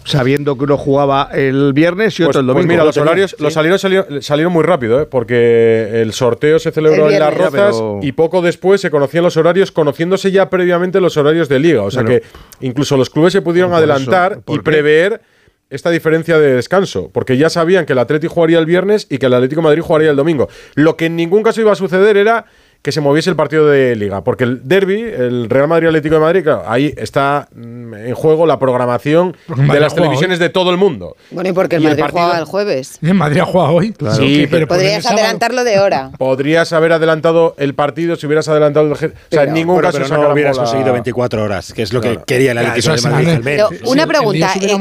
sabiendo 0.05 0.57
que 0.57 0.63
uno 0.63 0.77
jugaba 0.77 1.29
el 1.33 1.73
viernes 1.73 2.19
y 2.19 2.23
Pues, 2.23 2.29
otro 2.29 2.39
el 2.41 2.45
pues 2.47 2.55
domingo. 2.55 2.69
mira, 2.73 2.83
los 2.85 2.97
horarios 2.97 3.35
los 3.39 3.53
salieron, 3.53 3.77
salieron, 3.77 4.21
salieron 4.23 4.51
muy 4.53 4.63
rápido, 4.63 5.01
¿eh? 5.01 5.05
porque 5.05 6.01
el 6.01 6.13
sorteo 6.13 6.57
se 6.59 6.71
celebró 6.71 7.07
El 7.07 7.13
en 7.15 7.19
Las. 7.19 7.33
Rozas 7.33 7.51
Ya, 7.53 7.65
pero- 7.67 7.99
y 8.01 8.11
poco 8.13 8.41
después 8.41 8.81
se 8.81 8.89
conocían 8.89 9.23
los 9.23 9.37
horarios, 9.37 9.71
conociéndose 9.71 10.31
ya 10.31 10.49
previamente 10.49 10.99
los 10.99 11.15
horarios 11.17 11.49
de 11.49 11.59
liga. 11.59 11.83
O 11.83 11.91
sea 11.91 12.03
que 12.03 12.23
incluso 12.61 12.97
los 12.97 13.09
clubes 13.09 13.33
se 13.33 13.41
pudieron 13.41 13.71
eso, 13.71 13.77
adelantar 13.77 14.41
¿por 14.41 14.55
y 14.55 14.57
qué? 14.59 14.63
prever 14.63 15.21
esta 15.69 15.89
diferencia 15.89 16.37
de 16.37 16.53
descanso, 16.55 17.09
porque 17.13 17.37
ya 17.37 17.49
sabían 17.49 17.85
que 17.85 17.93
el 17.93 17.99
Atlético 17.99 18.33
jugaría 18.33 18.59
el 18.59 18.65
viernes 18.65 19.07
y 19.09 19.19
que 19.19 19.27
el 19.27 19.33
Atlético 19.33 19.61
de 19.61 19.67
Madrid 19.67 19.81
jugaría 19.81 20.09
el 20.09 20.17
domingo. 20.17 20.49
Lo 20.75 20.97
que 20.97 21.05
en 21.05 21.15
ningún 21.15 21.43
caso 21.43 21.61
iba 21.61 21.71
a 21.71 21.75
suceder 21.75 22.17
era 22.17 22.45
que 22.81 22.91
se 22.91 22.99
moviese 22.99 23.29
el 23.29 23.35
partido 23.35 23.67
de 23.67 23.95
liga, 23.95 24.23
porque 24.23 24.43
el 24.43 24.61
derby, 24.67 25.01
el 25.01 25.49
Real 25.51 25.67
Madrid 25.67 25.87
Atlético 25.89 26.15
de 26.15 26.21
Madrid, 26.21 26.43
claro, 26.43 26.63
ahí 26.65 26.93
está 26.97 27.47
mm, 27.53 27.93
en 27.93 28.15
juego 28.15 28.47
la 28.47 28.57
programación 28.57 29.35
el 29.49 29.55
de 29.55 29.61
Madrid 29.63 29.81
las 29.81 29.93
televisiones 29.93 30.39
de 30.39 30.49
todo 30.49 30.71
el 30.71 30.77
mundo. 30.77 31.15
Bueno, 31.29 31.49
y 31.49 31.53
porque 31.53 31.75
el 31.75 31.83
Y 31.83 31.85
el 31.85 31.91
Madrid 31.91 32.01
partido- 32.01 32.21
jugaba 32.23 32.39
el 32.39 32.45
jueves. 32.45 32.97
En 33.03 33.15
Madrid 33.17 33.39
ha 33.41 33.45
jugado 33.45 33.73
hoy. 33.73 33.93
Sí, 34.17 34.47
pero 34.49 34.67
Podrías 34.67 35.05
adelantarlo 35.05 35.63
de 35.63 35.79
hora. 35.79 36.09
Podrías 36.17 36.73
haber 36.73 36.93
adelantado 36.93 37.53
el 37.59 37.75
partido 37.75 38.15
si 38.15 38.25
hubieras 38.25 38.47
adelantado 38.47 38.87
el. 38.87 38.95
ge- 38.97 39.07
O 39.07 39.11
sea, 39.29 39.43
en 39.43 39.53
ningún 39.53 39.79
caso 39.79 39.93
pero 39.93 40.05
se 40.05 40.13
no 40.13 40.17
acabó 40.19 40.33
hubieras 40.33 40.57
la- 40.57 40.63
conseguido 40.63 40.91
24 40.93 41.43
horas, 41.43 41.73
que 41.73 41.83
es 41.83 41.93
lo 41.93 42.01
Claro. 42.01 42.19
que 42.25 42.25
quería 42.33 42.51
el 42.53 42.57
Atlético 42.57 42.95
de 42.95 43.01
Madrid. 43.03 43.25
una- 43.27 43.35
al 43.37 43.43
menos. 43.43 43.69
Pero 43.69 43.89
una 43.91 44.07
pregunta. 44.07 44.49
se 44.53 44.59
hubiera 44.59 44.73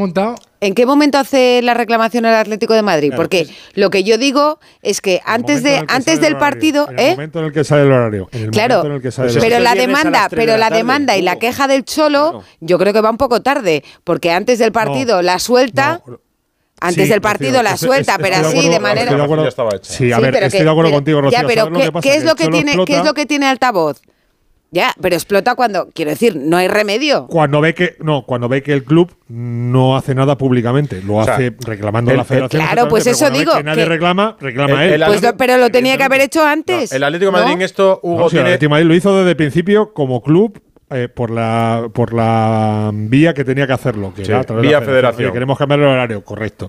¿en- 0.61 0.69
montado, 0.69 0.71
¿En 0.71 0.75
qué 0.75 0.87
momento 0.87 1.19
hace 1.19 1.61
la 1.63 1.75
reclamación 1.75 2.25
el 2.27 2.35
Atlético 2.35 2.75
de 2.75 2.83
Madrid? 2.83 3.13
Porque 3.17 3.47
lo 3.75 3.91
que 3.91 4.05
yo 4.05 4.19
digo 4.19 4.59
es 4.83 5.01
que 5.01 5.21
antes 5.25 5.63
de 5.63 5.83
antes 5.89 6.21
del 6.21 6.37
partido, 6.37 6.89
En 6.91 6.99
el 6.99 7.07
¿eh? 7.07 7.11
momento 7.13 7.39
en 7.41 7.45
el 7.47 7.53
que 7.53 7.65
sale 7.65 7.83
el 7.83 7.93
horario. 7.93 8.29
En 8.33 8.43
el 8.45 8.51
Claro, 8.51 8.77
momento 8.77 8.87
en 8.89 8.97
el 8.97 9.03
que 9.03 9.11
sale 9.11 9.31
el 9.33 9.39
pero 9.41 9.59
la 9.61 9.75
demanda, 9.75 10.29
pero 10.31 10.57
la 10.57 10.71
demanda 10.71 11.17
y 11.17 11.23
la 11.23 11.39
queja 11.39 11.67
del 11.67 11.85
Cholo, 11.85 12.43
yo 12.61 12.79
creo 12.79 12.93
que 12.93 13.01
va 13.01 13.11
un 13.11 13.17
poco 13.19 13.43
tarde, 13.43 13.83
porque 14.05 14.31
antes 14.31 14.59
del 14.59 14.73
partido 14.73 15.23
la 15.23 15.39
suelta, 15.39 16.03
No, 16.07 16.19
antes 16.83 17.05
Sí, 17.05 17.11
del 17.11 17.21
partido 17.21 17.51
Rocío, 17.53 17.63
la 17.63 17.77
suelta, 17.77 18.17
pero 18.17 18.29
de 18.29 18.35
así 18.37 18.41
acuerdo- 18.41 18.63
de 18.63 18.69
estoy 18.69 18.81
manera. 18.83 19.15
de 19.15 19.23
acuerdo-. 19.23 19.51
Sí, 19.83 20.13
a 20.13 20.19
ver, 20.19 20.33
pero 20.33 20.47
estoy 20.47 20.61
que- 20.61 20.65
de 20.65 20.71
acuerdo 20.71 20.89
pero- 20.89 20.97
contigo, 20.97 21.21
Rocío. 21.21 21.39
Ya, 21.41 21.47
pero 21.47 21.61
¿sabes 21.65 21.73
lo 21.73 21.79
¿qué, 21.79 21.85
que 21.85 21.93
pasa? 21.93 22.03
qué 22.09 22.17
es 22.17 22.25
lo 22.25 22.31
el 22.31 22.37
que 22.37 22.45
Cholo 22.45 22.57
tiene, 22.57 22.71
qué 22.73 22.77
es 22.77 22.79
explota 22.81 23.05
lo 23.05 23.15
que 23.15 23.27
tiene 23.27 23.47
altavoz? 23.47 24.01
Ya, 24.73 24.95
pero 25.01 25.17
explota 25.17 25.57
cuando, 25.57 25.89
quiero 25.93 26.13
decir, 26.13 26.37
no 26.37 26.57
hay 26.57 26.69
remedio. 26.69 27.27
Cuando 27.27 27.61
ve 27.61 27.75
que 27.75 27.97
no, 28.01 28.25
cuando 28.25 28.49
ve 28.49 28.63
que 28.63 28.73
el 28.73 28.85
club 28.85 29.13
no 29.29 29.97
hace 29.97 30.15
nada 30.15 30.39
públicamente, 30.39 31.03
lo 31.03 31.17
O 31.17 31.25
sea, 31.25 31.35
hace 31.35 31.53
reclamando 31.67 32.13
a 32.13 32.15
la 32.15 32.25
Federación. 32.25 32.63
Claro, 32.63 32.89
pues 32.89 33.07
eso 33.09 33.31
digo, 33.31 33.53
Que 33.57 33.65
nadie 33.65 33.83
que- 33.83 33.89
reclama, 33.89 34.37
reclama 34.41 34.85
El- 34.85 34.93
él. 34.93 35.03
el 35.03 35.09
Pues 35.09 35.23
lo- 35.23 35.37
pero 35.37 35.57
lo 35.57 35.71
tenía 35.71 35.97
que 35.97 36.05
haber 36.05 36.21
hecho 36.21 36.45
antes. 36.47 36.93
El 36.93 37.03
Atlético 37.03 37.33
de 37.33 37.39
Madrid 37.39 37.49
¿no? 37.51 37.57
en 37.57 37.63
esto, 37.63 37.99
Hugo, 38.03 38.21
No, 38.21 38.31
si 38.31 38.37
el. 38.37 38.43
Atlético 38.45 38.71
Madrid 38.71 38.87
lo 38.87 38.95
hizo 38.95 39.17
desde 39.17 39.31
el 39.31 39.37
principio 39.37 39.93
como 39.93 40.23
club 40.23 40.61
eh, 40.93 41.09
por 41.09 41.31
la 41.31 41.89
por 41.93 42.13
la 42.13 42.91
vía 42.93 43.33
que 43.33 43.45
tenía 43.45 43.65
que 43.67 43.73
hacerlo, 43.73 44.13
que 44.15 44.25
Sí, 44.25 44.31
era 44.33 44.41
a 44.41 44.45
través 44.45 44.63
de 44.63 44.69
vía 44.69 44.81
la 44.81 44.87
federación. 44.87 45.27
Oye, 45.27 45.33
queremos 45.33 45.57
cambiar 45.59 45.81
el 45.81 45.87
horario, 45.87 46.25
correcto. 46.25 46.69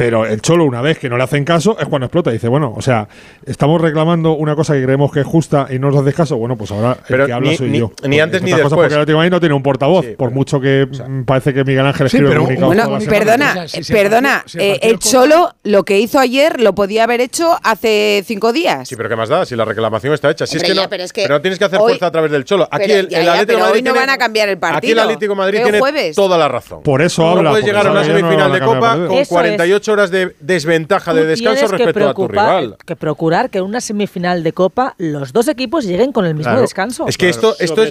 Pero 0.00 0.24
el 0.24 0.40
Cholo, 0.40 0.64
una 0.64 0.80
vez 0.80 0.98
que 0.98 1.10
no 1.10 1.18
le 1.18 1.24
hacen 1.24 1.44
caso, 1.44 1.76
es 1.78 1.86
cuando 1.86 2.06
explota. 2.06 2.30
Dice, 2.30 2.48
bueno, 2.48 2.72
o 2.74 2.80
sea, 2.80 3.06
estamos 3.44 3.78
reclamando 3.80 4.32
una 4.32 4.56
cosa 4.56 4.72
que 4.72 4.82
creemos 4.82 5.12
que 5.12 5.20
es 5.20 5.26
justa 5.26 5.66
y 5.70 5.78
no 5.78 5.90
nos 5.90 6.00
haces 6.00 6.14
caso. 6.14 6.38
Bueno, 6.38 6.56
pues 6.56 6.70
ahora 6.70 6.96
Pero 7.06 7.24
el 7.24 7.26
que 7.26 7.32
habla 7.34 7.50
ni- 7.50 7.56
soy 7.58 7.68
ni- 7.68 7.78
yo. 7.80 7.92
ni 8.08 8.18
antes 8.18 8.38
Entre 8.40 8.52
ni 8.54 8.58
después. 8.58 8.72
Porque 8.72 8.94
el 8.94 9.00
Atlético 9.02 9.22
no 9.28 9.40
tiene 9.40 9.54
un 9.54 9.62
portavoz, 9.62 10.06
por 10.16 10.30
mucho 10.30 10.58
que 10.58 10.86
mm, 10.90 11.24
parece 11.24 11.52
que 11.52 11.64
Miguel 11.64 11.84
Ángel 11.86 12.08
Sí, 12.08 12.16
escribe 12.16 12.30
pero 12.30 12.40
comunicados 12.44 12.74
Bueno, 12.98 13.10
perdona, 13.10 13.64
O 13.64 13.68
sea, 13.68 13.80
eh, 13.80 13.84
perdona. 13.90 14.44
eh, 14.58 14.78
el 14.84 14.98
Cholo 14.98 15.50
lo 15.64 15.84
que 15.84 15.98
hizo 15.98 16.18
ayer 16.18 16.60
lo 16.60 16.74
podía 16.74 17.04
haber 17.04 17.20
hecho 17.20 17.58
hace 17.62 18.24
cinco 18.26 18.54
días. 18.54 18.88
Sí, 18.88 18.96
pero 18.96 19.08
¿qué 19.10 19.16
más 19.16 19.28
da? 19.28 19.44
Si 19.44 19.54
la 19.54 19.66
reclamación 19.66 20.14
está 20.14 20.30
hecha. 20.30 20.46
Si 20.46 20.56
es 20.56 20.62
Hombre, 20.62 20.68
que 20.70 20.74
no, 20.76 20.82
ya, 20.82 20.88
pero 20.88 21.02
es 21.04 21.12
que 21.12 21.28
no 21.28 21.40
tienes 21.42 21.58
que 21.58 21.66
hacer 21.66 21.78
hoy- 21.78 21.90
fuerza 21.90 22.06
a 22.06 22.10
través 22.10 22.30
del 22.30 22.44
Cholo. 22.46 22.66
Aquí 22.70 22.84
Pero 22.86 23.00
el, 23.00 23.08
ya, 23.10 23.18
el 23.18 23.24
ya, 23.26 23.32
Atlético 23.32 23.40
de 23.40 23.46
pero 23.56 23.58
Madrid 23.66 23.76
hoy 23.76 23.82
no 23.82 23.92
tiene- 23.92 24.06
van 24.06 24.10
a 24.14 24.18
cambiar 24.18 24.48
el 24.48 24.56
partido. 24.58 24.78
Aquí 24.78 24.90
el 24.92 24.98
Atlético 24.98 25.34
Madrid 25.34 25.60
tiene 25.62 26.12
toda 26.14 26.38
la 26.38 26.48
razón. 26.48 26.82
Por 26.82 27.02
eso 27.02 27.20
no 27.22 27.28
habla, 27.28 27.50
puedes 27.50 27.64
porque 27.64 27.70
llegar 27.76 27.86
a 27.86 27.90
una 27.92 28.02
que 28.02 28.08
no 28.08 28.16
semifinal 28.16 28.52
de 28.52 28.60
Copa 28.60 28.92
con 28.94 29.04
Eso 29.12 29.20
es. 29.20 29.28
48 29.28 29.89
horas 29.90 30.10
de 30.10 30.34
desventaja 30.40 31.12
de 31.12 31.26
descanso 31.26 31.66
respecto 31.66 32.08
a 32.08 32.14
tu 32.14 32.28
rival. 32.28 32.76
que 32.86 32.96
procurar 32.96 33.50
que 33.50 33.58
en 33.58 33.64
una 33.64 33.80
semifinal 33.80 34.42
de 34.42 34.52
Copa 34.52 34.94
los 34.98 35.32
dos 35.32 35.48
equipos 35.48 35.84
lleguen 35.84 36.12
con 36.12 36.24
el 36.24 36.34
mismo 36.34 36.50
Claro. 36.52 36.60
descanso. 36.62 37.06
Es 37.06 37.18
que 37.18 37.28
esto, 37.28 37.54
esto 37.58 37.84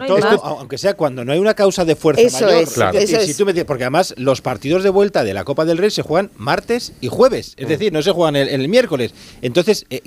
aunque 0.44 0.78
sea 0.78 0.94
cuando 0.96 1.24
no 1.26 1.32
hay 1.34 1.40
una 1.40 1.54
causa 1.54 1.86
de 1.86 1.96
fuerza 1.96 2.22
Eso 2.22 2.46
mayor. 2.46 2.64
es, 2.64 2.74
Claro. 2.74 2.94
decir, 2.94 3.16
eso 3.16 3.26
si 3.26 3.32
es. 3.32 3.38
tú 3.38 3.46
me 3.46 3.54
dices- 3.54 3.66
porque 3.66 3.84
además 3.84 4.14
los 4.18 4.42
partidos 4.42 4.84
de 4.84 4.90
vuelta 4.90 5.24
de 5.24 5.34
la 5.34 5.44
Copa 5.44 5.66
del 5.66 5.78
Rey 5.78 5.92
se 5.92 6.02
juegan 6.02 6.32
martes 6.38 6.94
y 7.02 7.08
jueves, 7.08 7.56
Mm. 7.58 7.62
es 7.64 7.70
decir, 7.70 7.94
no 7.94 8.02
se 8.02 8.12
juegan 8.12 8.36
el, 8.36 8.48
el 8.50 8.68
miércoles. 8.70 9.14
Entonces, 9.42 9.86
eh, 9.90 10.02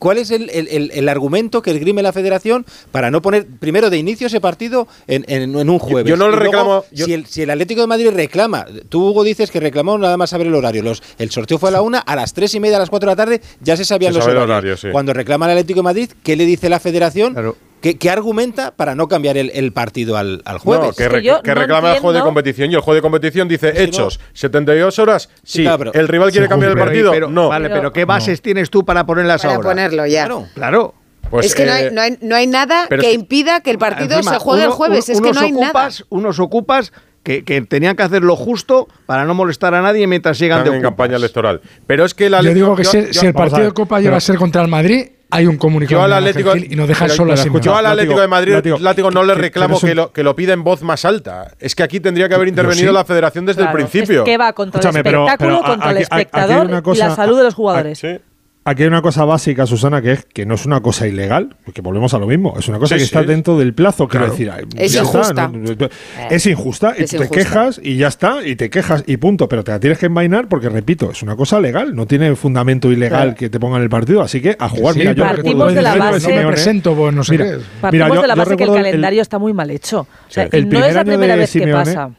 ¿cuál 0.00 0.18
es 0.18 0.32
el, 0.32 0.50
el- 0.50 0.66
el- 0.66 0.90
el 0.92 1.08
argumento 1.08 1.62
que 1.62 1.70
esgrime 1.70 2.02
la 2.02 2.12
Federación 2.12 2.66
para 2.90 3.12
no 3.12 3.22
poner 3.22 3.46
primero 3.46 3.88
de 3.90 3.98
inicio 3.98 4.26
ese 4.26 4.40
partido 4.40 4.88
en, 5.06 5.24
en- 5.28 5.56
en 5.56 5.70
un 5.70 5.78
jueves? 5.78 6.10
yo 6.10 6.16
no 6.16 6.26
luego, 6.28 6.42
reclamo- 6.52 6.84
yo- 6.90 7.06
Si, 7.06 7.12
el, 7.12 7.26
si 7.26 7.42
el 7.42 7.50
Atlético 7.50 7.82
de 7.82 7.86
Madrid 7.86 8.10
reclama, 8.12 8.66
tú 8.88 9.06
Hugo 9.10 9.22
dices 9.22 9.52
que 9.52 9.60
reclamó 9.60 9.96
nada 9.98 10.16
más 10.16 10.30
saber 10.30 10.48
el 10.48 10.54
horario. 10.56 10.82
Los, 10.82 11.02
el 11.18 11.30
sorteo 11.30 11.58
fue 11.58 11.68
a 11.68 11.72
la 11.72 11.82
una, 11.82 11.98
a 12.00 12.16
las 12.16 12.34
tres 12.34 12.52
y 12.56 12.58
media, 12.60 12.76
a 12.78 12.80
las 12.80 12.90
cuatro 12.90 13.08
de 13.08 13.12
la 13.12 13.16
tarde 13.16 13.40
ya 13.60 13.76
se 13.76 13.84
sabían 13.84 14.12
Se 14.12 14.18
los 14.18 14.24
sabe 14.24 14.36
el 14.38 14.42
horarios. 14.42 14.58
horario, 14.58 14.76
sí. 14.76 14.88
Cuando 14.90 15.12
reclama 15.12 15.46
el 15.46 15.52
Atlético 15.52 15.78
de 15.80 15.84
Madrid, 15.84 16.10
¿qué 16.24 16.34
le 16.34 16.46
dice 16.46 16.68
la 16.68 16.80
Federación? 16.80 17.36
¿Qué, 17.80 17.96
qué 17.96 18.10
argumenta 18.10 18.72
para 18.76 18.94
no 18.94 19.08
cambiar 19.08 19.36
el, 19.38 19.50
el 19.54 19.72
partido 19.72 20.16
al, 20.16 20.42
al 20.44 20.58
jueves? 20.58 20.88
No, 20.88 20.92
que, 20.94 21.08
re- 21.08 21.22
que 21.42 21.54
reclama 21.54 21.92
el 21.94 22.00
juego 22.00 22.12
de 22.12 22.20
competición 22.22 22.70
y 22.70 22.74
el 22.74 22.80
juego 22.80 22.96
de 22.96 23.02
competición 23.02 23.48
dice 23.48 23.82
hechos 23.82 24.20
72 24.34 24.98
horas. 24.98 25.30
Sí, 25.42 25.62
claro, 25.62 25.92
el 25.94 26.08
rival 26.08 26.30
quiere 26.30 26.48
cambiar 26.48 26.72
el 26.72 26.78
partido. 26.78 27.10
pero- 27.10 27.30
no. 27.30 27.48
Vale, 27.48 27.70
pero 27.70 27.92
¿qué 27.92 28.04
bases 28.04 28.42
tienes 28.42 28.68
tú 28.70 28.84
para 28.84 29.06
ponerlas 29.06 29.42
Para 29.42 29.54
ahora? 29.54 29.68
ponerlo 29.70 30.06
ya. 30.06 30.28
Claro. 30.54 30.94
Pues, 31.30 31.46
es 31.46 31.54
que 31.54 31.64
no, 31.64 31.72
hay, 31.72 31.84
eh, 31.84 31.90
no, 31.92 32.00
hay, 32.00 32.18
no 32.22 32.34
hay 32.34 32.46
nada 32.48 32.88
que 32.88 32.96
es- 32.96 33.14
impida 33.14 33.60
que 33.60 33.70
el 33.70 33.78
partido 33.78 34.16
Encima, 34.16 34.32
se 34.32 34.38
juegue 34.40 34.64
el 34.64 34.70
jueves. 34.70 35.08
es 35.08 35.20
que 35.20 35.28
unos 35.28 35.36
no 35.36 35.42
hay 35.42 35.52
nada. 35.52 35.66
ocupas, 35.68 36.04
Unos 36.08 36.38
ocupas 36.40 36.92
que, 37.22 37.44
que 37.44 37.60
tenían 37.62 37.94
que 37.94 38.02
hacer 38.02 38.22
lo 38.22 38.34
justo 38.34 38.88
para 39.06 39.24
no 39.24 39.34
molestar 39.34 39.74
a 39.74 39.80
nadie 39.82 40.06
mientras 40.06 40.40
están 40.40 40.64
de 40.64 40.70
en 40.70 40.74
ocupas. 40.76 40.82
campaña 40.90 41.16
electoral. 41.16 41.60
Pero 41.86 42.04
es 42.04 42.14
que 42.14 42.26
el 42.26 42.32
Yo 42.42 42.52
digo 42.54 42.74
que 42.74 42.82
yo- 42.84 42.90
si, 42.90 43.06
yo- 43.12 43.20
si 43.20 43.26
el 43.26 43.32
partido 43.34 43.64
de 43.64 43.72
Copa 43.72 44.00
llega 44.00 44.16
a 44.16 44.20
ser 44.20 44.36
contra 44.36 44.60
el 44.62 44.68
Madrid, 44.68 45.06
hay 45.30 45.46
un 45.46 45.56
comunicado 45.56 46.00
Yo 46.00 46.04
al 46.04 46.12
Atlético, 46.12 46.56
y 46.56 46.74
nos 46.76 46.88
dejan 46.88 47.06
pero- 47.08 47.16
solo 47.16 47.28
pero 47.30 47.40
así. 47.40 47.48
escucha, 47.48 47.64
yo 47.70 47.76
al 47.76 47.86
Atlético 47.86 48.20
de 48.20 48.28
Madrid, 48.28 48.52
Látigo, 48.54 48.78
Látigo, 48.78 49.10
no 49.10 49.22
le 49.22 49.32
que- 49.32 49.36
que 49.36 49.42
reclamo 49.42 49.74
un- 49.76 49.80
que 49.88 49.94
lo, 49.94 50.12
que 50.12 50.22
lo 50.22 50.34
pida 50.36 50.52
en 50.52 50.64
voz 50.64 50.82
más 50.82 51.04
alta. 51.04 51.52
Es 51.58 51.74
que 51.74 51.82
aquí 51.82 52.00
tendría 52.00 52.28
que 52.28 52.34
haber 52.34 52.48
intervenido 52.48 52.88
sí. 52.88 52.94
la 52.94 53.04
federación 53.04 53.46
desde 53.46 53.62
Claro, 53.62 53.78
el 53.78 53.84
principio. 53.86 54.20
Es 54.20 54.24
que 54.24 54.36
va 54.38 54.52
contra 54.52 54.80
Escúchame, 54.80 54.98
el 55.00 55.04
pero- 55.04 55.24
espectáculo, 55.26 55.58
pero 55.60 55.66
a- 55.66 55.70
contra 55.70 55.90
el 55.90 55.96
aquí- 55.96 56.04
aquí 56.04 56.14
hay 56.14 56.20
espectador 56.22 56.66
una 56.66 56.78
y 56.78 56.82
cosa- 56.82 57.08
la 57.08 57.14
salud 57.16 57.36
de 57.38 57.44
los 57.44 57.54
jugadores. 57.54 58.04
Aquí 58.04 58.18
hay 58.64 58.84
una 58.84 59.00
cosa 59.02 59.24
básica, 59.24 59.66
Susana, 59.66 60.02
que 60.02 60.12
es 60.12 60.24
que 60.26 60.44
no 60.46 60.54
es 60.54 60.66
una 60.66 60.80
cosa 60.80 61.06
ilegal, 61.06 61.56
porque 61.64 61.80
volvemos 61.80 62.12
a 62.14 62.18
lo 62.18 62.26
mismo. 62.26 62.54
Es 62.58 62.68
una 62.68 62.78
cosa 62.78 62.94
Sí, 62.94 63.00
que 63.00 63.06
sí. 63.06 63.16
está 63.16 63.22
dentro 63.22 63.58
del 63.58 63.72
plazo, 63.74 64.06
quiero 64.06 64.26
Claro. 64.34 64.56
decir. 64.66 64.68
Es 64.76 64.92
ya 64.92 65.02
está, 65.02 65.18
injusta. 65.18 65.48
no- 65.48 65.58
no- 65.58 65.74
no- 65.78 65.88
es 66.30 66.46
injusta 66.46 66.94
y 66.98 67.04
tú 67.06 67.16
te 67.18 67.28
quejas 67.30 67.80
y 67.82 67.96
ya 67.96 68.08
está, 68.08 68.46
y 68.46 68.56
te 68.56 68.68
quejas 68.70 69.02
y 69.06 69.16
punto. 69.16 69.48
Pero 69.48 69.64
te 69.64 69.72
la 69.72 69.80
tienes 69.80 69.98
que 69.98 70.06
envainar 70.06 70.46
porque, 70.48 70.68
repito, 70.68 71.10
es 71.10 71.22
una 71.22 71.36
cosa 71.36 71.58
legal, 71.60 71.94
no 71.96 72.06
tiene 72.06 72.36
fundamento 72.36 72.92
ilegal 72.92 73.22
Claro. 73.22 73.34
que 73.36 73.50
te 73.50 73.58
pongan 73.58 73.82
el 73.82 73.88
partido. 73.88 74.20
Así 74.20 74.40
que 74.40 74.56
a 74.58 74.68
jugar, 74.68 74.92
Sí, 74.94 75.00
mira, 75.00 75.12
yo 75.12 75.24
partimos 75.24 75.74
de 75.74 75.82
la 75.82 75.94
base- 75.96 76.28
No 76.30 76.36
me 76.42 76.46
presento, 76.48 76.94
pues 76.94 77.14
no 77.14 77.24
sé 77.24 77.32
Mira, 77.32 77.44
qué. 77.44 77.50
Partimos 77.80 77.92
mira, 78.08 78.14
yo- 78.16 78.22
de 78.22 78.28
la 78.28 78.34
base 78.34 78.56
que 78.56 78.64
el 78.64 78.72
calendario 78.74 79.22
está 79.22 79.38
muy 79.38 79.52
mal 79.52 79.70
hecho. 79.70 80.00
O 80.00 80.06
sea, 80.28 80.48
El 80.52 80.64
y 80.64 80.66
no 80.68 80.84
es 80.84 80.94
la 80.94 81.04
primera 81.04 81.34
vez 81.36 81.50
que 81.52 81.66
pasa. 81.72 82.10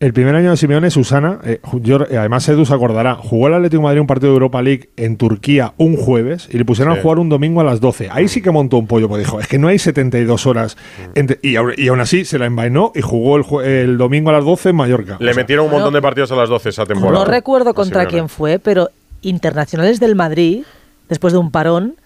El 0.00 0.14
primer 0.14 0.34
año 0.34 0.50
de 0.50 0.56
Simeone, 0.56 0.90
Susana, 0.90 1.40
eh, 1.44 1.60
yo- 1.82 2.06
eh, 2.10 2.16
además 2.16 2.48
Edu 2.48 2.64
se 2.64 2.72
acordará, 2.72 3.16
jugó 3.16 3.48
el 3.48 3.54
Atlético 3.54 3.82
de 3.82 3.84
Madrid 3.84 4.00
un 4.00 4.06
partido 4.06 4.30
de 4.30 4.36
Europa 4.36 4.62
League 4.62 4.88
en 4.96 5.18
Turquía 5.18 5.74
un 5.76 5.94
jueves 5.98 6.48
y 6.50 6.56
le 6.56 6.64
pusieron 6.64 6.94
Sí. 6.94 7.00
a 7.00 7.02
jugar 7.02 7.18
un 7.18 7.28
domingo 7.28 7.60
a 7.60 7.64
las 7.64 7.80
12. 7.82 8.08
Ahí 8.10 8.26
sí 8.28 8.40
que 8.40 8.50
montó 8.50 8.78
un 8.78 8.86
pollo, 8.86 9.08
porque 9.10 9.24
dijo, 9.24 9.38
es 9.40 9.46
que 9.46 9.58
no 9.58 9.68
hay 9.68 9.78
72 9.78 10.46
horas. 10.46 10.78
entre- 11.14 11.38
y, 11.42 11.56
aún- 11.56 11.74
y 11.76 11.88
aún 11.88 12.00
así 12.00 12.24
se 12.24 12.38
la 12.38 12.46
envainó 12.46 12.92
y 12.94 13.02
jugó 13.02 13.60
el, 13.62 13.98
domingo 13.98 14.30
a 14.30 14.32
las 14.32 14.44
12 14.44 14.70
en 14.70 14.76
Mallorca. 14.76 15.18
Le 15.20 15.30
O 15.32 15.34
sea, 15.34 15.42
metieron 15.42 15.66
un 15.66 15.72
montón 15.72 15.92
de 15.92 16.00
partidos 16.00 16.32
a 16.32 16.36
las 16.36 16.48
12 16.48 16.70
esa 16.70 16.86
temporada. 16.86 17.18
No 17.18 17.24
recuerdo 17.26 17.74
contra 17.74 18.06
quién 18.06 18.30
fue, 18.30 18.58
pero 18.58 18.88
internacionales 19.20 20.00
del 20.00 20.14
Madrid, 20.16 20.62
después 21.10 21.34
de 21.34 21.38
un 21.40 21.50
parón, 21.50 21.96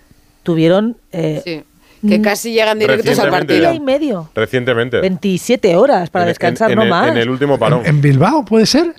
tuvieron 0.42 0.97
eh, 1.12 1.42
Sí. 1.45 1.62
Que 2.09 2.20
casi 2.22 2.52
llegan 2.52 2.78
directos 2.78 3.18
al 3.18 3.30
partido. 3.30 3.72
y 3.72 3.80
medio. 3.80 4.28
Recientemente. 4.34 5.00
27 5.00 5.76
horas 5.76 6.11
para 6.11 6.24
En- 6.24 6.28
descansar, 6.28 6.70
en- 6.70 6.76
no 6.76 6.82
en 6.82 6.86
el- 6.86 6.90
más. 6.90 7.09
En 7.09 7.16
el 7.16 7.30
último 7.30 7.59
parón. 7.59 7.82
¿En 7.84 8.00
Bilbao 8.00 8.44
puede 8.44 8.66
ser? 8.66 8.94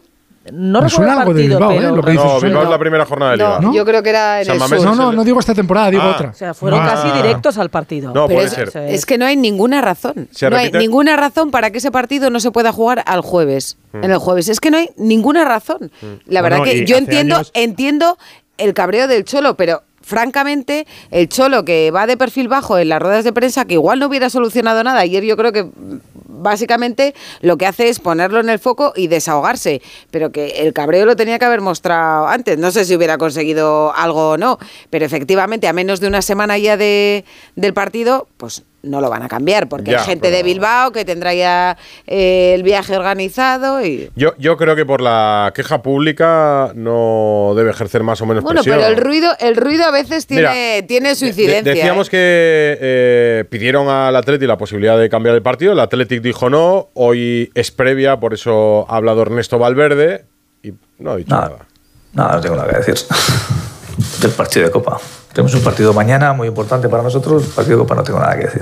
no 0.53 0.80
recuerdo 0.80 1.12
el 1.12 1.18
de 1.18 1.26
partido, 1.26 1.58
Bilbao, 1.58 1.72
¿eh? 1.72 1.82
Lo 1.82 2.03
que 2.03 2.14
No. 2.14 2.39
Bilbao 2.39 2.64
es 2.66 2.70
la 2.70 2.78
primera 2.78 3.03
jornada 3.06 3.32
de 3.32 3.38
liga. 3.38 3.60
No, 3.62 3.74
yo 3.74 3.84
creo 3.84 4.03
que 4.03 4.10
era 4.12 4.41
en 4.41 4.45
San 4.45 4.53
el 4.53 4.60
Mamés 4.60 4.80
sur. 4.80 4.89
No, 4.89 4.95
no, 4.95 5.10
el- 5.10 5.16
no 5.16 5.24
digo 5.24 5.39
esta 5.39 5.56
temporada, 5.56 5.89
digo 5.89 6.03
Ah. 6.03 6.12
otra. 6.12 6.30
O 6.30 6.34
sea, 6.36 6.53
fueron 6.53 6.82
Ah. 6.82 6.86
casi 6.93 7.12
directos 7.18 7.58
al 7.58 7.70
partido. 7.72 8.14
No, 8.14 8.28
Pero 8.28 8.38
puede 8.41 8.47
es, 8.64 8.72
ser. 8.72 8.84
Es 8.88 9.08
que 9.08 9.18
no 9.18 9.26
hay 9.26 9.36
ninguna 9.38 9.82
razón. 9.82 10.28
Se 10.32 10.47
no 10.47 10.56
hay 10.58 10.72
ninguna 10.72 11.16
razón 11.18 11.49
para 11.49 11.72
que 11.72 11.80
ese 11.80 11.89
partido 11.89 12.30
no 12.30 12.39
se 12.39 12.51
pueda 12.51 12.72
jugar 12.72 13.01
al 13.08 13.22
jueves. 13.22 13.78
En 13.93 14.12
el 14.12 14.20
jueves. 14.20 14.47
Es 14.47 14.60
que 14.60 14.70
no 14.70 14.78
hay 14.78 14.91
ninguna 14.97 15.45
razón. 15.45 15.89
La 16.28 16.43
verdad 16.43 16.62
que 16.64 16.86
yo 16.86 16.95
entiendo, 16.95 17.38
años- 17.38 17.51
entiendo 17.56 18.18
el 18.60 18.76
cabreo 18.76 19.08
del 19.08 19.26
Cholo, 19.26 19.56
pero 19.56 19.82
francamente, 20.06 20.86
el 21.10 21.28
Cholo 21.28 21.66
que 21.66 21.89
va 21.89 22.06
de 22.06 22.16
perfil 22.16 22.47
bajo 22.47 22.78
en 22.78 22.89
las 22.89 23.01
ruedas 23.01 23.24
de 23.24 23.34
prensa, 23.34 23.66
que 23.66 23.74
igual 23.74 23.99
no 23.99 24.06
hubiera 24.08 24.30
solucionado 24.30 24.84
nada. 24.84 24.99
Ayer 24.99 25.24
yo 25.24 25.36
creo 25.36 25.51
que 25.51 25.64
mm, 25.64 25.99
básicamente 26.28 27.16
lo 27.41 27.58
que 27.58 27.66
hace 27.66 27.89
es 27.89 27.99
ponerlo 27.99 28.39
en 28.39 28.49
el 28.49 28.60
foco 28.60 28.93
y 28.95 29.08
desahogarse, 29.08 29.82
pero 30.12 30.32
que 30.32 30.45
el 30.60 30.74
cabreo 30.74 31.06
lo 31.06 31.16
tenía 31.16 31.39
que 31.39 31.45
haber 31.45 31.62
mostrado 31.62 32.28
antes. 32.28 32.60
No 32.60 32.72
sé 32.72 32.86
si 32.86 32.95
hubiera 32.95 33.18
conseguido 33.18 33.93
algo 33.95 34.32
o 34.32 34.38
no, 34.38 34.60
pero 34.91 35.06
efectivamente 35.06 35.68
a 35.68 35.74
menos 35.74 35.99
de 35.99 36.08
una 36.08 36.22
semana 36.22 36.58
ya 36.60 36.78
de, 36.78 37.26
del 37.56 37.74
partido, 37.74 38.28
pues 38.38 38.64
no 38.86 39.02
lo 39.02 39.10
van 39.10 39.24
a 39.24 39.28
cambiar, 39.28 39.68
porque 39.68 39.92
Ya, 39.92 40.00
hay 40.00 40.06
gente 40.06 40.32
de 40.32 40.44
Bilbao 40.44 40.92
que 40.92 41.04
tendrá 41.04 41.34
ya 41.34 41.78
eh, 42.08 42.54
el 42.56 42.64
viaje 42.64 42.96
organizado 42.96 43.86
y... 43.86 44.10
Yo, 44.16 44.34
yo 44.38 44.56
creo 44.58 44.76
que 44.76 44.86
por 44.86 45.02
la 45.02 45.52
queja 45.56 45.82
pública 45.82 46.72
no 46.76 47.54
debe 47.56 47.72
ejercer 47.72 48.04
más 48.04 48.22
o 48.22 48.26
menos 48.26 48.44
Bueno, 48.44 48.62
presión. 48.62 48.78
pero 48.82 48.90
el 48.96 48.98
ruido, 49.04 49.32
el 49.40 49.56
ruido 49.56 49.84
a 49.86 49.92
veces 49.92 50.28
tiene, 50.28 50.84
tiene 50.88 51.16
su 51.16 51.26
De- 51.26 51.30
incidencia. 51.32 51.74
decíamos 51.74 52.08
¿eh? 52.08 52.12
que 52.12 52.78
eh, 52.82 53.46
pidieron 53.50 53.90
al 53.90 54.16
Atleti 54.16 54.46
la 54.48 54.58
posibilidad 54.58 54.98
de 54.98 55.10
cambiar 55.10 55.36
el 55.36 55.42
partido. 55.42 55.74
El 55.74 55.80
Athletic 55.80 56.22
dijo 56.22 56.50
no. 56.50 56.90
Hoy 56.94 57.52
es 57.56 57.72
previa, 57.72 58.20
por 58.20 58.34
eso 58.34 58.86
ha 58.90 58.96
hablado 58.98 59.22
Ernesto 59.24 59.58
Valverde 59.60 60.26
y 60.64 60.72
no 61.00 61.12
ha 61.12 61.16
dicho 61.18 61.34
Nada. 61.36 61.50
nada. 61.50 61.66
Nada, 62.14 62.36
no 62.36 62.42
tengo 62.42 62.56
nada 62.56 62.70
que 62.72 62.78
decir. 62.78 62.96
Del 64.22 64.32
partido 64.32 64.66
de 64.66 64.72
Copa. 64.72 65.00
Tenemos 65.36 65.54
un 65.54 65.64
partido 65.64 65.94
mañana 65.94 66.32
muy 66.32 66.48
importante 66.48 66.88
para 66.88 67.04
nosotros. 67.04 67.44
El 67.44 67.50
partido 67.50 67.78
de 67.78 67.84
Copa 67.84 67.96
no 67.96 68.04
tengo 68.04 68.20
nada 68.22 68.38
que 68.38 68.46
decir. 68.46 68.62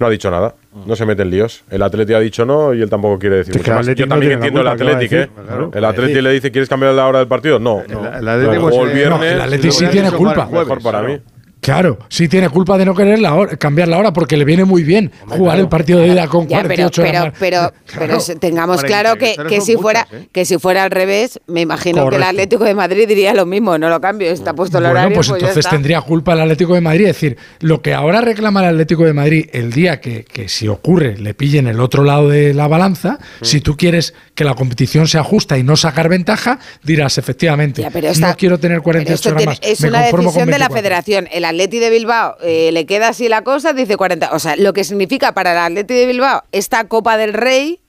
No 0.00 0.06
ha 0.08 0.10
dicho 0.10 0.28
nada. 0.32 0.52
No 0.84 0.96
se 0.96 1.06
mete 1.06 1.22
en 1.22 1.30
líos. 1.30 1.62
El 1.70 1.84
Atleti 1.84 2.12
ha 2.12 2.18
dicho 2.18 2.44
no 2.44 2.74
y 2.74 2.82
él 2.82 2.90
tampoco 2.90 3.16
quiere 3.20 3.36
decir 3.36 3.56
Es 3.56 3.62
que 3.62 3.70
mucho 3.70 3.70
el 3.70 3.76
más. 3.76 3.84
Atleti 3.84 4.00
Yo 4.02 4.08
también 4.08 4.32
entiendo 4.32 4.60
el 4.62 4.66
culpa, 4.66 4.76
¿qué 4.76 4.84
va 4.84 4.90
a 4.90 4.94
Atleti, 4.96 5.14
¿eh? 5.14 5.28
Claro, 5.46 5.70
el 5.72 5.84
Atleti 5.84 6.20
le 6.20 6.32
dice, 6.32 6.50
¿quieres 6.50 6.68
cambiar 6.68 6.92
la 6.92 7.06
hora 7.06 7.20
del 7.20 7.28
partido? 7.28 7.60
No. 7.60 7.84
no. 7.88 8.00
el 8.00 8.28
Atleti, 8.28 8.58
pues, 8.58 8.74
el 8.74 8.88
eh, 8.90 8.94
viernes. 8.94 9.18
no, 9.20 9.24
el 9.24 9.40
Atleti 9.40 9.70
sí 9.70 9.84
y- 9.84 9.88
tiene 9.88 10.10
culpa. 10.10 10.46
Mejor 10.46 10.82
para 10.82 11.02
mí. 11.02 11.20
Claro, 11.66 11.98
sí 12.08 12.28
tiene 12.28 12.48
culpa 12.48 12.78
de 12.78 12.84
no 12.84 12.94
querer 12.94 13.18
la 13.18 13.34
hora- 13.34 13.56
cambiar 13.56 13.88
la 13.88 13.98
hora 13.98 14.12
porque 14.12 14.36
le 14.36 14.44
viene 14.44 14.64
muy 14.64 14.84
bien 14.84 15.10
jugar 15.26 15.58
el 15.58 15.68
partido 15.68 15.98
de 15.98 16.06
ida 16.08 16.28
con 16.28 16.46
Ya, 16.46 16.58
pero, 16.62 16.88
48 16.88 17.02
pero, 17.02 17.20
horas. 17.22 17.34
pero, 17.40 17.72
pero 17.98 18.20
se- 18.20 18.36
tengamos 18.36 18.84
claro 18.84 19.14
que, 19.16 19.34
43 19.34 19.48
que 19.48 19.60
si 19.60 19.76
fuera 19.76 20.06
¿eh? 20.12 20.28
que 20.30 20.44
si 20.44 20.58
fuera 20.58 20.84
al 20.84 20.92
revés, 20.92 21.40
me 21.48 21.62
imagino 21.62 22.08
que 22.08 22.14
el. 22.16 22.22
Atlético 22.22 22.62
de 22.62 22.74
Madrid 22.76 23.08
diría 23.08 23.34
lo 23.34 23.46
mismo, 23.46 23.78
no 23.78 23.88
lo 23.88 24.00
cambio, 24.00 24.30
está 24.30 24.54
puesto 24.54 24.78
el 24.78 24.84
Bueno, 24.84 25.00
horario, 25.00 25.14
pues 25.16 25.26
pues 25.28 25.40
ya 25.40 25.46
entonces 25.48 25.64
está. 25.66 25.70
tendría 25.76 26.00
culpa 26.02 26.34
el 26.34 26.40
Atlético 26.42 26.74
de 26.74 26.80
Madrid. 26.82 27.06
Es 27.06 27.16
decir, 27.16 27.36
lo 27.60 27.82
que 27.82 27.94
ahora 27.94 28.20
reclama 28.20 28.60
el 28.60 28.66
Atlético 28.68 29.04
de 29.04 29.12
Madrid 29.12 29.48
el 29.52 29.72
día 29.72 30.00
que, 30.00 30.24
que 30.24 30.48
si 30.48 30.68
ocurre 30.68 31.18
le 31.18 31.34
pillen 31.34 31.66
el 31.66 31.80
otro 31.80 32.04
lado 32.04 32.28
de 32.28 32.54
la 32.54 32.68
balanza, 32.68 33.18
si 33.42 33.60
tú 33.60 33.76
quieres 33.76 34.14
que 34.36 34.44
la 34.44 34.54
competición 34.54 35.08
sea 35.08 35.24
justa 35.24 35.58
y 35.58 35.64
no 35.64 35.76
sacar 35.76 36.08
ventaja, 36.08 36.60
dirás 36.84 37.18
efectivamente, 37.18 37.82
Ya, 37.82 37.90
pero 37.90 38.08
esta- 38.08 38.28
no 38.28 38.36
quiero 38.36 38.58
tener 38.60 38.76
Pero 38.76 38.82
48 38.84 39.14
esto 39.14 39.28
horas 39.30 39.38
tiene- 39.38 39.50
más. 39.50 39.60
es 39.62 39.80
me 39.80 39.88
una 39.88 40.10
con 40.10 40.20
decisión 40.20 40.46
de 40.46 40.58
la 40.58 40.68
24. 40.68 40.76
federación. 40.76 41.28
El 41.32 41.44
Atleti 41.56 41.78
de 41.78 41.90
Bilbao 41.90 42.36
eh, 42.42 42.70
le 42.72 42.84
queda 42.84 43.08
así 43.08 43.28
la 43.28 43.42
cosa, 43.42 43.72
dice 43.72 43.96
40. 43.96 44.30
O 44.32 44.38
sea, 44.38 44.56
lo 44.56 44.72
que 44.72 44.84
significa 44.84 45.32
para 45.32 45.52
el 45.52 45.58
Atleti 45.58 45.94
de 45.94 46.06
Bilbao 46.06 46.42
esta 46.52 46.84
Copa 46.84 47.16
del 47.16 47.32
Rey. 47.32 47.80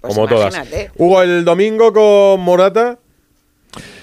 pues 0.00 0.14
Como 0.14 0.28
todas. 0.28 0.54
Hugo, 0.96 1.22
el 1.22 1.44
domingo 1.44 1.92
con 1.92 2.40
Morata. 2.40 2.98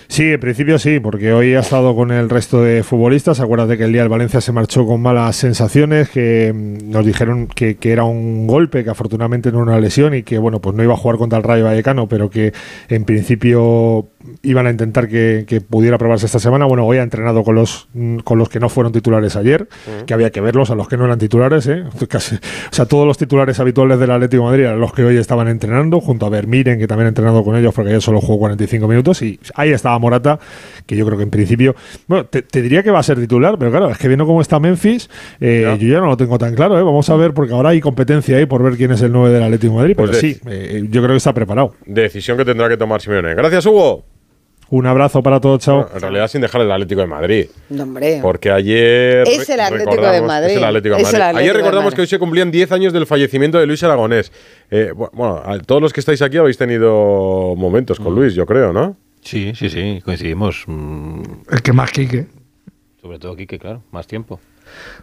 Sí, 0.10 0.32
en 0.32 0.40
principio 0.40 0.80
sí, 0.80 1.00
porque 1.00 1.34
hoy 1.34 1.54
ha 1.56 1.60
estado 1.60 1.96
con 1.96 2.12
el 2.12 2.30
resto 2.30 2.62
de 2.62 2.84
futbolistas. 2.84 3.40
Acuérdate 3.40 3.78
que 3.78 3.84
el 3.84 3.92
día 3.92 4.02
del 4.02 4.10
Valencia 4.10 4.40
se 4.40 4.52
marchó 4.52 4.86
con 4.86 5.02
malas 5.02 5.36
sensaciones, 5.36 6.10
que 6.10 6.54
mm, 6.54 6.90
nos 6.90 7.06
dijeron 7.06 7.48
que, 7.48 7.76
que 7.76 7.92
era 7.92 8.04
un 8.04 8.48
golpe, 8.48 8.84
que 8.84 8.90
afortunadamente 8.90 9.52
no 9.52 9.64
era 9.64 9.72
una 9.72 9.80
lesión 9.80 10.14
y 10.14 10.24
que 10.24 10.38
bueno, 10.38 10.60
pues 10.60 10.76
no 10.76 10.84
iba 10.84 10.94
a 10.94 10.98
jugar 10.98 11.18
contra 11.18 11.38
el 11.38 11.44
Rayo 11.44 11.66
Vallecano, 11.66 12.08
pero 12.08 12.30
que 12.30 12.54
en 12.90 13.04
principio 13.06 14.08
iban 14.44 14.68
a 14.68 14.72
intentar 14.72 15.08
que, 15.08 15.46
que 15.48 15.62
pudiera 15.62 15.98
probarse 15.98 16.26
esta 16.26 16.40
semana. 16.40 16.66
Bueno, 16.66 16.86
hoy 16.86 16.98
ha 16.98 17.04
entrenado 17.04 17.44
con 17.44 17.56
los 17.56 17.88
con 18.24 18.38
los 18.38 18.50
que 18.50 18.60
no 18.60 18.70
fueron 18.70 18.92
titulares 18.94 19.36
ayer, 19.36 19.68
que 20.06 20.14
había 20.14 20.30
que 20.32 20.42
verlos, 20.42 20.70
a 20.72 20.76
los 20.76 20.88
que 20.88 20.98
no 20.98 21.06
eran 21.06 21.20
titulares, 21.20 21.68
¿eh? 21.68 21.84
Casi- 22.10 22.36
o 22.36 22.40
sea, 22.72 22.86
todos 22.86 23.06
los 23.08 23.18
titulares 23.18 23.60
habituales 23.60 24.00
del 24.00 24.12
Atlético 24.12 24.44
de 24.44 24.50
Madrid 24.50 24.64
eran 24.66 24.80
los 24.80 24.94
que 24.94 25.04
hoy 25.04 25.18
estaban 25.18 25.48
entrenando, 25.48 26.00
junto 26.02 26.26
a 26.26 26.30
Vermiren, 26.30 26.80
que 26.80 26.88
también 26.88 27.06
ha 27.06 27.10
entrenado 27.10 27.44
con 27.44 27.56
ellos, 27.56 27.74
porque 27.74 27.90
ayer 27.90 28.02
solo 28.02 28.22
jugó 28.22 28.40
45 28.40 28.88
minutos, 28.88 29.22
y 29.22 29.40
ahí 29.56 29.72
estaba 29.72 29.98
Morata, 30.00 30.40
que 30.86 30.96
yo 30.96 31.06
creo 31.06 31.18
que 31.18 31.24
en 31.24 31.30
principio, 31.30 31.76
bueno, 32.08 32.26
te, 32.26 32.42
te 32.42 32.62
diría 32.62 32.84
que 32.84 32.92
va 32.92 33.00
a 33.00 33.04
ser 33.04 33.18
titular, 33.20 33.58
pero 33.58 33.72
claro, 33.72 33.90
es 33.90 33.98
que 33.98 34.08
viendo 34.08 34.26
cómo 34.26 34.42
está 34.42 34.60
Memphis, 34.60 35.10
eh, 35.40 35.78
yo 35.80 35.88
ya 35.88 36.00
no 36.00 36.08
lo 36.08 36.18
tengo 36.18 36.38
tan 36.38 36.56
claro, 36.56 36.78
¿eh? 36.80 36.84
vamos 36.84 37.10
a 37.10 37.16
ver, 37.16 37.34
porque 37.34 37.54
ahora 37.54 37.70
hay 37.70 37.82
competencia 37.82 38.38
ahí 38.38 38.46
por 38.46 38.64
ver 38.64 38.76
quién 38.78 38.92
es 38.92 39.02
el 39.02 39.12
9 39.12 39.34
del 39.34 39.44
Atlético 39.44 39.74
de 39.74 39.78
Madrid, 39.80 39.96
Pues 39.96 40.10
pero 40.12 40.22
de- 40.22 40.34
sí, 40.34 40.40
eh, 40.48 40.84
yo 40.90 41.02
creo 41.02 41.14
que 41.14 41.18
está 41.18 41.34
preparado. 41.34 41.74
Decisión 41.86 42.38
que 42.38 42.46
tendrá 42.46 42.68
que 42.70 42.78
tomar 42.78 43.02
Simeone. 43.02 43.36
Gracias, 43.36 43.66
Hugo. 43.66 44.06
Un 44.70 44.86
abrazo 44.86 45.24
para 45.24 45.40
todos, 45.40 45.62
chao. 45.64 45.88
En 45.94 46.02
realidad, 46.02 46.28
sin 46.28 46.42
dejar 46.42 46.62
el 46.62 46.72
Atlético 46.72 47.00
de 47.02 47.08
Madrid. 47.08 47.46
No, 47.70 47.84
hombre. 47.84 48.20
Porque 48.22 48.52
ayer. 48.52 49.26
Es 49.28 49.48
el 49.50 49.60
Atlético 49.62 49.92
de 49.92 49.98
recordamos- 49.98 50.28
Madrid. 50.28 50.52
Es 50.52 50.58
el 50.58 50.64
Atlético 50.66 50.96
de 50.96 51.00
el 51.02 51.04
Madrid. 51.06 51.16
Atlético 51.22 51.38
ayer 51.40 51.54
de 51.54 51.58
recordamos 51.58 51.84
Madrid. 51.86 51.96
que 51.96 52.02
hoy 52.02 52.08
se 52.08 52.20
cumplían 52.20 52.52
10 52.52 52.72
años 52.74 52.92
del 52.94 53.06
fallecimiento 53.06 53.58
de 53.60 53.66
Luis 53.66 53.82
Aragonés. 53.84 54.32
Eh, 54.70 54.92
bu- 54.94 55.10
bueno, 55.14 55.42
todos 55.66 55.82
los 55.82 55.94
que 55.94 56.02
estáis 56.02 56.22
aquí 56.22 56.36
habéis 56.38 56.58
tenido 56.58 57.56
momentos 57.56 58.00
con 58.00 58.14
Luis, 58.14 58.34
yo 58.36 58.46
creo, 58.46 58.74
¿no? 58.74 58.98
Sí, 59.22 59.54
sí, 59.56 59.70
sí, 59.70 60.02
coincidimos. 60.04 60.64
mm, 60.68 61.22
El 61.52 61.62
que 61.62 61.72
más 61.74 61.92
Quique. 61.92 62.28
sobre 63.02 63.20
todo 63.20 63.36
Quique, 63.38 63.58
claro, 63.60 63.84
más 63.92 64.06
tiempo. 64.06 64.40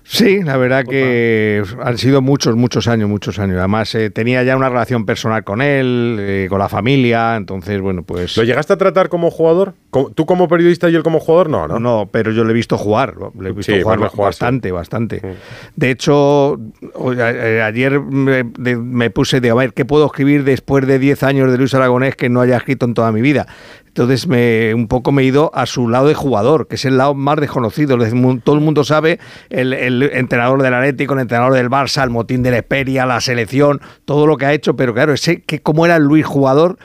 Sí, 0.06 0.42
la 0.42 0.56
verdad 0.58 0.84
que 0.84 1.62
han 1.82 1.96
sido 1.98 2.20
muchos, 2.20 2.56
muchos 2.56 2.88
años, 2.88 3.08
muchos 3.08 3.38
años. 3.38 3.56
Además, 3.58 3.94
eh, 3.94 4.10
tenía 4.10 4.42
ya 4.42 4.54
una 4.56 4.68
relación 4.68 5.06
personal 5.06 5.44
con 5.44 5.62
él, 5.62 6.16
eh, 6.20 6.46
con 6.50 6.58
la 6.58 6.68
familia, 6.68 7.36
entonces, 7.36 7.80
bueno, 7.80 8.02
pues... 8.02 8.36
¿Lo 8.36 8.44
llegaste 8.44 8.74
a 8.74 8.76
tratar 8.76 9.08
como 9.08 9.30
jugador? 9.30 9.74
¿Como- 9.90 10.10
¿Tú 10.10 10.26
como 10.26 10.46
periodista 10.46 10.90
y 10.90 10.94
él 10.94 11.02
como 11.02 11.20
jugador? 11.20 11.48
No, 11.48 11.66
¿no? 11.66 11.78
No, 11.80 12.08
pero 12.12 12.32
yo 12.32 12.44
le 12.44 12.50
he 12.50 12.54
visto 12.54 12.76
jugar, 12.76 13.14
le 13.40 13.48
he 13.48 13.52
visto 13.52 13.72
Sí, 13.72 13.80
jugar 13.82 14.10
sí. 14.10 14.16
bastante, 14.18 14.72
bastante. 14.72 15.22
De 15.76 15.90
hecho, 15.90 16.58
ayer 17.64 18.00
me, 18.00 18.44
me 18.44 19.10
puse 19.10 19.40
de 19.40 19.50
a 19.50 19.54
ver 19.54 19.72
qué 19.72 19.84
puedo 19.84 20.06
escribir 20.06 20.44
después 20.44 20.86
de 20.86 20.98
10 20.98 21.22
años 21.22 21.50
de 21.50 21.58
Luis 21.58 21.74
Aragonés 21.74 22.16
que 22.16 22.28
no 22.28 22.40
haya 22.40 22.56
escrito 22.56 22.84
en 22.86 22.94
toda 22.94 23.10
mi 23.12 23.20
vida. 23.22 23.46
Entonces 23.94 24.26
me 24.26 24.74
un 24.74 24.88
poco 24.88 25.12
me 25.12 25.22
he 25.22 25.26
ido 25.26 25.52
a 25.54 25.66
su 25.66 25.88
lado 25.88 26.08
de 26.08 26.14
jugador, 26.14 26.66
que 26.66 26.74
es 26.74 26.84
el 26.84 26.98
lado 26.98 27.14
más 27.14 27.36
desconocido. 27.36 27.96
Todo 28.42 28.56
el 28.56 28.60
mundo 28.60 28.82
sabe 28.82 29.20
el, 29.50 29.72
el 29.72 30.02
entrenador 30.02 30.62
del 30.62 30.74
Atlético, 30.74 31.14
el 31.14 31.20
entrenador 31.20 31.54
del 31.54 31.70
Barça, 31.70 32.02
el 32.02 32.10
motín 32.10 32.42
de 32.42 32.50
la 32.50 32.56
Esperia, 32.56 33.06
la 33.06 33.20
selección, 33.20 33.80
todo 34.04 34.26
lo 34.26 34.36
que 34.36 34.46
ha 34.46 34.52
hecho, 34.52 34.74
pero 34.74 34.94
claro, 34.94 35.12
ese 35.12 35.42
que 35.42 35.62
cómo 35.62 35.86
era 35.86 35.94
el 35.94 36.02
Luis 36.02 36.26
jugador. 36.26 36.76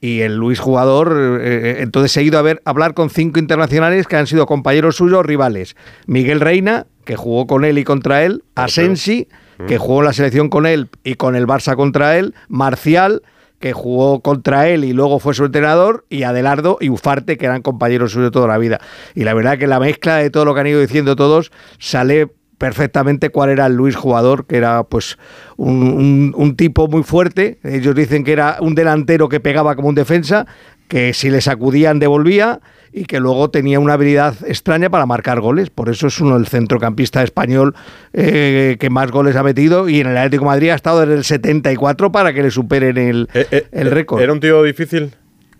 Y 0.00 0.22
el 0.22 0.36
Luis 0.36 0.58
jugador, 0.58 1.38
eh, 1.40 1.76
entonces 1.78 2.16
he 2.16 2.22
ido 2.24 2.38
a 2.38 2.42
ver 2.42 2.60
hablar 2.64 2.94
con 2.94 3.10
cinco 3.10 3.38
internacionales 3.38 4.08
que 4.08 4.16
han 4.16 4.26
sido 4.26 4.44
compañeros 4.44 4.96
suyos, 4.96 5.24
rivales. 5.24 5.76
Miguel 6.06 6.40
Reina, 6.40 6.86
que 7.04 7.14
jugó 7.14 7.46
con 7.46 7.64
él 7.64 7.78
y 7.78 7.84
contra 7.84 8.24
él, 8.24 8.42
Asensi, 8.56 9.28
que 9.68 9.78
jugó 9.78 10.00
en 10.00 10.06
la 10.06 10.12
selección 10.12 10.48
con 10.48 10.66
él 10.66 10.90
y 11.04 11.14
con 11.14 11.36
el 11.36 11.46
Barça 11.46 11.76
contra 11.76 12.18
él, 12.18 12.34
Marcial, 12.48 13.22
que 13.60 13.72
jugó 13.72 14.20
contra 14.20 14.68
él 14.68 14.84
y 14.84 14.92
luego 14.92 15.18
fue 15.18 15.34
su 15.34 15.44
entrenador, 15.46 16.04
y 16.10 16.24
Adelardo 16.24 16.78
y 16.80 16.88
Ufarte, 16.90 17.36
que 17.36 17.46
eran 17.46 17.62
compañeros 17.62 18.12
suyos 18.12 18.30
toda 18.32 18.48
la 18.48 18.58
vida. 18.58 18.80
Y 19.14 19.24
la 19.24 19.34
verdad 19.34 19.58
que 19.58 19.66
la 19.66 19.80
mezcla 19.80 20.16
de 20.16 20.30
todo 20.30 20.44
lo 20.44 20.54
que 20.54 20.60
han 20.60 20.66
ido 20.66 20.80
diciendo 20.80 21.16
todos 21.16 21.50
sale 21.78 22.28
perfectamente 22.58 23.28
cuál 23.30 23.50
era 23.50 23.66
el 23.66 23.74
Luis 23.74 23.96
jugador, 23.96 24.46
que 24.46 24.56
era 24.56 24.82
pues 24.84 25.18
un, 25.56 25.82
un- 25.82 26.34
un 26.36 26.56
tipo 26.56 26.88
muy 26.88 27.02
fuerte. 27.02 27.58
Ellos 27.62 27.94
dicen 27.94 28.24
que 28.24 28.32
era 28.32 28.56
un 28.60 28.74
delantero 28.74 29.28
que 29.28 29.40
pegaba 29.40 29.76
como 29.76 29.88
un 29.88 29.94
defensa, 29.94 30.46
que 30.88 31.12
si 31.12 31.28
le 31.30 31.40
sacudían 31.40 31.98
devolvía 31.98 32.60
y 32.92 33.04
que 33.04 33.20
luego 33.20 33.50
tenía 33.50 33.78
una 33.80 33.94
habilidad 33.94 34.34
extraña 34.46 34.90
para 34.90 35.06
marcar 35.06 35.40
goles. 35.40 35.70
Por 35.70 35.88
eso 35.88 36.06
es 36.06 36.20
uno 36.20 36.36
del 36.36 36.46
centrocampista 36.46 37.22
español 37.22 37.74
eh, 38.12 38.76
que 38.80 38.90
más 38.90 39.10
goles 39.10 39.36
ha 39.36 39.42
metido 39.42 39.88
y 39.88 40.00
en 40.00 40.06
el 40.08 40.16
Atlético 40.16 40.44
de 40.44 40.50
Madrid 40.50 40.70
ha 40.70 40.74
estado 40.74 41.00
desde 41.00 41.14
el 41.14 41.24
74 41.24 42.12
para 42.12 42.32
que 42.32 42.42
le 42.42 42.50
superen 42.50 42.96
el, 42.98 43.28
el 43.72 43.90
récord. 43.90 44.20
Eh, 44.20 44.24
¿Era 44.24 44.32
un 44.32 44.40
tío 44.40 44.62
difícil? 44.62 45.10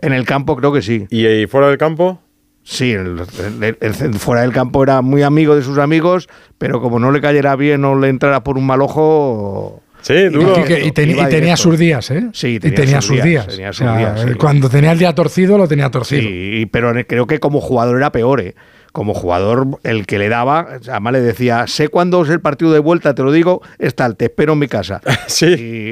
En 0.00 0.12
el 0.12 0.24
campo 0.24 0.56
creo 0.56 0.72
que 0.72 0.82
sí. 0.82 1.06
¿Y, 1.10 1.26
y 1.26 1.46
fuera 1.46 1.68
del 1.68 1.78
campo? 1.78 2.20
Sí, 2.62 2.90
el- 2.92 3.22
el- 3.62 3.76
el- 3.80 4.14
fuera 4.14 4.42
del 4.42 4.52
campo 4.52 4.82
era 4.82 5.00
muy 5.00 5.22
amigo 5.22 5.54
de 5.54 5.62
sus 5.62 5.78
amigos, 5.78 6.28
pero 6.58 6.80
como 6.80 6.98
no 6.98 7.12
le 7.12 7.20
cayera 7.20 7.54
bien 7.54 7.84
o 7.84 7.96
le 7.98 8.08
entrara 8.08 8.42
por 8.42 8.58
un 8.58 8.66
mal 8.66 8.82
ojo... 8.82 9.82
Sí, 10.06 10.14
Y, 10.14 10.28
Quique- 10.30 10.84
y 10.86 10.92
ten- 10.92 11.10
y 11.18 11.24
tenía 11.28 11.56
sus 11.56 11.76
días, 11.78 12.10
¿eh? 12.12 12.28
Sí, 12.32 12.54
y 12.54 12.60
tenía 12.60 12.76
tenía 12.76 12.96
sus 13.00 13.06
sus 13.16 13.24
días, 13.24 13.24
días. 13.24 13.46
tenía 13.48 13.70
O 13.70 13.72
sus 13.72 13.78
sea, 13.86 13.96
días, 13.98 14.20
sí. 14.20 14.34
Cuando 14.34 14.68
tenía 14.68 14.92
el 14.92 14.98
día 15.00 15.12
torcido, 15.14 15.58
lo 15.58 15.66
tenía 15.66 15.90
torcido. 15.90 16.22
Sí, 16.22 16.68
pero 16.70 16.92
creo 17.08 17.26
que 17.26 17.40
como 17.40 17.60
jugador 17.60 17.96
era 17.96 18.12
peor, 18.12 18.40
¿eh? 18.40 18.54
Como 18.92 19.14
jugador, 19.14 19.66
el 19.82 20.06
que 20.06 20.18
le 20.20 20.28
daba, 20.28 20.78
además 20.88 21.12
le 21.12 21.20
decía, 21.22 21.66
sé 21.66 21.88
cuándo 21.88 22.22
es 22.22 22.30
el 22.30 22.40
partido 22.40 22.72
de 22.72 22.78
vuelta, 22.78 23.14
te 23.16 23.22
lo 23.24 23.32
digo, 23.32 23.62
es 23.80 23.96
tal, 23.96 24.16
te 24.16 24.26
espero 24.26 24.52
en 24.52 24.60
mi 24.60 24.68
casa. 24.68 25.00
sí. 25.26 25.46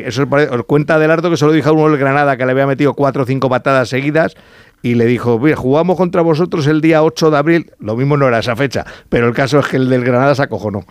Y 0.04 0.08
eso 0.08 0.22
es 0.22 0.62
cuenta 0.66 0.94
Adelardo 0.94 1.28
que 1.28 1.36
se 1.36 1.44
lo 1.44 1.50
dijo 1.52 1.70
a 1.70 1.72
uno 1.72 1.88
del 1.90 1.98
Granada 1.98 2.36
que 2.36 2.46
le 2.46 2.52
había 2.52 2.68
metido 2.68 2.94
cuatro 2.94 3.24
o 3.24 3.26
cinco 3.26 3.48
patadas 3.50 3.88
seguidas 3.88 4.36
y 4.80 4.94
le 4.94 5.06
dijo, 5.06 5.40
mira, 5.40 5.56
jugamos 5.56 5.96
contra 5.96 6.22
vosotros 6.22 6.66
el 6.68 6.80
día 6.80 7.02
8 7.02 7.30
de 7.32 7.36
abril, 7.38 7.70
lo 7.80 7.96
mismo 7.96 8.16
no 8.16 8.28
era 8.28 8.38
esa 8.38 8.54
fecha, 8.54 8.84
pero 9.08 9.26
el 9.26 9.34
caso 9.34 9.58
es 9.58 9.66
que 9.66 9.76
el 9.76 9.90
del 9.90 10.04
Granada 10.04 10.34
se 10.36 10.42
acojonó. 10.42 10.86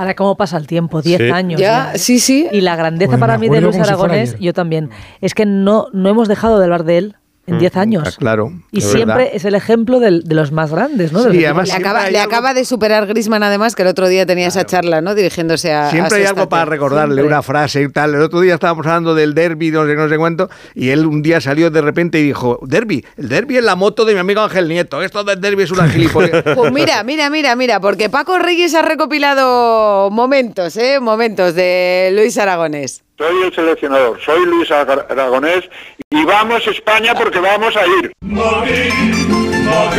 Ahora, 0.00 0.14
¿cómo 0.14 0.34
pasa 0.34 0.56
el 0.56 0.66
tiempo? 0.66 1.02
Diez 1.02 1.18
Sí. 1.20 1.28
años. 1.30 1.60
Ya, 1.60 1.92
sí, 1.96 2.20
sí. 2.20 2.48
Y 2.52 2.62
la 2.62 2.74
grandeza 2.74 3.10
Pues 3.10 3.20
para 3.20 3.36
mí 3.36 3.50
de 3.50 3.60
Luis 3.60 3.74
si 3.76 3.82
Aragonés, 3.82 4.30
ayer. 4.30 4.40
yo 4.40 4.54
también, 4.54 4.88
es 5.20 5.34
que 5.34 5.44
no, 5.44 5.88
no 5.92 6.08
hemos 6.08 6.26
dejado 6.26 6.58
de 6.58 6.64
hablar 6.64 6.84
de 6.84 6.96
él 6.96 7.16
en 7.46 7.58
10 7.58 7.76
años. 7.76 8.04
Ah, 8.06 8.12
claro. 8.16 8.52
Y 8.70 8.78
es 8.78 8.84
siempre 8.84 9.16
verdad. 9.16 9.30
es 9.34 9.44
el 9.44 9.54
ejemplo 9.56 9.98
del- 9.98 10.22
de 10.22 10.34
los 10.36 10.52
más 10.52 10.70
grandes, 10.70 11.12
¿no? 11.12 11.22
Sí, 11.24 11.38
Le 11.38 11.46
acaba, 11.48 11.64
le 12.08 12.18
algo- 12.18 12.20
acaba 12.32 12.54
de 12.54 12.64
superar 12.64 13.06
Grisman, 13.06 13.42
además, 13.42 13.74
que 13.74 13.82
el 13.82 13.88
otro 13.88 14.06
día 14.08 14.24
tenía 14.26 14.46
esa 14.46 14.64
charla, 14.64 15.00
¿no? 15.00 15.14
Dirigiéndose 15.16 15.72
a. 15.72 15.90
Siempre 15.90 16.18
a 16.18 16.20
hay 16.20 16.26
algo 16.26 16.48
para 16.48 16.64
recordarle, 16.66 17.14
Siempre. 17.16 17.34
una 17.34 17.42
frase 17.42 17.82
y 17.82 17.88
tal. 17.88 18.14
El 18.14 18.22
otro 18.22 18.40
día 18.40 18.54
estábamos 18.54 18.86
hablando 18.86 19.14
del 19.14 19.34
derby, 19.34 19.70
no 19.72 19.84
sé, 19.86 19.94
no 19.96 20.08
sé 20.08 20.16
cuánto, 20.16 20.48
y 20.74 20.90
él 20.90 21.06
un 21.06 21.22
día 21.22 21.40
salió 21.40 21.70
de 21.70 21.80
repente 21.80 22.20
y 22.20 22.24
dijo, 22.24 22.60
derby, 22.62 23.04
el 23.16 23.28
derby 23.28 23.56
es 23.56 23.64
la 23.64 23.74
moto 23.74 24.04
de 24.04 24.14
mi 24.14 24.20
amigo 24.20 24.40
Ángel 24.42 24.68
Nieto, 24.68 25.02
esto 25.02 25.24
del 25.24 25.40
derby 25.40 25.64
es 25.64 25.70
una 25.72 25.88
gilipollas. 25.88 26.44
Pues 26.54 26.72
mira, 26.72 27.02
mira, 27.02 27.30
mira, 27.30 27.56
mira, 27.56 27.80
porque 27.80 28.08
Paco 28.08 28.38
Reyes 28.38 28.74
ha 28.74 28.82
recopilado 28.82 30.10
momentos, 30.10 30.76
¿eh? 30.76 31.00
Momentos 31.00 31.54
de 31.54 32.10
Luis 32.14 32.38
Aragonés. 32.38 33.02
Soy 33.20 33.42
el 33.44 33.54
seleccionador, 33.54 34.18
soy 34.24 34.46
Luis 34.46 34.70
Ara- 34.70 35.04
Aragonés 35.10 35.68
y 36.08 36.24
vamos 36.24 36.66
España 36.66 37.12
porque 37.14 37.38
vamos 37.38 37.74
a 37.76 37.86
ir. 37.86 38.12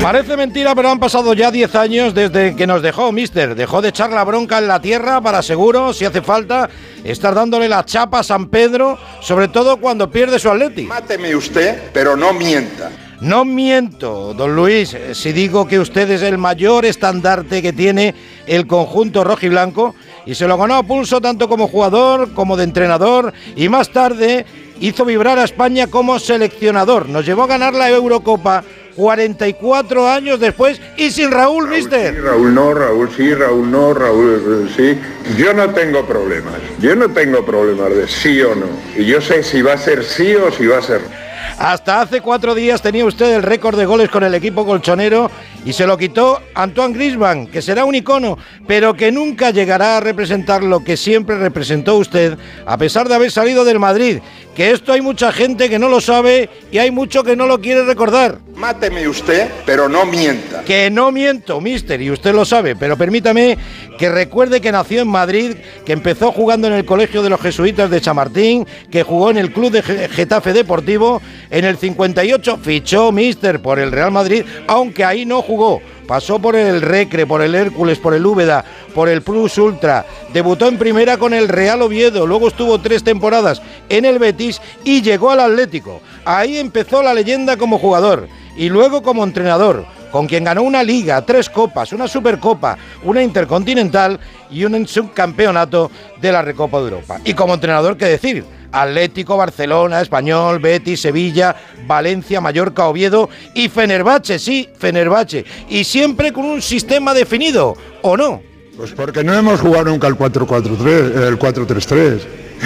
Parece 0.01 0.35
mentira, 0.35 0.73
pero 0.73 0.89
han 0.89 0.99
pasado 0.99 1.35
ya 1.35 1.51
10 1.51 1.75
años 1.75 2.15
desde 2.15 2.55
que 2.55 2.65
nos 2.65 2.81
dejó, 2.81 3.11
mister. 3.11 3.53
Dejó 3.53 3.79
de 3.83 3.89
echar 3.89 4.09
la 4.09 4.23
bronca 4.23 4.57
en 4.57 4.67
la 4.67 4.81
tierra 4.81 5.21
para 5.21 5.43
seguro, 5.43 5.93
si 5.93 6.03
hace 6.03 6.23
falta, 6.23 6.67
estar 7.03 7.35
dándole 7.35 7.69
la 7.69 7.85
chapa 7.85 8.21
a 8.21 8.23
San 8.23 8.49
Pedro, 8.49 8.97
sobre 9.19 9.47
todo 9.49 9.77
cuando 9.77 10.09
pierde 10.09 10.39
su 10.39 10.49
Atleti. 10.49 10.81
Máteme 10.87 11.35
usted, 11.35 11.91
pero 11.93 12.17
no 12.17 12.33
mienta. 12.33 12.89
No 13.21 13.45
miento, 13.45 14.33
don 14.33 14.55
Luis, 14.55 14.97
si 15.13 15.31
digo 15.31 15.67
que 15.67 15.77
usted 15.79 16.09
es 16.09 16.23
el 16.23 16.39
mayor 16.39 16.85
estandarte 16.85 17.61
que 17.61 17.71
tiene 17.71 18.15
el 18.47 18.65
conjunto 18.65 19.23
rojiblanco 19.23 19.93
y 20.25 20.35
se 20.35 20.47
lo 20.47 20.57
ganó 20.57 20.75
a 20.75 20.83
pulso 20.83 21.21
tanto 21.21 21.47
como 21.47 21.67
jugador 21.67 22.33
como 22.33 22.57
de 22.57 22.63
entrenador 22.63 23.33
y 23.55 23.69
más 23.69 23.89
tarde 23.89 24.45
hizo 24.79 25.05
vibrar 25.05 25.39
a 25.39 25.43
España 25.43 25.87
como 25.87 26.19
seleccionador. 26.19 27.07
Nos 27.07 27.25
llevó 27.25 27.43
a 27.43 27.47
ganar 27.47 27.73
la 27.73 27.89
Eurocopa 27.89 28.63
44 28.95 30.09
años 30.09 30.39
después 30.39 30.81
y 30.97 31.11
sin 31.11 31.31
Raúl, 31.31 31.67
mister. 31.67 32.13
Sí, 32.13 32.19
Raúl 32.19 32.53
no, 32.53 32.73
Raúl 32.73 33.09
sí, 33.15 33.33
Raúl 33.33 33.71
no, 33.71 33.93
Raúl 33.93 34.67
eh, 34.67 34.73
sí. 34.75 35.37
Yo 35.37 35.53
no 35.53 35.69
tengo 35.69 36.05
problemas. 36.05 36.55
Yo 36.79 36.95
no 36.95 37.09
tengo 37.09 37.45
problemas 37.45 37.95
de 37.95 38.07
sí 38.07 38.41
o 38.41 38.55
no. 38.55 38.65
Y 38.97 39.05
yo 39.05 39.21
sé 39.21 39.43
si 39.43 39.61
va 39.61 39.73
a 39.73 39.77
ser 39.77 40.03
sí 40.03 40.35
o 40.35 40.51
si 40.51 40.65
va 40.67 40.79
a 40.79 40.81
ser 40.81 41.01
no. 41.01 41.31
Hasta 41.57 42.01
hace 42.01 42.21
cuatro 42.21 42.55
días 42.55 42.81
tenía 42.81 43.05
usted 43.05 43.35
el 43.35 43.43
récord 43.43 43.77
de 43.77 43.85
goles 43.85 44.09
con 44.09 44.23
el 44.23 44.33
equipo 44.33 44.65
colchonero 44.65 45.29
y 45.65 45.73
se 45.73 45.85
lo 45.85 45.97
quitó 45.97 46.41
Antoine 46.55 46.93
Griezmann, 46.95 47.47
que 47.47 47.61
será 47.61 47.85
un 47.85 47.95
icono, 47.95 48.37
pero 48.67 48.93
que 48.95 49.11
nunca 49.11 49.51
llegará 49.51 49.97
a 49.97 49.99
representar 49.99 50.63
lo 50.63 50.83
que 50.83 50.97
siempre 50.97 51.37
representó 51.37 51.97
usted, 51.97 52.37
a 52.65 52.77
pesar 52.77 53.07
de 53.07 53.15
haber 53.15 53.31
salido 53.31 53.63
del 53.63 53.79
Madrid. 53.79 54.19
Que 54.55 54.71
esto 54.71 54.91
hay 54.91 54.99
mucha 55.01 55.31
gente 55.31 55.69
que 55.69 55.79
no 55.79 55.87
lo 55.87 56.01
sabe 56.01 56.49
y 56.73 56.77
hay 56.77 56.91
mucho 56.91 57.23
que 57.23 57.37
no 57.37 57.45
lo 57.47 57.61
quiere 57.61 57.85
recordar. 57.85 58.39
Máteme 58.55 59.07
usted, 59.07 59.47
pero 59.65 59.87
no 59.87 60.05
mienta. 60.05 60.63
Que 60.65 60.89
no 60.89 61.09
miento, 61.11 61.61
mister, 61.61 62.01
y 62.01 62.11
usted 62.11 62.33
lo 62.33 62.43
sabe, 62.43 62.75
pero 62.75 62.97
permítame 62.97 63.57
que 63.97 64.09
recuerde 64.09 64.59
que 64.59 64.71
nació 64.73 65.01
en 65.03 65.07
Madrid, 65.07 65.53
que 65.85 65.93
empezó 65.93 66.31
jugando 66.33 66.67
en 66.67 66.73
el 66.73 66.83
Colegio 66.85 67.23
de 67.23 67.29
los 67.29 67.39
Jesuitas 67.39 67.89
de 67.89 68.01
Chamartín, 68.01 68.67
que 68.91 69.03
jugó 69.03 69.31
en 69.31 69.37
el 69.37 69.53
Club 69.53 69.71
de 69.71 69.81
Ge- 69.83 70.09
Getafe 70.09 70.51
Deportivo, 70.51 71.21
en 71.49 71.63
el 71.63 71.77
58 71.77 72.59
fichó 72.61 73.11
mister 73.13 73.61
por 73.61 73.79
el 73.79 73.91
Real 73.91 74.11
Madrid, 74.11 74.43
aunque 74.67 75.05
ahí 75.05 75.25
no 75.25 75.41
jugó. 75.41 75.50
Pasó 76.07 76.39
por 76.39 76.55
el 76.55 76.81
Recre, 76.81 77.25
por 77.25 77.41
el 77.41 77.55
Hércules, 77.55 77.97
por 77.97 78.13
el 78.13 78.25
Úbeda, 78.25 78.63
por 78.95 79.09
el 79.09 79.21
Plus 79.21 79.57
Ultra. 79.57 80.05
Debutó 80.33 80.67
en 80.67 80.77
primera 80.77 81.17
con 81.17 81.33
el 81.33 81.47
Real 81.49 81.81
Oviedo, 81.81 82.25
luego 82.25 82.47
estuvo 82.47 82.79
tres 82.79 83.03
temporadas 83.03 83.61
en 83.89 84.05
el 84.05 84.19
Betis 84.19 84.61
y 84.83 85.01
llegó 85.01 85.31
al 85.31 85.41
Atlético. 85.41 86.01
Ahí 86.23 86.57
empezó 86.57 87.03
la 87.03 87.13
leyenda 87.13 87.57
como 87.57 87.79
jugador 87.79 88.27
y 88.55 88.69
luego 88.69 89.01
como 89.01 89.23
entrenador, 89.23 89.85
con 90.11 90.27
quien 90.27 90.43
ganó 90.43 90.63
una 90.63 90.83
liga, 90.83 91.21
tres 91.21 91.49
copas, 91.49 91.93
una 91.93 92.07
supercopa, 92.07 92.77
una 93.03 93.23
intercontinental 93.23 94.19
y 94.49 94.65
un 94.65 94.87
subcampeonato 94.87 95.89
de 96.19 96.31
la 96.31 96.41
Recopa 96.41 96.77
de 96.79 96.83
Europa. 96.83 97.21
Y 97.23 97.33
como 97.33 97.53
entrenador, 97.53 97.97
¿qué 97.97 98.05
decir? 98.05 98.45
Atlético, 98.71 99.37
Barcelona, 99.37 100.01
Español, 100.01 100.59
Betis, 100.59 101.01
Sevilla, 101.01 101.55
Valencia, 101.85 102.39
Mallorca, 102.39 102.87
Oviedo 102.87 103.29
y 103.53 103.69
Fenerbahce, 103.69 104.39
sí, 104.39 104.69
Fenerbahce. 104.77 105.45
Y 105.69 105.83
siempre 105.83 106.31
con 106.31 106.45
un 106.45 106.61
sistema 106.61 107.13
definido, 107.13 107.75
¿o 108.01 108.15
no? 108.15 108.41
Pues 108.77 108.91
porque 108.91 109.23
no 109.23 109.33
hemos 109.33 109.59
jugado 109.59 109.85
nunca 109.85 110.07
el 110.07 110.15
4-4-3, 110.15 111.27
el 111.27 111.37
4-3-3. 111.37 112.19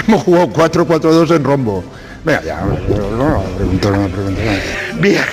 Hemos 0.08 0.24
jugado 0.24 0.48
4-4-2 0.48 1.36
en 1.36 1.44
rombo. 1.44 1.84
Venga, 2.26 2.42
ya, 2.44 2.62
no, 2.62 3.18
no, 3.18 3.44
pregunto, 3.56 3.92
no, 3.92 4.08
pregunto, 4.08 4.42
no. 4.44 5.02
Via- 5.02 5.26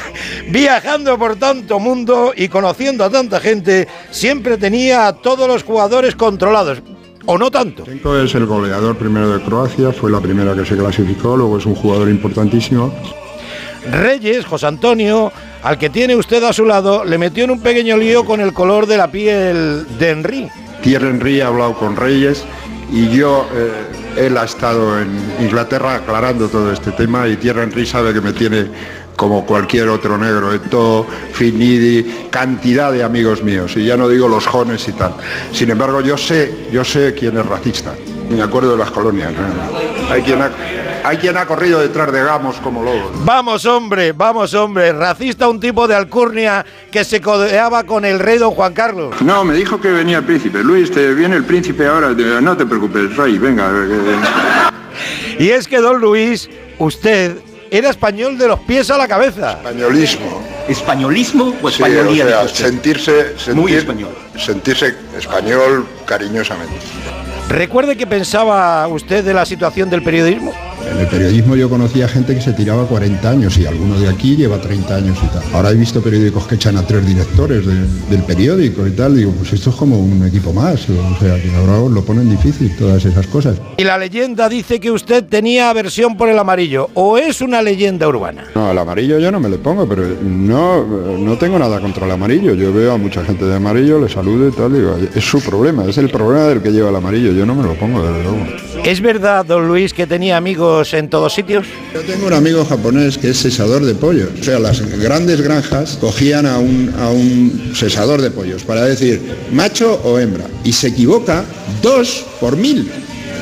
viajando 0.51 1.19
por 1.19 1.37
tanto 1.37 1.79
mundo 1.81 2.33
y 2.37 2.49
conociendo 2.49 3.05
a 3.05 3.11
tanta 3.11 3.41
gente, 3.41 3.89
siempre 4.11 4.59
tenía 4.59 5.07
a 5.07 5.13
todos 5.15 5.49
los 5.49 5.63
jugadores 5.65 6.15
controlados. 6.15 6.83
¿O 7.25 7.39
no 7.39 7.51
tanto? 7.51 7.85
Ševčenko 7.85 8.17
es 8.19 8.35
el 8.35 8.47
goleador 8.47 8.97
primero 8.99 9.31
de 9.33 9.43
Croacia, 9.45 9.93
fue 9.93 10.11
la 10.11 10.21
primera 10.21 10.55
que 10.55 10.67
se 10.67 10.77
clasificó, 10.77 11.37
luego 11.37 11.57
es 11.57 11.65
un 11.67 11.75
jugador 11.77 12.09
importantísimo. 12.11 12.93
Reyes, 13.91 14.45
José 14.45 14.67
Antonio, 14.67 15.33
al 15.63 15.79
que 15.79 15.89
tiene 15.89 16.15
usted 16.17 16.43
a 16.45 16.53
su 16.53 16.65
lado, 16.65 17.05
le 17.05 17.19
metió 17.19 17.45
en 17.45 17.53
un 17.53 17.61
pequeño 17.61 17.97
lío 17.97 18.25
con 18.25 18.41
el 18.41 18.53
color 18.53 18.87
de 18.87 18.97
la 18.97 19.11
piel 19.11 19.87
de 19.99 20.11
Henry. 20.11 20.49
Thierry 20.83 21.09
Henry 21.09 21.41
ha 21.41 21.47
hablado 21.49 21.75
con 21.75 21.97
Reyes 21.97 22.45
y 22.93 23.09
yo, 23.09 23.49
eh, 23.55 24.27
él 24.27 24.37
ha 24.37 24.45
estado 24.45 25.01
en 25.01 25.09
Inglaterra 25.41 25.95
aclarando 25.95 26.49
todo 26.49 26.71
este 26.71 26.93
tema 26.93 27.27
y 27.27 27.37
Thierry 27.37 27.63
Henry 27.63 27.87
sabe 27.87 28.13
que 28.13 28.21
me 28.21 28.35
tiene 28.35 28.67
como 29.17 29.47
cualquier 29.47 29.89
otro 29.89 30.19
negro, 30.19 30.53
Eto, 30.53 31.07
Finidi, 31.33 32.29
cantidad 32.31 32.93
de 32.93 33.03
amigos 33.03 33.43
míos, 33.43 33.73
y 33.77 33.85
ya 33.85 33.97
no 33.97 34.09
digo 34.09 34.29
los 34.29 34.47
jones 34.47 34.87
y 34.89 34.93
tal. 34.93 35.15
Sin 35.53 35.71
embargo, 35.71 36.01
yo 36.01 36.19
sé, 36.19 36.69
yo 36.71 36.85
sé 36.85 37.15
quién 37.15 37.39
es 37.39 37.47
racista. 37.47 37.95
Me 38.31 38.43
acuerdo 38.43 38.73
de 38.73 38.79
las 38.79 38.91
colonias. 38.91 39.33
¿no? 39.33 40.13
Hay 40.13 40.23
quien 40.23 40.41
ha, 40.43 40.51
hay 41.05 41.17
quien 41.19 41.37
ha 41.37 41.47
corrido 41.47 41.81
detrás 41.81 42.11
de 42.13 42.23
gamos 42.23 42.57
como 42.57 42.83
lobos. 42.83 43.13
Vamos, 43.25 43.65
hombre, 43.67 44.13
vamos, 44.13 44.55
hombre. 44.55 44.93
Racista 44.93 45.49
un 45.49 45.61
tipo 45.61 45.87
de 45.87 45.95
alcurnia 45.95 46.65
que 46.91 47.05
se 47.05 47.21
codeaba 47.21 47.85
con 47.85 48.05
el 48.05 48.19
rey 48.19 48.39
don 48.39 48.53
Juan 48.53 48.73
Carlos. 48.73 49.15
No, 49.23 49.45
me 49.45 49.55
dijo 49.55 49.81
que 49.81 49.91
venía 49.91 50.19
el 50.19 50.25
príncipe. 50.25 50.63
Luis, 50.63 50.91
te 50.91 51.13
viene 51.15 51.37
el 51.37 51.45
príncipe 51.45 51.87
ahora. 51.87 52.11
No 52.41 52.57
te 52.57 52.65
preocupes, 52.67 53.17
Rey, 53.17 53.39
venga. 53.39 53.71
Y 55.39 55.51
es 55.51 55.67
que 55.67 55.79
don 55.79 56.01
Luis, 56.01 56.49
usted 56.79 57.37
era 57.71 57.89
español 57.91 58.37
de 58.37 58.49
los 58.49 58.61
pies 58.61 58.91
a 58.91 58.99
la 58.99 59.09
cabeza. 59.09 59.53
Españolismo. 59.53 60.43
¿Españolismo 60.69 61.55
o 61.63 61.71
Sí, 61.71 61.83
españolía? 61.83 62.25
o 62.25 62.49
sea, 62.49 62.67
sentirse, 62.67 63.37
sentir- 63.39 63.55
Muy 63.55 63.73
español. 63.75 64.11
sentirse 64.39 64.95
español 65.19 65.87
cariñosamente. 66.07 66.75
Recuerde 67.53 67.99
que 67.99 68.07
pensaba 68.07 68.89
usted 68.89 69.23
de 69.23 69.35
la 69.35 69.45
situación 69.45 69.91
del 69.91 70.03
periodismo. 70.03 70.55
En 70.91 70.99
el 70.99 71.07
periodismo 71.07 71.57
yo 71.57 71.69
conocía 71.71 72.07
gente 72.09 72.35
que 72.35 72.41
se 72.41 72.53
tiraba 72.53 72.85
40 72.87 73.29
años 73.31 73.57
y 73.59 73.67
alguno 73.67 73.99
de 73.99 74.09
aquí 74.09 74.37
lleva 74.37 74.61
30 74.61 74.95
años 74.97 75.19
y 75.23 75.27
tal. 75.29 75.43
Ahora 75.55 75.71
he 75.71 75.75
visto 75.75 76.03
periódicos 76.03 76.47
que 76.47 76.57
echan 76.57 76.77
a 76.77 76.87
tres 76.87 77.07
directores 77.07 77.65
de- 77.67 77.87
del 78.11 78.23
periódico 78.25 78.87
y 78.87 78.91
tal. 78.91 79.17
Digo, 79.17 79.33
pues 79.33 79.53
esto 79.53 79.71
es 79.71 79.77
como 79.77 79.99
un 79.99 80.27
equipo 80.27 80.53
más. 80.53 80.87
O 80.89 81.19
sea, 81.21 81.41
que 81.41 81.51
ahora 81.57 81.89
lo 81.89 82.05
ponen 82.05 82.29
difícil 82.31 82.75
todas 82.77 83.05
esas 83.05 83.27
cosas. 83.27 83.57
Y 83.79 83.85
la 83.85 83.97
leyenda 83.99 84.49
dice 84.49 84.81
que 84.81 84.91
usted 84.91 85.25
tenía 85.25 85.71
aversión 85.71 86.17
por 86.17 86.29
el 86.29 86.39
amarillo. 86.39 86.91
¿O 86.95 87.17
es 87.19 87.41
una 87.41 87.63
leyenda 87.63 88.07
urbana? 88.09 88.45
No, 88.55 88.71
el 88.71 88.79
amarillo 88.79 89.19
yo 89.19 89.31
no 89.33 89.41
me 89.41 89.49
le 89.49 89.59
pongo, 89.59 89.89
pero 89.89 90.05
no, 90.23 90.85
no 91.19 91.39
tengo 91.39 91.59
nada 91.59 91.81
contra 91.81 92.05
el 92.07 92.13
amarillo. 92.13 92.55
Yo 92.55 92.73
veo 92.73 92.93
a 92.93 92.97
mucha 92.99 93.25
gente 93.25 93.45
de 93.45 93.55
amarillo, 93.55 93.99
le 94.01 94.09
saludo 94.09 94.49
y 94.49 94.53
tal. 94.53 94.73
Digo, 94.73 94.97
es 95.15 95.25
su 95.25 95.41
problema, 95.41 95.85
es 95.87 95.97
el 95.99 96.11
problema 96.11 96.45
del 96.49 96.61
que 96.63 96.71
lleva 96.71 96.91
el 96.91 96.97
amarillo. 96.97 97.33
Yo 97.33 97.47
no 97.47 97.55
me 97.55 97.63
lo 97.63 97.75
pongo, 97.75 98.03
desde 98.03 98.23
luego. 98.23 98.39
¿Es 98.85 99.01
verdad, 99.01 99.45
don 99.47 99.69
Luis, 99.69 99.93
que 99.95 100.07
tenía 100.09 100.37
amigos 100.37 100.72
en 100.93 101.11
todos 101.11 101.35
sitios? 101.35 101.67
Yo 101.93 102.01
tengo 102.01 102.27
un 102.27 102.33
amigo 102.33 102.65
japonés 102.65 103.19
que 103.19 103.31
es 103.31 103.37
sesador 103.37 103.85
de 103.85 103.95
pollos. 103.95 104.31
O 104.41 104.43
sea, 104.43 104.59
las 104.59 104.81
grandes 104.99 105.41
granjas 105.41 105.99
cogían 106.01 106.47
a 106.47 106.59
un, 106.59 106.93
a 106.99 107.11
un 107.11 107.73
sesador 107.75 108.23
de 108.23 108.31
pollos 108.31 108.63
para 108.63 108.85
decir 108.85 109.21
macho 109.53 110.01
o 110.05 110.19
hembra. 110.19 110.47
Y 110.65 110.73
se 110.73 110.89
equivoca 110.89 111.45
dos 111.83 112.25
por 112.41 112.57
mil. 112.57 112.91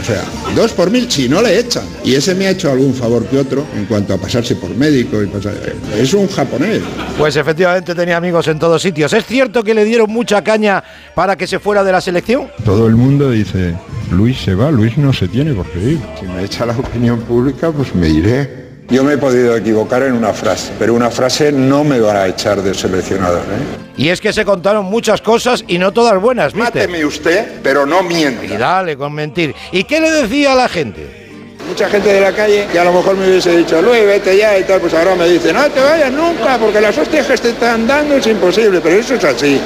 O 0.01 0.03
sea, 0.03 0.25
dos 0.57 0.73
por 0.73 0.91
mil 0.91 1.11
si 1.11 1.29
no 1.29 1.43
le 1.43 1.59
echan. 1.59 1.85
Y 2.03 2.15
ese 2.15 2.35
me 2.35 2.47
ha 2.47 2.51
hecho 2.51 2.71
algún 2.71 2.95
favor 2.95 3.27
que 3.27 3.37
otro 3.37 3.67
en 3.77 3.85
cuanto 3.85 4.15
a 4.15 4.17
pasarse 4.17 4.57
por 4.57 4.71
médico 4.71 5.23
y 5.23 5.27
pasar... 5.27 5.55
Es 5.95 6.15
un 6.15 6.27
japonés. 6.27 6.81
Pues 7.19 7.37
efectivamente 7.37 7.95
tenía 7.95 8.17
amigos 8.17 8.49
en 8.49 8.59
todos 8.59 8.81
sitios. 8.81 9.13
¿Es 9.13 9.27
cierto 9.27 9.63
que 9.63 9.75
le 9.75 9.85
dieron 9.85 10.11
mucha 10.11 10.43
caña 10.43 10.83
para 11.15 11.37
que 11.37 11.47
se 11.47 11.59
fuera 11.59 11.85
de 11.85 11.93
la 11.93 12.01
selección? 12.01 12.49
Todo 12.65 12.87
el 12.87 12.97
mundo 12.97 13.31
dice, 13.31 13.75
Luis 14.11 14.39
se 14.39 14.55
va, 14.55 14.71
Luis 14.71 14.97
no 14.97 15.13
se 15.13 15.29
tiene 15.29 15.53
por 15.53 15.67
qué 15.67 15.81
ir. 15.81 16.01
Si 16.19 16.27
me 16.27 16.45
echa 16.45 16.65
la 16.65 16.77
opinión 16.79 17.21
pública, 17.21 17.71
pues 17.71 17.95
me 17.95 18.09
iré. 18.09 18.70
Yo 18.91 19.05
me 19.05 19.13
he 19.13 19.19
podido 19.19 19.57
equivocar 19.57 20.03
en 20.03 20.15
una 20.15 20.33
frase, 20.33 20.73
pero 20.77 20.95
una 20.95 21.11
frase 21.11 21.53
no 21.53 21.85
me 21.85 22.01
va 22.01 22.23
a 22.23 22.29
echar 22.29 22.61
de 22.61 22.75
seleccionador. 22.75 23.43
¿eh? 23.43 23.93
Y 23.97 24.09
es 24.09 24.21
que 24.21 24.33
se 24.33 24.45
contaron 24.45 24.85
muchas 24.87 25.21
cosas 25.21 25.65
y 25.69 25.79
no 25.79 25.93
todas 25.93 26.21
buenas, 26.21 26.53
¿viste? 26.53 26.81
Máteme 26.81 27.05
usted, 27.05 27.61
pero 27.63 27.87
no 27.87 28.03
mienta. 28.03 28.45
Y 28.47 28.57
dale 28.57 28.97
con 28.97 29.13
mentir. 29.15 29.55
¿Y 29.71 29.85
qué 29.85 30.01
le 30.01 30.11
decía 30.11 30.55
a 30.55 30.57
la 30.57 30.69
gente? 30.69 31.57
Mucha 31.69 31.89
gente 31.89 32.13
de 32.13 32.21
la 32.21 32.33
calle 32.33 32.67
que 32.73 32.81
a 32.81 32.85
lo 32.85 32.93
mejor 32.93 33.17
me 33.17 33.29
hubiese 33.29 33.57
dicho, 33.57 33.81
Luis, 33.81 34.05
vete 34.05 34.37
ya 34.37 34.59
y 34.59 34.65
tal, 34.65 34.81
pues 34.81 34.93
ahora 34.93 35.15
me 35.15 35.29
dicen, 35.29 35.55
no 35.55 35.71
te 35.71 35.81
vayas 35.81 36.11
nunca, 36.11 36.59
porque 36.59 36.81
las 36.81 36.99
hostias 36.99 37.29
que 37.29 37.37
te 37.37 37.51
están 37.51 37.87
dando 37.87 38.17
es 38.17 38.27
imposible, 38.27 38.81
pero 38.81 38.97
eso 38.97 39.15
es 39.15 39.23
así. 39.23 39.61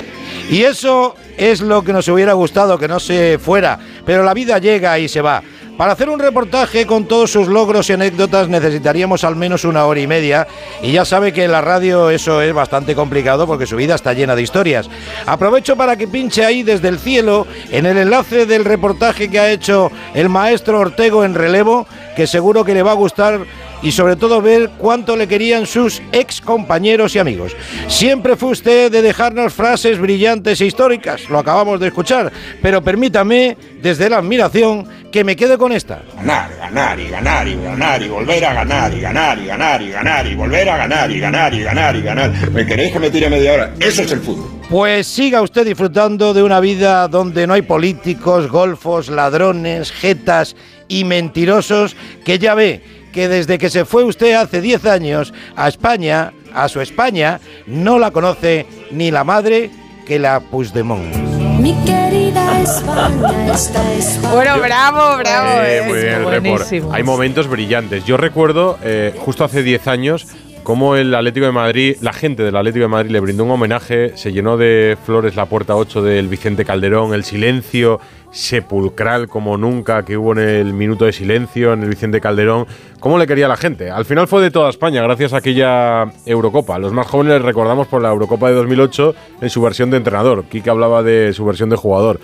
Y 0.50 0.64
eso 0.64 1.14
es 1.38 1.62
lo 1.62 1.82
que 1.82 1.94
nos 1.94 2.06
hubiera 2.08 2.34
gustado 2.34 2.78
que 2.78 2.88
no 2.88 3.00
se 3.00 3.38
fuera, 3.38 3.78
pero 4.04 4.22
la 4.22 4.34
vida 4.34 4.58
llega 4.58 4.98
y 4.98 5.08
se 5.08 5.22
va. 5.22 5.42
Para 5.76 5.92
hacer 5.92 6.08
un 6.08 6.20
reportaje 6.20 6.86
con 6.86 7.06
todos 7.06 7.32
sus 7.32 7.48
logros 7.48 7.90
y 7.90 7.94
anécdotas 7.94 8.48
necesitaríamos 8.48 9.24
al 9.24 9.34
menos 9.34 9.64
una 9.64 9.86
hora 9.86 9.98
y 9.98 10.06
media 10.06 10.46
y 10.80 10.92
ya 10.92 11.04
sabe 11.04 11.32
que 11.32 11.42
en 11.42 11.50
la 11.50 11.62
radio 11.62 12.10
eso 12.10 12.40
es 12.40 12.54
bastante 12.54 12.94
complicado 12.94 13.44
porque 13.48 13.66
su 13.66 13.74
vida 13.74 13.96
está 13.96 14.12
llena 14.12 14.36
de 14.36 14.42
historias. 14.42 14.88
Aprovecho 15.26 15.76
para 15.76 15.96
que 15.96 16.06
pinche 16.06 16.44
ahí 16.44 16.62
desde 16.62 16.86
el 16.86 17.00
cielo 17.00 17.48
en 17.72 17.86
el 17.86 17.98
enlace 17.98 18.46
del 18.46 18.64
reportaje 18.64 19.28
que 19.28 19.40
ha 19.40 19.50
hecho 19.50 19.90
el 20.14 20.28
maestro 20.28 20.78
Ortego 20.78 21.24
en 21.24 21.34
relevo, 21.34 21.88
que 22.14 22.28
seguro 22.28 22.64
que 22.64 22.74
le 22.74 22.84
va 22.84 22.92
a 22.92 22.94
gustar 22.94 23.40
y 23.84 23.92
sobre 23.92 24.16
todo 24.16 24.40
ver 24.40 24.70
cuánto 24.78 25.14
le 25.14 25.28
querían 25.28 25.66
sus 25.66 26.02
ex 26.10 26.40
compañeros 26.40 27.14
y 27.14 27.18
amigos. 27.18 27.54
Siempre 27.86 28.34
fue 28.34 28.50
usted 28.50 28.90
de 28.90 29.02
dejarnos 29.02 29.52
frases 29.52 30.00
brillantes 30.00 30.60
e 30.60 30.66
históricas, 30.66 31.28
lo 31.28 31.38
acabamos 31.38 31.78
de 31.78 31.88
escuchar, 31.88 32.32
pero 32.62 32.82
permítame, 32.82 33.56
desde 33.82 34.08
la 34.08 34.18
admiración, 34.18 34.88
que 35.12 35.22
me 35.22 35.36
quede 35.36 35.58
con 35.58 35.70
esta. 35.70 36.02
Ganar, 36.16 36.50
ganar 36.58 36.98
y 36.98 37.08
ganar 37.08 37.46
y 37.46 37.54
ganar 37.56 38.02
y 38.02 38.08
volver 38.08 38.44
a 38.46 38.54
ganar 38.54 38.94
y 38.94 39.00
ganar 39.00 39.38
y 39.38 39.46
ganar 39.46 39.82
y 39.82 39.90
ganar 39.90 40.26
y 40.26 40.34
volver 40.34 40.68
a 40.68 40.76
ganar 40.78 41.10
y 41.10 41.20
ganar 41.20 41.54
y 41.54 41.62
ganar 41.62 41.96
y 41.96 42.02
ganar. 42.02 42.50
¿Me 42.50 42.66
queréis 42.66 42.92
que 42.92 42.98
me 42.98 43.10
tire 43.10 43.28
media 43.28 43.52
hora? 43.52 43.74
Eso 43.78 44.02
es 44.02 44.10
el 44.10 44.20
fútbol. 44.20 44.50
Pues 44.70 45.06
siga 45.06 45.42
usted 45.42 45.66
disfrutando 45.66 46.32
de 46.32 46.42
una 46.42 46.58
vida 46.58 47.06
donde 47.06 47.46
no 47.46 47.52
hay 47.52 47.62
políticos, 47.62 48.50
golfos, 48.50 49.08
ladrones, 49.10 49.92
jetas 49.92 50.56
y 50.88 51.04
mentirosos, 51.04 51.94
que 52.24 52.38
ya 52.38 52.54
ve 52.54 53.03
que 53.14 53.28
desde 53.28 53.58
que 53.58 53.70
se 53.70 53.84
fue 53.84 54.02
usted 54.02 54.34
hace 54.34 54.60
10 54.60 54.84
años 54.86 55.32
a 55.54 55.68
España, 55.68 56.32
a 56.52 56.68
su 56.68 56.80
España, 56.80 57.40
no 57.66 57.98
la 58.00 58.10
conoce 58.10 58.66
ni 58.90 59.12
la 59.12 59.22
madre 59.22 59.70
que 60.04 60.18
la 60.18 60.40
Puigdemont. 60.40 61.14
Mi 61.60 61.72
querida 61.84 62.60
España, 62.60 63.54
esta 63.54 63.94
es 63.94 64.20
Bueno, 64.20 64.58
bravo, 64.58 65.16
bravo. 65.18 65.62
Eh, 65.62 65.82
muy 65.86 65.98
bien, 65.98 66.24
Buenísimo. 66.24 66.92
Hay 66.92 67.04
momentos 67.04 67.46
brillantes. 67.46 68.04
Yo 68.04 68.16
recuerdo, 68.16 68.78
eh, 68.82 69.14
justo 69.16 69.44
hace 69.44 69.62
10 69.62 69.86
años, 69.86 70.26
cómo 70.64 70.96
el 70.96 71.14
Atlético 71.14 71.46
de 71.46 71.52
Madrid, 71.52 71.96
la 72.00 72.12
gente 72.12 72.42
del 72.42 72.56
Atlético 72.56 72.82
de 72.82 72.88
Madrid 72.88 73.10
le 73.12 73.20
brindó 73.20 73.44
un 73.44 73.52
homenaje, 73.52 74.16
se 74.16 74.32
llenó 74.32 74.56
de 74.56 74.98
flores 75.06 75.36
la 75.36 75.46
puerta 75.46 75.76
8 75.76 76.02
del 76.02 76.26
Vicente 76.26 76.64
Calderón, 76.64 77.14
el 77.14 77.22
silencio 77.22 78.00
sepulcral 78.34 79.28
como 79.28 79.56
nunca 79.56 80.04
que 80.04 80.18
hubo 80.18 80.32
en 80.32 80.40
el 80.40 80.74
minuto 80.74 81.04
de 81.04 81.12
silencio 81.12 81.72
en 81.72 81.84
el 81.84 81.88
Vicente 81.88 82.20
Calderón. 82.20 82.66
¿Cómo 82.98 83.16
le 83.16 83.26
quería 83.26 83.46
la 83.46 83.56
gente? 83.56 83.90
Al 83.90 84.04
final 84.04 84.26
fue 84.26 84.42
de 84.42 84.50
toda 84.50 84.68
España, 84.68 85.02
gracias 85.02 85.32
a 85.32 85.38
aquella 85.38 86.12
Eurocopa. 86.26 86.78
Los 86.78 86.92
más 86.92 87.06
jóvenes 87.06 87.40
recordamos 87.42 87.86
por 87.86 88.02
la 88.02 88.10
Eurocopa 88.10 88.48
de 88.48 88.56
2008 88.56 89.14
en 89.40 89.50
su 89.50 89.62
versión 89.62 89.90
de 89.90 89.98
entrenador. 89.98 90.44
Kike 90.44 90.68
hablaba 90.68 91.02
de 91.02 91.32
su 91.32 91.44
versión 91.44 91.70
de 91.70 91.76
jugador. 91.76 92.20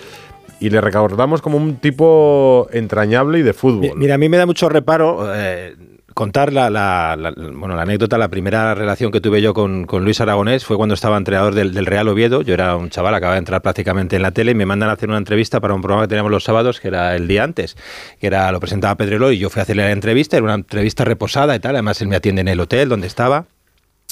Y 0.58 0.68
le 0.68 0.80
recordamos 0.80 1.40
como 1.40 1.56
un 1.56 1.76
tipo 1.76 2.66
entrañable 2.72 3.38
y 3.38 3.42
de 3.42 3.54
fútbol. 3.54 3.92
Mira, 3.96 4.16
a 4.16 4.18
mí 4.18 4.28
me 4.28 4.36
da 4.36 4.44
mucho 4.44 4.68
reparo 4.68 5.32
eh, 5.34 5.74
contar 6.20 6.52
la, 6.52 7.16
bueno, 7.54 7.74
la 7.76 7.80
anécdota. 7.80 8.18
La 8.18 8.28
primera 8.28 8.74
relación 8.74 9.10
que 9.10 9.22
tuve 9.22 9.40
yo 9.40 9.54
con, 9.54 9.86
Luis 10.04 10.20
Aragonés 10.20 10.66
fue 10.66 10.76
cuando 10.76 10.94
estaba 10.94 11.16
entrenador 11.16 11.54
del, 11.54 11.72
del 11.72 11.86
Real 11.86 12.08
Oviedo. 12.08 12.42
Yo 12.42 12.52
era 12.52 12.76
un 12.76 12.90
chaval, 12.90 13.14
acababa 13.14 13.36
de 13.36 13.38
entrar 13.38 13.62
prácticamente 13.62 14.16
en 14.16 14.22
la 14.22 14.30
tele 14.30 14.50
y 14.50 14.54
me 14.54 14.66
mandan 14.66 14.90
a 14.90 14.92
hacer 14.92 15.08
una 15.08 15.16
entrevista 15.16 15.60
para 15.60 15.72
un 15.72 15.80
programa 15.80 16.04
que 16.04 16.08
teníamos 16.08 16.30
los 16.30 16.44
sábados, 16.44 16.78
que 16.78 16.88
era 16.88 17.16
el 17.16 17.26
día 17.26 17.42
antes, 17.42 17.74
que 18.20 18.26
era 18.26 18.52
lo 18.52 18.60
presentaba 18.60 18.96
Pedrelo 18.96 19.32
y 19.32 19.38
yo 19.38 19.48
fui 19.48 19.60
a 19.60 19.62
hacerle 19.62 19.84
la 19.84 19.92
entrevista. 19.92 20.36
Era 20.36 20.44
una 20.44 20.56
entrevista 20.56 21.06
reposada 21.06 21.56
y 21.56 21.58
tal. 21.58 21.74
Además, 21.74 22.02
él 22.02 22.08
me 22.08 22.16
atiende 22.16 22.42
en 22.42 22.48
el 22.48 22.60
hotel 22.60 22.90
donde 22.90 23.06
estaba. 23.06 23.46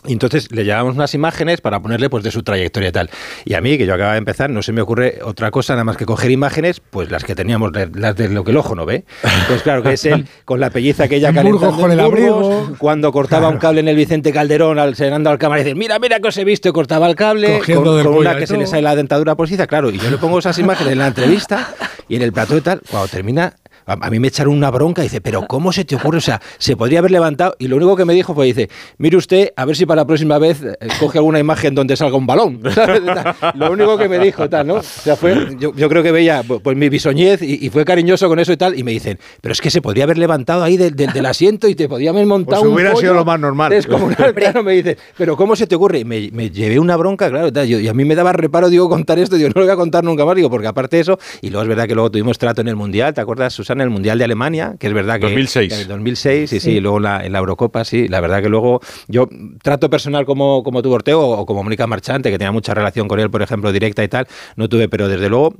Y 0.06 0.12
entonces 0.12 0.50
le 0.52 0.64
llevamos 0.64 0.94
unas 0.94 1.12
imágenes 1.14 1.60
para 1.60 1.80
ponerle 1.80 2.08
pues 2.08 2.22
de 2.22 2.30
su 2.30 2.42
trayectoria 2.44 2.90
y 2.90 2.92
tal. 2.92 3.10
Y 3.44 3.54
a 3.54 3.60
mí, 3.60 3.76
que 3.76 3.84
yo 3.84 3.94
acababa 3.94 4.12
de 4.14 4.18
empezar, 4.18 4.48
no 4.48 4.62
se 4.62 4.72
me 4.72 4.80
ocurre 4.80 5.18
otra 5.24 5.50
cosa 5.50 5.72
nada 5.74 5.82
más 5.84 5.96
que 5.96 6.06
coger 6.06 6.30
imágenes, 6.30 6.80
pues 6.80 7.10
las 7.10 7.24
que 7.24 7.34
teníamos, 7.34 7.72
de- 7.72 7.90
las 7.94 8.14
de 8.14 8.28
lo 8.28 8.44
que 8.44 8.52
el 8.52 8.56
ojo 8.58 8.76
no 8.76 8.86
ve. 8.86 9.04
Pues 9.48 9.62
claro, 9.62 9.82
que 9.82 9.94
es 9.94 10.04
él 10.04 10.26
con 10.44 10.60
la 10.60 10.70
pelliza 10.70 11.04
aquella 11.04 11.30
En 11.30 11.34
calentando 11.34 11.76
con 11.76 11.90
el 11.90 11.98
abrigo. 11.98 12.74
cuando 12.78 13.10
cortaba 13.10 13.48
un 13.48 13.58
cable 13.58 13.80
en 13.80 13.88
el 13.88 13.96
Vicente 13.96 14.32
Calderón, 14.32 14.78
al 14.78 14.94
cenando 14.94 15.30
al 15.30 15.38
cámara 15.38 15.62
y 15.62 15.64
decir, 15.64 15.76
mira, 15.76 15.98
mira 15.98 16.20
que 16.20 16.28
os 16.28 16.36
he 16.38 16.44
visto, 16.44 16.68
y 16.68 16.72
cortaba 16.72 17.08
el 17.08 17.16
cable, 17.16 17.58
Cogiendo 17.58 17.84
con, 17.84 17.96
del 17.96 18.04
con 18.06 18.14
cuello 18.14 18.30
una 18.30 18.38
que 18.38 18.46
se 18.46 18.56
le 18.56 18.66
sale 18.68 18.82
la 18.82 18.94
dentadura 18.94 19.34
postiza, 19.34 19.66
claro. 19.66 19.90
Y 19.90 19.98
yo 19.98 20.10
le 20.10 20.18
pongo 20.18 20.38
esas 20.38 20.58
imágenes 20.60 20.92
en 20.92 20.98
la 21.00 21.08
entrevista 21.08 21.74
y 22.08 22.14
en 22.16 22.22
el 22.22 22.32
plató 22.32 22.56
y 22.56 22.60
tal, 22.60 22.80
cuando 22.88 23.08
termina... 23.08 23.54
A, 23.88 23.94
a 24.06 24.10
mí 24.10 24.18
me 24.20 24.28
echaron 24.28 24.54
una 24.54 24.70
bronca 24.70 25.00
y 25.02 25.04
dice, 25.06 25.20
pero 25.20 25.46
¿cómo 25.48 25.72
se 25.72 25.84
te 25.84 25.96
ocurre? 25.96 26.18
O 26.18 26.20
sea, 26.20 26.40
se 26.58 26.76
podría 26.76 26.98
haber 26.98 27.10
levantado 27.10 27.56
y 27.58 27.68
lo 27.68 27.76
único 27.76 27.96
que 27.96 28.04
me 28.04 28.12
dijo 28.14 28.34
fue, 28.34 28.46
dice, 28.46 28.68
mire 28.98 29.16
usted, 29.16 29.52
a 29.56 29.64
ver 29.64 29.76
si 29.76 29.86
para 29.86 30.02
la 30.02 30.06
próxima 30.06 30.38
vez 30.38 30.62
eh, 30.62 30.76
coge 31.00 31.18
alguna 31.18 31.38
imagen 31.38 31.74
donde 31.74 31.96
salga 31.96 32.16
un 32.16 32.26
balón. 32.26 32.60
lo 33.54 33.72
único 33.72 33.96
que 33.96 34.08
me 34.08 34.18
dijo, 34.18 34.48
tal, 34.48 34.66
¿no? 34.66 34.74
O 34.74 34.82
sea, 34.82 35.16
fue, 35.16 35.56
yo, 35.58 35.74
yo 35.74 35.88
creo 35.88 36.02
que 36.02 36.12
veía 36.12 36.42
pues, 36.46 36.60
pues, 36.62 36.76
mi 36.76 36.88
bisoñez 36.88 37.40
y, 37.42 37.64
y 37.64 37.70
fue 37.70 37.84
cariñoso 37.84 38.28
con 38.28 38.38
eso 38.38 38.52
y 38.52 38.56
tal, 38.58 38.78
y 38.78 38.82
me 38.84 38.92
dicen, 38.92 39.18
pero 39.40 39.52
es 39.52 39.60
que 39.60 39.70
se 39.70 39.80
podría 39.80 40.04
haber 40.04 40.18
levantado 40.18 40.62
ahí 40.62 40.76
del, 40.76 41.26
asiento 41.26 41.66
y 41.68 41.74
te 41.74 41.88
podía 41.88 42.10
haber 42.10 42.26
montado 42.26 42.62
Pues 42.62 42.68
un 42.70 42.74
hubiera 42.74 42.94
sido 42.96 43.14
lo 43.14 43.24
más 43.24 43.40
normal. 43.40 43.70
descomunal". 43.70 44.34
claro, 44.34 44.62
me 44.62 44.72
dice, 44.74 44.96
pero 45.16 45.36
¿cómo 45.36 45.56
se 45.56 45.66
te 45.66 45.74
ocurre? 45.74 46.00
Y 46.00 46.04
me, 46.04 46.30
me 46.32 46.50
llevé 46.50 46.78
una 46.78 46.96
bronca, 46.96 47.28
claro, 47.30 47.52
tal, 47.52 47.66
yo- 47.66 47.78
y 47.78 47.88
a 47.88 47.94
mí 47.94 48.04
me 48.04 48.14
daba 48.14 48.32
reparo, 48.32 48.68
digo, 48.68 48.88
contar 48.88 49.18
esto, 49.18 49.36
digo, 49.36 49.48
no 49.48 49.60
lo 49.60 49.66
voy 49.66 49.72
a 49.72 49.76
contar 49.76 50.04
nunca 50.04 50.24
más, 50.24 50.36
digo, 50.36 50.50
porque 50.50 50.66
aparte 50.66 50.96
de 50.96 51.02
eso, 51.02 51.18
y 51.40 51.50
luego 51.50 51.62
es 51.62 51.68
verdad 51.68 51.86
que 51.86 51.94
luego 51.94 52.10
tuvimos 52.10 52.38
trato 52.38 52.60
en 52.60 52.68
el 52.68 52.76
Mundial, 52.76 53.14
¿te 53.14 53.20
acuerdas, 53.20 53.52
Susana, 53.52 53.77
el 53.80 53.90
Mundial 53.90 54.18
de 54.18 54.24
Alemania? 54.24 54.74
Que 54.78 54.86
es 54.88 54.92
verdad 54.92 55.16
que... 55.16 55.26
2006. 55.26 55.72
En 55.72 55.78
el 55.80 55.88
2006, 55.88 56.50
sí, 56.50 56.60
sí, 56.60 56.64
Sí. 56.68 56.70
y 56.76 56.80
luego 56.80 56.98
en 56.98 57.02
la, 57.04 57.24
en 57.24 57.32
la 57.32 57.38
Eurocopa, 57.38 57.84
sí, 57.84 58.08
la 58.08 58.20
verdad 58.20 58.42
que 58.42 58.48
luego 58.48 58.80
yo 59.08 59.28
trato 59.62 59.88
personal 59.90 60.24
como, 60.26 60.62
como 60.62 60.82
tuvo 60.82 60.94
Ortego 60.96 61.28
o 61.38 61.46
como 61.46 61.62
Mónica 61.62 61.86
Marchante, 61.86 62.30
que 62.30 62.38
tenía 62.38 62.52
mucha 62.52 62.74
relación 62.74 63.08
con 63.08 63.20
él, 63.20 63.30
por 63.30 63.42
ejemplo, 63.42 63.72
directa 63.72 64.02
y 64.04 64.08
tal, 64.08 64.26
no 64.56 64.68
tuve, 64.68 64.88
pero 64.88 65.08
desde 65.08 65.28
luego 65.28 65.54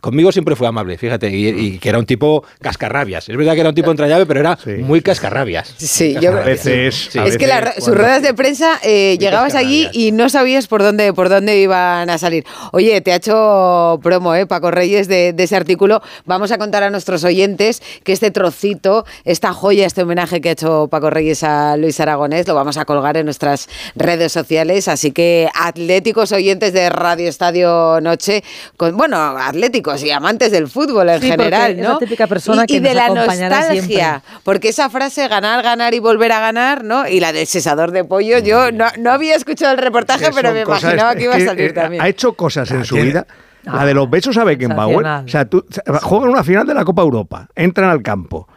conmigo 0.00 0.32
siempre 0.32 0.56
fue 0.56 0.66
amable, 0.66 0.98
fíjate, 0.98 1.30
y, 1.30 1.48
y 1.48 1.78
que 1.78 1.88
era 1.88 1.98
un 1.98 2.06
tipo 2.06 2.44
cascarrabias. 2.60 3.28
Es 3.28 3.36
verdad 3.36 3.54
que 3.54 3.60
era 3.60 3.68
un 3.68 3.74
tipo 3.74 3.90
entrañable, 3.90 4.26
pero 4.26 4.40
era 4.40 4.58
muy 4.80 5.00
cascarrabias. 5.02 5.74
Sí, 5.76 6.14
yo- 6.14 6.32
Cascarrabias. 6.32 6.60
Sí. 6.60 7.18
es 7.24 7.38
que 7.38 7.46
la 7.46 7.72
sus 7.78 7.94
ruedas 7.96 8.22
de 8.22 8.34
prensa 8.34 8.78
eh, 8.82 9.16
llegabas 9.18 9.54
allí 9.54 9.88
y 9.92 10.12
no 10.12 10.28
sabías 10.28 10.66
por 10.66 10.82
dónde 10.82 11.12
por 11.12 11.28
dónde 11.28 11.60
iban 11.60 12.08
a 12.10 12.18
salir. 12.18 12.44
Oye, 12.72 13.00
te 13.00 13.12
ha 13.12 13.16
hecho 13.16 14.00
promo, 14.02 14.34
eh, 14.34 14.46
Paco 14.46 14.70
Reyes, 14.70 15.08
de, 15.08 15.32
de 15.32 15.42
ese 15.42 15.56
artículo. 15.56 16.02
Vamos 16.26 16.50
a 16.52 16.58
contar 16.58 16.82
a 16.82 16.90
nuestros 16.90 17.24
oyentes 17.24 17.51
que 17.56 18.12
este 18.12 18.30
trocito, 18.30 19.04
esta 19.24 19.52
joya, 19.52 19.86
este 19.86 20.02
homenaje 20.02 20.40
que 20.40 20.50
ha 20.50 20.52
hecho 20.52 20.88
Paco 20.90 21.10
Reyes 21.10 21.42
a 21.44 21.76
Luis 21.76 21.98
Aragonés, 22.00 22.46
lo 22.48 22.54
vamos 22.54 22.76
a 22.76 22.84
colgar 22.84 23.16
en 23.16 23.24
nuestras 23.24 23.68
redes 23.94 24.32
sociales. 24.32 24.88
Así 24.88 25.12
que 25.12 25.48
atléticos 25.54 26.32
oyentes 26.32 26.72
de 26.72 26.88
Radio 26.90 27.28
Estadio 27.28 28.00
Noche, 28.00 28.42
con, 28.76 28.96
bueno, 28.96 29.16
atléticos 29.16 30.02
y 30.04 30.10
amantes 30.10 30.50
del 30.50 30.68
fútbol 30.68 31.08
en 31.08 31.20
Sí, 31.20 31.28
general, 31.30 31.72
es 31.72 31.78
¿no? 31.78 31.92
la 31.94 31.98
típica 31.98 32.26
persona 32.26 32.64
y, 32.64 32.66
que 32.66 32.74
y 32.74 32.80
de 32.80 32.88
nos 32.94 32.96
la 32.96 33.08
nostalgia, 33.08 34.22
porque 34.44 34.68
esa 34.68 34.90
frase 34.90 35.28
ganar, 35.28 35.62
ganar 35.62 35.94
y 35.94 35.98
volver 35.98 36.32
a 36.32 36.40
ganar, 36.40 36.84
¿no? 36.84 37.06
Y 37.08 37.20
la 37.20 37.32
del 37.32 37.46
cesador 37.46 37.90
de 37.92 38.04
pollo, 38.04 38.38
yo 38.38 38.72
no, 38.72 38.86
no 38.98 39.12
había 39.12 39.34
escuchado 39.36 39.72
el 39.72 39.78
reportaje, 39.78 40.30
pero 40.34 40.52
me 40.52 40.64
cosas- 40.64 40.82
imaginaba 40.84 41.14
que 41.14 41.24
iba 41.24 41.34
a 41.36 41.40
salir 41.40 41.70
eh, 41.70 41.72
también. 41.72 42.02
Ha 42.02 42.08
hecho 42.08 42.32
cosas 42.34 42.70
en 42.70 42.84
su 42.84 42.94
tiene- 42.94 43.08
vida. 43.10 43.26
La 43.64 43.84
de 43.84 43.94
los 43.94 44.10
besos 44.10 44.36
a 44.38 44.44
Beckenbauer. 44.44 45.06
O 45.24 45.28
sea, 45.28 45.44
tú 45.44 45.64
juegan 46.02 46.30
una 46.30 46.44
final 46.44 46.66
de 46.66 46.74
la 46.74 46.84
Copa 46.84 47.02
Europa, 47.02 47.48
entran 47.54 47.90
al 47.90 48.02
campo 48.02 48.48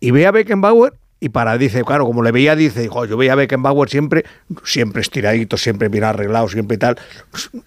y 0.00 0.10
ve 0.10 0.26
a 0.26 0.30
Beckenbauer 0.30 0.94
y 1.22 1.28
para, 1.28 1.56
dice, 1.56 1.84
claro, 1.84 2.04
como 2.04 2.20
le 2.24 2.32
veía, 2.32 2.56
dice, 2.56 2.88
"Jo, 2.88 3.04
yo 3.04 3.16
veía 3.16 3.34
a 3.34 3.36
Beckenbauer 3.36 3.88
siempre, 3.88 4.24
siempre 4.64 5.02
estiradito, 5.02 5.56
siempre 5.56 5.88
bien 5.88 6.02
arreglado, 6.02 6.48
siempre 6.48 6.78
tal, 6.78 6.96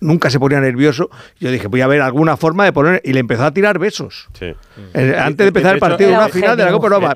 nunca 0.01 0.29
se 0.29 0.41
ponía 0.41 0.59
nervioso. 0.59 1.09
Yo 1.39 1.49
dije, 1.51 1.67
voy 1.67 1.79
a 1.79 1.87
ver 1.87 2.01
alguna 2.01 2.35
forma 2.35 2.65
de 2.65 2.73
poner, 2.73 3.01
y 3.05 3.13
le 3.13 3.21
empezó 3.21 3.45
a 3.45 3.53
tirar 3.53 3.79
besos. 3.79 4.27
Eh, 4.41 5.15
antes 5.17 5.37
de 5.37 5.47
empezar 5.47 5.75
el 5.75 5.79
partido, 5.79 6.09
una 6.09 6.25
un 6.25 6.31
final 6.31 6.57
de 6.57 6.65
la 6.65 6.71
Copa 6.73 6.87
Europa. 6.87 7.15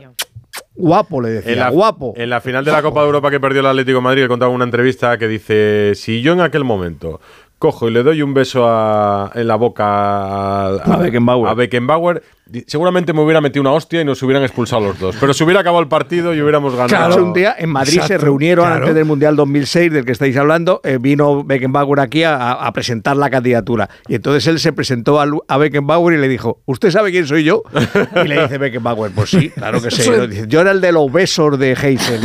Guapo, 0.76 1.22
le 1.22 1.30
decía, 1.30 1.52
En 1.52 1.60
la, 1.60 1.70
guapo. 1.70 2.14
En 2.16 2.30
la 2.30 2.40
final 2.40 2.64
de 2.64 2.72
la 2.72 2.82
Copa 2.82 3.02
de 3.02 3.08
Europa 3.08 3.30
que 3.30 3.42
perdió 3.42 3.60
el 3.60 3.68
Atlético 3.68 3.98
de 3.98 4.04
Madrid, 4.04 4.22
le 4.22 4.28
contaba 4.30 4.50
una 4.52 4.64
entrevista 4.64 5.18
que 5.18 5.28
dice: 5.28 5.92
Si 5.96 6.22
yo 6.22 6.32
en 6.32 6.40
aquel 6.40 6.64
momento 6.64 7.20
cojo 7.60 7.88
y 7.90 7.92
le 7.92 8.02
doy 8.04 8.22
un 8.22 8.34
beso 8.34 8.66
a- 8.68 9.32
en 9.36 9.48
la 9.48 9.56
boca 9.56 9.86
a, 9.86 10.68
A 10.78 10.98
Beckenbauer. 10.98 11.50
a 11.50 11.54
Beckenbauer, 11.54 12.24
di- 12.39 12.39
seguramente 12.68 13.14
me 13.14 13.22
hubiera 13.22 13.42
metido 13.42 13.62
una 13.62 13.72
hostia 13.72 14.02
y 14.02 14.06
nos 14.06 14.22
hubieran 14.24 14.44
expulsado 14.44 14.82
los 14.82 15.00
dos. 15.00 15.16
Pero 15.20 15.34
se 15.34 15.44
hubiera 15.44 15.62
acabado 15.62 15.82
el 15.82 15.88
partido 15.88 16.34
y 16.34 16.42
hubiéramos 16.42 16.76
ganado. 16.76 17.12
Hecho, 17.12 17.24
un 17.24 17.34
día 17.34 17.56
en 17.58 17.70
Madrid 17.70 18.02
se 18.02 18.18
reunieron 18.18 18.66
claro. 18.66 18.82
antes 18.82 18.96
del 18.96 19.06
Mundial 19.06 19.36
2006, 19.36 19.92
del 19.92 20.06
que 20.06 20.12
estáis 20.12 20.36
hablando, 20.38 20.82
eh, 20.84 20.98
vino 21.00 21.44
Beckenbauer 21.44 22.00
aquí 22.00 22.24
a, 22.24 22.52
a 22.54 22.72
presentar 22.74 23.18
la 23.18 23.30
candidatura. 23.30 23.90
Y 24.08 24.16
entonces 24.16 24.48
él 24.48 24.60
se 24.60 24.74
presentó 24.74 25.20
a, 25.20 25.26
Lu- 25.26 25.44
a 25.48 25.58
Beckenbauer 25.58 26.18
y 26.18 26.22
le 26.22 26.28
dijo, 26.28 26.62
¿usted 26.66 26.92
sabe 26.92 27.12
quién 27.12 27.28
soy 27.28 27.44
yo? 27.44 27.64
Y 28.24 28.28
le 28.28 28.42
dice 28.42 28.58
Beckenbauer, 28.58 29.12
pues 29.12 29.30
sí, 29.30 29.50
claro 29.50 29.82
que 29.82 29.92
sé. 29.92 30.28
Dice, 30.28 30.46
yo 30.48 30.62
era 30.62 30.72
el 30.72 30.82
de 30.82 30.92
los 30.92 31.12
besos 31.12 31.58
de 31.60 31.74
Heysel. 31.74 32.22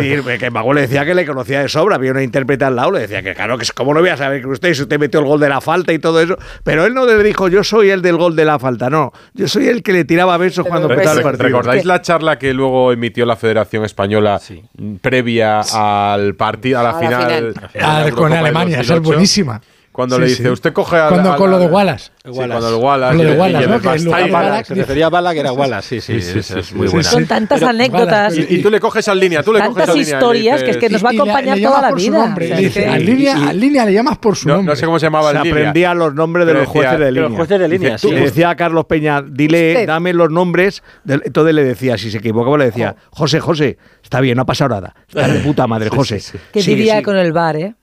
Y. 0.00 0.06
Y 0.08 0.16
Beckenbauer 0.20 0.74
le 0.74 0.80
decía 0.82 1.04
que 1.04 1.14
le 1.14 1.26
conocía 1.26 1.60
de 1.60 1.68
sobra, 1.68 1.96
había 1.96 2.10
una 2.12 2.22
intérprete 2.22 2.64
al 2.64 2.76
lado, 2.76 2.92
le 2.92 3.00
decía 3.00 3.22
que 3.22 3.34
claro, 3.34 3.56
que 3.58 3.64
es- 3.64 3.72
cómo 3.72 3.94
no 3.94 4.00
voy 4.00 4.08
a 4.10 4.16
saber 4.16 4.40
que 4.42 4.48
usted, 4.48 4.74
si 4.74 4.82
usted 4.82 4.98
metió 4.98 5.20
el 5.20 5.26
gol 5.26 5.40
de 5.40 5.48
la 5.48 5.60
falta 5.60 5.92
y 5.92 5.98
todo 5.98 6.20
eso. 6.20 6.36
Pero 6.64 6.84
él 6.86 6.94
no 6.94 7.06
le 7.06 7.22
dijo, 7.22 7.48
yo 7.48 7.62
soy 7.64 7.90
el 7.90 8.02
del 8.02 8.16
gol 8.16 8.34
de 8.36 8.44
la 8.44 8.58
falta, 8.58 8.88
no. 8.90 9.12
Yo 9.34 9.48
soy 9.48 9.68
el 9.68 9.82
que 9.82 9.92
le 9.92 10.04
tiraba 10.04 10.36
besos 10.36 10.66
cuando 10.66 10.90
empezaba 10.90 11.16
el 11.16 11.22
partido. 11.22 11.44
¿Recordáis 11.44 11.84
la 11.84 12.02
charla 12.02 12.38
que 12.38 12.52
luego 12.54 12.92
emitió 12.92 13.24
la 13.26 13.36
Federación 13.36 13.84
Española 13.84 14.40
mm, 14.76 14.94
previa 14.96 15.60
al 15.60 16.34
partido, 16.34 16.80
a 16.80 16.82
la 16.82 16.90
A 16.90 16.92
la 16.92 16.98
final? 16.98 17.54
la 17.74 18.06
Ah, 18.06 18.10
con 18.10 18.32
Alemania, 18.32 18.80
esa 18.80 18.82
es 18.82 18.88
2008? 19.02 19.02
buenísima. 19.12 19.60
Cuando 19.98 20.14
Sí, 20.14 20.20
le 20.22 20.28
dice, 20.28 20.42
sí. 20.44 20.48
usted 20.48 20.72
coge 20.72 20.96
a 20.96 21.08
Cuando- 21.08 21.34
con 21.34 21.50
lo 21.50 21.58
de 21.58 21.66
Wallace. 21.66 22.12
Sí, 22.24 22.30
cuando 22.32 22.68
el 22.68 22.74
Wallace. 22.76 23.16
Con 23.16 23.18
lo 23.18 23.24
de 23.24 23.30
y- 23.30 23.34
y 23.34 23.40
Wallace, 23.40 23.64
el 23.64 23.70
¿no? 23.70 23.76
Lugar 23.78 23.98
de 23.98 24.06
Bastai- 24.08 24.32
Wallace 24.32 24.64
Se 24.66 24.74
refería 24.76 25.06
a 25.06 25.10
Bala, 25.10 25.32
que 25.34 25.40
era 25.40 25.52
Wallace, 25.52 25.88
sí, 25.88 26.00
sí, 26.00 26.22
Sí, 26.22 26.32
sí, 26.34 26.38
esa 26.38 26.54
sí, 26.54 26.60
es 26.60 26.66
sí, 26.66 26.74
muy 26.76 26.86
sí, 26.86 26.92
buena. 26.92 27.10
Son 27.10 27.26
tantas 27.26 27.58
Pero- 27.58 27.70
anécdotas. 27.70 28.38
Y, 28.38 28.46
y 28.48 28.62
tú 28.62 28.70
le 28.70 28.78
coges 28.78 29.00
esa 29.04 29.14
línea, 29.16 29.42
tú 29.42 29.52
le 29.52 29.58
coges 29.58 29.74
Tantas 29.74 29.88
esa 29.88 29.94
línea. 29.98 30.08
y 30.12 30.14
historias 30.14 30.62
que 30.62 30.70
es 30.70 30.76
que 30.76 30.88
nos 30.88 31.04
va 31.04 31.08
a 31.08 31.12
Y 31.12 31.16
le- 31.16 31.22
acompañar 31.22 31.56
le 31.58 31.64
toda 31.64 31.82
la 31.82 31.92
vida. 31.92 32.18
nombre. 32.18 32.44
O 32.44 32.48
sea, 32.48 32.56
Le 32.58 32.62
dice, 32.62 32.80
que- 32.80 32.88
al 32.88 33.04
línea, 33.04 33.48
al 33.48 33.58
línea 33.60 33.84
le 33.86 33.92
llamas 33.92 34.18
por 34.18 34.36
su 34.36 34.46
No, 34.46 34.54
nombre. 34.54 34.72
no 34.72 34.76
sé 34.76 34.86
cómo 34.86 34.98
se 35.00 35.06
llamaba 35.06 35.32
Se 35.32 35.36
el 35.38 35.42
línea. 35.42 35.60
aprendía 35.62 35.94
los 35.94 36.14
nombres 36.14 36.46
de 36.46 36.54
los 36.54 36.68
jueces 36.68 36.92
de 36.92 37.04
de 37.06 37.10
los 37.10 37.22
línea. 37.24 37.36
jueces 37.36 37.58
de 37.58 37.68
línea, 37.68 37.98
sí. 37.98 38.10
Le 38.12 38.20
decía 38.20 38.50
a 38.50 38.54
Carlos 38.56 38.84
Peña, 38.84 39.20
dile, 39.20 39.84
dame 39.84 40.12
los 40.12 40.30
nombres. 40.30 40.84
Entonces 41.08 41.52
le 41.54 41.64
decía, 41.64 41.98
si 41.98 42.12
se 42.12 42.18
equivocaba, 42.18 42.56
le 42.56 42.66
decía, 42.66 42.94
José, 43.10 43.40
José, 43.40 43.78
está 44.00 44.20
bien, 44.20 44.36
no 44.36 44.42
ha 44.42 44.46
pasado 44.46 44.70
nada. 44.76 44.94
Está 45.08 45.26
de 45.28 45.40
puta 45.40 45.66
madre, 45.66 45.90
José. 45.90 46.22
¿Qué 46.52 46.62
diría 46.62 47.02
con 47.02 47.16
el 47.16 47.32
bar, 47.32 47.56
eh? 47.56 47.74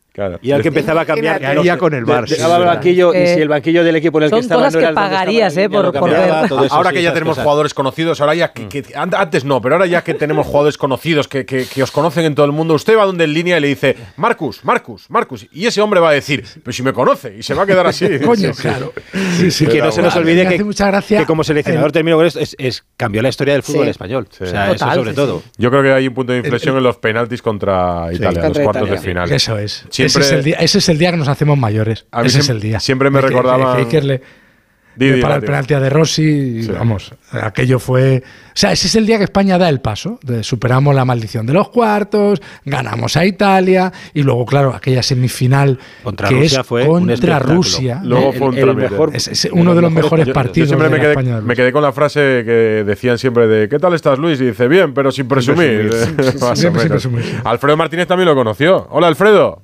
Y 0.42 0.52
al 0.52 0.62
que 0.62 0.70
empezaba 0.70 1.02
a 1.02 1.06
cambiar. 1.06 1.44
Haría 1.44 1.78
con 1.78 1.94
el 1.94 2.06
Bar, 2.06 2.26
verdad. 2.28 2.66
banquillo 2.66 3.14
y 3.14 3.28
si 3.28 3.42
el 3.42 3.50
banquillo 3.50 3.84
del 3.84 3.96
equipo 3.98 4.18
en 4.20 4.24
el 4.26 4.30
que 4.30 4.36
son 4.36 4.40
estaba 4.42 4.62
cosas 4.62 4.74
no 4.74 4.80
que 4.80 4.84
era 4.84 4.90
el 4.90 4.96
pagarías, 4.96 5.58
eh, 5.58 5.70
por- 5.70 5.92
ver. 5.92 6.02
ahora 6.72 6.90
sí, 6.90 6.96
que 6.96 7.04
ya 7.04 7.14
tenemos 7.14 7.34
cosas. 7.34 7.44
jugadores 7.44 7.74
conocidos, 7.74 8.22
ahora 8.22 8.36
ya 8.36 8.52
que, 8.54 8.68
que- 8.70 8.96
an- 8.96 9.14
antes 9.16 9.44
no, 9.46 9.62
pero 9.62 9.76
ahora 9.76 9.86
ya 9.88 10.04
que 10.04 10.14
tenemos 10.14 10.46
jugadores 10.48 10.78
conocidos 10.78 11.28
que, 11.28 11.46
que- 11.46 11.66
que 11.66 11.84
os 11.84 11.92
conocen 11.92 12.26
en 12.26 12.36
todo 12.36 12.46
el 12.46 12.52
mundo, 12.52 12.74
usted 12.76 12.98
va 12.98 13.06
donde 13.06 13.26
en 13.26 13.34
línea 13.34 13.58
y 13.58 13.62
le 13.62 13.68
dice, 13.68 13.96
Marcus, 14.18 14.64
Marcus, 14.64 15.10
Marcus, 15.10 15.48
y 15.52 15.66
ese 15.66 15.82
hombre 15.82 16.00
va 16.00 16.10
a 16.10 16.14
decir, 16.14 16.46
pero 16.64 16.74
si 16.74 16.82
me 16.84 16.94
conoce, 16.94 17.36
y 17.38 17.44
se 17.44 17.54
va 17.54 17.64
a 17.64 17.66
quedar 17.66 17.86
así. 17.88 18.08
Coño, 18.26 18.54
Sí, 18.54 18.62
claro. 18.62 18.94
Sí, 19.38 19.52
sí, 19.52 19.68
que 19.68 19.82
no 19.82 19.92
se 19.92 20.02
nos 20.02 20.16
olvide 20.16 20.48
que, 20.48 20.58
que 21.18 21.26
como 21.26 21.44
seleccionador 21.44 21.88
el- 21.88 21.92
termino 21.94 22.18
con 22.18 22.26
esto, 22.26 22.40
es, 22.40 22.56
es- 22.60 22.84
cambió 22.98 23.22
la 23.22 23.30
historia 23.30 23.54
del 23.54 23.64
fútbol 23.64 23.86
Sí. 23.86 23.90
español. 23.92 24.28
Sí. 24.32 24.44
O 24.44 24.48
sea, 24.48 24.72
eso 24.72 24.90
sobre 24.94 25.10
sí, 25.12 25.16
todo. 25.16 25.44
Yo 25.58 25.70
creo 25.70 25.84
que 25.84 25.92
hay 25.94 26.08
un 26.08 26.14
punto 26.14 26.32
de 26.34 26.40
inflexión 26.40 26.78
en 26.78 26.84
los 26.84 26.98
penaltis 26.98 27.42
contra 27.42 28.08
Italia, 28.14 28.42
Contra 28.42 28.50
los 28.50 28.60
cuartos 28.60 28.90
de 28.90 28.98
final. 28.98 29.32
Eso 29.32 29.58
es. 29.58 29.86
Siempre, 30.10 30.24
ese, 30.28 30.34
es 30.36 30.38
el 30.40 30.44
día, 30.44 30.56
ese 30.60 30.78
es 30.80 30.90
el 30.90 30.98
día 30.98 31.12
que 31.12 31.18
nos 31.18 31.28
hacemos 31.28 31.58
mayores. 31.58 32.06
A 32.12 32.22
mí 32.22 32.28
Ese 32.28 32.40
es 32.40 32.50
el 32.50 32.60
día. 32.62 32.80
siempre 32.80 33.10
me 33.10 33.22
le- 33.22 34.22
Didi 34.98 35.22
para 35.22 35.36
el 35.36 35.42
penalti 35.44 35.74
a 35.74 35.82
de 35.82 35.90
Rossi. 35.90 36.24
y 36.24 36.68
Vamos, 36.68 37.14
aquello 37.34 37.80
fue. 37.80 38.24
O 38.26 38.52
sea, 38.54 38.72
ese 38.72 38.88
es 38.88 38.96
el 38.96 39.06
día 39.06 39.18
que 39.18 39.26
España 39.26 39.58
da 39.58 39.68
el 39.68 39.82
paso. 39.82 40.20
de- 40.24 40.42
superamos 40.42 40.96
la 40.96 41.04
maldición 41.04 41.46
de 41.46 41.52
los 41.52 41.68
cuartos, 41.68 42.42
ganamos 42.64 43.18
a 43.18 43.26
Italia 43.26 43.92
y 44.14 44.24
luego, 44.24 44.46
claro, 44.46 44.74
aquella 44.74 45.04
semifinal 45.04 45.78
Contra 46.02 46.30
que 46.30 46.36
Rusia 46.36 46.62
es 46.62 46.66
fue 46.68 46.86
contra. 46.86 47.40
Rusia. 47.40 48.00
Luego 48.06 48.32
fue 48.32 48.48
un 48.48 48.58
el 48.58 48.64
trámite. 48.64 48.90
mejor- 48.90 49.10
Es, 49.14 49.28
es 49.28 49.50
uno 49.52 49.76
de 49.76 49.82
los 49.82 49.92
mejores 49.92 50.30
partidos 50.30 50.70
Yo 50.70 50.78
siempre 50.78 50.88
de 50.88 50.96
me 50.96 51.02
quedé, 51.02 51.12
España. 51.12 51.42
me 51.42 51.56
quedé 51.58 51.72
con 51.74 51.82
la 51.84 51.92
frase 51.92 52.44
que 52.46 52.84
decían 52.86 53.18
siempre 53.18 53.48
de 53.48 53.68
¿qué 53.68 53.80
tal 53.80 53.94
estás 53.96 54.18
Luis? 54.18 54.40
Y 54.40 54.46
dice, 54.46 54.70
bien, 54.70 54.94
pero 54.94 55.12
sin 55.12 55.28
presumir. 55.28 55.92
Sí, 55.92 56.16
sí, 56.56 57.00
sin. 57.00 57.16
Alfredo 57.44 57.76
Martínez 57.76 58.08
también 58.08 58.28
lo 58.30 58.36
conoció. 58.36 58.88
Hola 58.92 59.08
Alfredo. 59.08 59.62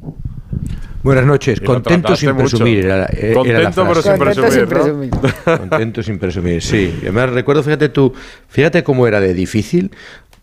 Buenas 1.03 1.26
noches, 1.26 1.60
Y 1.61 1.65
contento 1.65 2.15
sin 2.15 2.30
mucho. 2.30 2.40
presumir. 2.57 2.86
Era, 2.86 3.06
era 3.07 3.60
la 3.60 3.72
Contento, 3.72 3.86
pero 3.88 4.02
sin 4.02 4.18
Contento 4.18 4.52
sin 4.52 4.65
presumir. 4.68 5.10
Contento 5.45 6.03
sin 6.03 6.19
presumir, 6.19 6.61
sí. 6.61 6.94
Y 6.99 7.02
Además, 7.03 7.30
recuerdo, 7.32 7.64
fíjate 7.64 7.90
tú, 7.90 8.14
fíjate 8.48 8.84
cómo 8.84 9.07
era 9.07 9.19
de 9.19 9.34
difícil. 9.34 9.91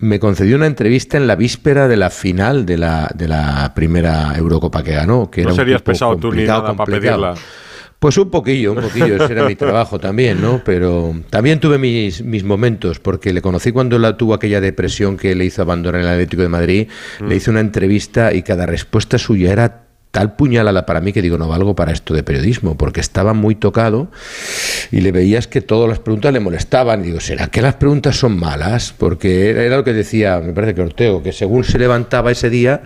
Me 0.01 0.21
concedió 0.21 0.57
una 0.57 0.67
entrevista 0.67 1.17
en 1.17 1.27
la 1.27 1.35
víspera 1.37 1.89
de 1.89 1.97
la 1.97 2.11
final 2.11 2.65
de 2.67 2.79
la, 2.79 3.11
de 3.15 3.27
la 3.29 3.73
primera 3.75 4.33
Eurocopa 4.37 4.83
que 4.83 4.93
ganó. 4.93 5.31
Que 5.31 5.43
No 5.43 5.49
era 5.49 5.53
un 5.55 5.57
serías 5.57 5.81
tipo 5.83 5.93
pesado 5.93 6.13
tú 6.17 6.29
ni 6.29 6.47
complicado, 6.47 6.63
nada 6.63 6.75
para 6.75 6.85
complicado. 6.93 7.23
pedirla. 7.35 7.41
Pues 7.99 8.17
un 8.17 8.31
poquillo, 8.31 8.75
un 8.75 8.81
poquillo, 8.83 9.17
ese 9.25 9.33
era 9.33 9.45
mi 9.49 9.57
trabajo 9.57 9.99
también, 9.99 10.41
¿no? 10.41 10.63
Pero 10.65 11.17
también 11.31 11.59
tuve 11.59 11.79
mis, 11.79 12.23
mis 12.23 12.45
momentos, 12.45 13.01
porque 13.01 13.33
le 13.33 13.43
conocí 13.43 13.73
cuando 13.73 13.99
la 13.99 14.17
tuvo 14.17 14.35
aquella 14.35 14.61
depresión 14.61 15.17
que 15.17 15.35
le 15.35 15.45
hizo 15.47 15.63
abandonar 15.63 16.01
el 16.03 16.07
Atlético 16.07 16.43
de 16.43 16.49
Madrid, 16.49 16.87
Mm. 17.19 17.27
le 17.27 17.35
hice 17.35 17.51
una 17.51 17.59
entrevista 17.59 18.33
y 18.33 18.43
cada 18.43 18.67
respuesta 18.67 19.19
suya 19.19 19.51
era 19.51 19.88
tal 20.11 20.37
puñalada 20.37 20.87
para 20.87 21.01
mí 21.01 21.13
que 21.13 21.23
digo, 21.23 21.39
no 21.39 21.49
valgo 21.49 21.75
para 21.75 21.93
esto 21.93 22.15
de 22.15 22.23
periodismo, 22.23 22.77
porque 22.77 23.01
estaba 23.01 23.35
muy 23.35 23.55
tocado 23.55 24.09
y 24.91 25.01
le 25.01 25.13
veías 25.13 25.47
que 25.47 25.61
todas 25.61 25.89
las 25.89 25.99
preguntas 25.99 26.33
le 26.33 26.41
molestaban. 26.41 27.01
Y 27.01 27.09
digo, 27.09 27.21
¿será 27.21 27.49
que 27.49 27.63
las 27.63 27.75
preguntas 27.75 28.17
son 28.17 28.39
malas? 28.39 28.95
Porque 28.97 29.51
era, 29.51 29.77
lo 29.77 29.85
que 29.85 29.93
decía, 29.93 30.41
me 30.41 30.53
parece 30.53 30.75
que 30.75 30.83
Ortego, 30.83 31.23
que 31.23 31.33
según 31.33 31.65
se 31.65 31.79
levantaba 31.79 32.31
ese 32.31 32.51
día, 32.51 32.83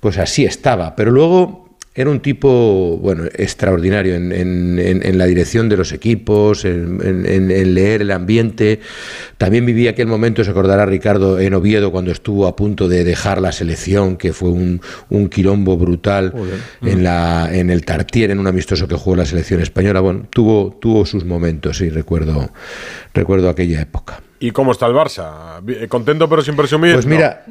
pues 0.00 0.18
así 0.18 0.44
estaba. 0.44 0.96
Pero 0.96 1.10
luego 1.10 1.65
era 1.98 2.10
un 2.10 2.20
tipo, 2.20 2.98
bueno, 3.00 3.24
extraordinario 3.24 4.14
en, 4.14 4.30
en- 4.30 4.78
en- 4.78 5.04
en 5.06 5.16
la 5.18 5.24
dirección 5.24 5.68
de 5.70 5.76
los 5.78 5.92
equipos, 5.92 6.64
en, 6.66 7.74
leer 7.74 8.02
el 8.02 8.10
ambiente. 8.10 8.80
También 9.38 9.64
viví 9.64 9.88
aquel 9.88 10.06
momento, 10.06 10.44
se 10.44 10.50
acordará 10.50 10.84
Ricardo, 10.84 11.40
en 11.40 11.54
Oviedo, 11.54 11.90
cuando 11.90 12.12
estuvo 12.12 12.46
a 12.46 12.54
punto 12.54 12.86
de 12.88 13.02
dejar 13.02 13.40
la 13.40 13.50
selección, 13.52 14.16
que 14.16 14.32
fue 14.34 14.50
un, 14.50 14.80
un 15.08 15.28
quilombo 15.28 15.76
brutal 15.78 16.32
en, 16.82 17.02
la, 17.02 17.48
en 17.50 17.70
el 17.70 17.84
Tartier, 17.86 18.30
en 18.30 18.38
un 18.40 18.46
amistoso 18.46 18.86
que 18.86 18.94
jugó 18.94 19.16
la 19.16 19.24
selección 19.24 19.60
española. 19.62 20.00
Bueno, 20.00 20.26
tuvo, 20.28 20.76
tuvo 20.80 21.06
sus 21.06 21.24
momentos, 21.24 21.78
sí, 21.78 21.88
recuerdo, 21.88 22.50
recuerdo 23.14 23.48
aquella 23.48 23.80
época. 23.80 24.22
¿Y 24.38 24.50
cómo 24.50 24.72
está 24.72 24.86
el 24.86 24.92
Barça? 24.92 25.60
Bi- 25.62 25.86
¿Contento 25.88 26.28
pero 26.28 26.42
sin 26.42 26.56
presumir? 26.56 26.92
Pues 26.94 27.06
No. 27.06 27.14
mira, 27.14 27.44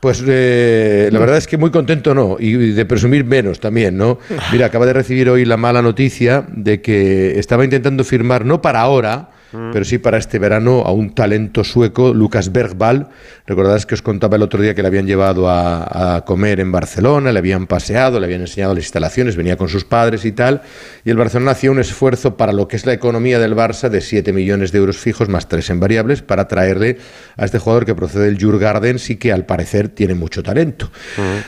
pues 0.00 0.22
eh, 0.26 1.08
la 1.12 1.18
verdad 1.18 1.36
es 1.36 1.46
que 1.46 1.56
muy 1.58 1.70
contento 1.70 2.14
no, 2.14 2.36
y 2.38 2.52
de 2.72 2.84
presumir 2.86 3.24
menos 3.24 3.58
también, 3.60 3.96
¿no? 3.96 4.18
Mira, 4.52 4.66
acaba 4.66 4.86
de 4.86 4.92
recibir 4.92 5.28
hoy 5.30 5.44
la 5.44 5.56
mala 5.56 5.82
noticia 5.82 6.44
de 6.48 6.80
que 6.80 7.38
estaba 7.38 7.64
intentando 7.64 8.04
firmar, 8.04 8.44
no 8.44 8.62
para 8.62 8.80
ahora, 8.80 9.30
Mm. 9.52 9.70
pero 9.72 9.84
sí 9.84 9.98
para 9.98 10.18
este 10.18 10.38
verano, 10.38 10.82
a 10.84 10.92
un 10.92 11.14
talento 11.14 11.64
sueco, 11.64 12.12
Lucas 12.12 12.52
Bergvall. 12.52 13.08
Recordarás 13.46 13.86
que 13.86 13.94
os 13.94 14.02
contaba 14.02 14.36
el 14.36 14.42
otro 14.42 14.62
día 14.62 14.74
que 14.74 14.82
le 14.82 14.88
habían 14.88 15.06
llevado 15.06 15.48
a, 15.48 16.16
a 16.16 16.24
comer 16.24 16.60
en 16.60 16.70
Barcelona, 16.70 17.32
le 17.32 17.38
habían 17.38 17.66
paseado, 17.66 18.20
le 18.20 18.26
habían 18.26 18.42
enseñado 18.42 18.74
las 18.74 18.84
instalaciones, 18.84 19.36
venía 19.36 19.56
con 19.56 19.68
sus 19.68 19.84
padres 19.84 20.24
y 20.24 20.32
tal, 20.32 20.62
y 21.04 21.10
el 21.10 21.16
Barcelona 21.16 21.52
hacía 21.52 21.70
un 21.70 21.78
esfuerzo 21.78 22.36
para 22.36 22.52
lo 22.52 22.68
que 22.68 22.76
es 22.76 22.84
la 22.84 22.92
economía 22.92 23.38
del 23.38 23.56
Barça 23.56 23.88
de 23.88 24.00
7 24.00 24.32
millones 24.32 24.70
de 24.72 24.78
euros 24.78 24.98
fijos 24.98 25.28
más 25.28 25.48
3 25.48 25.70
en 25.70 25.80
variables 25.80 26.22
para 26.22 26.46
traerle 26.46 26.98
a 27.36 27.44
este 27.44 27.58
jugador 27.58 27.86
que 27.86 27.94
procede 27.94 28.26
del 28.26 28.38
Jurgardens 28.42 29.08
y 29.10 29.16
que 29.16 29.32
al 29.32 29.46
parecer 29.46 29.88
tiene 29.88 30.14
mucho 30.14 30.42
talento. 30.42 30.90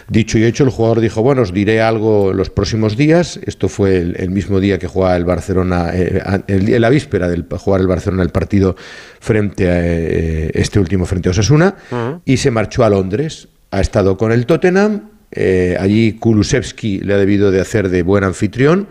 Dicho 0.08 0.38
y 0.38 0.44
hecho, 0.44 0.64
el 0.64 0.70
jugador 0.70 1.00
dijo, 1.00 1.22
bueno, 1.22 1.42
os 1.42 1.52
diré 1.52 1.82
algo 1.82 2.32
los 2.32 2.50
próximos 2.50 2.96
días. 2.96 3.38
Esto 3.44 3.68
fue 3.68 3.98
el, 3.98 4.16
el 4.18 4.30
mismo 4.30 4.60
día 4.60 4.78
que 4.78 4.86
jugaba 4.86 5.16
el 5.16 5.24
Barcelona, 5.24 5.90
eh, 5.92 6.22
el 6.46 6.80
la 6.80 6.88
víspera 6.88 7.28
del 7.28 7.44
jugar 7.58 7.80
el 7.80 7.86
Barcelona 7.90 8.22
el 8.22 8.30
partido 8.30 8.76
frente 9.20 9.70
a 9.70 9.80
eh, 9.82 10.50
este 10.54 10.80
último 10.80 11.04
frente 11.04 11.28
a 11.28 11.32
Osasuna, 11.32 11.74
y 12.24 12.38
se 12.38 12.50
marchó 12.50 12.84
a 12.84 12.90
Londres. 12.90 13.48
Ha 13.70 13.80
estado 13.80 14.16
con 14.16 14.32
el 14.32 14.46
Tottenham, 14.46 15.10
eh, 15.30 15.76
allí 15.78 16.14
Kulusevski 16.14 17.00
le 17.00 17.14
ha 17.14 17.16
debido 17.18 17.50
de 17.50 17.60
hacer 17.60 17.88
de 17.88 18.02
buen 18.02 18.24
anfitrión. 18.24 18.88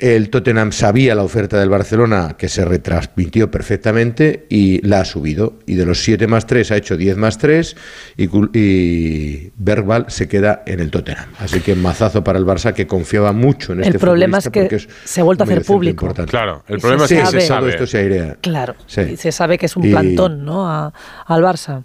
El 0.00 0.30
Tottenham 0.30 0.72
sabía 0.72 1.14
la 1.14 1.22
oferta 1.22 1.60
del 1.60 1.68
Barcelona 1.68 2.36
que 2.38 2.48
se 2.48 2.64
retransmitió 2.64 3.50
perfectamente 3.50 4.46
y 4.48 4.84
la 4.86 5.00
ha 5.00 5.04
subido. 5.04 5.58
Y 5.66 5.74
de 5.74 5.84
los 5.86 6.02
7 6.02 6.26
más 6.26 6.46
3 6.46 6.70
ha 6.72 6.76
hecho 6.76 6.96
10 6.96 7.16
más 7.16 7.38
3 7.38 7.76
y, 8.16 8.58
y 8.58 9.52
se 10.08 10.28
queda 10.28 10.62
en 10.66 10.80
el 10.80 10.90
Tottenham. 10.90 11.26
Así 11.38 11.60
que 11.60 11.74
mazazo 11.74 12.24
para 12.24 12.38
el 12.38 12.46
Barça 12.46 12.72
que 12.72 12.86
confiaba 12.86 13.32
mucho 13.32 13.72
en 13.72 13.80
El 13.80 13.86
este 13.86 13.98
problema 13.98 14.38
es 14.38 14.48
que 14.48 14.78
se 15.04 15.20
ha 15.20 15.24
vuelto 15.24 15.44
a 15.44 15.46
hacer 15.46 15.62
público. 15.64 16.06
importante. 16.06 16.30
Claro, 16.30 16.64
el 16.68 16.78
Y 16.78 16.80
problema 16.80 17.06
se 17.06 17.14
es 17.18 17.20
que 17.20 17.26
se 17.26 17.30
sabe. 17.30 17.46
Todo 17.46 17.56
sabe. 17.60 17.70
esto 17.70 17.86
se 17.86 17.98
airea. 17.98 18.36
Claro. 18.40 18.74
Sí. 18.86 19.00
Y 19.02 19.16
se 19.16 19.32
sabe 19.32 19.58
que 19.58 19.66
es 19.66 19.76
un 19.76 19.84
Y- 19.84 19.90
plantón, 19.90 20.44
¿no? 20.44 20.68
A- 20.68 20.92
al 21.26 21.42
Barça. 21.42 21.84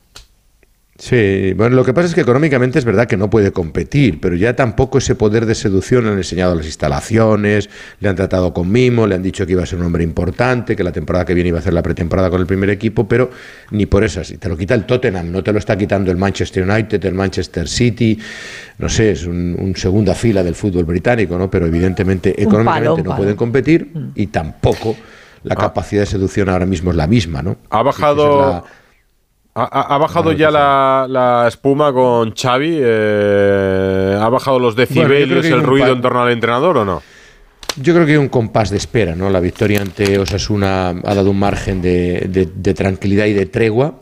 Sí, 0.97 1.51
bueno, 1.57 1.75
lo 1.75 1.83
que 1.83 1.93
pasa 1.93 2.07
es 2.07 2.15
que 2.15 2.21
económicamente 2.21 2.79
es 2.79 2.85
verdad 2.85 3.05
que 3.05 3.17
no 3.17 3.29
puede 3.29 3.51
competir, 3.51 4.21
pero 4.21 4.37
ya 4.37 4.55
tampoco 4.55 4.99
ese 4.99 5.13
poder 5.13 5.45
de 5.45 5.53
seducción 5.53 6.05
le 6.05 6.11
han 6.11 6.17
enseñado 6.17 6.55
las 6.55 6.65
instalaciones, 6.65 7.69
le 7.99 8.07
han 8.07 8.15
tratado 8.15 8.53
con 8.53 8.71
mimo, 8.71 9.05
le 9.05 9.15
han 9.15 9.21
dicho 9.21 9.45
que 9.45 9.51
iba 9.51 9.63
a 9.63 9.65
ser 9.65 9.79
un 9.79 9.87
hombre 9.87 10.05
importante, 10.05 10.73
que 10.73 10.85
la 10.85 10.93
temporada 10.93 11.25
que 11.25 11.33
viene 11.33 11.49
iba 11.49 11.57
a 11.57 11.59
hacer 11.59 11.73
la 11.73 11.83
pretemporada 11.83 12.29
con 12.29 12.39
el 12.39 12.47
primer 12.47 12.69
equipo, 12.69 13.09
pero 13.09 13.29
ni 13.71 13.87
por 13.87 14.05
esas. 14.05 14.31
Y 14.31 14.37
te 14.37 14.47
lo 14.47 14.55
quita 14.55 14.73
el 14.73 14.85
Tottenham, 14.85 15.33
no 15.33 15.43
te 15.43 15.51
lo 15.51 15.59
está 15.59 15.77
quitando 15.77 16.11
el 16.11 16.17
Manchester 16.17 16.63
United, 16.63 17.03
el 17.03 17.13
Manchester 17.13 17.67
City, 17.67 18.17
no 18.77 18.87
sé, 18.87 19.11
es 19.11 19.25
un, 19.25 19.53
un 19.59 19.75
segunda 19.75 20.15
fila 20.15 20.43
del 20.43 20.55
fútbol 20.55 20.85
británico, 20.85 21.37
¿no? 21.37 21.49
Pero 21.49 21.65
evidentemente 21.65 22.41
económicamente 22.41 22.89
palo, 22.89 22.97
no 22.97 23.03
palo. 23.03 23.17
pueden 23.17 23.35
competir 23.35 23.91
y 24.15 24.27
tampoco 24.27 24.95
la 25.43 25.55
capacidad 25.55 26.03
de 26.03 26.07
seducción 26.07 26.47
ahora 26.47 26.65
mismo 26.65 26.91
es 26.91 26.95
la 26.95 27.05
misma, 27.05 27.41
¿no? 27.41 27.57
Ha 27.69 27.83
bajado, 27.83 28.63
ha, 29.63 29.97
bajado 29.97 30.31
ya 30.33 30.51
la, 30.51 31.05
la 31.09 31.45
espuma 31.47 31.93
con 31.93 32.33
Xavi. 32.35 32.77
eh, 32.81 34.17
¿Ha 34.19 34.29
bajado 34.29 34.59
los 34.59 34.75
decibelios, 34.75 35.45
el 35.45 35.63
ruido 35.63 35.93
en 35.93 36.01
torno 36.01 36.21
al 36.23 36.31
entrenador 36.31 36.77
o 36.77 36.85
no? 36.85 37.01
Yo 37.81 37.93
creo 37.93 38.05
que 38.05 38.13
hay 38.13 38.17
un 38.17 38.29
compás 38.29 38.69
de 38.69 38.77
espera, 38.77 39.15
¿no? 39.15 39.29
La 39.29 39.39
victoria 39.39 39.81
ante 39.81 40.17
Osasuna 40.19 40.89
ha 40.89 41.13
dado 41.15 41.31
un 41.31 41.39
margen 41.39 41.81
de, 41.81 42.27
de- 42.29 42.49
de 42.53 42.73
tranquilidad 42.73 43.25
y 43.25 43.33
de 43.33 43.45
tregua. 43.47 43.95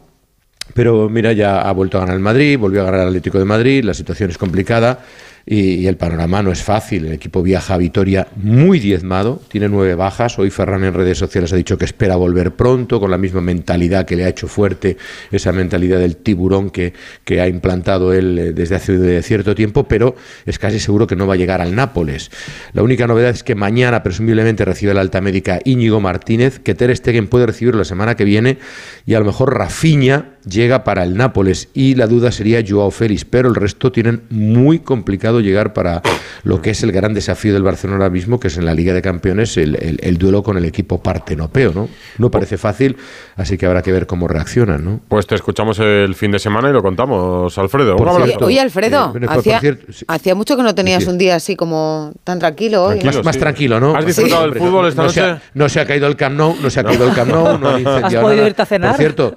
Pero 0.73 1.09
mira, 1.09 1.33
ya 1.33 1.61
ha 1.61 1.71
vuelto 1.73 1.97
a 1.97 2.01
ganar 2.01 2.15
el 2.15 2.21
Madrid, 2.21 2.57
volvió 2.57 2.81
a 2.81 2.85
ganar 2.85 3.01
el 3.01 3.07
Atlético 3.07 3.37
de 3.37 3.45
Madrid, 3.45 3.83
la 3.83 3.93
situación 3.93 4.29
es 4.29 4.37
complicada 4.37 4.99
y, 5.45 5.85
el 5.87 5.97
panorama 5.97 6.41
no 6.41 6.51
es 6.51 6.63
fácil. 6.63 7.05
El 7.05 7.13
equipo 7.13 7.41
viaja 7.43 7.73
a 7.73 7.77
Vitoria 7.77 8.27
muy 8.35 8.79
diezmado, 8.79 9.41
tiene 9.49 9.69
nueve 9.69 9.95
bajas. 9.95 10.39
Hoy 10.39 10.49
Ferran 10.49 10.83
en 10.83 10.93
redes 10.93 11.17
sociales 11.17 11.51
ha 11.53 11.55
dicho 11.55 11.77
que 11.77 11.85
espera 11.85 12.15
volver 12.15 12.51
pronto, 12.51 12.99
con 12.99 13.11
la 13.11 13.17
misma 13.17 13.41
mentalidad 13.41 14.05
que 14.05 14.15
le 14.15 14.25
ha 14.25 14.29
hecho 14.29 14.47
fuerte, 14.47 14.97
esa 15.31 15.51
mentalidad 15.51 15.99
del 15.99 16.17
tiburón 16.17 16.69
que, 16.69 16.93
que 17.25 17.41
ha 17.41 17.47
implantado 17.47 18.13
él 18.13 18.39
eh, 18.39 18.53
desde 18.53 18.75
hace 18.75 19.21
cierto 19.21 19.55
tiempo, 19.55 19.85
pero 19.85 20.15
es 20.45 20.59
casi 20.59 20.79
seguro 20.79 21.07
que 21.07 21.15
no 21.15 21.27
va 21.27 21.33
a 21.33 21.37
llegar 21.37 21.61
al 21.61 21.75
Nápoles. 21.75 22.31
La 22.73 22.83
única 22.83 23.07
novedad 23.07 23.31
es 23.31 23.43
que 23.43 23.55
mañana 23.55 24.03
presumiblemente 24.03 24.65
recibe 24.65 24.93
la 24.93 25.01
alta 25.01 25.21
médica 25.21 25.59
Íñigo 25.65 25.99
Martínez, 25.99 26.59
que 26.59 26.75
Ter 26.75 26.95
Stegen 26.95 27.27
puede 27.27 27.45
recibir 27.45 27.75
la 27.75 27.85
semana 27.85 28.15
que 28.15 28.23
viene 28.23 28.57
y 29.05 29.13
a 29.13 29.19
lo 29.19 29.25
mejor 29.25 29.57
Rafinha 29.57 30.33
llega 30.47 30.83
para 30.83 31.03
el 31.03 31.15
Nápoles 31.15 31.69
y 31.73 31.95
la 31.95 32.07
duda 32.07 32.31
sería 32.31 32.63
Joao 32.67 32.91
Félix, 32.91 33.25
pero 33.25 33.49
el 33.49 33.55
resto 33.55 33.91
tienen 33.91 34.23
muy 34.29 34.79
complicado 34.79 35.32
llegar 35.39 35.73
para 35.73 36.01
lo 36.43 36.61
que 36.61 36.71
es 36.71 36.83
el 36.83 36.91
gran 36.91 37.13
desafío 37.13 37.53
del 37.53 37.63
Barcelona 37.63 38.03
ahora 38.05 38.09
mismo, 38.13 38.39
que 38.39 38.47
es 38.47 38.57
en 38.57 38.65
la 38.65 38.73
Liga 38.73 38.93
de 38.93 39.01
Campeones 39.01 39.55
el, 39.57 39.75
el- 39.75 39.99
el 40.01 40.17
duelo 40.17 40.43
con 40.43 40.57
el 40.57 40.65
equipo 40.65 41.01
partenopeo, 41.01 41.71
¿no? 41.73 41.89
No 42.17 42.29
parece 42.31 42.57
fácil, 42.57 42.97
así 43.35 43.57
que 43.57 43.65
habrá 43.65 43.81
que 43.81 43.91
ver 43.91 44.07
cómo 44.07 44.27
reaccionan, 44.27 44.83
¿no? 44.83 44.99
Pues 45.07 45.25
te 45.27 45.35
escuchamos 45.35 45.79
el 45.79 46.15
fin 46.15 46.31
de 46.31 46.39
semana 46.39 46.69
y 46.69 46.73
lo 46.73 46.81
contamos, 46.81 47.57
Alfredo. 47.57 47.95
Por 47.95 48.07
Un 48.07 48.09
abrazo. 48.13 48.27
cierto, 48.27 48.45
Oye, 48.45 48.59
Alfredo, 48.59 49.13
Eh, 49.19 49.25
hacía, 49.29 49.59
cierto, 49.59 49.91
sí. 49.93 50.05
hacía 50.07 50.35
mucho 50.35 50.55
que 50.57 50.63
no 50.63 50.75
tenías 50.75 50.99
Decir. 50.99 51.11
un 51.13 51.17
día 51.17 51.35
así 51.35 51.55
como 51.55 52.11
tan 52.23 52.39
tranquilo 52.39 52.83
hoy. 52.85 53.01
más, 53.03 53.23
más 53.23 53.37
tranquilo, 53.37 53.79
¿no? 53.79 53.95
¿Has 53.95 54.05
disfrutado 54.05 54.43
del 54.49 54.55
fútbol 54.59 54.81
no- 54.83 54.87
esta 54.87 55.03
no 55.03 55.09
se 55.09 55.21
ha- 55.21 55.27
noche? 55.33 55.41
no 55.53 55.69
se 55.69 55.79
ha 55.79 55.85
caído 55.85 56.07
el 56.07 56.15
Camp 56.15 56.35
Nou, 56.37 56.55
no 56.61 56.69
se 56.69 56.79
ha 56.79 56.83
caído 56.83 57.07
el 57.07 57.13
Camp 57.15 57.31
Nou, 57.31 57.57
no 57.57 57.69
han 57.69 57.79
incendiado 57.81 58.25
podido 58.27 58.45
irte 58.47 58.61
a 58.61 58.65
cenar? 58.65 58.91
Por 58.91 58.97
cierto, 58.99 59.35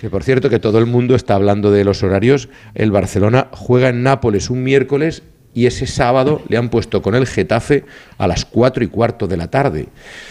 que 0.00 0.10
por 0.10 0.22
cierto 0.22 0.50
que 0.50 0.58
todo 0.58 0.78
el 0.78 0.86
mundo 0.86 1.14
está 1.14 1.34
hablando 1.34 1.70
de 1.70 1.82
los 1.84 2.02
horarios. 2.02 2.48
El 2.74 2.90
Barcelona 2.90 3.48
juega 3.52 3.88
en 3.88 4.02
Nápoles 4.02 4.50
un 4.50 4.62
miércoles 4.62 5.22
y 5.56 5.64
ese 5.64 5.86
sábado 5.86 6.42
le 6.48 6.58
han 6.58 6.68
puesto 6.68 7.00
con 7.00 7.14
el 7.14 7.26
Getafe 7.26 7.86
a 8.18 8.26
las 8.28 8.44
cuatro 8.44 8.84
y 8.84 8.88
cuarto 8.88 9.26
de 9.26 9.38
la 9.38 9.48
tarde. 9.48 9.88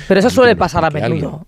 Pero 0.07 0.19
eso 0.19 0.29
suele 0.29 0.55
pasar 0.55 0.85
a 0.85 0.91
menudo. 0.91 1.47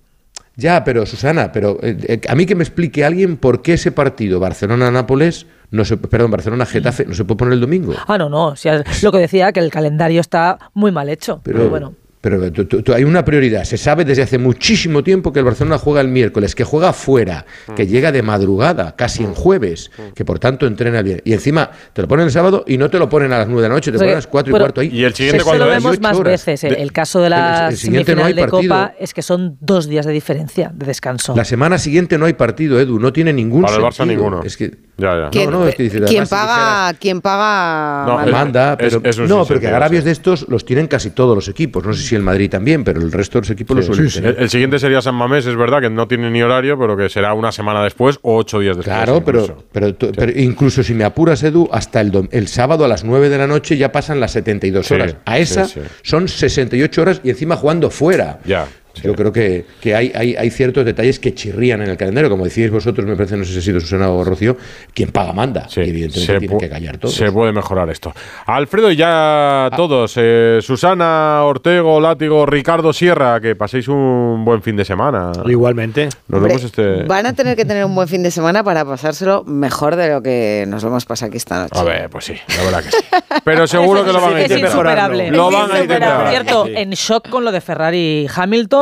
Ya, 0.56 0.84
pero 0.84 1.06
Susana, 1.06 1.52
pero 1.52 1.78
eh, 1.84 1.96
eh, 2.08 2.22
a 2.28 2.34
mí 2.34 2.48
que 2.48 2.56
me 2.56 2.64
explique 2.64 3.06
alguien 3.06 3.38
por 3.38 3.62
qué 3.62 3.74
ese 3.74 3.92
partido 3.92 4.40
Barcelona-Nápoles, 4.40 5.46
no 5.70 5.86
se, 5.86 5.96
perdón, 5.96 6.32
Barcelona-Getafe 6.32 7.06
no 7.06 7.14
se 7.14 7.24
puede 7.24 7.38
poner 7.38 7.54
el 7.54 7.62
domingo. 7.62 7.94
Ah, 8.08 8.18
no, 8.18 8.30
no. 8.30 8.56
lo 9.04 9.12
que 9.12 9.20
decía, 9.20 9.52
que 9.52 9.60
el 9.60 9.70
calendario 9.70 10.22
está 10.22 10.58
muy 10.74 10.92
mal 10.92 11.08
hecho. 11.10 11.42
Pero, 11.44 11.60
Pero, 11.60 11.70
bueno. 11.70 11.94
Pero 12.20 12.52
tú- 12.52 12.66
tú- 12.66 12.82
tú- 12.82 12.94
hay 12.94 13.04
una 13.04 13.24
prioridad. 13.24 13.64
Se 13.64 13.78
sabe 13.78 14.04
desde 14.04 14.24
hace 14.24 14.38
muchísimo 14.40 15.04
tiempo 15.04 15.32
que 15.32 15.40
el 15.40 15.46
Barcelona 15.46 15.78
juega 15.78 16.02
el 16.02 16.08
miércoles, 16.08 16.56
que 16.56 16.64
juega 16.64 16.92
fuera, 16.92 17.46
que 17.76 17.86
llega 17.86 18.12
de 18.12 18.24
madrugada, 18.24 18.96
casi 18.96 19.24
en 19.24 19.34
jueves, 19.36 19.92
que 20.16 20.26
por 20.26 20.40
tanto 20.40 20.66
entrena 20.66 21.04
bien. 21.04 21.22
Y 21.26 21.34
encima 21.34 21.70
te 21.94 22.02
lo 22.02 22.08
ponen 22.08 22.26
el 22.26 22.32
sábado 22.32 22.66
y 22.68 22.78
no 22.78 22.90
te 22.90 22.98
lo 22.98 23.08
ponen 23.08 23.32
a 23.34 23.38
las 23.38 23.48
9 23.48 23.62
de 23.62 23.70
la 23.70 23.76
noche, 23.76 23.92
te 23.92 23.98
ponen 24.00 24.14
a 24.14 24.16
las 24.16 24.28
4 24.28 24.56
y 24.56 24.60
cuarto 24.60 24.82
ahí. 24.82 24.88
¿Y 24.92 25.04
el 25.04 25.14
siguiente 25.14 25.42
Eso 25.42 25.56
lo 25.56 25.68
vemos 25.68 26.00
más 26.02 26.20
veces. 26.22 26.64
El, 26.64 26.76
el 26.76 26.92
caso 26.92 27.22
de 27.22 27.30
la 27.30 27.66
El- 27.68 27.72
el 27.74 27.78
siguiente 27.78 28.16
no 28.16 28.22
semifinal 28.24 28.26
hay 28.26 28.34
de 28.34 28.52
partido. 28.52 28.74
Copa 28.76 28.94
es 29.00 29.14
que 29.14 29.22
son 29.22 29.58
dos 29.62 29.88
días 29.88 30.06
de 30.06 30.12
diferencia 30.12 30.72
de 30.74 30.86
descanso. 30.88 31.36
La 31.36 31.46
semana 31.46 31.78
siguiente 31.78 32.18
no 32.18 32.26
hay 32.26 32.34
partido, 32.34 32.80
Edu, 32.80 33.00
no 33.00 33.14
tiene 33.14 33.32
ningún 33.32 33.62
Para 33.62 33.76
el 33.78 33.82
Barça 33.84 33.94
sentido. 33.98 34.18
ninguno. 34.24 34.44
Es 34.44 34.58
que 34.58 34.87
Ya, 34.98 35.16
ya. 35.16 35.30
¿Quién, 35.30 35.52
no, 35.52 35.68
es 35.68 35.76
que 35.76 35.84
dice, 35.84 35.98
¿quién 36.00 36.24
además, 36.24 36.30
si 36.30 36.36
paga? 36.36 36.94
¿Quién 37.00 37.22
paga? 37.22 38.06
No, 38.08 38.16
Manda? 38.16 38.32
manda, 38.32 38.72
es- 38.74 38.78
pero, 38.96 39.02
es 39.10 39.18
un 39.20 39.28
no, 39.28 39.46
pero 39.46 39.60
que 39.60 39.68
agravios 39.68 40.02
sí. 40.02 40.06
de 40.06 40.12
estos 40.12 40.48
los 40.50 40.66
tienen 40.66 40.88
casi 40.88 41.12
todos 41.12 41.36
los 41.36 41.48
equipos. 41.48 41.86
No 41.86 41.94
sé 41.94 42.02
si 42.02 42.16
el 42.16 42.24
Madrid 42.24 42.50
también, 42.50 42.84
pero 42.84 43.00
el 43.00 43.12
resto 43.12 43.38
de 43.38 43.42
los 43.44 43.50
equipos 43.52 43.76
los 43.78 43.86
Sí, 43.86 43.92
suelen 43.94 44.10
sí, 44.10 44.16
sí. 44.16 44.22
tener. 44.22 44.38
El, 44.38 44.44
el 44.44 44.50
siguiente 44.50 44.80
sería 44.80 45.02
San 45.02 45.14
Mamés, 45.14 45.46
es 45.46 45.56
verdad 45.56 45.82
que 45.82 45.90
no 45.92 46.08
tiene 46.08 46.32
ni 46.32 46.42
horario, 46.42 46.80
pero 46.80 46.98
que 46.98 47.10
será 47.10 47.34
una 47.36 47.52
semana 47.52 47.84
después 47.84 48.18
o 48.24 48.38
ocho 48.38 48.60
días 48.60 48.76
después. 48.76 48.96
Claro, 48.96 49.24
pero, 49.24 49.42
incluso. 49.42 49.64
pero, 49.72 49.94
tú- 49.96 50.12
pero 50.16 50.32
incluso 50.40 50.82
si 50.82 50.94
me 50.96 51.04
apuras, 51.04 51.44
Edu, 51.44 51.70
hasta 51.72 52.02
el, 52.02 52.12
dom- 52.12 52.30
el 52.32 52.48
sábado 52.48 52.84
a 52.84 52.88
las 52.88 53.04
9 53.04 53.30
de 53.30 53.38
la 53.38 53.46
noche 53.46 53.78
ya 53.78 53.92
pasan 53.92 54.20
las 54.20 54.32
72 54.32 54.88
Sí, 54.88 54.94
horas. 54.96 55.16
A 55.26 55.36
sí, 55.36 55.42
esa 55.44 55.66
sí. 55.66 55.80
son 56.02 56.28
68 56.28 57.02
horas 57.04 57.22
y 57.24 57.30
encima 57.30 57.56
jugando 57.56 57.92
fuera. 57.92 58.40
Ya. 58.46 58.66
Yo 59.04 59.14
creo 59.16 59.32
que, 59.32 59.66
que 59.82 59.96
hay, 59.96 60.12
hay, 60.16 60.36
hay 60.36 60.50
ciertos 60.50 60.86
detalles 60.86 61.20
que 61.20 61.34
chirrían 61.34 61.82
en 61.82 61.90
el 61.90 61.98
calendario. 61.98 62.30
Como 62.30 62.44
decíais 62.46 62.72
vosotros, 62.72 63.06
me 63.08 63.16
parece, 63.16 63.38
no 63.38 63.44
sé 63.46 63.54
si 63.54 63.60
ha 63.60 63.62
sido 63.62 63.80
Susana 63.80 64.10
o 64.10 64.24
Rocío, 64.24 64.58
quien 64.94 65.12
paga 65.12 65.34
manda. 65.34 65.68
y 65.76 65.80
evidentemente 65.82 66.48
pu- 66.50 66.60
que 66.60 66.70
callar 66.70 66.98
todos. 66.98 67.14
Se 67.16 67.32
puede 67.32 67.52
mejorar 67.52 67.90
esto. 67.90 68.14
Alfredo, 68.46 68.92
y 68.92 68.96
ya 68.96 69.70
todos. 69.76 70.14
eh, 70.18 70.60
Susana, 70.62 71.44
Ortego, 71.44 72.00
Látigo, 72.00 72.46
Ricardo 72.46 72.94
Sierra, 72.94 73.40
que 73.40 73.56
paséis 73.56 73.88
un 73.88 74.44
buen 74.46 74.62
fin 74.62 74.76
de 74.76 74.86
semana. 74.86 75.32
Igualmente. 75.46 76.06
Nos 76.28 76.38
Hombre, 76.40 76.50
vemos 76.50 76.64
este. 76.64 77.04
Van 77.04 77.26
a 77.26 77.34
tener 77.34 77.56
que 77.56 77.66
tener 77.66 77.86
un 77.86 77.96
buen 77.96 78.08
fin 78.08 78.24
de 78.24 78.32
semana 78.32 78.64
para 78.64 78.86
pasárselo 78.86 79.44
mejor 79.46 79.96
de 79.96 80.10
lo 80.10 80.22
que 80.22 80.66
nos 80.68 80.84
lo 80.84 80.90
hemos 80.90 81.06
pasado 81.06 81.30
aquí 81.30 81.38
esta 81.38 81.60
noche. 81.64 81.80
A 81.80 81.84
ver, 81.84 82.10
pues 82.10 82.26
sí, 82.26 82.34
la 82.58 82.64
verdad 82.64 82.84
que 82.84 82.92
sí. 82.92 82.98
Pero 83.44 83.68
seguro 83.68 84.06
que 84.06 84.14
lo 84.14 84.22
van 84.22 84.34
a 84.36 84.40
es 84.42 84.44
intentar. 84.52 84.70
insuperable. 84.72 85.32
Lo 85.32 85.52
van 85.52 85.66
a 85.66 85.68
Por 85.74 85.82
intentar. 85.82 86.30
cierto, 86.30 86.68
en 86.68 86.90
shock 86.92 87.30
con 87.30 87.44
lo 87.44 87.52
de 87.52 87.62
Ferrari 87.62 88.24
y 88.24 88.28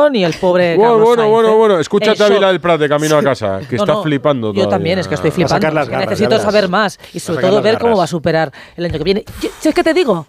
Hamilton 0.06 0.16
y 0.16 0.24
el 0.24 0.34
pobre 0.34 0.76
Bueno, 0.76 0.90
Carlos 0.92 1.06
bueno, 1.08 1.22
Sainz, 1.22 1.32
bueno, 1.34 1.48
¿eh? 1.48 1.54
bueno. 1.56 1.78
Escúchate 1.80 2.16
En 2.16 2.22
a 2.22 2.26
Vila 2.28 2.40
shock. 2.40 2.48
del 2.52 2.60
Prat 2.60 2.80
de 2.80 2.88
camino 2.88 3.18
a 3.18 3.22
casa, 3.22 3.60
que 3.68 3.76
No, 3.76 3.82
está 3.82 3.92
no, 3.94 4.02
flipando 4.02 4.48
Yo 4.48 4.52
todavía. 4.54 4.70
también, 4.70 4.98
es 4.98 5.08
que 5.08 5.14
estoy 5.14 5.30
flipando. 5.30 5.54
sacar 5.54 5.72
las 5.74 5.88
garras, 5.88 6.10
Necesito 6.10 6.38
saber 6.40 6.68
más 6.68 6.98
y 7.12 7.20
sobre 7.20 7.46
todo 7.46 7.62
ver 7.62 7.78
cómo 7.78 7.96
va 7.96 8.04
a 8.04 8.08
superar 8.08 8.52
el 8.76 8.84
año 8.84 8.98
que 8.98 9.04
viene. 9.04 9.24
Yo- 9.40 9.50
¿Sabes 9.60 9.74
qué 9.74 9.84
te 9.84 9.94
digo? 9.94 10.26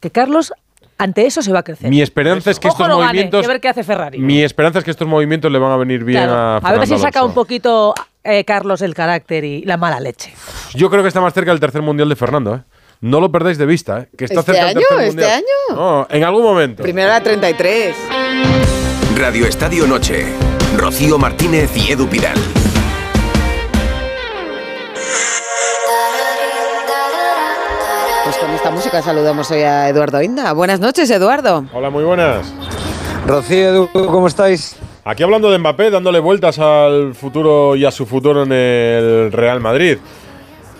Que 0.00 0.10
Carlos 0.10 0.52
ante 0.98 1.24
eso 1.26 1.40
se 1.42 1.52
va 1.52 1.60
a 1.60 1.62
crecer. 1.62 1.88
Mi 1.90 2.02
esperanza 2.02 2.50
es 2.50 2.58
que 2.60 2.68
Ojo 2.68 2.76
estos 2.76 2.88
no 2.88 2.98
gane, 2.98 3.08
movimientos. 3.08 3.42
y 3.42 3.44
a 3.44 3.48
ver 3.48 3.60
qué 3.60 3.68
hace 3.68 3.82
Ferrari. 3.84 4.18
Mi 4.18 4.42
esperanza 4.42 4.78
es 4.80 4.84
que 4.84 4.90
estos 4.90 5.08
movimientos 5.08 5.50
le 5.50 5.58
van 5.58 5.72
a 5.72 5.76
venir 5.76 6.04
bien 6.04 6.22
Claro, 6.24 6.34
a 6.34 6.56
a 6.56 6.60
ver 6.60 6.62
Fernando 6.80 6.96
si 6.96 7.02
saca 7.02 7.24
un 7.24 7.32
poquito 7.32 7.94
eh, 8.22 8.44
Carlos 8.44 8.82
el 8.82 8.94
carácter 8.94 9.44
y 9.44 9.62
la 9.64 9.76
mala 9.78 9.98
leche. 9.98 10.32
Yo 10.74 10.90
creo 10.90 11.00
que 11.02 11.08
está 11.08 11.20
más 11.22 11.32
cerca 11.32 11.50
del 11.52 11.60
tercer 11.60 11.80
mundial 11.82 12.08
de 12.08 12.16
Fernando, 12.16 12.54
¿eh? 12.56 12.60
No 13.02 13.18
lo 13.18 13.32
perdáis 13.32 13.56
de 13.56 13.64
vista, 13.64 14.00
¿eh? 14.00 14.08
Que 14.16 14.26
está 14.26 14.40
¿Este 14.40 14.52
cerca 14.52 14.66
del 14.68 14.76
año? 14.76 14.86
tercer 14.86 15.06
¿Este 15.06 15.16
mundial. 15.22 15.32
año? 15.70 15.76
No, 15.80 16.06
en 16.10 16.22
algún 16.24 16.42
momento. 16.42 16.82
Primero 16.82 17.08
la 17.08 17.22
33. 17.22 17.96
Radio 19.16 19.46
Estadio 19.46 19.86
Noche. 19.86 20.26
Rocío 20.76 21.18
Martínez 21.18 21.70
y 21.76 21.92
Edu 21.92 22.08
Pidal. 22.08 22.36
Pues 28.24 28.36
con 28.36 28.50
esta 28.50 28.70
música 28.70 29.02
saludamos 29.02 29.50
hoy 29.50 29.62
a 29.62 29.88
Eduardo 29.88 30.22
Inda. 30.22 30.52
Buenas 30.52 30.80
noches, 30.80 31.10
Eduardo. 31.10 31.64
Hola, 31.72 31.90
muy 31.90 32.04
buenas. 32.04 32.52
Rocío, 33.26 33.68
Edu, 33.68 33.88
¿cómo 33.92 34.26
estáis? 34.26 34.76
Aquí 35.04 35.22
hablando 35.22 35.50
de 35.50 35.58
Mbappé, 35.58 35.90
dándole 35.90 36.20
vueltas 36.20 36.58
al 36.58 37.14
futuro 37.14 37.76
y 37.76 37.84
a 37.84 37.90
su 37.90 38.06
futuro 38.06 38.44
en 38.44 38.52
el 38.52 39.32
Real 39.32 39.60
Madrid. 39.60 39.98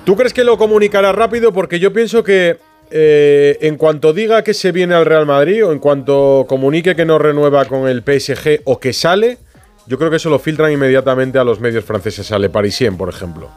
¿Tú 0.05 0.17
crees 0.17 0.33
que 0.33 0.45
lo 0.45 0.57
comunicará 0.57 1.13
rápido? 1.13 1.53
Porque 1.53 1.79
yo 1.79 1.93
pienso 1.93 2.23
que 2.23 2.59
eh, 2.91 3.59
en 3.61 3.77
cuanto 3.77 4.13
diga 4.13 4.43
que 4.43 4.55
se 4.55 4.73
viene 4.73 4.95
al 4.95 5.07
Real 5.07 5.27
Madrid 5.27 5.65
o 5.65 5.73
en 5.73 5.79
cuanto 5.79 6.45
comunique 6.49 6.97
que 6.97 7.05
no 7.05 7.19
renueva 7.19 7.65
con 7.65 7.89
el 7.89 8.03
PSG 8.03 8.63
o 8.65 8.81
que 8.81 8.93
sale, 8.93 9.39
yo 9.87 9.99
creo 9.99 10.11
que 10.11 10.17
eso 10.17 10.31
lo 10.31 10.39
filtran 10.39 10.73
inmediatamente 10.73 11.39
a 11.39 11.45
los 11.45 11.61
medios 11.61 11.85
franceses, 11.85 12.31
a 12.33 12.39
Le 12.39 12.49
Parisien, 12.49 12.97
por 12.97 13.09
ejemplo. 13.09 13.49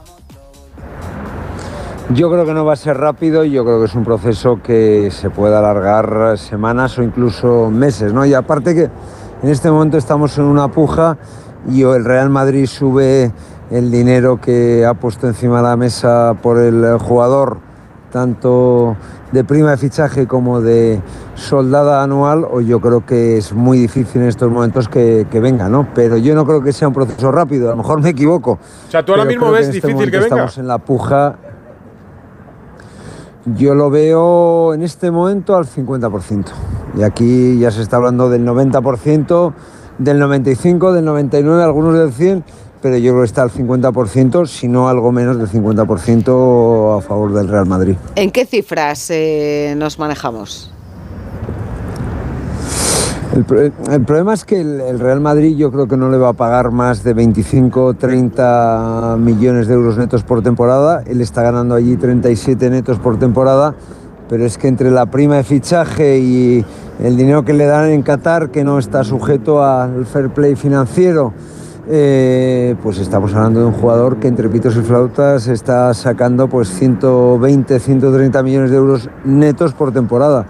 Yo 2.09 2.29
creo 2.29 2.45
que 2.45 2.53
no 2.53 2.65
va 2.65 2.73
a 2.73 2.75
ser 2.75 2.97
rápido, 2.97 3.43
yo 3.43 3.63
creo 3.63 3.79
que 3.79 3.85
es 3.85 3.95
un 3.95 4.03
proceso 4.03 4.61
que 4.61 5.09
se 5.09 5.29
puede 5.29 5.55
alargar 5.55 6.37
semanas 6.37 6.97
o 6.99 7.03
incluso 7.03 7.71
meses, 7.71 8.13
¿no? 8.13 8.25
Y 8.25 8.33
aparte 8.33 8.75
que 8.75 8.89
en 9.41 9.49
este 9.49 9.71
momento 9.71 9.97
estamos 9.97 10.37
en 10.37 10.43
una 10.43 10.69
puja 10.69 11.17
y 11.69 11.81
el 11.81 12.05
Real 12.05 12.29
Madrid 12.29 12.65
sube 12.65 13.31
el 13.71 13.89
dinero 13.89 14.39
que 14.39 14.85
ha 14.85 14.93
puesto 14.93 15.27
encima 15.27 15.57
de 15.57 15.63
la 15.63 15.77
mesa 15.77 16.35
por 16.41 16.59
el 16.59 16.97
jugador, 16.99 17.59
tanto 18.13 18.95
de 19.31 19.43
prima 19.43 19.71
de 19.71 19.77
fichaje 19.77 20.27
como 20.27 20.61
de 20.61 21.01
soldada 21.33 22.03
anual, 22.03 22.45
o 22.49 22.61
yo 22.61 22.79
creo 22.79 23.03
que 23.03 23.37
es 23.37 23.51
muy 23.53 23.79
difícil 23.79 24.21
en 24.21 24.27
estos 24.27 24.51
momentos 24.51 24.87
que, 24.87 25.25
que 25.31 25.39
venga, 25.39 25.67
¿no? 25.67 25.87
Pero 25.95 26.17
yo 26.17 26.35
no 26.35 26.45
creo 26.45 26.61
que 26.61 26.71
sea 26.71 26.87
un 26.87 26.93
proceso 26.93 27.31
rápido, 27.31 27.69
a 27.69 27.71
lo 27.71 27.77
mejor 27.77 28.01
me 28.01 28.09
equivoco. 28.09 28.59
O 28.87 28.91
sea, 28.91 29.03
tú 29.03 29.13
ahora 29.13 29.25
mismo 29.25 29.51
ves 29.51 29.67
este 29.67 29.87
difícil 29.87 30.11
que 30.11 30.17
venga. 30.19 30.27
Estamos 30.27 30.57
en 30.59 30.67
la 30.67 30.77
puja. 30.77 31.37
Yo 33.45 33.73
lo 33.73 33.89
veo 33.89 34.75
en 34.75 34.83
este 34.83 35.09
momento 35.09 35.57
al 35.57 35.65
50%. 35.65 36.45
Y 36.95 37.01
aquí 37.01 37.57
ya 37.57 37.71
se 37.71 37.81
está 37.81 37.97
hablando 37.97 38.29
del 38.29 38.45
90%, 38.45 39.53
del 39.97 40.21
95%, 40.21 40.91
del 40.91 41.05
99%, 41.05 41.63
algunos 41.63 41.95
del 41.95 42.13
100%, 42.13 42.43
pero 42.83 42.97
yo 42.97 43.13
creo 43.13 43.21
que 43.21 43.27
está 43.27 43.41
al 43.43 43.49
50%, 43.49 44.45
si 44.45 44.67
no 44.67 44.89
algo 44.89 45.11
menos 45.13 45.37
del 45.39 45.47
50% 45.49 46.97
a 46.97 47.01
favor 47.01 47.33
del 47.33 47.47
Real 47.47 47.65
Madrid. 47.65 47.95
¿En 48.17 48.29
qué 48.29 48.45
cifras 48.45 49.09
eh, 49.09 49.73
nos 49.77 49.97
manejamos? 49.97 50.69
El, 53.35 53.45
pro- 53.45 53.61
el 53.61 54.01
problema 54.05 54.33
es 54.35 54.45
que 54.45 54.61
el, 54.61 54.79
el 54.81 54.99
Real 54.99 55.19
Madrid 55.21 55.55
yo 55.57 55.71
creo 55.71 55.87
que 55.87 55.97
no 55.97 56.09
le 56.11 56.17
va 56.17 56.29
a 56.29 56.33
pagar 56.33 56.71
más 56.71 57.03
de 57.03 57.13
25 57.15 57.83
o 57.85 57.93
30 57.95 59.15
millones 59.19 59.67
de 59.67 59.73
euros 59.73 59.97
netos 59.97 60.23
por 60.23 60.43
temporada. 60.43 61.03
Él 61.07 61.19
está 61.21 61.41
ganando 61.41 61.73
allí 61.73 61.95
37 61.95 62.69
netos 62.69 62.99
por 62.99 63.17
temporada, 63.17 63.73
pero 64.29 64.45
es 64.45 64.57
que 64.59 64.67
entre 64.67 64.91
la 64.91 65.07
prima 65.07 65.37
de 65.37 65.43
fichaje 65.43 66.19
y 66.19 66.63
el 67.01 67.17
dinero 67.17 67.43
que 67.43 67.53
le 67.53 67.65
dan 67.65 67.89
en 67.89 68.03
Qatar, 68.03 68.51
que 68.51 68.63
no 68.63 68.77
está 68.77 69.03
sujeto 69.03 69.63
al 69.63 70.05
fair 70.05 70.29
play 70.29 70.55
financiero, 70.55 71.33
eh, 71.87 72.75
pues 72.81 72.99
estamos 72.99 73.33
hablando 73.33 73.59
de 73.59 73.65
un 73.65 73.73
jugador 73.73 74.17
que 74.17 74.27
entre 74.27 74.47
pitos 74.49 74.75
y 74.77 74.81
flautas 74.81 75.47
está 75.47 75.93
sacando 75.93 76.47
pues 76.47 76.69
120, 76.69 77.79
130 77.79 78.43
millones 78.43 78.71
de 78.71 78.77
euros 78.77 79.09
netos 79.25 79.73
por 79.73 79.91
temporada. 79.91 80.45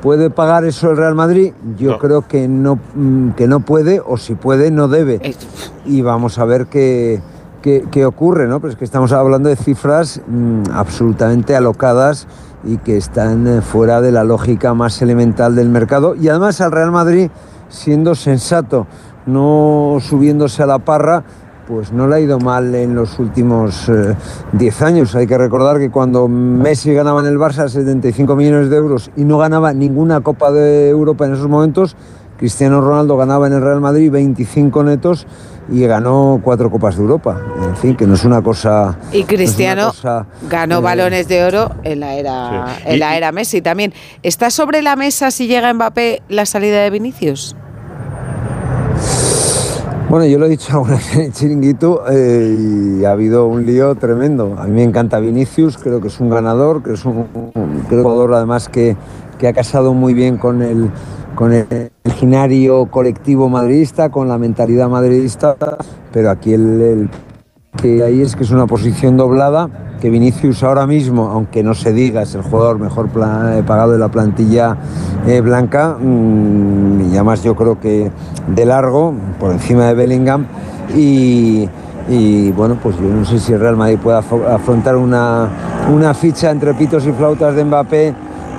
¿Puede 0.00 0.30
pagar 0.30 0.64
eso 0.64 0.90
el 0.90 0.96
Real 0.96 1.14
Madrid? 1.14 1.52
Yo 1.76 1.98
creo 1.98 2.26
que 2.26 2.48
no, 2.48 2.78
mm, 2.94 3.30
que 3.32 3.46
no 3.46 3.60
puede, 3.60 4.00
o 4.00 4.16
si 4.16 4.34
puede, 4.34 4.70
no 4.70 4.88
debe. 4.88 5.20
Y 5.84 6.00
vamos 6.00 6.38
a 6.38 6.46
ver 6.46 6.66
qué, 6.66 7.20
qué, 7.60 7.84
qué 7.90 8.06
ocurre, 8.06 8.48
¿no? 8.48 8.60
Pero 8.60 8.72
es 8.72 8.78
que 8.78 8.86
estamos 8.86 9.12
hablando 9.12 9.50
de 9.50 9.56
cifras 9.56 10.22
mm, 10.26 10.70
absolutamente 10.72 11.54
alocadas 11.54 12.26
y 12.64 12.78
que 12.78 12.96
están 12.96 13.46
eh, 13.46 13.60
fuera 13.60 14.00
de 14.00 14.12
la 14.12 14.24
lógica 14.24 14.72
más 14.72 15.02
elemental 15.02 15.54
del 15.54 15.68
mercado. 15.68 16.14
Y 16.14 16.28
además 16.28 16.62
al 16.62 16.72
Real 16.72 16.90
Madrid, 16.90 17.30
siendo 17.68 18.14
sensato, 18.14 18.86
no 19.26 19.98
subiéndose 20.00 20.62
a 20.62 20.66
la 20.66 20.78
parra, 20.78 21.22
pues 21.66 21.92
no 21.92 22.08
le 22.08 22.16
ha 22.16 22.20
ido 22.20 22.38
mal 22.40 22.74
en 22.74 22.94
los 22.96 23.18
últimos 23.18 23.88
eh, 23.88 24.16
10 24.52 24.82
años. 24.82 25.14
Hay 25.14 25.26
que 25.26 25.38
recordar 25.38 25.78
que 25.78 25.90
cuando 25.90 26.26
Messi 26.26 26.92
ganaba 26.92 27.20
en 27.20 27.26
el 27.26 27.38
Barça 27.38 27.68
75 27.68 28.34
millones 28.34 28.70
de 28.70 28.76
euros 28.76 29.10
y 29.16 29.24
no 29.24 29.38
ganaba 29.38 29.72
ninguna 29.72 30.20
Copa 30.20 30.50
de 30.50 30.88
Europa 30.88 31.26
en 31.26 31.34
esos 31.34 31.48
momentos, 31.48 31.96
Cristiano 32.38 32.80
Ronaldo 32.80 33.16
ganaba 33.16 33.46
en 33.46 33.52
el 33.52 33.60
Real 33.60 33.80
Madrid 33.80 34.10
25 34.10 34.82
netos 34.82 35.26
y 35.70 35.86
ganó 35.86 36.40
cuatro 36.42 36.70
Copas 36.70 36.96
de 36.96 37.02
Europa. 37.02 37.38
En 37.62 37.76
fin, 37.76 37.94
que 37.94 38.06
no 38.06 38.14
es 38.14 38.24
una 38.24 38.42
cosa... 38.42 38.98
Y 39.12 39.22
Cristiano 39.24 39.82
no 39.82 39.88
cosa, 39.90 40.26
ganó 40.48 40.78
eh, 40.78 40.82
balones 40.82 41.28
de 41.28 41.44
oro 41.44 41.70
en 41.84 42.00
la 42.00 42.14
era, 42.14 42.66
Sí. 42.78 42.82
en 42.86 42.98
la 42.98 43.16
era 43.16 43.30
Messi 43.30 43.60
también. 43.60 43.92
¿Está 44.24 44.50
sobre 44.50 44.82
la 44.82 44.96
mesa 44.96 45.30
si 45.30 45.46
llega 45.46 45.72
Mbappé 45.72 46.22
la 46.28 46.46
salida 46.46 46.80
de 46.82 46.90
Vinicius? 46.90 47.54
Bueno, 50.10 50.26
yo 50.26 50.40
lo 50.40 50.46
he 50.46 50.48
dicho 50.48 50.72
alguna 50.72 50.96
vez 50.96 51.14
en 51.14 51.20
el 51.20 51.32
chiringuito 51.32 52.02
eh, 52.10 52.98
y 52.98 53.04
ha 53.04 53.12
habido 53.12 53.46
un 53.46 53.64
lío 53.64 53.94
tremendo. 53.94 54.56
A 54.58 54.64
mí 54.64 54.72
me 54.72 54.82
encanta 54.82 55.20
Vinicius, 55.20 55.78
creo 55.78 56.00
que 56.00 56.08
es 56.08 56.18
un 56.18 56.28
ganador, 56.30 56.82
que 56.82 56.94
es 56.94 57.04
un, 57.04 57.28
jugador 57.88 58.34
además 58.34 58.68
que, 58.68 58.96
que 59.38 59.46
ha 59.46 59.52
casado 59.52 59.94
muy 59.94 60.12
bien 60.12 60.36
con 60.36 60.62
el, 60.62 60.90
con 61.36 61.52
el 61.52 61.92
imaginario 62.04 62.86
colectivo 62.86 63.48
madridista, 63.48 64.08
con 64.08 64.26
la 64.26 64.36
mentalidad 64.36 64.88
madridista, 64.88 65.56
pero 66.12 66.30
aquí 66.30 66.54
el 66.54 67.08
que 67.76 68.02
hay 68.02 68.20
es 68.20 68.36
que 68.36 68.42
es 68.42 68.50
una 68.50 68.66
posición 68.66 69.16
doblada 69.16 69.68
que 70.00 70.10
Vinicius 70.10 70.62
ahora 70.62 70.86
mismo, 70.86 71.28
aunque 71.28 71.62
no 71.62 71.74
se 71.74 71.92
diga, 71.92 72.22
es 72.22 72.34
el 72.34 72.42
jugador 72.42 72.78
mejor 72.78 73.06
eh, 73.06 73.62
pagado 73.66 73.92
de 73.92 73.98
la 73.98 74.08
plantilla 74.08 74.76
eh, 75.26 75.40
blanca, 75.40 75.96
mm, 76.00 77.10
y 77.10 77.14
además 77.14 77.42
yo 77.42 77.54
creo 77.54 77.78
que 77.78 78.10
de 78.48 78.64
largo, 78.64 79.12
por 79.38 79.52
encima 79.52 79.86
de 79.86 79.94
Bellingham, 79.94 80.46
y, 80.96 81.68
bueno, 82.56 82.78
pues 82.82 82.96
yo 82.96 83.02
no 83.02 83.24
sé 83.24 83.38
si 83.38 83.52
el 83.52 83.60
Real 83.60 83.76
Madrid 83.76 83.98
puede 84.02 84.18
afrontar 84.18 84.96
una, 84.96 85.48
una 85.94 86.14
ficha 86.14 86.50
entre 86.50 86.74
pitos 86.74 87.06
y 87.06 87.12
flautas 87.12 87.54
de 87.54 87.64
Mbappé 87.64 88.14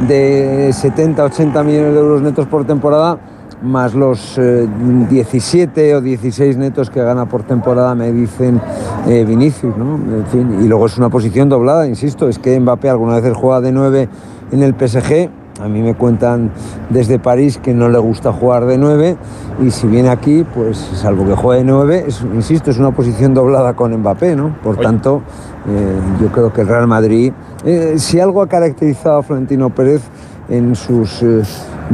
de 0.07 0.71
70, 0.71 1.23
80 1.25 1.63
millones 1.63 1.93
de 1.93 1.99
euros 1.99 2.21
netos 2.21 2.47
por 2.47 2.65
temporada, 2.65 3.17
más 3.61 3.93
los 3.93 4.38
eh, 4.38 4.67
17 5.09 5.95
o 5.95 6.01
16 6.01 6.57
netos 6.57 6.89
que 6.89 7.01
gana 7.03 7.25
por 7.27 7.43
temporada, 7.43 7.93
me 7.95 8.11
dicen 8.11 8.59
eh, 9.07 9.23
Vinicius, 9.25 9.75
¿no? 9.77 9.95
En 9.95 10.25
fin, 10.31 10.57
y 10.63 10.67
luego 10.67 10.85
es 10.88 10.97
una 10.97 11.09
posición 11.09 11.49
doblada, 11.49 11.88
insisto, 11.88 12.27
es 12.27 12.39
que 12.39 12.59
Mbappé 12.59 12.89
alguna 12.89 13.19
vez 13.19 13.33
juega 13.35 13.61
de 13.61 13.71
9 13.71 14.09
en 14.51 14.63
el 14.63 14.73
PSG. 14.73 15.29
A 15.61 15.67
mí 15.67 15.81
me 15.83 15.93
cuentan 15.93 16.49
desde 16.89 17.19
París 17.19 17.59
que 17.61 17.73
no 17.75 17.88
le 17.88 17.99
gusta 17.99 18.33
jugar 18.33 18.65
de 18.65 18.79
9 18.79 19.15
y 19.63 19.69
si 19.69 19.85
viene 19.85 20.09
aquí, 20.09 20.43
pues 20.55 20.77
salvo 20.95 21.23
que 21.27 21.35
juegue 21.35 21.59
de 21.59 21.65
9, 21.71 22.05
es- 22.07 22.23
insisto, 22.33 22.71
es 22.71 22.79
una 22.79 22.91
posición 22.91 23.35
doblada 23.35 23.73
con 23.75 23.93
Mbappé, 23.95 24.35
¿no? 24.35 24.55
Por 24.63 24.77
tanto, 24.77 25.21
eh, 25.69 25.99
yo 26.19 26.29
creo 26.29 26.51
que 26.51 26.61
el 26.61 26.67
Real 26.67 26.88
Madrid, 26.88 27.31
eh, 27.63 27.93
si 27.97 28.19
algo 28.19 28.41
ha 28.41 28.47
caracterizado 28.47 29.17
a 29.19 29.23
Florentino 29.23 29.69
Pérez 29.69 30.01
en 30.49 30.73
sus 30.75 31.21
eh, 31.21 31.43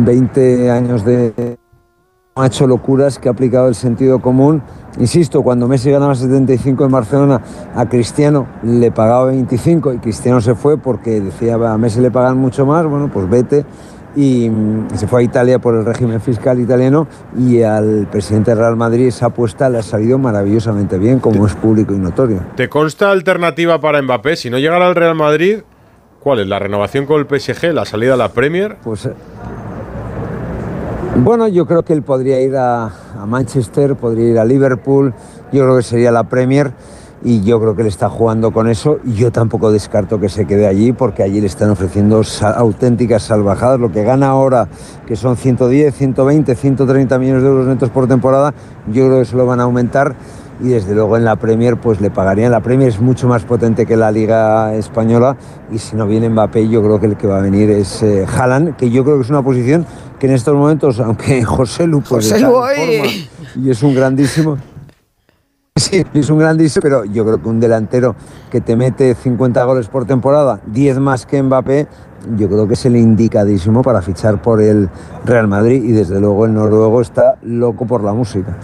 20 0.06 0.72
años 0.72 1.04
de, 1.04 1.58
ha 2.38 2.46
hecho 2.46 2.68
locuras 2.68 3.18
que 3.20 3.30
ha 3.30 3.32
aplicado 3.32 3.68
el 3.68 3.76
sentido 3.76 4.20
común. 4.20 4.62
Insisto, 5.00 5.42
cuando 5.42 5.68
Messi 5.68 5.92
ganaba 5.92 6.16
75 6.16 6.86
en 6.86 6.92
Barcelona, 6.92 7.42
a 7.76 7.88
Cristiano 7.88 8.48
le 8.64 8.92
pagaba 8.92 9.26
25 9.26 9.94
y 9.94 9.98
Cristiano 9.98 10.40
se 10.42 10.56
fue 10.56 10.78
porque 10.78 11.20
decía, 11.20 11.58
"Va, 11.58 11.74
a 11.74 11.78
Messi 11.78 12.00
le 12.00 12.12
pagan 12.12 12.38
mucho 12.38 12.66
más, 12.66 12.86
bueno, 12.86 13.10
pues 13.12 13.30
vete. 13.30 13.66
Y 14.16 14.50
mm, 14.50 14.88
se 14.96 15.08
fue 15.08 15.22
a 15.22 15.24
Italia 15.24 15.60
por 15.60 15.76
el 15.76 15.86
régimen 15.86 16.20
fiscal 16.22 16.60
italiano 16.60 17.08
y 17.38 17.62
al 17.62 18.08
presidente 18.10 18.52
del 18.52 18.60
Real 18.60 18.76
Madrid 18.76 19.08
esa 19.08 19.28
apuesta 19.28 19.70
le 19.70 19.78
ha 19.78 19.84
salido 19.84 20.18
maravillosamente 20.18 20.98
bien, 20.98 21.20
como 21.20 21.46
es 21.46 21.54
público 21.54 21.94
y 21.94 22.00
notorio. 22.00 22.42
¿Te 22.56 22.68
consta 22.68 23.12
alternativa 23.12 23.80
para 23.80 24.02
Mbappé? 24.02 24.36
Si 24.36 24.50
no 24.50 24.58
llegara 24.58 24.88
al 24.88 24.96
Real 24.96 25.14
Madrid, 25.14 25.60
¿cuál 26.20 26.40
es? 26.40 26.48
¿La 26.48 26.58
renovación 26.58 27.06
con 27.06 27.20
el 27.20 27.28
PSG? 27.28 27.74
¿La 27.74 27.86
salida 27.86 28.16
a 28.16 28.18
la 28.18 28.30
Premier? 28.30 28.78
Pues 28.84 29.08
Bueno, 31.24 31.48
yo 31.48 31.66
creo 31.66 31.84
que 31.84 31.94
él 31.94 32.04
podría 32.04 32.40
ir 32.42 32.56
a, 32.56 32.86
a 32.86 33.26
Manchester, 33.26 33.96
podría 33.96 34.30
ir 34.30 34.40
a 34.40 34.46
Liverpool, 34.46 35.14
yo 35.52 35.64
creo 35.64 35.76
que 35.76 35.84
sería 35.84 36.12
la 36.12 36.24
Premier 36.24 36.72
y 37.24 37.42
yo 37.42 37.60
creo 37.60 37.76
que 37.76 37.82
él 37.82 37.88
está 37.88 38.08
jugando 38.08 38.52
con 38.52 38.70
eso 38.70 39.00
y 39.04 39.14
yo 39.14 39.32
tampoco 39.32 39.72
descarto 39.72 40.20
que 40.20 40.30
se 40.30 40.46
quede 40.46 40.68
allí 40.68 40.94
porque 40.94 41.24
allí 41.24 41.42
le 41.42 41.48
están 41.48 41.72
ofreciendo 41.72 42.22
auténticas 42.42 43.24
salvajadas, 43.24 43.80
lo 43.80 43.92
que 43.92 44.04
gana 44.04 44.28
ahora, 44.28 44.68
que 45.08 45.16
son 45.16 45.36
110, 45.36 45.94
120, 45.94 46.56
130 46.56 47.20
millones 47.20 47.42
de 47.42 47.50
euros 47.50 47.68
netos 47.68 47.90
por 47.90 48.08
temporada, 48.08 48.54
yo 48.88 49.08
creo 49.08 49.20
que 49.20 49.26
se 49.26 49.36
lo 49.36 49.46
van 49.46 49.60
a 49.60 49.64
aumentar 49.64 50.16
y 50.60 50.70
desde 50.70 50.96
luego 50.96 51.18
en 51.18 51.26
la 51.26 51.36
Premier 51.36 51.78
pues 51.78 52.02
le 52.02 52.10
pagarían. 52.10 52.52
La 52.52 52.62
Premier 52.62 52.90
es 52.90 53.00
mucho 53.00 53.28
más 53.28 53.44
potente 53.44 53.86
que 53.86 53.96
la 53.96 54.12
Liga 54.12 54.74
Española 54.76 55.38
y 55.72 55.78
si 55.78 55.96
no 55.96 56.08
viene 56.08 56.30
Mbappé 56.30 56.68
yo 56.68 56.82
creo 56.82 57.00
que 57.00 57.08
el 57.08 57.18
que 57.18 57.28
va 57.28 57.38
a 57.38 57.42
venir 57.42 57.70
es 57.70 58.02
eh, 58.04 58.26
Haaland, 58.26 58.76
que 58.76 58.90
yo 58.90 59.04
creo 59.04 59.18
que 59.18 59.24
es 59.24 59.30
una 59.30 59.44
posición 59.44 59.86
que 60.20 60.28
en 60.28 60.34
estos 60.34 60.56
momentos, 60.56 61.00
aunque 61.02 61.44
José 61.44 61.88
Lu 61.88 62.02
pues 62.02 62.30
José 62.32 62.40
Lu, 62.40 62.48
en 62.48 62.54
oye. 62.56 63.00
forma 63.00 63.66
y 63.66 63.70
es 63.70 63.84
un 63.84 63.96
grandísimo... 63.96 64.58
Sí, 65.78 66.04
es 66.12 66.30
un 66.32 66.40
grandísimo, 66.40 66.82
pero 66.82 67.06
yo 67.06 67.24
creo 67.24 67.40
que 67.40 67.48
un 67.48 67.60
delantero 67.60 68.16
que 68.50 68.62
te 68.62 68.76
mete 68.76 69.14
50 69.14 69.64
goles 69.64 69.88
por 69.88 70.06
temporada, 70.06 70.60
10 70.66 70.98
más 70.98 71.28
que 71.28 71.40
Mbappé, 71.44 71.88
yo 72.36 72.50
creo 72.50 72.68
que 72.68 72.74
es 72.74 72.86
el 72.88 72.96
indicadísimo 72.96 73.84
para 73.84 74.02
fichar 74.02 74.42
por 74.42 74.60
el 74.60 74.90
Real 75.24 75.48
Madrid 75.48 75.84
y 75.84 75.92
desde 75.92 76.20
luego 76.20 76.46
el 76.46 76.56
noruego 76.56 77.00
está 77.00 77.36
loco 77.44 77.86
por 77.86 78.04
la 78.04 78.14
música. 78.14 78.58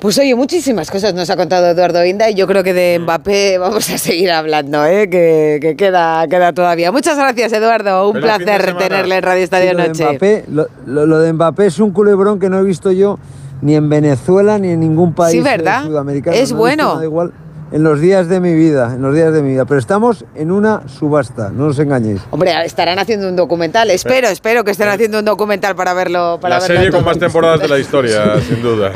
Pues 0.00 0.18
oye, 0.18 0.34
muchísimas 0.34 0.90
cosas 0.90 1.12
nos 1.12 1.28
ha 1.28 1.36
contado 1.36 1.66
Eduardo 1.66 2.02
Inda 2.06 2.30
y 2.30 2.34
yo 2.34 2.46
creo 2.46 2.62
que 2.64 2.72
de 2.72 2.98
Mbappé 3.00 3.58
vamos 3.58 3.90
a 3.90 3.98
seguir 3.98 4.30
hablando, 4.30 4.84
¿eh? 4.86 5.10
que, 5.10 5.58
que 5.60 5.76
queda, 5.76 6.26
queda 6.26 6.54
todavía. 6.54 6.90
Muchas 6.90 7.18
gracias, 7.18 7.52
Eduardo. 7.52 8.08
Un 8.08 8.18
placer 8.20 8.74
tenerle 8.78 9.16
en 9.18 9.22
Radio 9.22 9.44
Estadio 9.44 9.70
Sí, 9.70 9.76
lo 9.76 9.82
de 9.82 9.88
Noche. 9.88 10.04
Mbappé- 10.18 10.44
lo, 10.48 10.66
lo- 10.86 11.06
lo 11.06 11.18
de 11.18 11.32
Mbappé 11.34 11.66
es 11.66 11.78
un 11.80 11.90
culebrón 11.90 12.40
que 12.40 12.48
no 12.48 12.58
he 12.58 12.62
visto 12.62 12.90
yo 12.92 13.18
ni 13.60 13.74
en 13.74 13.90
Venezuela 13.90 14.58
ni 14.58 14.70
en 14.70 14.80
ningún 14.80 15.12
país 15.12 15.32
Sí, 15.32 15.38
eh, 15.40 15.42
¿verdad? 15.42 15.84
sudamericano. 15.84 16.34
Es 16.34 16.38
No 16.38 16.42
he 16.42 16.44
visto 16.44 16.56
bueno. 16.56 16.94
nada 16.94 17.04
igual 17.04 17.32
en 17.72 17.82
los 17.82 18.00
días 18.00 18.28
de 18.28 18.40
mi 18.40 18.54
vida, 18.54 18.92
en 18.94 19.02
los 19.02 19.14
días 19.14 19.32
de 19.32 19.42
mi 19.42 19.50
vida. 19.50 19.64
Pero 19.64 19.78
estamos 19.78 20.24
en 20.34 20.50
una 20.50 20.82
subasta, 20.88 21.50
no 21.50 21.66
os 21.66 21.78
engañéis. 21.78 22.20
Hombre, 22.30 22.52
estarán 22.64 22.98
haciendo 22.98 23.28
un 23.28 23.36
documental. 23.36 23.90
Espero, 23.90 24.28
espero 24.28 24.64
que 24.64 24.72
estén 24.72 24.88
haciendo 24.88 25.18
un 25.18 25.24
documental 25.24 25.74
para 25.76 25.94
verlo. 25.94 26.38
Para 26.40 26.56
La 26.56 26.60
verlo 26.60 26.76
serie 26.76 26.90
con 26.90 27.04
más 27.04 27.18
temporadas 27.18 27.60
de 27.60 27.68
la 27.68 27.78
historia, 27.78 28.40
sin 28.40 28.62
duda. 28.62 28.92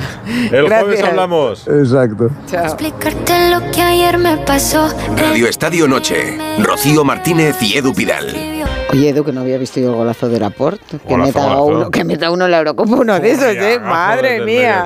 El 0.51 0.66
jueves 0.66 1.02
hablamos. 1.02 1.66
Exacto. 1.68 2.30
Explicarte 2.52 3.51
lo 3.51 3.70
que 3.70 3.82
ayer 3.82 4.18
me 4.18 4.36
pasó. 4.38 4.88
Radio 5.16 5.48
Estadio 5.48 5.88
Noche. 5.88 6.38
Rocío 6.59 7.05
Martínez 7.05 7.56
y 7.62 7.78
Edu 7.78 7.94
Pidal. 7.94 8.63
Oye, 8.93 9.09
Edu, 9.09 9.24
que 9.24 9.32
no 9.32 9.40
había 9.40 9.59
visto 9.59 9.81
yo 9.81 9.89
el 9.90 9.97
golazo 9.97 10.28
de 10.28 10.39
Laporte. 10.39 10.98
Que 11.09 11.16
meta, 11.16 11.61
uno, 11.61 11.90
que 11.90 12.05
meta 12.05 12.31
uno 12.31 12.44
en 12.44 12.51
la 12.52 12.59
Eurocopa, 12.59 12.94
uno 12.94 13.19
de 13.19 13.31
esos, 13.32 13.56
¿eh? 13.56 13.81
Madre 13.81 14.40
mía. 14.44 14.85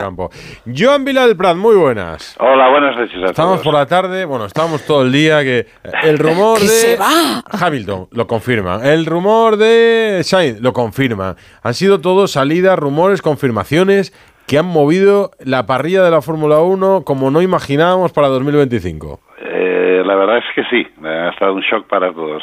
Joan 0.75 1.05
Vila 1.05 1.27
del 1.27 1.37
Prat, 1.37 1.57
muy 1.57 1.77
buenas. 1.77 2.35
Hola, 2.41 2.71
buenas 2.71 2.97
noches 2.97 3.17
a 3.23 3.27
Estamos 3.27 3.55
todos. 3.61 3.65
por 3.65 3.75
la 3.75 3.85
tarde, 3.87 4.25
bueno, 4.25 4.47
estábamos 4.47 4.87
todo 4.87 5.03
el 5.03 5.13
día 5.13 5.43
que 5.43 5.67
el 6.05 6.19
rumor 6.19 6.57
¡Que 6.59 6.65
de 6.65 6.71
se 6.71 6.97
va! 6.97 7.43
Hamilton 7.51 8.09
lo 8.13 8.27
confirma, 8.27 8.81
el 8.83 9.05
rumor 9.05 9.59
de 9.59 10.21
Sainz 10.23 10.61
lo 10.63 10.73
confirma. 10.73 11.37
Han 11.63 11.75
sido 11.75 12.01
todos 12.01 12.31
salidas, 12.33 12.79
rumores, 12.79 13.21
confirmaciones 13.21 14.15
que 14.47 14.57
han 14.59 14.67
movido 14.67 15.33
la 15.41 15.67
parrilla 15.67 16.03
de 16.03 16.11
la 16.11 16.23
Fórmula 16.23 16.61
1 16.61 17.03
como 17.05 17.31
no 17.31 17.43
imaginábamos 17.43 18.13
para 18.13 18.29
2025. 18.29 19.21
Eh, 19.43 20.03
la 20.07 20.15
verdad 20.15 20.39
es 20.39 20.45
que 20.55 20.63
sí, 20.71 20.87
ha 21.05 21.29
estado 21.29 21.53
un 21.53 21.61
shock 21.61 21.87
para 21.87 22.11
todos. 22.15 22.43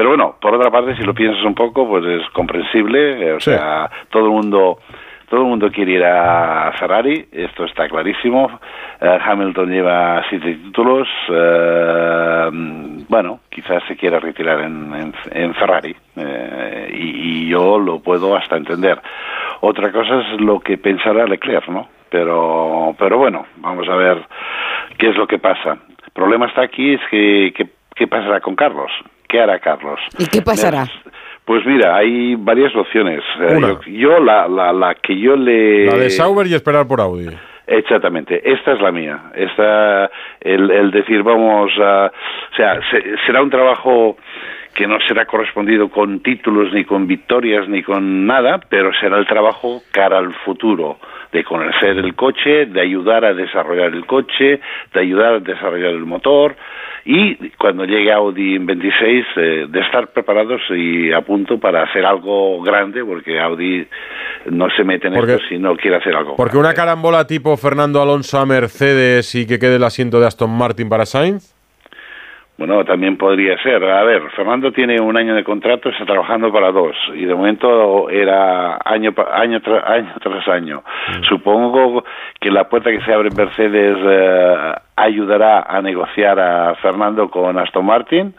Pero 0.00 0.08
bueno, 0.12 0.36
por 0.40 0.54
otra 0.54 0.70
parte, 0.70 0.96
si 0.96 1.02
lo 1.02 1.12
piensas 1.12 1.44
un 1.44 1.54
poco, 1.54 1.86
pues 1.86 2.02
es 2.06 2.26
comprensible. 2.30 3.22
eh, 3.22 3.32
o 3.34 3.40
Sí. 3.40 3.50
sea, 3.50 3.90
todo 4.08 4.24
el 4.24 4.30
mundo, 4.30 4.78
todo 5.28 5.42
el 5.42 5.46
mundo 5.46 5.70
quiere 5.70 5.92
ir 5.92 6.02
a 6.02 6.72
Ferrari, 6.78 7.26
esto 7.30 7.66
está 7.66 7.86
clarísimo. 7.86 8.50
Eh, 8.98 9.18
Hamilton 9.22 9.68
lleva 9.70 10.22
siete 10.30 10.54
títulos. 10.54 11.06
eh, 11.28 12.48
bueno, 13.10 13.40
quizás 13.50 13.82
se 13.88 13.94
quiera 13.96 14.18
retirar 14.20 14.60
en, 14.60 14.94
en- 14.94 15.14
en 15.32 15.54
Ferrari 15.54 15.94
y, 16.16 17.42
y 17.44 17.48
yo 17.50 17.78
lo 17.78 18.00
puedo 18.00 18.34
hasta 18.34 18.56
entender. 18.56 18.98
Otra 19.60 19.92
cosa 19.92 20.20
es 20.22 20.40
lo 20.40 20.60
que 20.60 20.78
pensará 20.78 21.26
Leclerc, 21.26 21.68
¿no? 21.68 21.88
Pero, 22.08 22.94
pero 22.98 23.18
bueno, 23.18 23.44
vamos 23.58 23.86
a 23.86 23.96
ver 23.96 24.22
qué 24.96 25.10
es 25.10 25.16
lo 25.18 25.26
que 25.26 25.38
pasa. 25.38 25.72
El 26.06 26.10
problema 26.14 26.46
está 26.46 26.62
aquí 26.62 26.94
es 26.94 27.00
que- 27.10 27.52
qué 27.94 28.06
pasará 28.06 28.40
con 28.40 28.56
Carlos. 28.56 28.90
¿Qué 29.30 29.40
hará 29.40 29.58
Carlos? 29.60 30.00
¿Y 30.18 30.26
qué 30.26 30.42
pasará? 30.42 30.86
Pues 31.44 31.64
mira, 31.64 31.96
hay 31.96 32.34
varias 32.36 32.74
opciones. 32.76 33.22
Eh, 33.40 33.56
Una. 33.56 33.68
Yo, 33.68 33.80
yo 33.86 34.20
la, 34.20 34.48
la, 34.48 34.72
la 34.72 34.94
que 34.96 35.18
yo 35.18 35.36
le... 35.36 35.86
La 35.86 35.96
de 35.96 36.10
Sauber 36.10 36.46
y 36.46 36.54
esperar 36.54 36.86
por 36.86 37.00
Audi. 37.00 37.28
Exactamente, 37.66 38.40
esta 38.44 38.72
es 38.72 38.80
la 38.80 38.90
mía. 38.90 39.30
Esta, 39.34 40.10
el, 40.40 40.70
el 40.72 40.90
decir, 40.90 41.22
vamos 41.22 41.70
a. 41.80 42.06
O 42.52 42.56
sea, 42.56 42.80
se- 42.90 43.16
será 43.26 43.42
un 43.42 43.50
trabajo 43.50 44.16
que 44.74 44.86
no 44.86 44.98
será 45.06 45.26
correspondido 45.26 45.88
con 45.90 46.20
títulos, 46.20 46.72
ni 46.72 46.84
con 46.84 47.06
victorias, 47.06 47.68
ni 47.68 47.82
con 47.82 48.26
nada, 48.26 48.60
pero 48.68 48.90
será 49.00 49.18
el 49.18 49.26
trabajo 49.26 49.82
cara 49.90 50.18
al 50.18 50.32
futuro, 50.44 50.98
de 51.32 51.44
conocer 51.44 51.98
el 51.98 52.14
coche, 52.14 52.66
de 52.66 52.80
ayudar 52.80 53.24
a 53.24 53.34
desarrollar 53.34 53.92
el 53.94 54.06
coche, 54.06 54.60
de 54.92 55.00
ayudar 55.00 55.34
a 55.34 55.38
desarrollar 55.40 55.90
el 55.90 56.06
motor 56.06 56.56
y 57.04 57.34
cuando 57.56 57.84
llegue 57.84 58.12
Audi 58.12 58.56
en 58.56 58.66
26 58.66 59.26
eh, 59.36 59.66
de 59.68 59.80
estar 59.80 60.08
preparados 60.08 60.60
y 60.70 61.10
a 61.12 61.22
punto 61.22 61.58
para 61.58 61.84
hacer 61.84 62.04
algo 62.04 62.60
grande 62.62 63.02
porque 63.04 63.40
Audi 63.40 63.86
no 64.50 64.68
se 64.76 64.84
mete 64.84 65.08
en 65.08 65.14
Porque- 65.14 65.34
esto 65.34 65.46
si 65.48 65.58
no 65.58 65.76
quiere 65.76 65.96
hacer 65.96 66.14
algo 66.14 66.36
Porque 66.36 66.58
una 66.58 66.74
carambola 66.74 67.26
tipo 67.26 67.56
Fernando 67.56 68.02
Alonso 68.02 68.38
a 68.38 68.44
Mercedes 68.46 69.34
y 69.34 69.46
que 69.46 69.58
quede 69.58 69.76
el 69.76 69.84
asiento 69.84 70.20
de 70.20 70.26
Aston 70.26 70.50
Martin 70.56 70.88
para 70.88 71.06
Sainz. 71.06 71.54
Bueno, 72.60 72.84
también 72.84 73.16
podría 73.16 73.56
ser. 73.62 73.82
A 73.82 74.04
ver, 74.04 74.20
Fernando 74.36 74.70
tiene 74.70 75.00
un 75.00 75.16
año 75.16 75.34
de 75.34 75.42
contrato, 75.42 75.88
está 75.88 76.04
trabajando 76.04 76.52
para 76.52 76.70
dos 76.70 76.94
y 77.14 77.24
de 77.24 77.34
momento 77.34 78.10
era 78.10 78.74
año 78.84 79.14
año, 79.32 79.60
tra- 79.62 79.82
año 79.82 80.12
tras 80.22 80.46
año. 80.46 80.82
Supongo 81.26 82.04
que 82.38 82.50
la 82.50 82.68
puerta 82.68 82.90
que 82.90 83.00
se 83.00 83.14
abre 83.14 83.28
en 83.30 83.34
Mercedes 83.36 83.96
eh, 83.98 84.74
ayudará 84.94 85.62
a 85.62 85.80
negociar 85.80 86.38
a 86.38 86.74
Fernando 86.82 87.30
con 87.30 87.58
Aston 87.58 87.86
Martin 87.86 88.34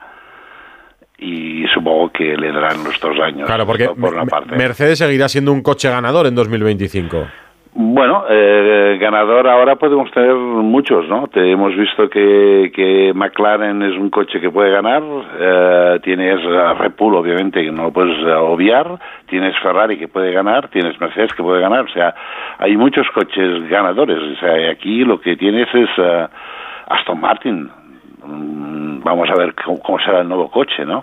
y 1.17 1.65
supongo 1.73 2.11
que 2.11 2.35
le 2.37 2.51
darán 2.51 2.83
los 2.83 2.99
dos 2.99 3.19
años. 3.19 3.47
Claro, 3.47 3.65
porque 3.65 3.89
por 3.89 4.13
una 4.13 4.25
Me- 4.25 4.29
parte. 4.29 4.55
Mercedes 4.55 4.99
seguirá 4.99 5.29
siendo 5.29 5.51
un 5.51 5.63
coche 5.63 5.89
ganador 5.89 6.27
en 6.27 6.35
2025. 6.35 7.25
Bueno, 7.73 8.25
eh, 8.29 8.97
ganador 8.99 9.47
ahora 9.47 9.77
podemos 9.77 10.11
tener 10.11 10.35
muchos, 10.35 11.07
¿no? 11.07 11.27
Te 11.27 11.51
hemos 11.51 11.73
visto 11.73 12.09
que, 12.09 12.69
que 12.75 13.13
McLaren 13.15 13.81
es 13.81 13.97
un 13.97 14.09
coche 14.09 14.41
que 14.41 14.51
puede 14.51 14.71
ganar, 14.71 15.01
eh, 15.39 15.99
tienes 16.03 16.45
a 16.45 16.73
Red 16.73 16.91
Bull, 16.97 17.15
obviamente, 17.15 17.63
que 17.63 17.71
no 17.71 17.83
lo 17.83 17.91
puedes 17.93 18.17
eh, 18.19 18.33
obviar, 18.33 18.99
tienes 19.27 19.57
Ferrari 19.59 19.97
que 19.97 20.09
puede 20.09 20.33
ganar, 20.33 20.67
tienes 20.67 20.99
Mercedes 20.99 21.33
que 21.33 21.43
puede 21.43 21.61
ganar, 21.61 21.85
o 21.85 21.93
sea, 21.93 22.13
hay 22.57 22.75
muchos 22.75 23.09
coches 23.11 23.69
ganadores, 23.69 24.17
o 24.17 24.35
sea, 24.41 24.69
aquí 24.69 25.05
lo 25.05 25.21
que 25.21 25.37
tienes 25.37 25.73
es 25.73 25.89
eh, 25.97 26.27
Aston 26.89 27.21
Martin, 27.21 27.69
vamos 28.23 29.29
a 29.29 29.35
ver 29.35 29.53
cómo, 29.55 29.79
cómo 29.81 29.99
será 29.99 30.21
el 30.21 30.27
nuevo 30.27 30.49
coche, 30.49 30.85
¿no? 30.85 30.99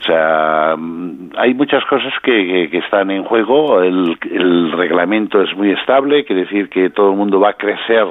O 0.00 0.04
sea, 0.04 0.74
mm, 0.76 1.30
hay 1.36 1.54
muchas 1.54 1.84
cosas 1.86 2.12
que, 2.22 2.32
que- 2.46 2.70
que 2.70 2.78
están 2.78 3.10
en 3.10 3.24
juego. 3.24 3.82
El, 3.82 4.18
el 4.30 4.72
reglamento 4.72 5.40
es 5.42 5.54
muy 5.56 5.70
estable, 5.72 6.24
quiere 6.24 6.42
decir 6.42 6.68
que 6.68 6.90
todo 6.90 7.10
el 7.10 7.16
mundo 7.16 7.40
va 7.40 7.50
a 7.50 7.54
crecer 7.54 8.06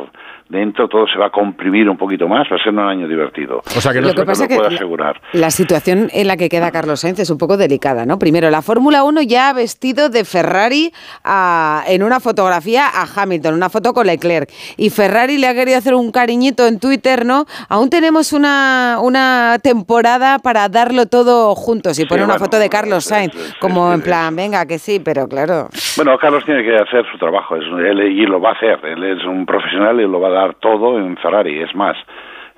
dentro, 0.53 0.87
todo 0.87 1.05
se 1.07 1.17
va 1.19 1.25
a 1.27 1.29
comprimir 1.31 1.89
un 1.89 1.97
poquito 1.97 2.27
más, 2.29 2.47
va 2.49 2.55
a 2.55 2.63
ser 2.63 2.71
un 2.71 2.79
año 2.79 3.07
divertido. 3.07 3.61
O 3.75 3.81
sea 3.81 3.91
que 3.91 3.99
no- 3.99 4.07
Lo 4.07 4.13
que 4.13 4.23
pasa 4.25 4.43
lo 4.43 4.49
que 4.49 4.55
puedo 4.55 4.69
asegurar. 4.69 5.19
La 5.33 5.51
situación 5.51 6.09
en 6.13 6.27
la 6.27 6.37
que 6.37 6.47
queda 6.47 6.71
Carlos 6.71 7.01
Sainz 7.01 7.19
es 7.19 7.29
un 7.29 7.37
poco 7.37 7.57
delicada, 7.57 8.05
¿no? 8.05 8.17
Primero, 8.19 8.49
la 8.49 8.61
Fórmula 8.61 9.03
1 9.03 9.21
ya 9.23 9.49
ha 9.49 9.53
vestido 9.53 10.09
de 10.09 10.23
Ferrari 10.23 10.93
a- 11.23 11.83
en 11.87 12.03
una 12.03 12.19
fotografía 12.19 12.85
a 12.87 13.05
Hamilton, 13.15 13.55
una 13.55 13.69
foto 13.69 13.93
con 13.93 14.07
Leclerc. 14.07 14.49
Y 14.77 14.89
Ferrari 14.89 15.37
le 15.37 15.47
ha 15.47 15.53
querido 15.53 15.77
hacer 15.77 15.95
un 15.95 16.11
cariñito 16.11 16.67
en 16.67 16.79
Twitter, 16.79 17.25
¿no? 17.25 17.45
Aún 17.69 17.89
tenemos 17.89 18.33
una, 18.33 18.97
una 19.01 19.57
temporada 19.61 20.39
para 20.39 20.69
darlo 20.69 21.05
todo 21.07 21.55
juntos 21.55 21.97
y 21.99 22.05
pone 22.05 22.23
una 22.23 22.33
bueno, 22.33 22.45
foto 22.45 22.59
de 22.59 22.69
Carlos 22.69 23.05
Sainz, 23.05 23.33
como 23.59 23.91
en 23.93 24.01
plan, 24.01 24.35
venga, 24.35 24.65
que 24.65 24.77
sí, 24.79 24.99
pero 24.99 25.27
claro. 25.27 25.69
Bueno, 25.95 26.17
Carlos 26.19 26.43
tiene 26.45 26.63
que 26.63 26.75
hacer 26.75 27.05
su 27.11 27.17
trabajo 27.17 27.55
es, 27.55 27.63
él, 27.63 27.99
y 28.01 28.25
lo 28.25 28.39
va 28.39 28.49
a 28.49 28.53
hacer. 28.53 28.79
Él 28.85 29.03
es 29.03 29.23
un 29.25 29.45
profesional 29.45 29.99
y 29.99 30.03
lo 30.03 30.19
va 30.19 30.27
a 30.27 30.31
dar 30.31 30.42
todo 30.59 30.97
en 30.99 31.15
Ferrari. 31.17 31.61
Es 31.61 31.73
más, 31.75 31.95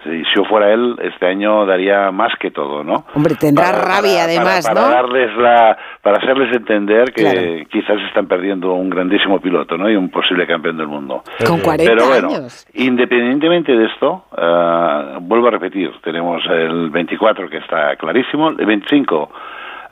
si 0.03 0.23
yo 0.35 0.43
fuera 0.45 0.71
él, 0.71 0.95
este 1.01 1.25
año 1.25 1.65
daría 1.65 2.11
más 2.11 2.31
que 2.39 2.51
todo, 2.51 2.83
¿no? 2.83 3.05
Hombre, 3.15 3.33
tendrá 3.39 3.71
rabia 3.71 4.25
además, 4.25 4.67
para 4.67 4.81
¿no? 4.81 4.89
darles 4.89 5.35
la, 5.37 5.77
para 6.03 6.17
hacerles 6.17 6.55
entender 6.55 7.11
que 7.11 7.23
Claro. 7.23 7.41
quizás 7.71 7.97
están 8.07 8.27
perdiendo 8.27 8.73
un 8.73 8.89
grandísimo 8.91 9.39
piloto, 9.39 9.77
¿no? 9.77 9.89
Y 9.89 9.95
un 9.95 10.09
posible 10.11 10.45
campeón 10.45 10.77
del 10.77 10.87
mundo. 10.87 11.23
Con 11.47 11.59
40 11.59 11.91
Pero 11.91 12.07
bueno, 12.07 12.27
años. 12.27 12.67
independientemente 12.75 13.71
de 13.75 13.85
esto, 13.85 14.25
ah, 14.37 15.17
vuelvo 15.21 15.47
a 15.47 15.51
repetir, 15.51 15.91
tenemos 16.03 16.43
el 16.51 16.91
24 16.91 17.49
que 17.49 17.57
está 17.57 17.95
clarísimo, 17.95 18.49
el 18.49 18.65
25 18.65 19.29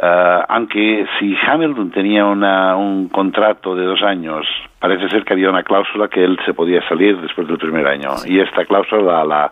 Ah, 0.06 0.46
aunque 0.50 1.06
si 1.18 1.34
Hamilton 1.48 1.90
tenía 1.92 2.26
una, 2.26 2.76
un 2.76 3.08
contrato 3.08 3.74
de 3.74 3.86
dos 3.86 4.02
años, 4.04 4.46
parece 4.78 5.08
ser 5.08 5.24
que 5.24 5.32
había 5.32 5.50
una 5.50 5.64
cláusula 5.64 6.10
que 6.10 6.22
él 6.26 6.38
se 6.46 6.54
podía 6.54 6.86
salir 6.90 7.16
después 7.22 7.48
del 7.48 7.58
primer 7.58 7.88
año. 7.88 8.10
Y 8.26 8.38
esta 8.42 8.66
cláusula 8.66 9.24
la, 9.24 9.24
la, 9.24 9.52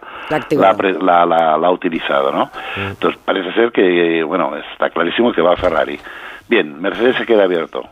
La 0.99 1.25
la 1.25 1.57
la- 1.57 1.67
ha 1.67 1.71
utilizado, 1.71 2.33
¿no? 2.33 2.49
Entonces 2.75 3.17
parece 3.23 3.53
ser 3.53 3.71
que, 3.71 4.23
bueno, 4.23 4.51
está 4.73 4.89
clarísimo 4.89 5.31
que 5.31 5.41
va 5.41 5.53
a 5.53 5.55
Ferrari. 5.55 5.97
Bien, 6.49 6.81
Mercedes 6.81 7.15
se 7.15 7.25
queda 7.25 7.45
abierto. 7.45 7.83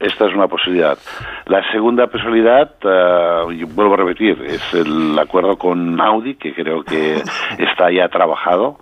Esta 0.00 0.26
es 0.26 0.34
una 0.34 0.48
posibilidad. 0.48 0.96
La 1.46 1.62
segunda 1.72 2.06
posibilidad, 2.06 2.70
y 3.50 3.64
vuelvo 3.64 3.94
a 3.94 3.98
repetir, 3.98 4.42
es 4.46 4.72
el 4.74 5.16
acuerdo 5.18 5.56
con 5.58 6.00
Audi, 6.00 6.36
que 6.36 6.54
creo 6.54 6.82
que 6.84 7.16
está 7.58 7.90
ya 7.92 8.08
trabajado, 8.08 8.78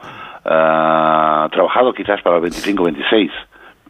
ah, 0.51 1.48
trabajado 1.51 1.93
quizás 1.94 2.20
para 2.22 2.36
el 2.36 2.43
25-26, 2.43 3.31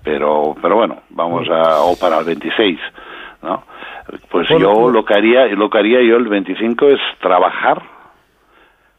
pero, 0.05 0.55
pero 0.61 0.77
bueno, 0.77 1.01
vamos 1.11 1.49
a, 1.49 1.81
o 1.81 1.97
para 1.99 2.19
el 2.19 2.25
26, 2.27 2.79
¿no? 3.43 3.65
Pues 4.31 4.49
yo 4.49 4.73
pues- 4.73 4.95
lo 4.95 5.05
que 5.05 5.15
haría, 5.15 5.47
lo 5.47 5.71
que 5.71 5.79
haría 5.79 6.03
yo 6.03 6.17
el 6.17 6.29
25 6.29 6.89
es 6.89 7.01
trabajar 7.21 7.83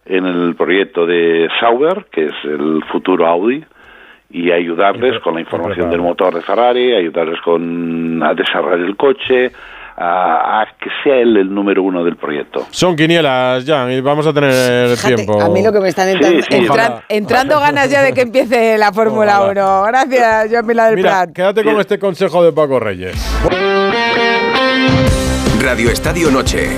en 0.06 0.26
el 0.26 0.56
proyecto 0.56 1.06
de 1.06 1.48
Sauber, 1.60 2.06
que 2.12 2.26
es 2.26 2.34
el 2.44 2.84
futuro 2.92 3.28
Audi, 3.28 3.64
y 4.32 4.52
ayudarles 4.52 5.20
con 5.20 5.36
la 5.36 5.42
información 5.42 5.90
del 5.90 6.02
motor 6.02 6.34
de 6.34 6.42
Ferrari, 6.42 6.96
ayudarles 6.96 7.40
con 7.42 8.24
a 8.24 8.34
desarrollar 8.34 8.80
el 8.80 8.96
coche, 8.96 9.52
a, 10.02 10.62
a 10.62 10.66
que 10.80 10.90
sea 11.04 11.16
él 11.18 11.38
el 11.38 11.54
número 11.54 11.84
uno 11.84 12.04
del 12.04 12.16
proyecto. 12.18 12.66
Son 12.72 12.96
quinielas, 12.96 13.66
ya, 13.66 13.92
y 13.92 14.02
vamos 14.02 14.26
a 14.28 14.34
tener 14.34 14.98
tiempo. 14.98 15.40
A 15.42 15.50
mí 15.50 15.62
lo 15.64 15.72
que 15.72 15.80
me 15.80 15.90
están 15.90 16.08
Sí, 16.08 16.14
entrando, 16.16 16.42
sí, 16.50 16.68
ojalá. 16.68 17.04
entrando 17.10 17.60
ganas 17.60 17.90
ya 17.90 18.02
de 18.02 18.14
que 18.14 18.22
empiece 18.22 18.78
la 18.78 18.92
Fórmula 18.94 19.42
1. 19.44 19.84
Gracias, 19.84 20.48
Joan 20.52 20.66
Mila 20.66 20.86
del 20.88 20.96
Mira, 20.96 21.10
Prat. 21.12 21.34
quédate 21.34 21.64
con 21.64 21.80
este 21.80 22.00
consejo 22.00 22.44
de 22.44 22.52
Paco 22.52 22.80
Reyes. 22.80 23.16
Radio 25.62 25.90
Estadio 25.92 26.32
Noche. 26.32 26.70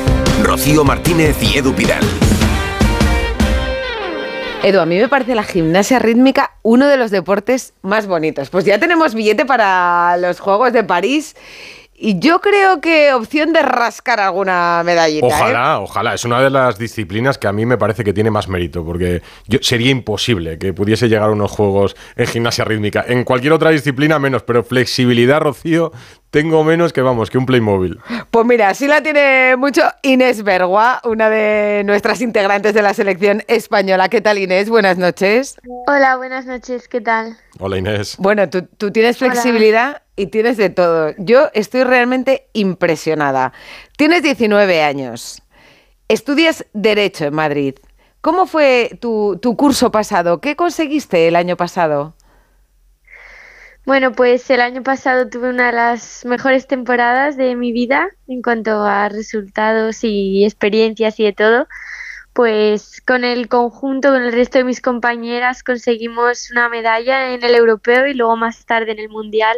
Rocío 0.44 0.84
Martínez 0.84 1.38
y 1.42 1.58
Edu 1.58 1.74
Pidal. 1.74 2.04
Edu, 4.64 4.80
a 4.80 4.86
mí 4.86 4.98
me 4.98 5.08
parece 5.10 5.36
la 5.36 5.44
gimnasia 5.44 6.00
rítmica 6.00 6.52
uno 6.64 6.88
de 6.88 6.96
los 6.98 7.12
deportes 7.12 7.74
más 7.82 8.08
bonitos. 8.08 8.50
Pues 8.50 8.64
ya 8.66 8.80
tenemos 8.80 9.14
billete 9.14 9.46
para 9.46 10.16
los 10.18 10.40
Juegos 10.40 10.72
de 10.74 10.84
París 10.84 11.36
y 12.06 12.20
yo 12.20 12.42
creo 12.42 12.82
que 12.82 13.14
opción 13.14 13.54
de 13.54 13.62
rascar 13.62 14.20
alguna 14.20 14.82
medallita. 14.84 15.26
¿eh? 15.26 15.32
Ojalá, 15.32 15.80
ojalá. 15.80 16.14
Es 16.14 16.26
una 16.26 16.42
de 16.42 16.50
las 16.50 16.78
disciplinas 16.78 17.38
que 17.38 17.48
a 17.48 17.54
mí 17.54 17.66
me 17.66 17.78
parece 17.78 18.04
que 18.04 18.12
tiene 18.12 18.30
más 18.30 18.50
mérito, 18.50 18.84
porque 18.84 19.22
yo, 19.48 19.60
sería 19.62 19.90
imposible 19.90 20.58
que 20.58 20.74
pudiese 20.74 21.08
llegar 21.08 21.30
a 21.30 21.32
unos 21.32 21.50
juegos 21.52 21.96
en 22.18 22.28
gimnasia 22.28 22.66
rítmica. 22.66 23.06
En 23.08 23.24
cualquier 23.24 23.54
otra 23.54 23.70
disciplina 23.70 24.20
menos, 24.20 24.44
pero 24.44 24.66
flexibilidad, 24.66 25.40
Rocío, 25.40 25.94
tengo 26.34 26.64
menos 26.64 26.94
que, 26.94 27.02
vamos, 27.04 27.30
que 27.30 27.38
un 27.38 27.46
Playmobil. 27.46 28.00
Pues 28.32 28.46
mira, 28.48 28.74
sí 28.74 28.88
la 28.88 29.04
tiene 29.04 29.56
mucho 29.56 29.84
Inés 30.02 30.42
Bergua, 30.42 31.00
una 31.04 31.30
de 31.30 31.84
nuestras 31.86 32.22
integrantes 32.22 32.74
de 32.74 32.82
la 32.82 32.96
selección 32.96 33.44
española. 33.48 34.10
¿Qué 34.10 34.20
tal, 34.20 34.40
Inés? 34.40 34.68
Buenas 34.68 34.98
noches. 34.98 35.58
Hola, 35.86 36.18
buenas 36.18 36.48
noches, 36.48 36.88
¿qué 36.88 37.02
tal? 37.02 37.38
Hola, 37.60 37.78
Inés. 37.78 38.16
Bueno, 38.18 38.50
tú, 38.50 38.64
tú 38.64 38.90
tienes 38.92 39.22
Hola. 39.22 39.32
flexibilidad 39.32 40.02
y 40.16 40.26
tienes 40.26 40.58
de 40.58 40.72
todo. 40.72 41.14
Yo 41.20 41.52
estoy 41.54 41.84
realmente 41.84 42.48
impresionada. 42.54 43.54
Tienes 43.96 44.24
19 44.24 44.82
años. 44.82 45.44
Estudias 46.08 46.66
Derecho 46.74 47.26
en 47.26 47.36
Madrid. 47.36 47.76
¿Cómo 48.22 48.48
fue 48.48 48.98
tu, 49.00 49.38
tu 49.40 49.56
curso 49.56 49.92
pasado? 49.92 50.42
¿Qué 50.42 50.56
conseguiste 50.56 51.28
el 51.28 51.36
año 51.36 51.58
pasado? 51.58 52.16
Bueno, 53.86 54.14
pues 54.14 54.50
el 54.50 54.62
año 54.62 54.82
pasado 54.82 55.28
tuve 55.28 55.50
una 55.50 55.68
de 55.68 55.74
las 55.74 56.24
mejores 56.26 56.68
temporadas 56.68 57.36
de 57.36 57.56
mi 57.56 57.74
vida 57.74 58.08
en 58.28 58.42
cuanto 58.42 58.84
a 58.84 59.10
resultados 59.10 60.04
y 60.04 60.46
experiencias 60.46 61.20
y 61.20 61.26
de 61.26 61.34
todo. 61.34 61.68
Pues 62.32 63.02
con 63.06 63.26
el 63.26 63.50
conjunto, 63.50 64.10
con 64.10 64.24
el 64.24 64.32
resto 64.32 64.58
de 64.58 64.64
mis 64.64 64.82
compañeras, 64.82 65.64
conseguimos 65.64 66.50
una 66.50 66.70
medalla 66.70 67.34
en 67.34 67.44
el 67.44 67.56
europeo 67.56 68.08
y 68.08 68.14
luego 68.14 68.38
más 68.38 68.66
tarde 68.66 68.94
en 68.94 69.00
el 69.00 69.10
mundial, 69.10 69.58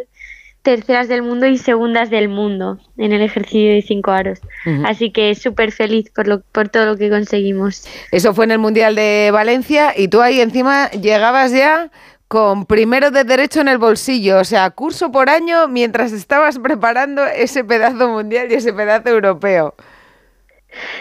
terceras 0.62 1.06
del 1.06 1.22
mundo 1.22 1.46
y 1.46 1.56
segundas 1.56 2.10
del 2.10 2.28
mundo 2.28 2.80
en 2.98 3.12
el 3.12 3.22
ejercicio 3.22 3.72
de 3.72 3.82
cinco 3.82 4.10
aros. 4.10 4.40
Así 4.84 5.12
que 5.12 5.36
súper 5.36 5.70
feliz 5.70 6.10
por, 6.10 6.26
lo, 6.26 6.40
por 6.40 6.68
todo 6.68 6.86
lo 6.86 6.96
que 6.96 7.08
conseguimos. 7.08 7.86
Eso 8.10 8.34
fue 8.34 8.46
en 8.46 8.50
el 8.50 8.58
Mundial 8.58 8.96
de 8.96 9.30
Valencia 9.32 9.94
y 9.96 10.08
tú 10.08 10.20
ahí 10.20 10.40
encima 10.40 10.90
llegabas 10.90 11.52
ya 11.52 11.92
con 12.28 12.66
primero 12.66 13.10
de 13.10 13.24
Derecho 13.24 13.60
en 13.60 13.68
el 13.68 13.78
bolsillo, 13.78 14.40
o 14.40 14.44
sea, 14.44 14.70
curso 14.70 15.12
por 15.12 15.30
año 15.30 15.68
mientras 15.68 16.12
estabas 16.12 16.58
preparando 16.58 17.24
ese 17.24 17.64
pedazo 17.64 18.08
mundial 18.08 18.50
y 18.50 18.54
ese 18.54 18.72
pedazo 18.72 19.10
europeo. 19.10 19.74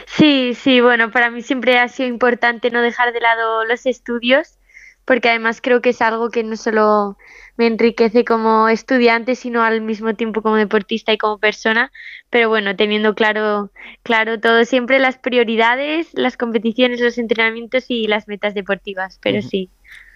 Sí, 0.05 0.53
sí, 0.53 0.81
bueno, 0.81 1.11
para 1.11 1.31
mí 1.31 1.41
siempre 1.41 1.79
ha 1.79 1.87
sido 1.87 2.07
importante 2.07 2.69
no 2.69 2.81
dejar 2.81 3.11
de 3.11 3.19
lado 3.19 3.65
los 3.65 3.85
estudios, 3.85 4.57
porque 5.03 5.29
además 5.29 5.61
creo 5.61 5.81
que 5.81 5.89
es 5.89 6.01
algo 6.01 6.29
que 6.29 6.43
no 6.43 6.55
solo 6.57 7.17
me 7.57 7.67
enriquece 7.67 8.25
como 8.25 8.69
estudiante, 8.69 9.35
sino 9.35 9.63
al 9.63 9.81
mismo 9.81 10.13
tiempo 10.13 10.41
como 10.41 10.55
deportista 10.55 11.13
y 11.13 11.17
como 11.17 11.37
persona. 11.37 11.91
Pero 12.29 12.49
bueno, 12.49 12.75
teniendo 12.75 13.15
claro, 13.15 13.71
claro 14.03 14.39
todo 14.39 14.65
siempre 14.65 14.99
las 14.99 15.17
prioridades, 15.17 16.09
las 16.13 16.37
competiciones, 16.37 16.99
los 16.99 17.17
entrenamientos 17.17 17.85
y 17.87 18.07
las 18.07 18.27
metas 18.27 18.53
deportivas. 18.53 19.19
Pero 19.21 19.41
sí, 19.41 19.69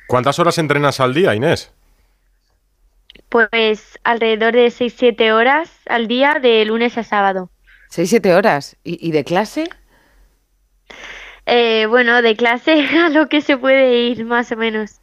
¿Cuántas 0.09 0.39
horas 0.39 0.57
entrenas 0.57 0.99
al 0.99 1.13
día, 1.13 1.35
Inés? 1.35 1.71
pues 3.29 3.99
alrededor 4.03 4.53
de 4.53 4.71
6-7 4.71 5.31
horas 5.31 5.71
al 5.85 6.07
día 6.07 6.39
de 6.41 6.65
lunes 6.65 6.97
a 6.97 7.03
sábado. 7.03 7.51
Seis, 7.89 8.09
siete 8.09 8.33
horas. 8.33 8.75
¿Y, 8.83 9.07
y 9.07 9.11
de 9.11 9.23
clase? 9.23 9.69
Eh, 11.45 11.85
bueno, 11.87 12.21
de 12.21 12.35
clase 12.35 12.85
a 12.97 13.09
lo 13.09 13.27
que 13.29 13.41
se 13.41 13.57
puede 13.57 14.03
ir 14.03 14.25
más 14.25 14.51
o 14.51 14.57
menos. 14.57 14.98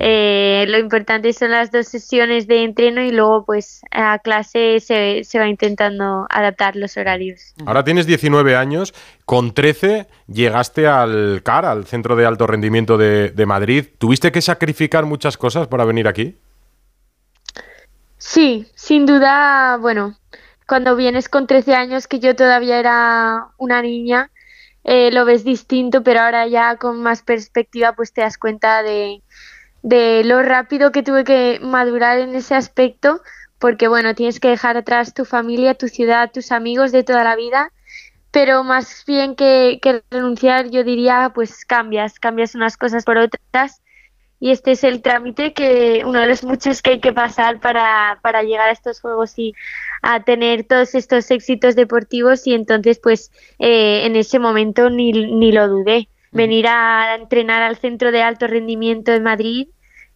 Eh, 0.00 0.64
lo 0.68 0.78
importante 0.78 1.32
son 1.32 1.50
las 1.50 1.70
dos 1.70 1.88
sesiones 1.88 2.46
de 2.46 2.64
entreno 2.64 3.02
y 3.02 3.10
luego 3.10 3.44
pues 3.44 3.80
a 3.90 4.18
clase 4.18 4.80
se, 4.80 5.24
se 5.24 5.38
va 5.38 5.48
intentando 5.48 6.26
adaptar 6.30 6.76
los 6.76 6.96
horarios. 6.96 7.54
Ahora 7.66 7.84
tienes 7.84 8.06
19 8.06 8.56
años, 8.56 8.94
con 9.24 9.52
13 9.52 10.06
llegaste 10.26 10.86
al 10.86 11.42
CAR, 11.42 11.64
al 11.64 11.86
Centro 11.86 12.16
de 12.16 12.26
Alto 12.26 12.46
Rendimiento 12.46 12.98
de, 12.98 13.30
de 13.30 13.46
Madrid. 13.46 13.86
¿Tuviste 13.98 14.32
que 14.32 14.42
sacrificar 14.42 15.04
muchas 15.04 15.36
cosas 15.36 15.68
para 15.68 15.84
venir 15.84 16.08
aquí? 16.08 16.36
Sí, 18.18 18.66
sin 18.74 19.06
duda, 19.06 19.76
bueno, 19.76 20.16
cuando 20.66 20.96
vienes 20.96 21.28
con 21.28 21.46
13 21.46 21.74
años, 21.74 22.08
que 22.08 22.18
yo 22.18 22.34
todavía 22.34 22.78
era 22.78 23.46
una 23.56 23.80
niña, 23.80 24.30
eh, 24.84 25.10
lo 25.12 25.24
ves 25.24 25.44
distinto, 25.44 26.02
pero 26.02 26.20
ahora 26.20 26.46
ya 26.46 26.76
con 26.76 27.00
más 27.02 27.22
perspectiva, 27.22 27.94
pues 27.94 28.12
te 28.12 28.22
das 28.22 28.36
cuenta 28.36 28.82
de, 28.82 29.22
de 29.88 30.22
lo 30.22 30.42
rápido 30.42 30.92
que 30.92 31.02
tuve 31.02 31.24
que 31.24 31.60
madurar 31.62 32.18
en 32.18 32.34
ese 32.34 32.54
aspecto, 32.54 33.22
porque 33.58 33.88
bueno, 33.88 34.14
tienes 34.14 34.38
que 34.38 34.48
dejar 34.48 34.76
atrás 34.76 35.14
tu 35.14 35.24
familia, 35.24 35.74
tu 35.74 35.88
ciudad, 35.88 36.30
tus 36.30 36.52
amigos 36.52 36.92
de 36.92 37.04
toda 37.04 37.24
la 37.24 37.36
vida, 37.36 37.72
pero 38.30 38.64
más 38.64 39.04
bien 39.06 39.34
que, 39.34 39.78
que 39.80 40.02
renunciar, 40.10 40.68
yo 40.68 40.84
diría, 40.84 41.32
pues 41.34 41.64
cambias, 41.64 42.20
cambias 42.20 42.54
unas 42.54 42.76
cosas 42.76 43.04
por 43.04 43.16
otras. 43.16 43.80
Y 44.40 44.50
este 44.50 44.72
es 44.72 44.84
el 44.84 45.00
trámite 45.00 45.54
que 45.54 46.02
uno 46.04 46.20
de 46.20 46.26
los 46.26 46.44
muchos 46.44 46.82
que 46.82 46.90
hay 46.90 47.00
que 47.00 47.14
pasar 47.14 47.58
para, 47.58 48.20
para 48.22 48.42
llegar 48.42 48.68
a 48.68 48.72
estos 48.72 49.00
juegos 49.00 49.38
y 49.38 49.54
a 50.02 50.22
tener 50.22 50.64
todos 50.64 50.94
estos 50.94 51.30
éxitos 51.30 51.74
deportivos. 51.74 52.46
Y 52.46 52.52
entonces 52.52 53.00
pues 53.02 53.32
eh, 53.58 54.02
en 54.04 54.16
ese 54.16 54.38
momento 54.38 54.90
ni, 54.90 55.12
ni 55.12 55.50
lo 55.50 55.66
dudé. 55.66 56.08
Venir 56.30 56.66
a 56.68 57.16
entrenar 57.16 57.62
al 57.62 57.78
centro 57.78 58.12
de 58.12 58.22
alto 58.22 58.46
rendimiento 58.46 59.10
de 59.12 59.20
Madrid 59.20 59.68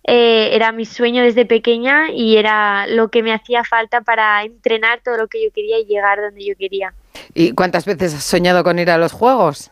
eh, 0.04 0.50
era 0.52 0.72
mi 0.72 0.84
sueño 0.84 1.22
desde 1.22 1.46
pequeña 1.46 2.10
y 2.10 2.36
era 2.36 2.86
lo 2.86 3.08
que 3.08 3.22
me 3.22 3.32
hacía 3.32 3.62
falta 3.64 4.00
para 4.00 4.42
entrenar 4.42 5.00
todo 5.02 5.16
lo 5.16 5.28
que 5.28 5.44
yo 5.44 5.52
quería 5.52 5.78
y 5.78 5.84
llegar 5.84 6.20
donde 6.20 6.44
yo 6.44 6.54
quería. 6.56 6.92
¿Y 7.34 7.52
cuántas 7.52 7.84
veces 7.84 8.14
has 8.14 8.24
soñado 8.24 8.64
con 8.64 8.78
ir 8.78 8.90
a 8.90 8.98
los 8.98 9.12
Juegos? 9.12 9.70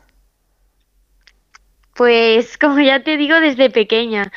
Pues 1.94 2.56
como 2.58 2.80
ya 2.80 3.02
te 3.02 3.16
digo, 3.16 3.40
desde 3.40 3.70
pequeña. 3.70 4.32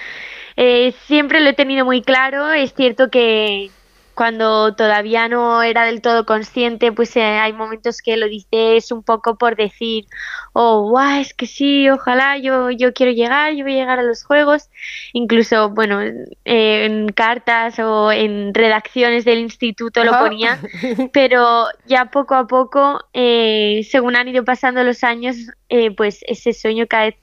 Eh, 0.56 0.94
siempre 1.06 1.40
lo 1.40 1.50
he 1.50 1.54
tenido 1.54 1.86
muy 1.86 2.02
claro. 2.02 2.52
Es 2.52 2.74
cierto 2.74 3.10
que 3.10 3.70
cuando 4.14 4.76
todavía 4.76 5.28
no 5.28 5.64
era 5.64 5.86
del 5.86 6.02
todo 6.02 6.26
consciente, 6.26 6.92
pues 6.92 7.16
eh, 7.16 7.24
hay 7.24 7.54
momentos 7.54 8.02
que 8.02 8.18
lo 8.18 8.28
dices 8.28 8.92
un 8.92 9.04
poco 9.04 9.38
por 9.38 9.56
decir, 9.56 10.06
oh, 10.54 10.90
guau, 10.90 11.20
es 11.20 11.34
que 11.34 11.48
sí, 11.48 11.90
ojalá 11.90 12.38
yo, 12.38 12.70
yo 12.70 12.94
quiero 12.94 13.12
llegar, 13.12 13.54
yo 13.54 13.64
voy 13.64 13.74
a 13.74 13.78
llegar 13.78 14.00
a 14.00 14.04
los 14.04 14.24
juegos. 14.24 14.70
Incluso, 15.14 15.70
bueno, 15.70 16.02
eh, 16.02 16.86
en 16.86 17.10
cartas 17.10 17.80
o 17.80 18.12
en 18.12 18.54
redacciones 18.54 19.26
del 19.26 19.40
instituto 19.40 20.04
lo 20.04 20.18
ponía, 20.20 20.60
pero 21.14 21.66
ya 21.86 22.06
poco 22.06 22.36
a 22.36 22.48
poco, 22.48 23.00
eh, 23.14 23.86
según 23.90 24.16
han 24.16 24.28
ido 24.28 24.44
pasando 24.44 24.84
los 24.84 25.04
años, 25.04 25.36
eh, 25.70 25.92
pues 25.92 26.24
ese 26.28 26.54
sueño 26.54 26.86
cada 26.88 27.06
vez 27.06 27.16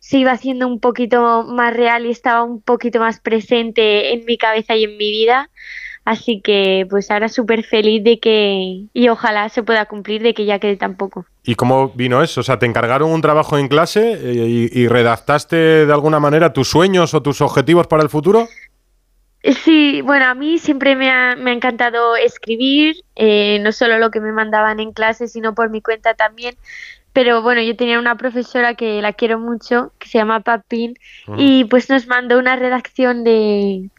se 0.00 0.18
iba 0.18 0.32
haciendo 0.32 0.66
un 0.66 0.80
poquito 0.80 1.44
más 1.44 1.74
real 1.74 2.04
y 2.04 2.10
estaba 2.10 2.42
un 2.42 2.60
poquito 2.60 3.00
más 3.00 3.20
presente 3.20 4.12
en 4.12 4.26
mi 4.26 4.36
cabeza 4.36 4.76
y 4.76 4.84
en 4.84 4.98
mi 4.98 5.10
vida. 5.10 5.50
Así 6.04 6.40
que 6.40 6.86
pues 6.90 7.10
ahora 7.10 7.28
súper 7.28 7.64
feliz 7.64 8.04
de 8.04 8.20
que, 8.20 8.84
y 8.92 9.08
ojalá 9.08 9.48
se 9.48 9.62
pueda 9.62 9.86
cumplir, 9.86 10.22
de 10.22 10.34
que 10.34 10.44
ya 10.44 10.58
quede 10.58 10.76
tan 10.76 10.96
poco. 10.96 11.24
¿Y 11.42 11.54
cómo 11.54 11.88
vino 11.94 12.22
eso? 12.22 12.40
O 12.40 12.44
sea, 12.44 12.58
¿te 12.58 12.66
encargaron 12.66 13.10
un 13.10 13.22
trabajo 13.22 13.56
en 13.56 13.68
clase 13.68 14.12
eh, 14.12 14.68
y, 14.72 14.80
y 14.80 14.88
redactaste 14.88 15.86
de 15.86 15.92
alguna 15.92 16.20
manera 16.20 16.52
tus 16.52 16.68
sueños 16.68 17.14
o 17.14 17.22
tus 17.22 17.40
objetivos 17.40 17.86
para 17.86 18.02
el 18.02 18.10
futuro? 18.10 18.48
Sí, 19.44 20.00
bueno, 20.00 20.24
a 20.24 20.34
mí 20.34 20.58
siempre 20.58 20.96
me 20.96 21.10
ha, 21.10 21.36
me 21.36 21.50
ha 21.50 21.54
encantado 21.54 22.16
escribir, 22.16 22.96
eh, 23.14 23.58
no 23.60 23.72
solo 23.72 23.98
lo 23.98 24.10
que 24.10 24.20
me 24.20 24.32
mandaban 24.32 24.80
en 24.80 24.92
clase, 24.92 25.28
sino 25.28 25.54
por 25.54 25.68
mi 25.68 25.82
cuenta 25.82 26.14
también. 26.14 26.56
Pero 27.12 27.42
bueno, 27.42 27.60
yo 27.60 27.76
tenía 27.76 27.98
una 27.98 28.16
profesora 28.16 28.74
que 28.74 29.02
la 29.02 29.12
quiero 29.12 29.38
mucho, 29.38 29.92
que 29.98 30.08
se 30.08 30.18
llama 30.18 30.40
Papín, 30.40 30.98
y 31.36 31.64
pues 31.64 31.90
nos 31.90 32.06
mandó 32.06 32.38
una 32.38 32.56
redacción 32.56 33.22
de 33.22 33.90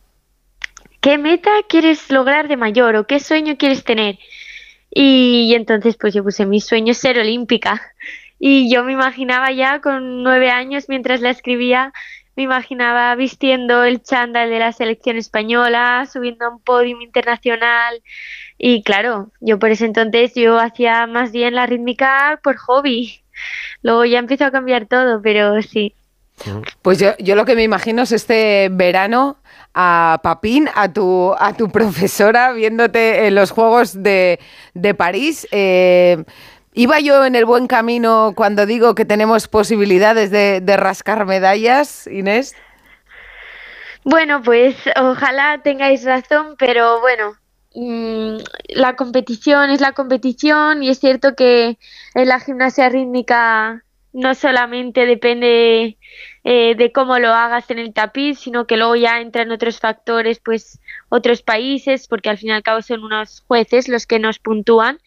qué 1.06 1.20
meta 1.20 1.52
quieres 1.70 2.10
lograr 2.10 2.48
de 2.48 2.58
mayor 2.58 2.96
o 2.96 3.06
qué 3.06 3.20
sueño 3.20 3.58
quieres 3.58 3.84
tener. 3.84 4.18
Y, 4.90 5.54
entonces 5.54 5.98
pues 5.98 6.16
yo 6.16 6.24
puse 6.24 6.48
mi 6.48 6.60
sueño 6.60 6.94
es 6.94 6.98
ser 6.98 7.20
olímpica. 7.20 7.80
Y 8.40 8.74
yo 8.74 8.84
me 8.84 8.94
imaginaba 8.94 9.52
ya 9.52 9.82
con 9.82 10.24
nueve 10.24 10.50
años 10.50 10.86
mientras 10.90 11.22
la 11.22 11.30
escribía, 11.30 11.94
me 12.36 12.42
imaginaba 12.42 13.14
vistiendo 13.14 13.84
el 13.84 14.02
chándal 14.02 14.50
de 14.50 14.58
la 14.58 14.72
selección 14.72 15.18
española, 15.18 16.10
subiendo 16.12 16.46
a 16.46 16.50
un 16.50 16.60
podium 16.60 17.00
internacional. 17.02 18.02
Y 18.58 18.82
claro, 18.82 19.32
yo 19.42 19.60
por 19.60 19.70
ese 19.70 19.86
entonces 19.86 20.34
yo 20.34 20.58
hacía 20.58 21.06
más 21.06 21.32
bien 21.32 21.54
la 21.54 21.68
rítmica 21.68 22.40
por 22.42 22.58
hobby. 22.58 23.22
Luego 23.84 24.06
ya 24.06 24.18
empezó 24.18 24.46
a 24.46 24.52
cambiar 24.52 24.88
todo, 24.88 25.22
pero 25.22 25.62
sí. 25.62 25.94
Pues 26.82 26.98
yo, 26.98 27.16
yo 27.20 27.36
lo 27.36 27.46
que 27.46 27.56
me 27.56 27.62
imagino 27.62 28.02
es 28.02 28.12
este 28.12 28.70
verano 28.72 29.38
a 29.76 30.22
Papín, 30.24 30.70
a 30.74 30.92
tu, 30.92 31.36
a 31.38 31.54
tu 31.54 31.70
profesora, 31.70 32.54
viéndote 32.54 33.28
en 33.28 33.36
los 33.36 33.52
Juegos 33.52 34.02
de, 34.02 34.40
de 34.74 34.94
París. 34.94 35.48
Eh, 35.52 36.24
¿Iba 36.74 37.00
yo 37.00 37.26
en 37.26 37.36
el 37.36 37.46
buen 37.46 37.68
camino 37.68 38.34
cuando 38.36 38.66
digo 38.66 38.96
que 38.96 39.06
tenemos 39.06 39.48
posibilidades 39.48 40.32
de, 40.32 40.62
de 40.62 40.78
rascar 40.78 41.26
medallas, 41.26 42.08
Inés? 42.08 42.56
Bueno, 44.04 44.42
pues 44.42 44.76
ojalá 44.96 45.62
tengáis 45.64 46.04
razón, 46.04 46.56
pero 46.58 47.00
bueno, 47.02 47.34
mm, 47.74 48.38
la 48.76 48.96
competición 48.96 49.70
es 49.70 49.82
la 49.82 49.94
competición 49.94 50.84
y 50.84 50.90
es 50.90 51.00
cierto 51.00 51.36
que 51.36 51.78
en 52.14 52.28
la 52.28 52.40
gimnasia 52.40 52.90
rítmica 52.90 53.85
no 54.16 54.36
solamente 54.36 55.06
depende 55.06 55.98
eh, 56.44 56.76
de 56.76 56.92
cómo 56.92 57.20
lo 57.20 57.30
hagas 57.30 57.70
en 57.72 57.80
el 57.80 57.94
tapiz, 57.94 58.40
sino 58.40 58.68
que 58.68 58.78
luego 58.78 58.96
ya 58.96 59.20
entran 59.22 59.52
otros 59.52 59.80
factores, 59.80 60.40
pues 60.40 60.80
otros 61.10 61.42
países, 61.44 62.08
porque 62.08 62.30
al 62.30 62.38
fin 62.38 62.50
y 62.50 62.54
al 62.54 62.64
cabo 62.64 62.82
son 62.82 63.04
unos 63.04 63.44
jueces 63.48 63.88
los 63.90 64.08
que 64.08 64.20
nos 64.20 64.40
puntúan. 64.40 65.00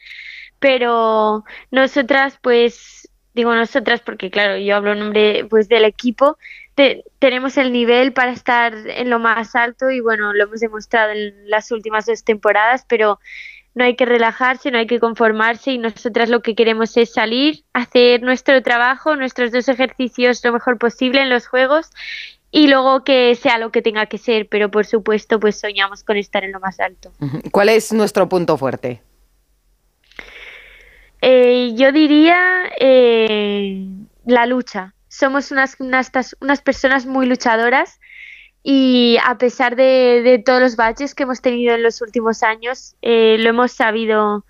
Pero 0.58 1.44
nosotras, 1.70 2.38
pues, 2.42 3.08
digo 3.34 3.54
nosotras 3.54 4.00
porque 4.00 4.30
claro, 4.30 4.58
yo 4.58 4.76
hablo 4.76 4.92
en 4.92 4.98
nombre 5.00 5.44
pues 5.48 5.68
del 5.68 5.84
equipo, 5.84 6.38
te- 6.74 7.04
tenemos 7.18 7.56
el 7.56 7.72
nivel 7.72 8.12
para 8.12 8.32
estar 8.32 8.74
en 8.74 9.10
lo 9.10 9.18
más 9.18 9.54
alto 9.54 9.90
y 9.90 10.00
bueno, 10.00 10.32
lo 10.32 10.44
hemos 10.44 10.60
demostrado 10.60 11.12
en 11.12 11.48
las 11.48 11.70
últimas 11.70 12.06
dos 12.06 12.24
temporadas, 12.24 12.84
pero 12.88 13.20
no 13.74 13.84
hay 13.84 13.96
que 13.96 14.06
relajarse, 14.06 14.70
no 14.70 14.78
hay 14.78 14.86
que 14.86 15.00
conformarse 15.00 15.72
y 15.72 15.78
nosotras 15.78 16.28
lo 16.28 16.42
que 16.42 16.54
queremos 16.54 16.96
es 16.96 17.12
salir, 17.12 17.64
hacer 17.72 18.22
nuestro 18.22 18.62
trabajo, 18.62 19.16
nuestros 19.16 19.52
dos 19.52 19.68
ejercicios 19.68 20.44
lo 20.44 20.52
mejor 20.52 20.78
posible 20.78 21.22
en 21.22 21.30
los 21.30 21.46
juegos 21.46 21.90
y 22.50 22.68
luego 22.68 23.04
que 23.04 23.34
sea 23.34 23.58
lo 23.58 23.70
que 23.70 23.82
tenga 23.82 24.06
que 24.06 24.18
ser, 24.18 24.48
pero 24.48 24.70
por 24.70 24.86
supuesto 24.86 25.38
pues 25.38 25.60
soñamos 25.60 26.02
con 26.02 26.16
estar 26.16 26.44
en 26.44 26.52
lo 26.52 26.60
más 26.60 26.80
alto. 26.80 27.12
¿Cuál 27.52 27.68
es 27.68 27.92
nuestro 27.92 28.28
punto 28.28 28.56
fuerte? 28.56 29.02
Eh, 31.20 31.72
yo 31.74 31.92
diría 31.92 32.70
eh, 32.80 33.86
la 34.24 34.46
lucha. 34.46 34.94
Somos 35.08 35.50
unas 35.50 35.74
gimnastas, 35.74 36.36
unas 36.40 36.60
personas 36.62 37.06
muy 37.06 37.26
luchadoras 37.26 37.98
y 38.62 39.18
a 39.24 39.38
pesar 39.38 39.76
de, 39.76 40.22
de 40.22 40.38
todos 40.38 40.60
los 40.60 40.76
baches 40.76 41.14
que 41.14 41.22
hemos 41.22 41.40
tenido 41.40 41.74
en 41.74 41.82
los 41.82 42.02
últimos 42.02 42.42
años, 42.42 42.96
eh, 43.02 43.36
lo 43.38 43.50
hemos 43.50 43.72
sabido, 43.72 44.44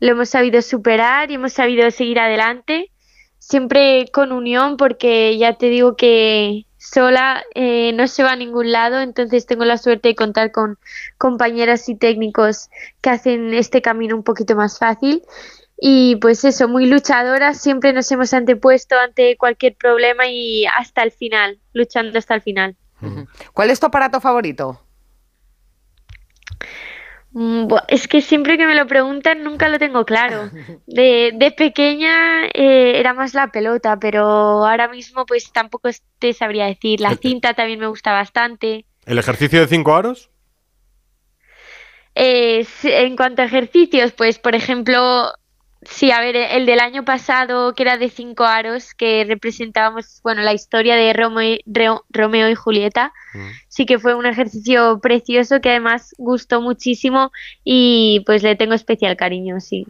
lo 0.00 0.10
hemos 0.10 0.28
sabido 0.28 0.62
superar 0.62 1.30
y 1.30 1.34
hemos 1.34 1.52
sabido 1.52 1.90
seguir 1.90 2.20
adelante, 2.20 2.90
siempre 3.38 4.06
con 4.12 4.32
unión, 4.32 4.76
porque 4.76 5.36
ya 5.38 5.54
te 5.54 5.66
digo 5.66 5.96
que 5.96 6.66
sola 6.78 7.42
eh, 7.54 7.92
no 7.94 8.06
se 8.06 8.22
va 8.22 8.32
a 8.32 8.36
ningún 8.36 8.70
lado, 8.70 9.00
entonces 9.00 9.46
tengo 9.46 9.64
la 9.64 9.78
suerte 9.78 10.08
de 10.08 10.14
contar 10.14 10.52
con 10.52 10.78
compañeras 11.18 11.88
y 11.88 11.96
técnicos 11.96 12.70
que 13.00 13.10
hacen 13.10 13.54
este 13.54 13.82
camino 13.82 14.16
un 14.16 14.22
poquito 14.22 14.54
más 14.54 14.78
fácil. 14.78 15.22
Y 15.78 16.16
pues 16.16 16.44
eso, 16.44 16.68
muy 16.68 16.86
luchadoras, 16.86 17.60
siempre 17.60 17.92
nos 17.92 18.10
hemos 18.10 18.32
antepuesto 18.32 18.96
ante 18.98 19.36
cualquier 19.36 19.76
problema 19.76 20.26
y 20.28 20.64
hasta 20.66 21.02
el 21.02 21.10
final, 21.12 21.58
luchando 21.72 22.18
hasta 22.18 22.34
el 22.34 22.42
final. 22.42 22.76
¿Cuál 23.52 23.70
es 23.70 23.80
tu 23.80 23.86
aparato 23.86 24.20
favorito? 24.20 24.82
Mm, 27.32 27.68
Es 27.88 28.08
que 28.08 28.22
siempre 28.22 28.56
que 28.56 28.66
me 28.66 28.74
lo 28.74 28.86
preguntan 28.86 29.42
nunca 29.42 29.68
lo 29.68 29.78
tengo 29.78 30.04
claro. 30.04 30.50
De, 30.86 31.32
de 31.34 31.50
pequeña 31.50 32.46
eh, 32.46 32.98
era 32.98 33.12
más 33.12 33.34
la 33.34 33.48
pelota, 33.48 33.98
pero 33.98 34.22
ahora 34.66 34.88
mismo 34.88 35.26
pues 35.26 35.52
tampoco 35.52 35.90
te 36.18 36.32
sabría 36.32 36.66
decir. 36.66 37.00
La 37.00 37.14
cinta 37.16 37.54
también 37.54 37.78
me 37.80 37.88
gusta 37.88 38.12
bastante. 38.12 38.86
¿El 39.04 39.18
ejercicio 39.18 39.60
de 39.60 39.66
cinco 39.66 39.94
aros? 39.94 40.30
Eh, 42.14 42.66
en 42.84 43.16
cuanto 43.16 43.42
a 43.42 43.44
ejercicios, 43.44 44.12
pues 44.12 44.38
por 44.38 44.54
ejemplo, 44.54 45.30
sí, 45.88 46.10
a 46.10 46.20
ver, 46.20 46.36
el 46.36 46.66
del 46.66 46.80
año 46.80 47.04
pasado 47.04 47.74
que 47.74 47.82
era 47.82 47.96
de 47.96 48.08
cinco 48.10 48.44
aros, 48.44 48.94
que 48.94 49.24
representábamos, 49.26 50.20
bueno, 50.22 50.42
la 50.42 50.52
historia 50.54 50.96
de 50.96 51.12
Romeo, 51.12 51.58
Re- 51.66 52.00
Romeo 52.10 52.48
y 52.50 52.54
Julieta, 52.54 53.12
sí 53.68 53.86
que 53.86 53.98
fue 53.98 54.14
un 54.14 54.26
ejercicio 54.26 54.98
precioso 55.00 55.60
que 55.60 55.70
además 55.70 56.14
gustó 56.18 56.60
muchísimo 56.60 57.30
y 57.64 58.22
pues 58.26 58.42
le 58.42 58.56
tengo 58.56 58.74
especial 58.74 59.16
cariño, 59.16 59.60
sí. 59.60 59.86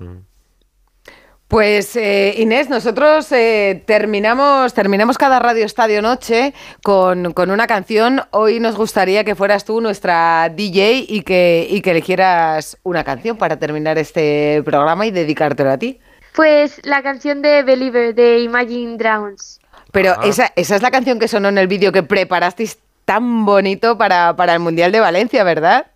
Pues 1.49 1.95
eh, 1.95 2.35
Inés, 2.39 2.69
nosotros 2.69 3.31
eh, 3.31 3.85
terminamos, 3.87 4.75
terminamos 4.75 5.17
cada 5.17 5.39
Radio 5.39 5.65
Estadio 5.65 6.03
Noche 6.03 6.55
con, 6.83 7.33
con 7.35 7.53
una 7.53 7.69
canción. 7.69 8.23
Hoy 8.33 8.59
nos 8.59 8.75
gustaría 8.75 9.23
que 9.23 9.37
fueras 9.37 9.65
tú 9.65 9.81
nuestra 9.81 10.49
DJ 10.49 11.05
y 11.09 11.23
que, 11.23 11.69
y 11.71 11.83
que 11.83 11.93
eligieras 11.93 12.77
una 12.83 13.05
canción 13.05 13.37
para 13.37 13.61
terminar 13.61 13.97
este 13.97 14.61
programa 14.65 15.07
y 15.07 15.13
dedicártelo 15.13 15.71
a 15.71 15.79
ti. 15.79 16.01
Pues 16.35 16.81
la 16.85 17.01
canción 17.05 17.43
de 17.43 17.63
Believer 17.63 18.13
de 18.13 18.41
Imagine 18.41 18.97
Dragons. 18.97 19.61
Pero 19.93 20.21
esa, 20.23 20.53
esa 20.57 20.75
es 20.75 20.83
la 20.83 20.91
canción 20.91 21.21
que 21.21 21.29
sonó 21.29 21.49
en 21.49 21.59
el 21.59 21.69
vídeo 21.69 21.93
que 21.93 22.03
preparasteis 22.03 22.79
tan 23.05 23.47
bonito 23.47 23.97
para, 23.97 24.35
para 24.35 24.53
el 24.53 24.59
Mundial 24.59 24.91
de 24.91 24.99
Valencia, 24.99 25.45
¿verdad? 25.45 25.87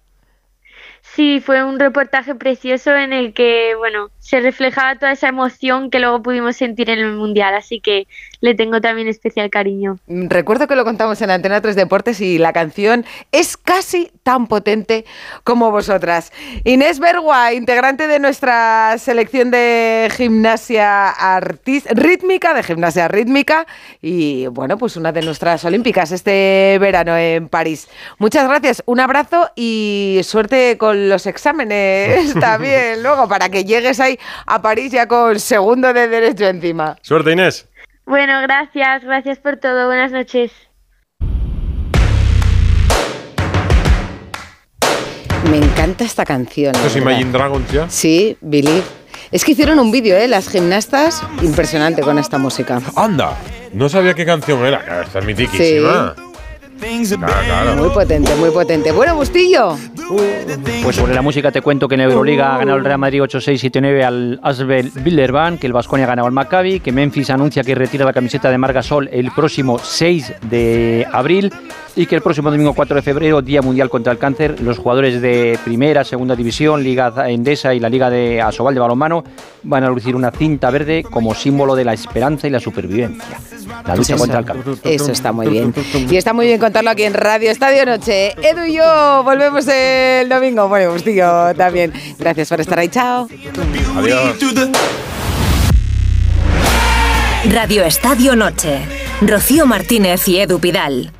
Sí, 1.20 1.40
fue 1.40 1.62
un 1.62 1.78
reportaje 1.78 2.34
precioso 2.34 2.96
en 2.96 3.12
el 3.12 3.34
que, 3.34 3.74
bueno, 3.76 4.10
se 4.20 4.40
reflejaba 4.40 4.98
toda 4.98 5.12
esa 5.12 5.28
emoción 5.28 5.90
que 5.90 6.00
luego 6.00 6.22
pudimos 6.22 6.56
sentir 6.56 6.88
en 6.88 6.98
el 6.98 7.12
Mundial, 7.12 7.52
así 7.54 7.78
que 7.78 8.08
le 8.40 8.54
tengo 8.54 8.80
también 8.80 9.08
especial 9.08 9.50
cariño. 9.50 9.98
Mm, 10.06 10.28
Recuerdo 10.28 10.66
que 10.66 10.76
lo 10.76 10.84
contamos 10.84 11.20
en 11.22 11.30
Antena 11.30 11.60
3 11.60 11.76
Deportes 11.76 12.20
y 12.20 12.38
la 12.38 12.52
canción 12.52 13.04
es 13.32 13.56
casi 13.56 14.10
tan 14.22 14.46
potente 14.46 15.04
como 15.44 15.70
vosotras. 15.70 16.32
Inés 16.64 16.98
Bergua, 16.98 17.52
integrante 17.52 18.06
de 18.06 18.18
nuestra 18.18 18.96
selección 18.98 19.50
de 19.50 20.10
gimnasia 20.16 21.14
rítmica, 21.90 22.54
de 22.54 22.62
gimnasia 22.62 23.08
rítmica 23.08 23.66
y 24.00 24.46
bueno, 24.48 24.78
pues 24.78 24.96
una 24.96 25.12
de 25.12 25.22
nuestras 25.22 25.64
olímpicas 25.64 26.12
este 26.12 26.78
verano 26.80 27.16
en 27.16 27.48
París. 27.48 27.88
Muchas 28.18 28.48
gracias, 28.48 28.82
un 28.86 29.00
abrazo 29.00 29.50
y 29.56 30.20
suerte 30.24 30.76
con 30.78 31.08
los 31.08 31.26
exámenes 31.26 32.34
también 32.40 33.02
luego 33.02 33.28
para 33.28 33.48
que 33.48 33.64
llegues 33.64 34.00
ahí 34.00 34.18
a 34.46 34.62
París 34.62 34.92
ya 34.92 35.06
con 35.06 35.38
segundo 35.38 35.92
de 35.92 36.08
derecho 36.08 36.46
encima. 36.46 36.96
Suerte, 37.02 37.32
Inés. 37.32 37.69
Bueno, 38.06 38.40
gracias, 38.42 39.04
gracias 39.04 39.38
por 39.38 39.56
todo. 39.56 39.86
Buenas 39.86 40.12
noches. 40.12 40.50
Me 45.50 45.56
encanta 45.58 46.04
esta 46.04 46.24
canción. 46.24 46.74
Esto 46.74 46.86
es. 46.88 46.96
Imagine 46.96 47.32
Dragons 47.32 47.70
ya. 47.72 47.88
Sí, 47.88 48.36
Believe. 48.40 48.82
Es 49.30 49.44
que 49.44 49.52
hicieron 49.52 49.78
un 49.78 49.90
vídeo, 49.92 50.16
¿eh? 50.16 50.26
Las 50.28 50.48
gimnastas, 50.48 51.22
impresionante 51.42 52.02
con 52.02 52.18
esta 52.18 52.38
música. 52.38 52.80
Anda. 52.96 53.36
No 53.72 53.88
sabía 53.88 54.14
qué 54.14 54.26
canción 54.26 54.64
era. 54.64 54.80
Claro, 54.84 55.02
Esta 55.02 55.18
es 55.20 55.24
mitiquísima. 55.24 56.14
Claro, 56.80 57.34
claro. 57.44 57.76
Muy 57.76 57.90
potente, 57.90 58.34
muy 58.36 58.50
potente. 58.50 58.92
Bueno, 58.92 59.14
Bustillo. 59.14 59.76
Pues 60.82 60.96
sobre 60.96 61.14
la 61.14 61.22
música 61.22 61.52
te 61.52 61.60
cuento 61.60 61.86
que 61.86 61.94
en 61.94 62.00
Euroliga 62.00 62.54
ha 62.54 62.58
ganado 62.58 62.78
el 62.78 62.84
Real 62.84 62.98
Madrid 62.98 63.22
8-6-7-9 63.22 64.02
al 64.02 64.40
Asbel 64.42 64.90
Bilderban, 64.94 65.58
que 65.58 65.66
el 65.66 65.72
Vasconia 65.72 66.06
ha 66.06 66.08
ganado 66.08 66.26
al 66.26 66.32
Maccabi, 66.32 66.80
que 66.80 66.90
Memphis 66.90 67.30
anuncia 67.30 67.62
que 67.62 67.74
retira 67.74 68.04
la 68.04 68.12
camiseta 68.12 68.50
de 68.50 68.58
Margasol 68.58 69.08
el 69.12 69.30
próximo 69.30 69.78
6 69.78 70.34
de 70.50 71.06
abril 71.12 71.52
y 71.96 72.06
que 72.06 72.14
el 72.14 72.22
próximo 72.22 72.50
domingo 72.50 72.74
4 72.74 72.96
de 72.96 73.02
febrero, 73.02 73.42
Día 73.42 73.62
Mundial 73.62 73.90
contra 73.90 74.12
el 74.12 74.18
Cáncer, 74.18 74.60
los 74.60 74.78
jugadores 74.78 75.20
de 75.20 75.58
Primera, 75.64 76.04
Segunda 76.04 76.36
División, 76.36 76.82
Liga 76.82 77.12
Endesa 77.28 77.74
y 77.74 77.80
la 77.80 77.88
Liga 77.88 78.10
de 78.10 78.40
Asobal 78.40 78.74
de 78.74 78.80
Balonmano 78.80 79.24
van 79.62 79.84
a 79.84 79.88
lucir 79.88 80.16
una 80.16 80.30
cinta 80.30 80.70
verde 80.70 81.02
como 81.02 81.34
símbolo 81.34 81.74
de 81.74 81.84
la 81.84 81.92
esperanza 81.92 82.46
y 82.46 82.50
la 82.50 82.60
supervivencia. 82.60 83.38
La 83.86 83.96
lucha 83.96 84.14
Eso. 84.14 84.22
contra 84.22 84.38
el 84.38 84.44
cáncer. 84.44 84.74
Eso 84.84 85.12
está 85.12 85.32
muy 85.32 85.48
bien. 85.48 85.74
Y 86.08 86.16
está 86.16 86.32
muy 86.32 86.46
bien 86.46 86.58
contarlo 86.58 86.90
aquí 86.90 87.02
en 87.02 87.14
Radio 87.14 87.50
Estadio 87.50 87.84
Noche. 87.86 88.34
Edu 88.42 88.64
y 88.64 88.74
yo 88.74 89.22
volvemos 89.24 89.66
el 89.68 90.28
domingo. 90.28 90.68
Bueno, 90.68 90.92
Bustillo 90.92 91.54
también. 91.56 91.92
Gracias 92.18 92.48
por 92.48 92.60
estar 92.60 92.78
ahí. 92.78 92.88
Chao. 92.88 93.28
Adiós. 93.96 94.36
Radio 97.50 97.84
Estadio 97.84 98.36
Noche. 98.36 98.80
Rocío 99.22 99.66
Martínez 99.66 100.26
y 100.28 100.38
Edu 100.38 100.58
Pidal. 100.60 101.12